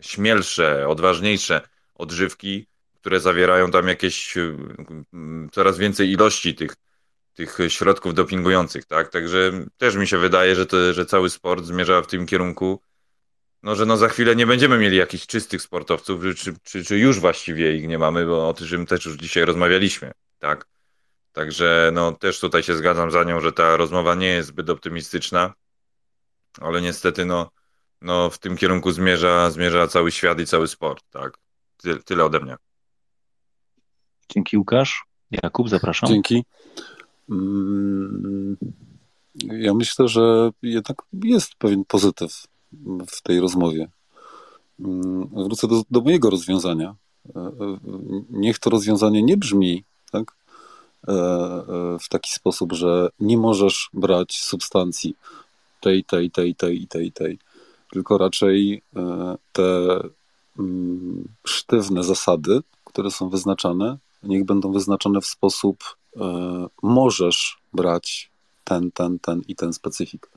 śmielsze, 0.00 0.88
odważniejsze 0.88 1.60
odżywki, 1.94 2.66
które 3.08 3.20
zawierają 3.20 3.70
tam 3.70 3.88
jakieś 3.88 4.36
y, 4.36 4.40
y, 4.40 5.50
coraz 5.52 5.78
więcej 5.78 6.10
ilości 6.10 6.54
tych, 6.54 6.76
tych 7.34 7.58
środków 7.68 8.14
dopingujących, 8.14 8.84
tak? 8.84 9.08
Także 9.08 9.52
też 9.76 9.96
mi 9.96 10.06
się 10.06 10.18
wydaje, 10.18 10.54
że, 10.54 10.66
to, 10.66 10.92
że 10.92 11.06
cały 11.06 11.30
sport 11.30 11.64
zmierza 11.64 12.02
w 12.02 12.06
tym 12.06 12.26
kierunku, 12.26 12.80
no, 13.62 13.74
że 13.74 13.86
no 13.86 13.96
za 13.96 14.08
chwilę 14.08 14.36
nie 14.36 14.46
będziemy 14.46 14.78
mieli 14.78 14.96
jakichś 14.96 15.26
czystych 15.26 15.62
sportowców, 15.62 16.22
czy, 16.36 16.54
czy, 16.62 16.84
czy 16.84 16.98
już 16.98 17.20
właściwie 17.20 17.76
ich 17.76 17.88
nie 17.88 17.98
mamy, 17.98 18.26
bo 18.26 18.48
o 18.48 18.54
tym 18.54 18.86
też 18.86 19.06
już 19.06 19.16
dzisiaj 19.16 19.44
rozmawialiśmy, 19.44 20.12
tak? 20.38 20.66
Także 21.32 21.90
no 21.94 22.12
też 22.12 22.40
tutaj 22.40 22.62
się 22.62 22.76
zgadzam 22.76 23.10
za 23.10 23.24
nią, 23.24 23.40
że 23.40 23.52
ta 23.52 23.76
rozmowa 23.76 24.14
nie 24.14 24.28
jest 24.28 24.48
zbyt 24.48 24.70
optymistyczna, 24.70 25.54
ale 26.60 26.80
niestety 26.80 27.24
no, 27.24 27.50
no 28.00 28.30
w 28.30 28.38
tym 28.38 28.56
kierunku 28.56 28.92
zmierza, 28.92 29.50
zmierza 29.50 29.88
cały 29.88 30.12
świat 30.12 30.40
i 30.40 30.46
cały 30.46 30.68
sport, 30.68 31.04
tak? 31.10 31.38
Tyle 32.04 32.24
ode 32.24 32.40
mnie. 32.40 32.56
Dzięki 34.28 34.58
Łukasz. 34.58 35.04
Jakub, 35.30 35.68
zapraszam. 35.68 36.08
Dzięki. 36.08 36.44
Mm, 37.30 38.56
ja 39.42 39.74
myślę, 39.74 40.08
że 40.08 40.50
jednak 40.62 41.02
jest 41.12 41.54
pewien 41.54 41.84
pozytyw 41.84 42.46
w 43.08 43.22
tej 43.22 43.40
rozmowie. 43.40 43.88
Mm, 44.80 45.28
wrócę 45.32 45.68
do, 45.68 45.82
do 45.90 46.00
mojego 46.00 46.30
rozwiązania. 46.30 46.94
E, 47.36 47.40
e, 47.40 47.52
niech 48.30 48.58
to 48.58 48.70
rozwiązanie 48.70 49.22
nie 49.22 49.36
brzmi 49.36 49.84
tak, 50.10 50.32
e, 51.08 51.14
w 52.00 52.08
taki 52.08 52.30
sposób, 52.30 52.72
że 52.72 53.08
nie 53.20 53.38
możesz 53.38 53.90
brać 53.94 54.40
substancji 54.40 55.14
tej, 55.80 56.04
tej, 56.04 56.30
tej, 56.30 56.54
tej 56.54 56.82
i 56.82 56.88
tej, 56.88 57.12
tej, 57.12 57.38
tylko 57.90 58.18
raczej 58.18 58.82
te 59.52 60.00
mm, 60.58 61.28
sztywne 61.44 62.04
zasady, 62.04 62.60
które 62.84 63.10
są 63.10 63.28
wyznaczane, 63.28 63.98
niech 64.22 64.44
będą 64.44 64.72
wyznaczone 64.72 65.20
w 65.20 65.26
sposób 65.26 65.84
e, 66.16 66.66
możesz 66.82 67.58
brać 67.72 68.30
ten, 68.64 68.92
ten, 68.92 69.18
ten 69.18 69.42
i 69.48 69.56
ten 69.56 69.72
specyfik. 69.72 70.30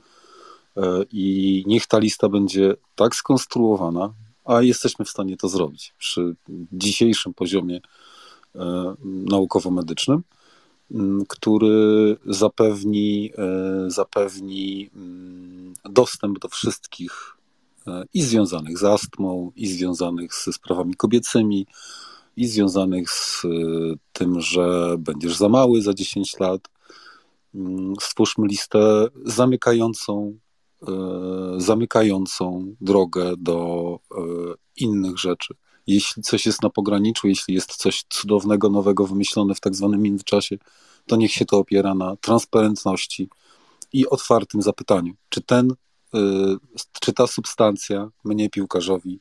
E, 0.76 1.04
I 1.12 1.64
niech 1.66 1.86
ta 1.86 1.98
lista 1.98 2.28
będzie 2.28 2.74
tak 2.94 3.14
skonstruowana, 3.14 4.12
a 4.44 4.62
jesteśmy 4.62 5.04
w 5.04 5.10
stanie 5.10 5.36
to 5.36 5.48
zrobić 5.48 5.94
przy 5.98 6.36
dzisiejszym 6.72 7.34
poziomie 7.34 7.80
e, 8.54 8.94
naukowo-medycznym, 9.04 10.22
który 11.28 12.16
zapewni, 12.26 13.32
zapewni 13.86 14.90
dostęp 15.84 16.38
do 16.38 16.48
wszystkich 16.48 17.36
i 18.14 18.22
związanych 18.22 18.78
z 18.78 18.84
astmą, 18.84 19.52
i 19.56 19.66
związanych 19.66 20.34
ze 20.44 20.52
sprawami 20.52 20.94
kobiecymi, 20.94 21.66
i 22.36 22.46
związanych 22.46 23.10
z 23.10 23.44
y, 23.44 23.48
tym, 24.12 24.40
że 24.40 24.96
będziesz 24.98 25.36
za 25.36 25.48
mały 25.48 25.82
za 25.82 25.94
10 25.94 26.38
lat. 26.40 26.68
Mm, 27.54 27.94
stwórzmy 28.00 28.46
listę 28.46 29.06
zamykającą, 29.24 30.38
y, 30.82 30.86
zamykającą 31.56 32.74
drogę 32.80 33.32
do 33.38 33.98
y, 34.12 34.16
innych 34.76 35.18
rzeczy. 35.18 35.54
Jeśli 35.86 36.22
coś 36.22 36.46
jest 36.46 36.62
na 36.62 36.70
pograniczu, 36.70 37.28
jeśli 37.28 37.54
jest 37.54 37.76
coś 37.76 38.04
cudownego, 38.08 38.70
nowego 38.70 39.06
wymyślone 39.06 39.54
w 39.54 39.60
tak 39.60 39.74
zwanym 39.74 40.02
międzyczasie, 40.02 40.56
to 41.06 41.16
niech 41.16 41.32
się 41.32 41.44
to 41.44 41.58
opiera 41.58 41.94
na 41.94 42.16
transparentności 42.16 43.28
i 43.92 44.08
otwartym 44.08 44.62
zapytaniu, 44.62 45.14
czy 45.28 45.40
ten, 45.40 45.74
czy 47.00 47.12
ta 47.12 47.26
substancja 47.26 48.10
mnie 48.24 48.50
piłkarzowi 48.50 49.20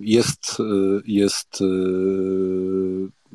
jest, 0.00 0.62
jest 1.04 1.62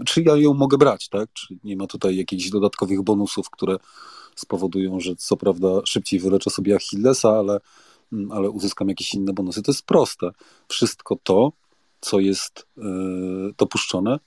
czy 0.06 0.22
ja 0.22 0.36
ją 0.36 0.54
mogę 0.54 0.78
brać, 0.78 1.10
tak? 1.10 1.34
Czy 1.34 1.58
nie 1.64 1.78
ma 1.78 1.88
tutaj 1.88 2.18
jakichś 2.18 2.50
dodatkowych 2.50 3.02
bonusów, 3.02 3.50
które 3.50 3.78
spowodują, 4.36 5.00
że 5.00 5.16
co 5.16 5.38
prawda 5.38 5.68
szybciej 5.86 6.20
wyleczę 6.20 6.50
sobie 6.50 6.76
Achillesa, 6.76 7.30
ale, 7.30 7.60
mm, 8.14 8.32
ale 8.32 8.50
uzyskam 8.50 8.90
jakieś 8.90 9.14
inne 9.14 9.34
bonusy. 9.34 9.62
To 9.62 9.72
jest 9.72 9.86
proste. 9.86 10.32
Wszystko 10.68 11.18
to, 11.24 11.52
co 12.02 12.20
jest 12.20 12.68
dopuszczone, 13.58 14.12
Mm, 14.12 14.20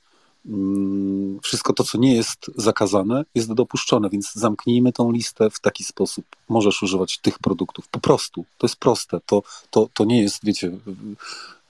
wszystko 1.42 1.72
to, 1.72 1.84
co 1.84 1.98
nie 1.98 2.14
jest 2.14 2.50
zakazane, 2.56 3.24
jest 3.34 3.52
dopuszczone, 3.52 4.10
więc 4.10 4.32
zamknijmy 4.32 4.92
tą 4.92 5.12
listę 5.12 5.50
w 5.50 5.60
taki 5.60 5.84
sposób. 5.84 6.24
Możesz 6.48 6.82
używać 6.82 7.18
tych 7.18 7.38
produktów. 7.38 7.88
Po 7.88 8.00
prostu. 8.00 8.44
To 8.58 8.66
jest 8.66 8.76
proste. 8.76 9.20
To, 9.26 9.42
to, 9.70 9.88
to 9.94 10.04
nie 10.04 10.22
jest, 10.22 10.44
wiecie, 10.44 10.66
yy, 10.66 10.76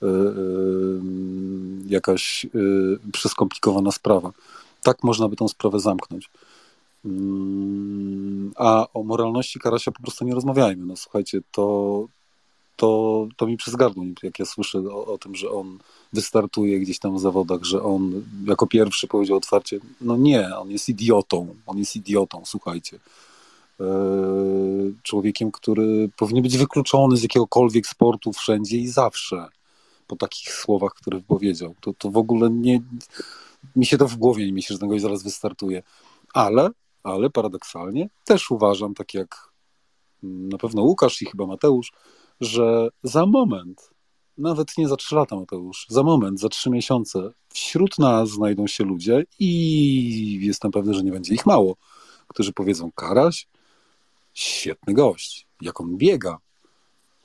yy, 0.03 1.01
jakaś 1.87 2.47
yy, 2.55 2.99
przeskomplikowana 3.13 3.93
sprawa. 3.93 4.33
Tak 4.83 5.03
można 5.03 5.29
by 5.29 5.37
tą 5.37 5.49
sprawę 5.49 5.81
zamknąć. 5.81 6.31
Mm, 7.05 8.53
a 8.57 8.87
o 8.95 9.03
moralności 9.03 9.59
Karasia 9.59 9.93
po 9.93 10.03
prostu 10.03 10.25
nie 10.25 10.35
rozmawiajmy. 10.35 10.87
No 10.87 10.97
słuchajcie, 10.97 11.41
to, 11.53 12.07
to, 12.81 13.29
to 13.37 13.47
mi 13.47 13.57
przez 13.57 13.77
gardło, 13.77 14.05
jak 14.23 14.39
ja 14.39 14.45
słyszę 14.45 14.79
o, 14.79 15.07
o, 15.07 15.19
tym, 15.19 15.35
że 15.35 15.51
on 15.51 15.79
wystartuje 16.13 16.81
gdzieś 16.81 16.99
tam 16.99 17.17
w 17.17 17.21
zawodach, 17.21 17.65
że 17.65 17.83
on 17.83 18.25
jako 18.47 18.67
pierwszy 18.67 19.07
powiedział 19.07 19.37
otwarcie, 19.37 19.81
no 20.01 20.17
nie, 20.17 20.57
on 20.57 20.71
jest 20.71 20.89
idiotą, 20.89 21.55
on 21.67 21.79
jest 21.79 21.97
idiotą, 21.97 22.43
słuchajcie. 22.45 22.99
E, 23.81 23.85
człowiekiem, 25.03 25.53
który 25.53 26.11
powinien 26.17 26.43
być 26.43 26.59
wykluczony 26.59 27.17
z 27.17 27.23
jakiegokolwiek 27.23 27.87
sportu 27.87 28.33
wszędzie 28.33 28.77
i 28.77 28.89
zawsze, 28.89 29.49
po 30.07 30.17
takich 30.17 30.53
słowach, 30.53 30.93
które 30.95 31.21
powiedział. 31.21 31.75
To, 31.81 31.93
to 31.99 32.11
w 32.11 32.17
ogóle 32.17 32.51
nie, 32.51 32.81
mi 33.77 33.87
się 33.87 33.99
to 33.99 34.09
w 34.09 34.17
głowie 34.17 34.47
nie 34.47 34.53
myśli, 34.53 34.75
że 34.75 34.79
ten 34.79 34.89
gość 34.89 35.03
zaraz 35.03 35.23
wystartuje. 35.23 35.83
Ale, 36.35 36.71
ale 37.03 37.31
paradoksalnie 37.31 38.09
też 38.25 38.51
uważam, 38.51 38.95
tak 38.95 39.15
jak 39.15 39.51
na 40.23 40.59
pewno 40.59 40.83
Łukasz 40.83 41.23
i 41.23 41.27
chyba 41.27 41.47
Mateusz, 41.47 41.93
że 42.41 42.89
za 43.03 43.27
moment, 43.27 43.91
nawet 44.39 44.79
nie 44.79 44.89
za 44.89 44.97
trzy 44.97 45.15
lata, 45.15 45.37
Mateusz, 45.37 45.87
za 45.89 46.03
moment, 46.03 46.41
za 46.41 46.49
trzy 46.49 46.71
miesiące, 46.71 47.31
wśród 47.49 47.99
nas 47.99 48.29
znajdą 48.29 48.67
się 48.67 48.85
ludzie 48.85 49.25
i 49.39 50.39
jestem 50.43 50.71
pewny, 50.71 50.95
że 50.95 51.03
nie 51.03 51.13
będzie 51.13 51.35
ich 51.35 51.47
mało, 51.47 51.77
którzy 52.29 52.53
powiedzą: 52.53 52.93
Karaś, 52.93 53.49
świetny 54.35 54.95
gość, 54.95 55.47
jak 55.61 55.81
on 55.81 55.97
biega, 55.97 56.39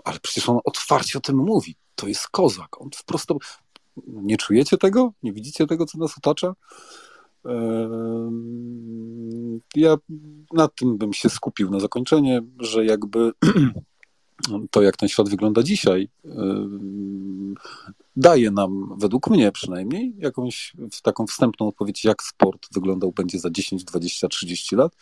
ale 0.03 0.19
przecież 0.19 0.49
on 0.49 0.59
otwarcie 0.63 1.17
o 1.17 1.21
tym 1.21 1.37
mówi. 1.37 1.75
To 1.95 2.07
jest 2.07 2.27
kozak. 2.27 2.81
On 2.81 2.89
wprost. 2.95 3.29
Nie 4.07 4.37
czujecie 4.37 4.77
tego? 4.77 5.13
Nie 5.23 5.33
widzicie 5.33 5.67
tego, 5.67 5.85
co 5.85 5.97
nas 5.97 6.17
otacza? 6.17 6.55
Ja 9.75 9.97
nad 10.53 10.75
tym 10.75 10.97
bym 10.97 11.13
się 11.13 11.29
skupił 11.29 11.69
na 11.71 11.79
zakończenie, 11.79 12.41
że 12.59 12.85
jakby 12.85 13.31
to, 14.71 14.81
jak 14.81 14.97
ten 14.97 15.09
świat 15.09 15.29
wygląda 15.29 15.63
dzisiaj, 15.63 16.09
daje 18.15 18.51
nam, 18.51 18.95
według 18.97 19.29
mnie 19.29 19.51
przynajmniej, 19.51 20.13
jakąś 20.17 20.73
taką 21.03 21.27
wstępną 21.27 21.67
odpowiedź, 21.67 22.03
jak 22.03 22.23
sport 22.23 22.67
wyglądał 22.73 23.11
będzie 23.11 23.39
za 23.39 23.49
10, 23.49 23.83
20, 23.83 24.27
30 24.27 24.75
lat. 24.75 24.95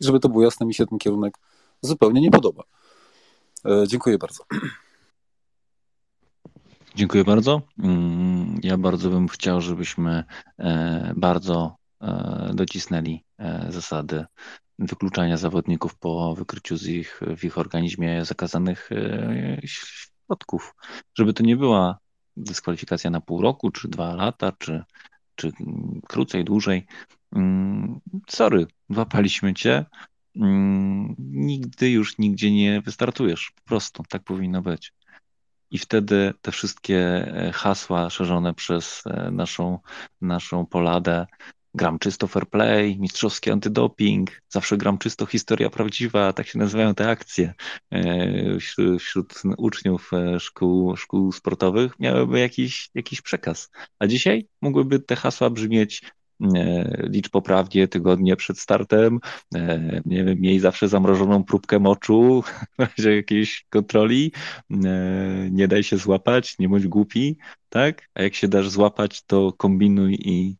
I 0.00 0.04
żeby 0.04 0.20
to 0.20 0.28
było 0.28 0.42
jasne, 0.42 0.66
mi 0.66 0.74
się 0.74 0.86
ten 0.86 0.98
kierunek 0.98 1.34
zupełnie 1.82 2.20
nie 2.20 2.30
podoba. 2.30 2.62
E, 3.66 3.84
dziękuję 3.88 4.18
bardzo. 4.18 4.44
Dziękuję 6.94 7.24
bardzo. 7.24 7.62
Mm, 7.78 8.60
ja 8.62 8.78
bardzo 8.78 9.10
bym 9.10 9.28
chciał, 9.28 9.60
żebyśmy 9.60 10.24
e, 10.58 11.12
bardzo 11.16 11.76
e, 12.00 12.50
docisnęli 12.54 13.24
zasady 13.68 14.24
wykluczania 14.80 15.36
zawodników 15.36 15.94
po 15.94 16.34
wykryciu 16.34 16.76
z 16.76 16.86
ich, 16.86 17.20
w 17.36 17.44
ich 17.44 17.58
organizmie 17.58 18.24
zakazanych 18.24 18.92
e, 18.92 19.60
środków. 19.64 20.74
Żeby 21.14 21.32
to 21.32 21.42
nie 21.42 21.56
była 21.56 21.98
dyskwalifikacja 22.36 23.10
na 23.10 23.20
pół 23.20 23.42
roku, 23.42 23.70
czy 23.70 23.88
dwa 23.88 24.14
lata, 24.14 24.52
czy, 24.58 24.82
czy 25.34 25.52
krócej, 26.08 26.44
dłużej. 26.44 26.86
Mm, 27.32 28.00
sorry, 28.28 28.66
łapaliśmy 28.96 29.54
cię. 29.54 29.84
Mm, 30.36 31.14
nigdy 31.18 31.90
już 31.90 32.18
nigdzie 32.18 32.50
nie 32.50 32.80
wystartujesz. 32.80 33.52
Po 33.54 33.62
prostu 33.62 34.02
tak 34.08 34.22
powinno 34.22 34.62
być. 34.62 34.92
I 35.70 35.78
wtedy 35.78 36.34
te 36.42 36.52
wszystkie 36.52 36.98
e, 36.98 37.52
hasła 37.52 38.10
szerzone 38.10 38.54
przez 38.54 39.02
e, 39.06 39.30
naszą, 39.30 39.78
naszą 40.20 40.66
poladę 40.66 41.26
gram 41.74 41.98
czysto 41.98 42.26
fair 42.26 42.46
play, 42.46 42.98
mistrzowski 42.98 43.50
antydoping, 43.50 44.42
zawsze 44.48 44.76
gram 44.76 44.98
czysto 44.98 45.26
historia 45.26 45.70
prawdziwa, 45.70 46.32
tak 46.32 46.46
się 46.46 46.58
nazywają 46.58 46.94
te 46.94 47.08
akcje 47.08 47.54
e, 47.90 48.58
wśród 48.98 49.42
uczniów 49.56 50.10
e, 50.12 50.40
szkół, 50.40 50.96
szkół 50.96 51.32
sportowych, 51.32 51.98
miałyby 51.98 52.40
jakiś, 52.40 52.90
jakiś 52.94 53.22
przekaz. 53.22 53.70
A 53.98 54.06
dzisiaj 54.06 54.48
mogłyby 54.62 55.00
te 55.00 55.16
hasła 55.16 55.50
brzmieć 55.50 56.02
e, 56.54 57.08
licz 57.08 57.28
poprawnie 57.28 57.88
tygodnie 57.88 58.36
przed 58.36 58.58
startem, 58.58 59.20
nie 60.06 60.24
wiem, 60.24 60.40
miej 60.40 60.60
zawsze 60.60 60.88
zamrożoną 60.88 61.44
próbkę 61.44 61.78
moczu 61.78 62.42
w 62.78 62.82
razie 62.82 63.16
jakiejś 63.16 63.66
kontroli, 63.70 64.32
nie 65.50 65.68
daj 65.68 65.82
się 65.82 65.96
złapać, 65.96 66.58
nie 66.58 66.68
bądź 66.68 66.88
głupi, 66.88 67.36
tak? 67.68 68.08
A 68.14 68.22
jak 68.22 68.34
się 68.34 68.48
dasz 68.48 68.68
złapać, 68.68 69.22
to 69.22 69.52
kombinuj 69.52 70.18
i 70.20 70.56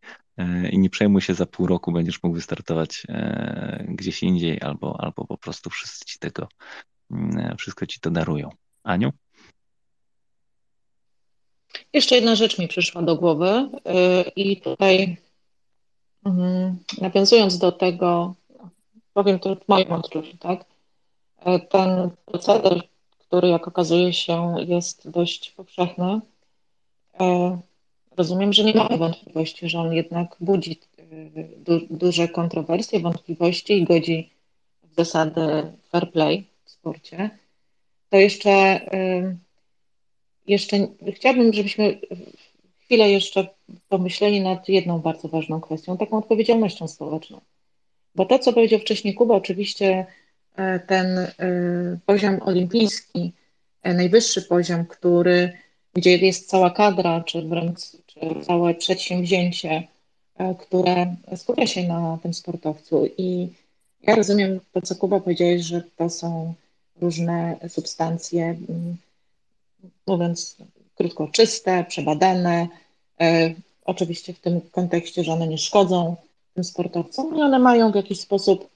i 0.70 0.78
nie 0.78 0.90
przejmuj 0.90 1.20
się, 1.20 1.34
za 1.34 1.46
pół 1.46 1.66
roku 1.66 1.92
będziesz 1.92 2.22
mógł 2.22 2.34
wystartować 2.36 3.02
e, 3.08 3.84
gdzieś 3.88 4.22
indziej, 4.22 4.60
albo, 4.60 5.00
albo 5.00 5.26
po 5.26 5.38
prostu 5.38 5.70
wszyscy 5.70 6.04
ci 6.04 6.18
tego, 6.18 6.48
mm, 7.10 7.38
e, 7.38 7.56
wszystko 7.56 7.86
ci 7.86 8.00
to 8.00 8.10
darują. 8.10 8.50
Aniu? 8.82 9.12
Jeszcze 11.92 12.14
jedna 12.14 12.34
rzecz 12.34 12.58
mi 12.58 12.68
przyszła 12.68 13.02
do 13.02 13.16
głowy 13.16 13.70
i 14.36 14.60
tutaj 14.60 15.16
mhm, 16.24 16.78
nawiązując 17.00 17.58
do 17.58 17.72
tego, 17.72 18.34
powiem 19.12 19.38
to 19.38 19.56
w 19.56 19.68
moim 19.68 19.92
odczuciu, 19.92 20.36
tak? 20.36 20.64
Ten 21.70 22.10
proceder, 22.26 22.82
który 23.18 23.48
jak 23.48 23.68
okazuje 23.68 24.12
się 24.12 24.54
jest 24.66 25.10
dość 25.10 25.50
powszechny, 25.50 26.20
Rozumiem, 28.20 28.52
że 28.52 28.64
nie 28.64 28.74
mamy 28.74 28.98
wątpliwości, 28.98 29.68
że 29.68 29.78
on 29.78 29.92
jednak 29.92 30.36
budzi 30.40 30.80
y, 30.98 31.48
du 31.56 31.80
duże 31.90 32.28
kontrowersje, 32.28 33.00
wątpliwości 33.00 33.72
i 33.72 33.84
godzi 33.84 34.30
w 34.82 34.96
zasady 34.96 35.40
fair 35.90 36.10
play 36.12 36.46
w 36.64 36.70
sporcie. 36.70 37.30
To 38.10 38.16
jeszcze, 38.16 38.80
y, 38.94 39.36
jeszcze 40.46 40.76
chciałabym, 41.14 41.52
żebyśmy 41.52 42.00
chwilę 42.80 43.10
jeszcze 43.10 43.48
pomyśleli 43.88 44.40
nad 44.40 44.68
jedną 44.68 44.98
bardzo 44.98 45.28
ważną 45.28 45.60
kwestią, 45.60 45.96
taką 45.96 46.18
odpowiedzialnością 46.18 46.88
społeczną. 46.88 47.40
Bo 48.14 48.24
to, 48.24 48.38
co 48.38 48.52
powiedział 48.52 48.80
wcześniej 48.80 49.14
Kuba, 49.14 49.34
oczywiście 49.34 50.06
y, 50.58 50.80
ten 50.86 51.06
poziom 52.06 52.38
olimpijski, 52.42 53.32
najwyższy 53.84 54.42
poziom, 54.42 54.86
który 54.86 55.52
gdzie 55.94 56.16
jest 56.16 56.48
cała 56.48 56.70
kadra, 56.70 57.20
czy 57.20 57.42
wręcz 57.42 57.80
czy 58.14 58.46
całe 58.46 58.74
przedsięwzięcie, 58.74 59.88
e, 60.38 60.54
które 60.54 61.16
skupia 61.36 61.66
się 61.66 61.88
na 61.88 62.18
tym 62.22 62.34
sportowcu. 62.34 63.06
I 63.18 63.48
ja 64.02 64.14
rozumiem 64.14 64.60
to, 64.72 64.82
co 64.82 64.94
Kuba 64.94 65.20
powiedziałeś, 65.20 65.62
że 65.62 65.82
to 65.96 66.10
są 66.10 66.54
różne 67.00 67.56
substancje, 67.68 68.44
mm, 68.44 68.96
mówiąc 70.06 70.56
krótko, 70.94 71.28
czyste, 71.28 71.84
przebadane. 71.88 72.68
E, 73.20 73.54
oczywiście 73.84 74.32
w 74.32 74.40
tym 74.40 74.60
kontekście, 74.60 75.24
że 75.24 75.32
one 75.32 75.48
nie 75.48 75.58
szkodzą 75.58 76.16
tym 76.54 76.64
sportowcom 76.64 77.36
i 77.36 77.42
one 77.42 77.58
mają 77.58 77.92
w 77.92 77.94
jakiś 77.94 78.20
sposób 78.20 78.70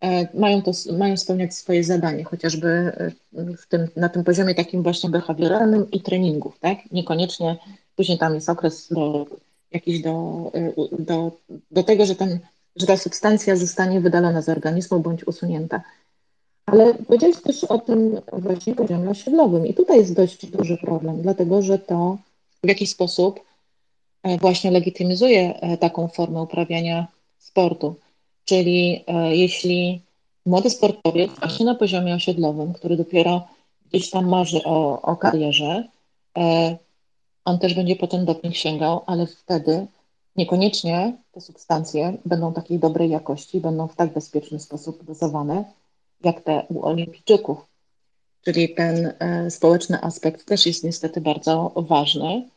E, 0.00 0.38
mają, 0.38 0.62
to, 0.62 0.72
mają 0.98 1.16
spełniać 1.16 1.54
swoje 1.54 1.84
zadanie, 1.84 2.24
chociażby 2.24 2.92
w 3.32 3.66
tym, 3.66 3.88
na 3.96 4.08
tym 4.08 4.24
poziomie 4.24 4.54
takim 4.54 4.82
właśnie 4.82 5.10
behawioralnym 5.10 5.90
i 5.90 6.00
treningów, 6.00 6.58
tak? 6.58 6.78
Niekoniecznie 6.92 7.56
później 8.00 8.18
tam 8.18 8.34
jest 8.34 8.48
okres 8.48 8.88
do 8.88 9.26
jakiś 9.72 10.00
do, 10.02 10.50
e, 10.54 10.72
do, 10.98 11.32
do 11.70 11.82
tego, 11.82 12.06
że, 12.06 12.14
ten, 12.14 12.38
że 12.76 12.86
ta 12.86 12.96
substancja 12.96 13.56
zostanie 13.56 14.00
wydalona 14.00 14.42
z 14.42 14.48
organizmu 14.48 15.00
bądź 15.00 15.26
usunięta. 15.26 15.82
Ale 16.66 16.94
powiedziałeś 16.94 17.36
też 17.42 17.64
o 17.64 17.78
tym 17.78 18.20
właśnie 18.32 18.74
poziomie 18.74 19.10
osiedlowym 19.10 19.66
i 19.66 19.74
tutaj 19.74 19.98
jest 19.98 20.14
dość 20.14 20.46
duży 20.46 20.76
problem, 20.76 21.22
dlatego 21.22 21.62
że 21.62 21.78
to 21.78 22.18
w 22.64 22.68
jakiś 22.68 22.90
sposób 22.90 23.40
właśnie 24.40 24.70
legitymizuje 24.70 25.60
taką 25.80 26.08
formę 26.08 26.42
uprawiania 26.42 27.06
sportu. 27.38 27.94
Czyli 28.44 29.04
e, 29.06 29.36
jeśli 29.36 30.00
młody 30.46 30.70
sportowiec 30.70 31.30
właśnie 31.40 31.66
na 31.66 31.74
poziomie 31.74 32.14
osiedlowym, 32.14 32.72
który 32.72 32.96
dopiero 32.96 33.48
gdzieś 33.88 34.10
tam 34.10 34.28
marzy 34.28 34.64
o, 34.64 35.02
o 35.02 35.16
karierze, 35.16 35.84
on 37.44 37.58
też 37.58 37.74
będzie 37.74 37.96
po 37.96 38.06
ten 38.06 38.24
doping 38.24 38.56
sięgał, 38.56 39.02
ale 39.06 39.26
wtedy 39.26 39.86
niekoniecznie 40.36 41.16
te 41.32 41.40
substancje 41.40 42.16
będą 42.24 42.52
takiej 42.52 42.78
dobrej 42.78 43.10
jakości, 43.10 43.60
będą 43.60 43.88
w 43.88 43.96
tak 43.96 44.12
bezpieczny 44.12 44.60
sposób 44.60 45.04
dozowane, 45.04 45.64
jak 46.24 46.40
te 46.40 46.62
u 46.68 46.82
olimpijczyków. 46.86 47.58
Czyli 48.44 48.74
ten 48.74 49.12
społeczny 49.50 50.02
aspekt 50.02 50.46
też 50.46 50.66
jest 50.66 50.84
niestety 50.84 51.20
bardzo 51.20 51.72
ważny, 51.76 52.48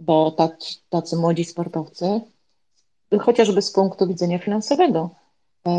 bo 0.00 0.30
tacy, 0.30 0.74
tacy 0.88 1.16
młodzi 1.16 1.44
sportowcy, 1.44 2.20
chociażby 3.20 3.62
z 3.62 3.70
punktu 3.70 4.06
widzenia 4.06 4.38
finansowego, 4.38 5.10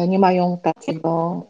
nie 0.08 0.20
mają 0.20 0.58
takiego 0.58 1.42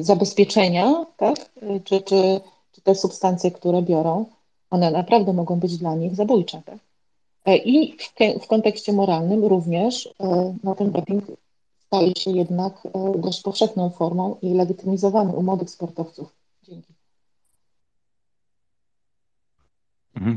zabezpieczenia, 0.00 1.06
tak? 1.16 1.36
czy, 1.84 2.00
czy, 2.00 2.40
czy 2.72 2.80
te 2.82 2.94
substancje, 2.94 3.50
które 3.50 3.82
biorą, 3.82 4.26
one 4.70 4.90
naprawdę 4.90 5.32
mogą 5.32 5.60
być 5.60 5.78
dla 5.78 5.94
nich 5.94 6.14
zabójcze. 6.14 6.62
Tak? 6.66 6.78
I 7.64 7.96
w, 7.98 8.42
w 8.44 8.46
kontekście 8.46 8.92
moralnym 8.92 9.44
również 9.44 10.14
no, 10.64 10.74
ten 10.74 10.90
doping 10.90 11.24
staje 11.78 12.12
się 12.16 12.30
jednak 12.30 12.88
dość 13.18 13.42
powszechną 13.42 13.90
formą 13.90 14.36
i 14.42 14.54
legitymizowany 14.54 15.32
u 15.32 15.42
młodych 15.42 15.70
sportowców. 15.70 16.36
Dzięki. 16.62 16.94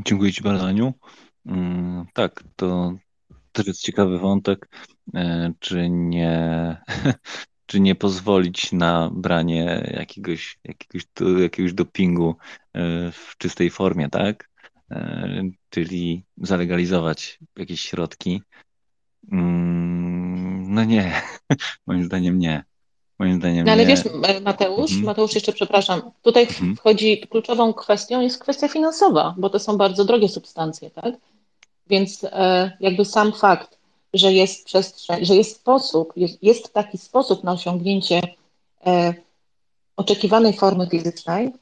Dziękuję 0.04 0.32
Ci 0.32 0.42
bardzo, 0.42 0.64
Aniu. 0.64 0.92
Tak, 2.14 2.44
to 2.56 2.92
też 3.52 3.66
jest 3.66 3.80
ciekawy 3.80 4.18
wątek, 4.18 4.68
czy 5.58 5.88
nie, 5.90 6.76
czy 7.66 7.80
nie 7.80 7.94
pozwolić 7.94 8.72
na 8.72 9.10
branie 9.14 9.90
jakiegoś, 9.96 10.58
jakiegoś, 10.64 11.02
jakiegoś 11.42 11.72
dopingu 11.72 12.36
w 13.12 13.36
czystej 13.38 13.70
formie, 13.70 14.08
tak? 14.10 14.50
Czyli 15.70 16.24
zalegalizować 16.36 17.38
jakieś 17.56 17.80
środki. 17.80 18.42
No 20.68 20.84
nie, 20.84 21.22
moim 21.86 22.04
zdaniem 22.04 22.38
nie. 22.38 22.64
Moim 23.18 23.36
zdaniem 23.36 23.66
No 23.66 23.72
ale 23.72 23.82
nie. 23.82 23.88
wiesz, 23.88 24.00
Mateusz, 24.42 24.90
Mhm. 24.90 25.04
Mateusz, 25.04 25.34
jeszcze 25.34 25.52
przepraszam, 25.52 26.02
tutaj 26.22 26.42
Mhm. 26.42 26.76
wchodzi 26.76 27.20
kluczową 27.30 27.72
kwestią 27.74 28.20
jest 28.20 28.38
kwestia 28.38 28.68
finansowa, 28.68 29.34
bo 29.38 29.50
to 29.50 29.58
są 29.58 29.76
bardzo 29.76 30.04
drogie 30.04 30.28
substancje, 30.28 30.90
tak? 30.90 31.14
Więc 31.86 32.24
e, 32.24 32.76
jakby 32.80 33.04
sam 33.04 33.32
fakt, 33.32 33.78
że 34.14 34.32
jest 34.32 34.64
przestrzeń, 34.64 35.24
że 35.24 35.34
jest 35.34 35.56
sposób, 35.56 36.12
jest, 36.16 36.42
jest 36.42 36.72
taki 36.72 36.98
sposób 36.98 37.44
na 37.44 37.52
osiągnięcie 37.52 38.22
e, 38.86 39.14
oczekiwanej 39.96 40.52
formy 40.52 40.88
fizycznej, 40.90 41.52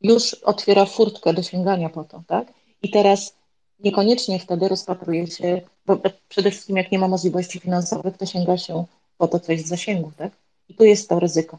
już 0.00 0.34
otwiera 0.34 0.84
furtkę 0.84 1.34
do 1.34 1.42
sięgania 1.42 1.88
po 1.88 2.04
to, 2.04 2.22
tak? 2.26 2.52
I 2.82 2.90
teraz 2.90 3.34
niekoniecznie 3.80 4.38
wtedy 4.38 4.68
rozpatruje 4.68 5.26
się, 5.26 5.60
bo 5.86 5.96
przede 6.28 6.50
wszystkim 6.50 6.76
jak 6.76 6.92
nie 6.92 6.98
ma 6.98 7.08
możliwości 7.08 7.60
finansowych, 7.60 8.16
to 8.16 8.26
sięga 8.26 8.58
się 8.58 8.84
po 9.18 9.28
to 9.28 9.40
coś 9.40 9.60
z 9.60 9.68
zasięgu, 9.68 10.12
tak? 10.16 10.32
I 10.68 10.74
tu 10.74 10.84
jest 10.84 11.08
to 11.08 11.20
ryzyko. 11.20 11.58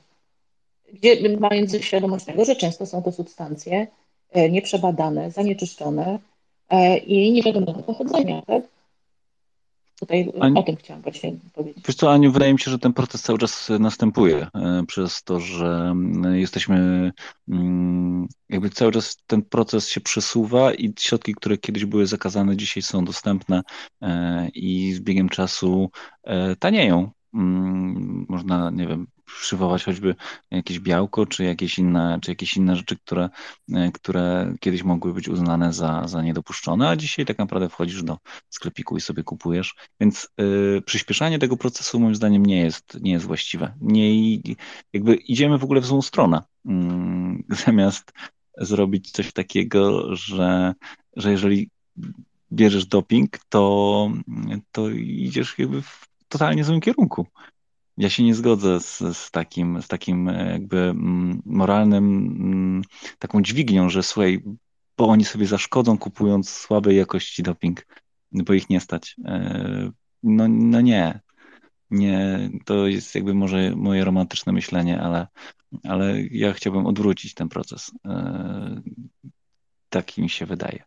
Gdzie, 0.94 1.38
mając 1.40 1.76
świadomość 1.82 2.26
tego, 2.26 2.46
że 2.46 2.56
często 2.56 2.86
są 2.86 3.04
to 3.04 3.12
substancje 3.12 3.88
e, 4.32 4.50
nieprzebadane, 4.50 5.32
zanieczyszczone 5.32 6.20
e, 6.70 6.98
i 6.98 7.32
niewiadomego 7.32 7.84
pochodzenia, 7.84 8.42
tak? 8.42 8.64
Tutaj 10.04 10.32
Ani- 10.40 10.60
o 10.60 10.64
tym 10.64 10.76
chciałam 10.76 11.02
właśnie 11.02 11.36
powiedzieć. 11.54 11.84
Wiesz 11.88 11.96
co, 11.96 12.14
Aniu, 12.14 12.32
wydaje 12.32 12.54
mi 12.54 12.60
się, 12.60 12.72
że 12.72 12.80
ten 12.80 12.94
proces 12.94 13.22
cały 13.22 13.40
czas 13.40 13.70
następuje 13.80 14.48
e, 14.56 14.84
przez 14.88 15.24
to, 15.24 15.40
że 15.40 15.66
mm, 15.92 16.36
jesteśmy, 16.36 17.12
mm, 17.50 18.28
jakby 18.50 18.70
cały 18.70 18.92
czas 18.92 19.18
ten 19.28 19.42
proces 19.42 19.90
się 19.90 20.02
przesuwa 20.02 20.74
i 20.74 20.94
środki, 21.00 21.34
które 21.34 21.58
kiedyś 21.58 21.86
były 21.86 22.08
zakazane, 22.08 22.58
dzisiaj 22.58 22.84
są 22.84 23.06
dostępne 23.06 23.62
e, 24.02 24.50
i 24.50 24.94
z 24.94 25.00
biegiem 25.00 25.30
czasu 25.30 25.90
e, 26.24 26.56
tanieją. 26.56 27.12
Mm, 27.34 28.26
Można, 28.30 28.70
nie 28.70 28.88
wiem, 28.88 29.08
przywołać 29.42 29.84
choćby 29.84 30.16
jakieś 30.52 30.80
białko, 30.80 31.26
czy 31.26 31.44
jakieś 31.44 31.80
inne, 31.80 32.20
czy 32.22 32.32
jakieś 32.32 32.58
inne 32.58 32.76
rzeczy, 32.76 32.98
które, 32.98 33.30
e, 33.74 33.92
które 33.92 34.54
kiedyś 34.60 34.84
mogły 34.84 35.14
być 35.14 35.30
uznane 35.30 35.74
za, 35.74 36.08
za 36.08 36.22
niedopuszczone, 36.22 36.90
a 36.90 36.96
dzisiaj 36.96 37.26
tak 37.26 37.38
naprawdę 37.38 37.70
wchodzisz 37.70 38.04
do 38.04 38.18
sklepiku 38.50 38.98
i 38.98 39.02
sobie 39.02 39.24
kupujesz. 39.24 39.76
Więc 40.00 40.30
y, 40.42 40.82
przyspieszanie 40.86 41.40
tego 41.40 41.58
procesu 41.58 42.00
moim 42.00 42.16
zdaniem 42.16 42.46
nie 42.46 42.60
jest, 42.60 42.98
nie 43.02 43.12
jest 43.12 43.26
właściwe. 43.26 43.74
Nie, 43.82 44.36
jakby 44.94 45.16
idziemy 45.16 45.58
w 45.58 45.64
ogóle 45.64 45.82
w 45.82 45.86
złą 45.86 46.02
stronę. 46.02 46.42
Mm, 46.66 47.44
zamiast 47.66 48.14
zrobić 48.58 49.12
coś 49.12 49.34
takiego, 49.34 50.16
że, 50.16 50.74
że 51.16 51.32
jeżeli 51.32 51.70
bierzesz 52.52 52.86
doping, 52.86 53.38
to, 53.50 54.12
to 54.72 54.90
idziesz 54.90 55.60
jakby 55.60 55.82
w 55.82 56.08
totalnie 56.28 56.64
złym 56.64 56.82
kierunku. 56.82 57.28
Ja 57.98 58.10
się 58.10 58.24
nie 58.24 58.36
zgodzę 58.36 58.80
z, 58.80 58.98
z 59.18 59.32
takim, 59.32 59.82
z 59.82 59.88
takim 59.88 60.30
e, 60.30 60.52
jakby 60.52 60.78
mm, 60.78 61.42
moralnym, 61.46 62.06
mm, 62.40 62.82
taką 63.20 63.42
dźwignią, 63.42 63.90
że 63.90 64.04
słuchaj, 64.04 64.44
bo 64.98 65.08
oni 65.08 65.26
sobie 65.26 65.46
zaszkodzą 65.46 65.98
kupując 65.98 66.50
słabej 66.50 66.98
jakości 66.98 67.44
doping, 67.44 67.88
bo 68.32 68.54
ich 68.54 68.70
nie 68.70 68.80
stać. 68.80 69.16
E, 69.26 69.92
No, 70.24 70.48
no 70.48 70.82
nie. 70.82 71.20
Nie, 71.92 72.50
to 72.66 72.88
jest 72.88 73.16
jakby 73.16 73.34
może 73.34 73.76
moje 73.76 74.06
romantyczne 74.06 74.54
myślenie, 74.54 75.02
ale, 75.02 75.28
ale 75.84 76.22
ja 76.24 76.54
chciałbym 76.54 76.86
odwrócić 76.86 77.34
ten 77.34 77.50
proces. 77.50 77.92
E, 78.06 78.82
Tak 79.90 80.18
mi 80.18 80.30
się 80.30 80.46
wydaje. 80.46 80.84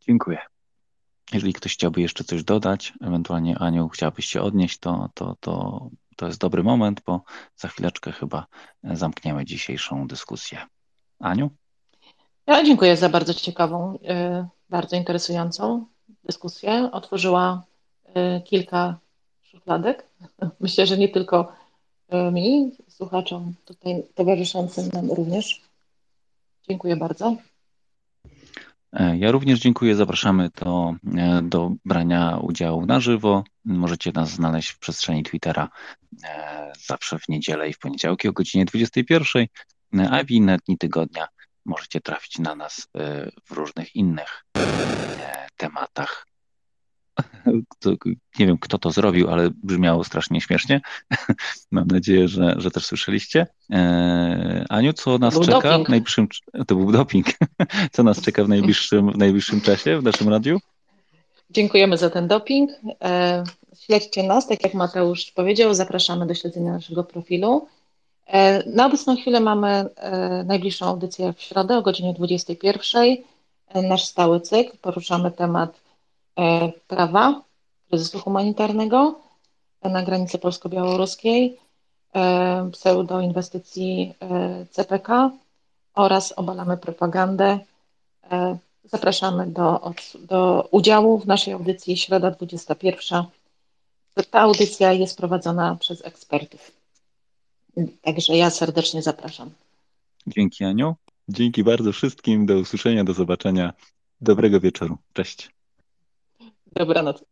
Dziękuję. 0.00 0.38
Jeżeli 1.32 1.52
ktoś 1.52 1.72
chciałby 1.72 2.00
jeszcze 2.00 2.24
coś 2.24 2.44
dodać, 2.44 2.92
ewentualnie 3.00 3.58
Aniu 3.58 3.88
chciałabyś 3.88 4.26
się 4.26 4.42
odnieść, 4.42 4.78
to, 4.78 5.08
to, 5.14 5.36
to, 5.40 5.88
to 6.16 6.26
jest 6.26 6.40
dobry 6.40 6.62
moment, 6.62 7.02
bo 7.06 7.22
za 7.56 7.68
chwileczkę 7.68 8.12
chyba 8.12 8.46
zamkniemy 8.82 9.44
dzisiejszą 9.44 10.06
dyskusję. 10.06 10.66
Aniu? 11.18 11.50
Ja 12.46 12.64
dziękuję 12.64 12.96
za 12.96 13.08
bardzo 13.08 13.34
ciekawą, 13.34 13.94
y, 13.94 13.98
bardzo 14.68 14.96
interesującą 14.96 15.86
dyskusję. 16.24 16.90
Otworzyła 16.92 17.64
y, 18.08 18.40
kilka 18.40 18.98
szufladek. 19.42 20.06
Myślę, 20.60 20.86
że 20.86 20.98
nie 20.98 21.08
tylko 21.08 21.52
y, 22.12 22.32
mi, 22.32 22.70
słuchaczom 22.88 23.54
tutaj 23.64 24.02
towarzyszącym 24.14 24.88
nam 24.88 25.10
również. 25.10 25.62
Dziękuję 26.68 26.96
bardzo. 26.96 27.36
E, 28.92 29.16
Ja 29.18 29.30
również 29.30 29.58
dziękuję. 29.58 29.96
Zapraszamy 29.96 30.50
do, 30.64 30.94
e, 31.16 31.42
do 31.42 31.72
brania 31.84 32.38
udziału 32.42 32.86
na 32.86 33.00
żywo. 33.00 33.44
Możecie 33.64 34.12
nas 34.12 34.30
znaleźć 34.30 34.68
w 34.68 34.78
przestrzeni 34.78 35.22
Twittera 35.22 35.68
e, 36.24 36.72
zawsze 36.86 37.18
w 37.18 37.28
niedzielę 37.28 37.68
i 37.68 37.72
w 37.72 37.78
poniedziałki 37.78 38.28
o 38.28 38.32
godzinie 38.32 38.64
21, 38.64 39.46
e, 39.98 40.10
a 40.10 40.24
w 40.24 40.30
inne 40.30 40.58
dni 40.66 40.78
tygodnia 40.78 41.28
możecie 41.64 42.00
trafić 42.00 42.38
na 42.38 42.54
nas 42.54 42.88
w 43.48 43.50
różnych 43.50 43.96
innych 43.96 44.44
tematach. 45.56 46.26
Nie 48.38 48.46
wiem, 48.46 48.58
kto 48.58 48.78
to 48.78 48.90
zrobił, 48.90 49.30
ale 49.30 49.50
brzmiało 49.62 50.04
strasznie 50.04 50.40
śmiesznie. 50.40 50.80
Mam 51.70 51.86
nadzieję, 51.86 52.28
że, 52.28 52.54
że 52.58 52.70
też 52.70 52.86
słyszeliście. 52.86 53.46
E, 53.72 54.64
Aniu, 54.68 54.92
co 54.92 55.18
nas 55.18 55.40
czeka 55.40 55.60
doping. 55.60 55.86
w 55.86 55.90
najbliższym... 55.90 56.28
To 56.66 56.74
był 56.74 56.92
doping. 56.92 57.26
Co 57.92 58.02
nas 58.02 58.20
czeka 58.20 58.44
w 58.44 58.48
najbliższym, 58.48 59.12
w 59.12 59.18
najbliższym 59.18 59.60
czasie 59.60 59.98
w 59.98 60.02
naszym 60.02 60.28
radiu? 60.28 60.58
Dziękujemy 61.50 61.98
za 61.98 62.10
ten 62.10 62.28
doping. 62.28 62.70
E, 63.04 63.44
Śledźcie 63.80 64.22
nas, 64.22 64.46
tak 64.48 64.64
jak 64.64 64.74
Mateusz 64.74 65.30
powiedział, 65.30 65.74
zapraszamy 65.74 66.26
do 66.26 66.34
śledzenia 66.34 66.72
naszego 66.72 67.04
profilu. 67.04 67.68
E, 68.26 68.70
Na 68.70 68.86
obecną 68.86 69.16
chwilę 69.16 69.40
mamy 69.40 69.84
najbliższą 70.44 70.86
audycję 70.86 71.32
w 71.32 71.40
środę 71.42 71.78
o 71.78 71.82
godzinie 71.82 72.12
21. 72.14 73.16
E, 73.68 73.82
Nasz 73.82 74.04
stały 74.04 74.40
cykl. 74.40 74.76
Poruszamy 74.82 75.30
temat 75.30 75.85
prawa, 76.88 77.42
kryzysu 77.88 78.18
humanitarnego 78.18 79.20
e, 79.82 79.88
na 79.88 80.02
granicy 80.02 80.38
polsko-białoruskiej, 80.38 81.58
e, 82.14 82.70
pseudoinwestycji 82.72 84.14
e, 84.20 84.66
CPK 84.70 85.30
oraz 85.94 86.32
obalamy 86.36 86.76
propagandę. 86.76 87.58
E, 88.30 88.58
Zapraszamy 88.90 89.46
do, 89.46 89.92
do 90.20 90.68
udziału 90.70 91.18
w 91.18 91.26
naszej 91.26 91.52
audycji 91.52 91.96
środa 91.96 92.30
21. 92.30 93.24
Ta 94.30 94.40
audycja 94.40 94.92
jest 94.92 95.16
prowadzona 95.16 95.76
przez 95.80 96.04
ekspertów. 96.04 96.72
Także 98.02 98.36
ja 98.36 98.50
serdecznie 98.50 99.02
zapraszam. 99.02 99.50
Dzięki 100.26 100.64
Aniu. 100.64 100.94
Dzięki 101.28 101.64
bardzo 101.64 101.92
wszystkim. 101.92 102.46
Do 102.46 102.58
usłyszenia, 102.58 103.04
do 103.04 103.12
zobaczenia. 103.14 103.72
Dobrego 104.20 104.60
wieczoru. 104.60 104.98
Cześć. 105.12 105.55
Dobranoc. 106.76 107.22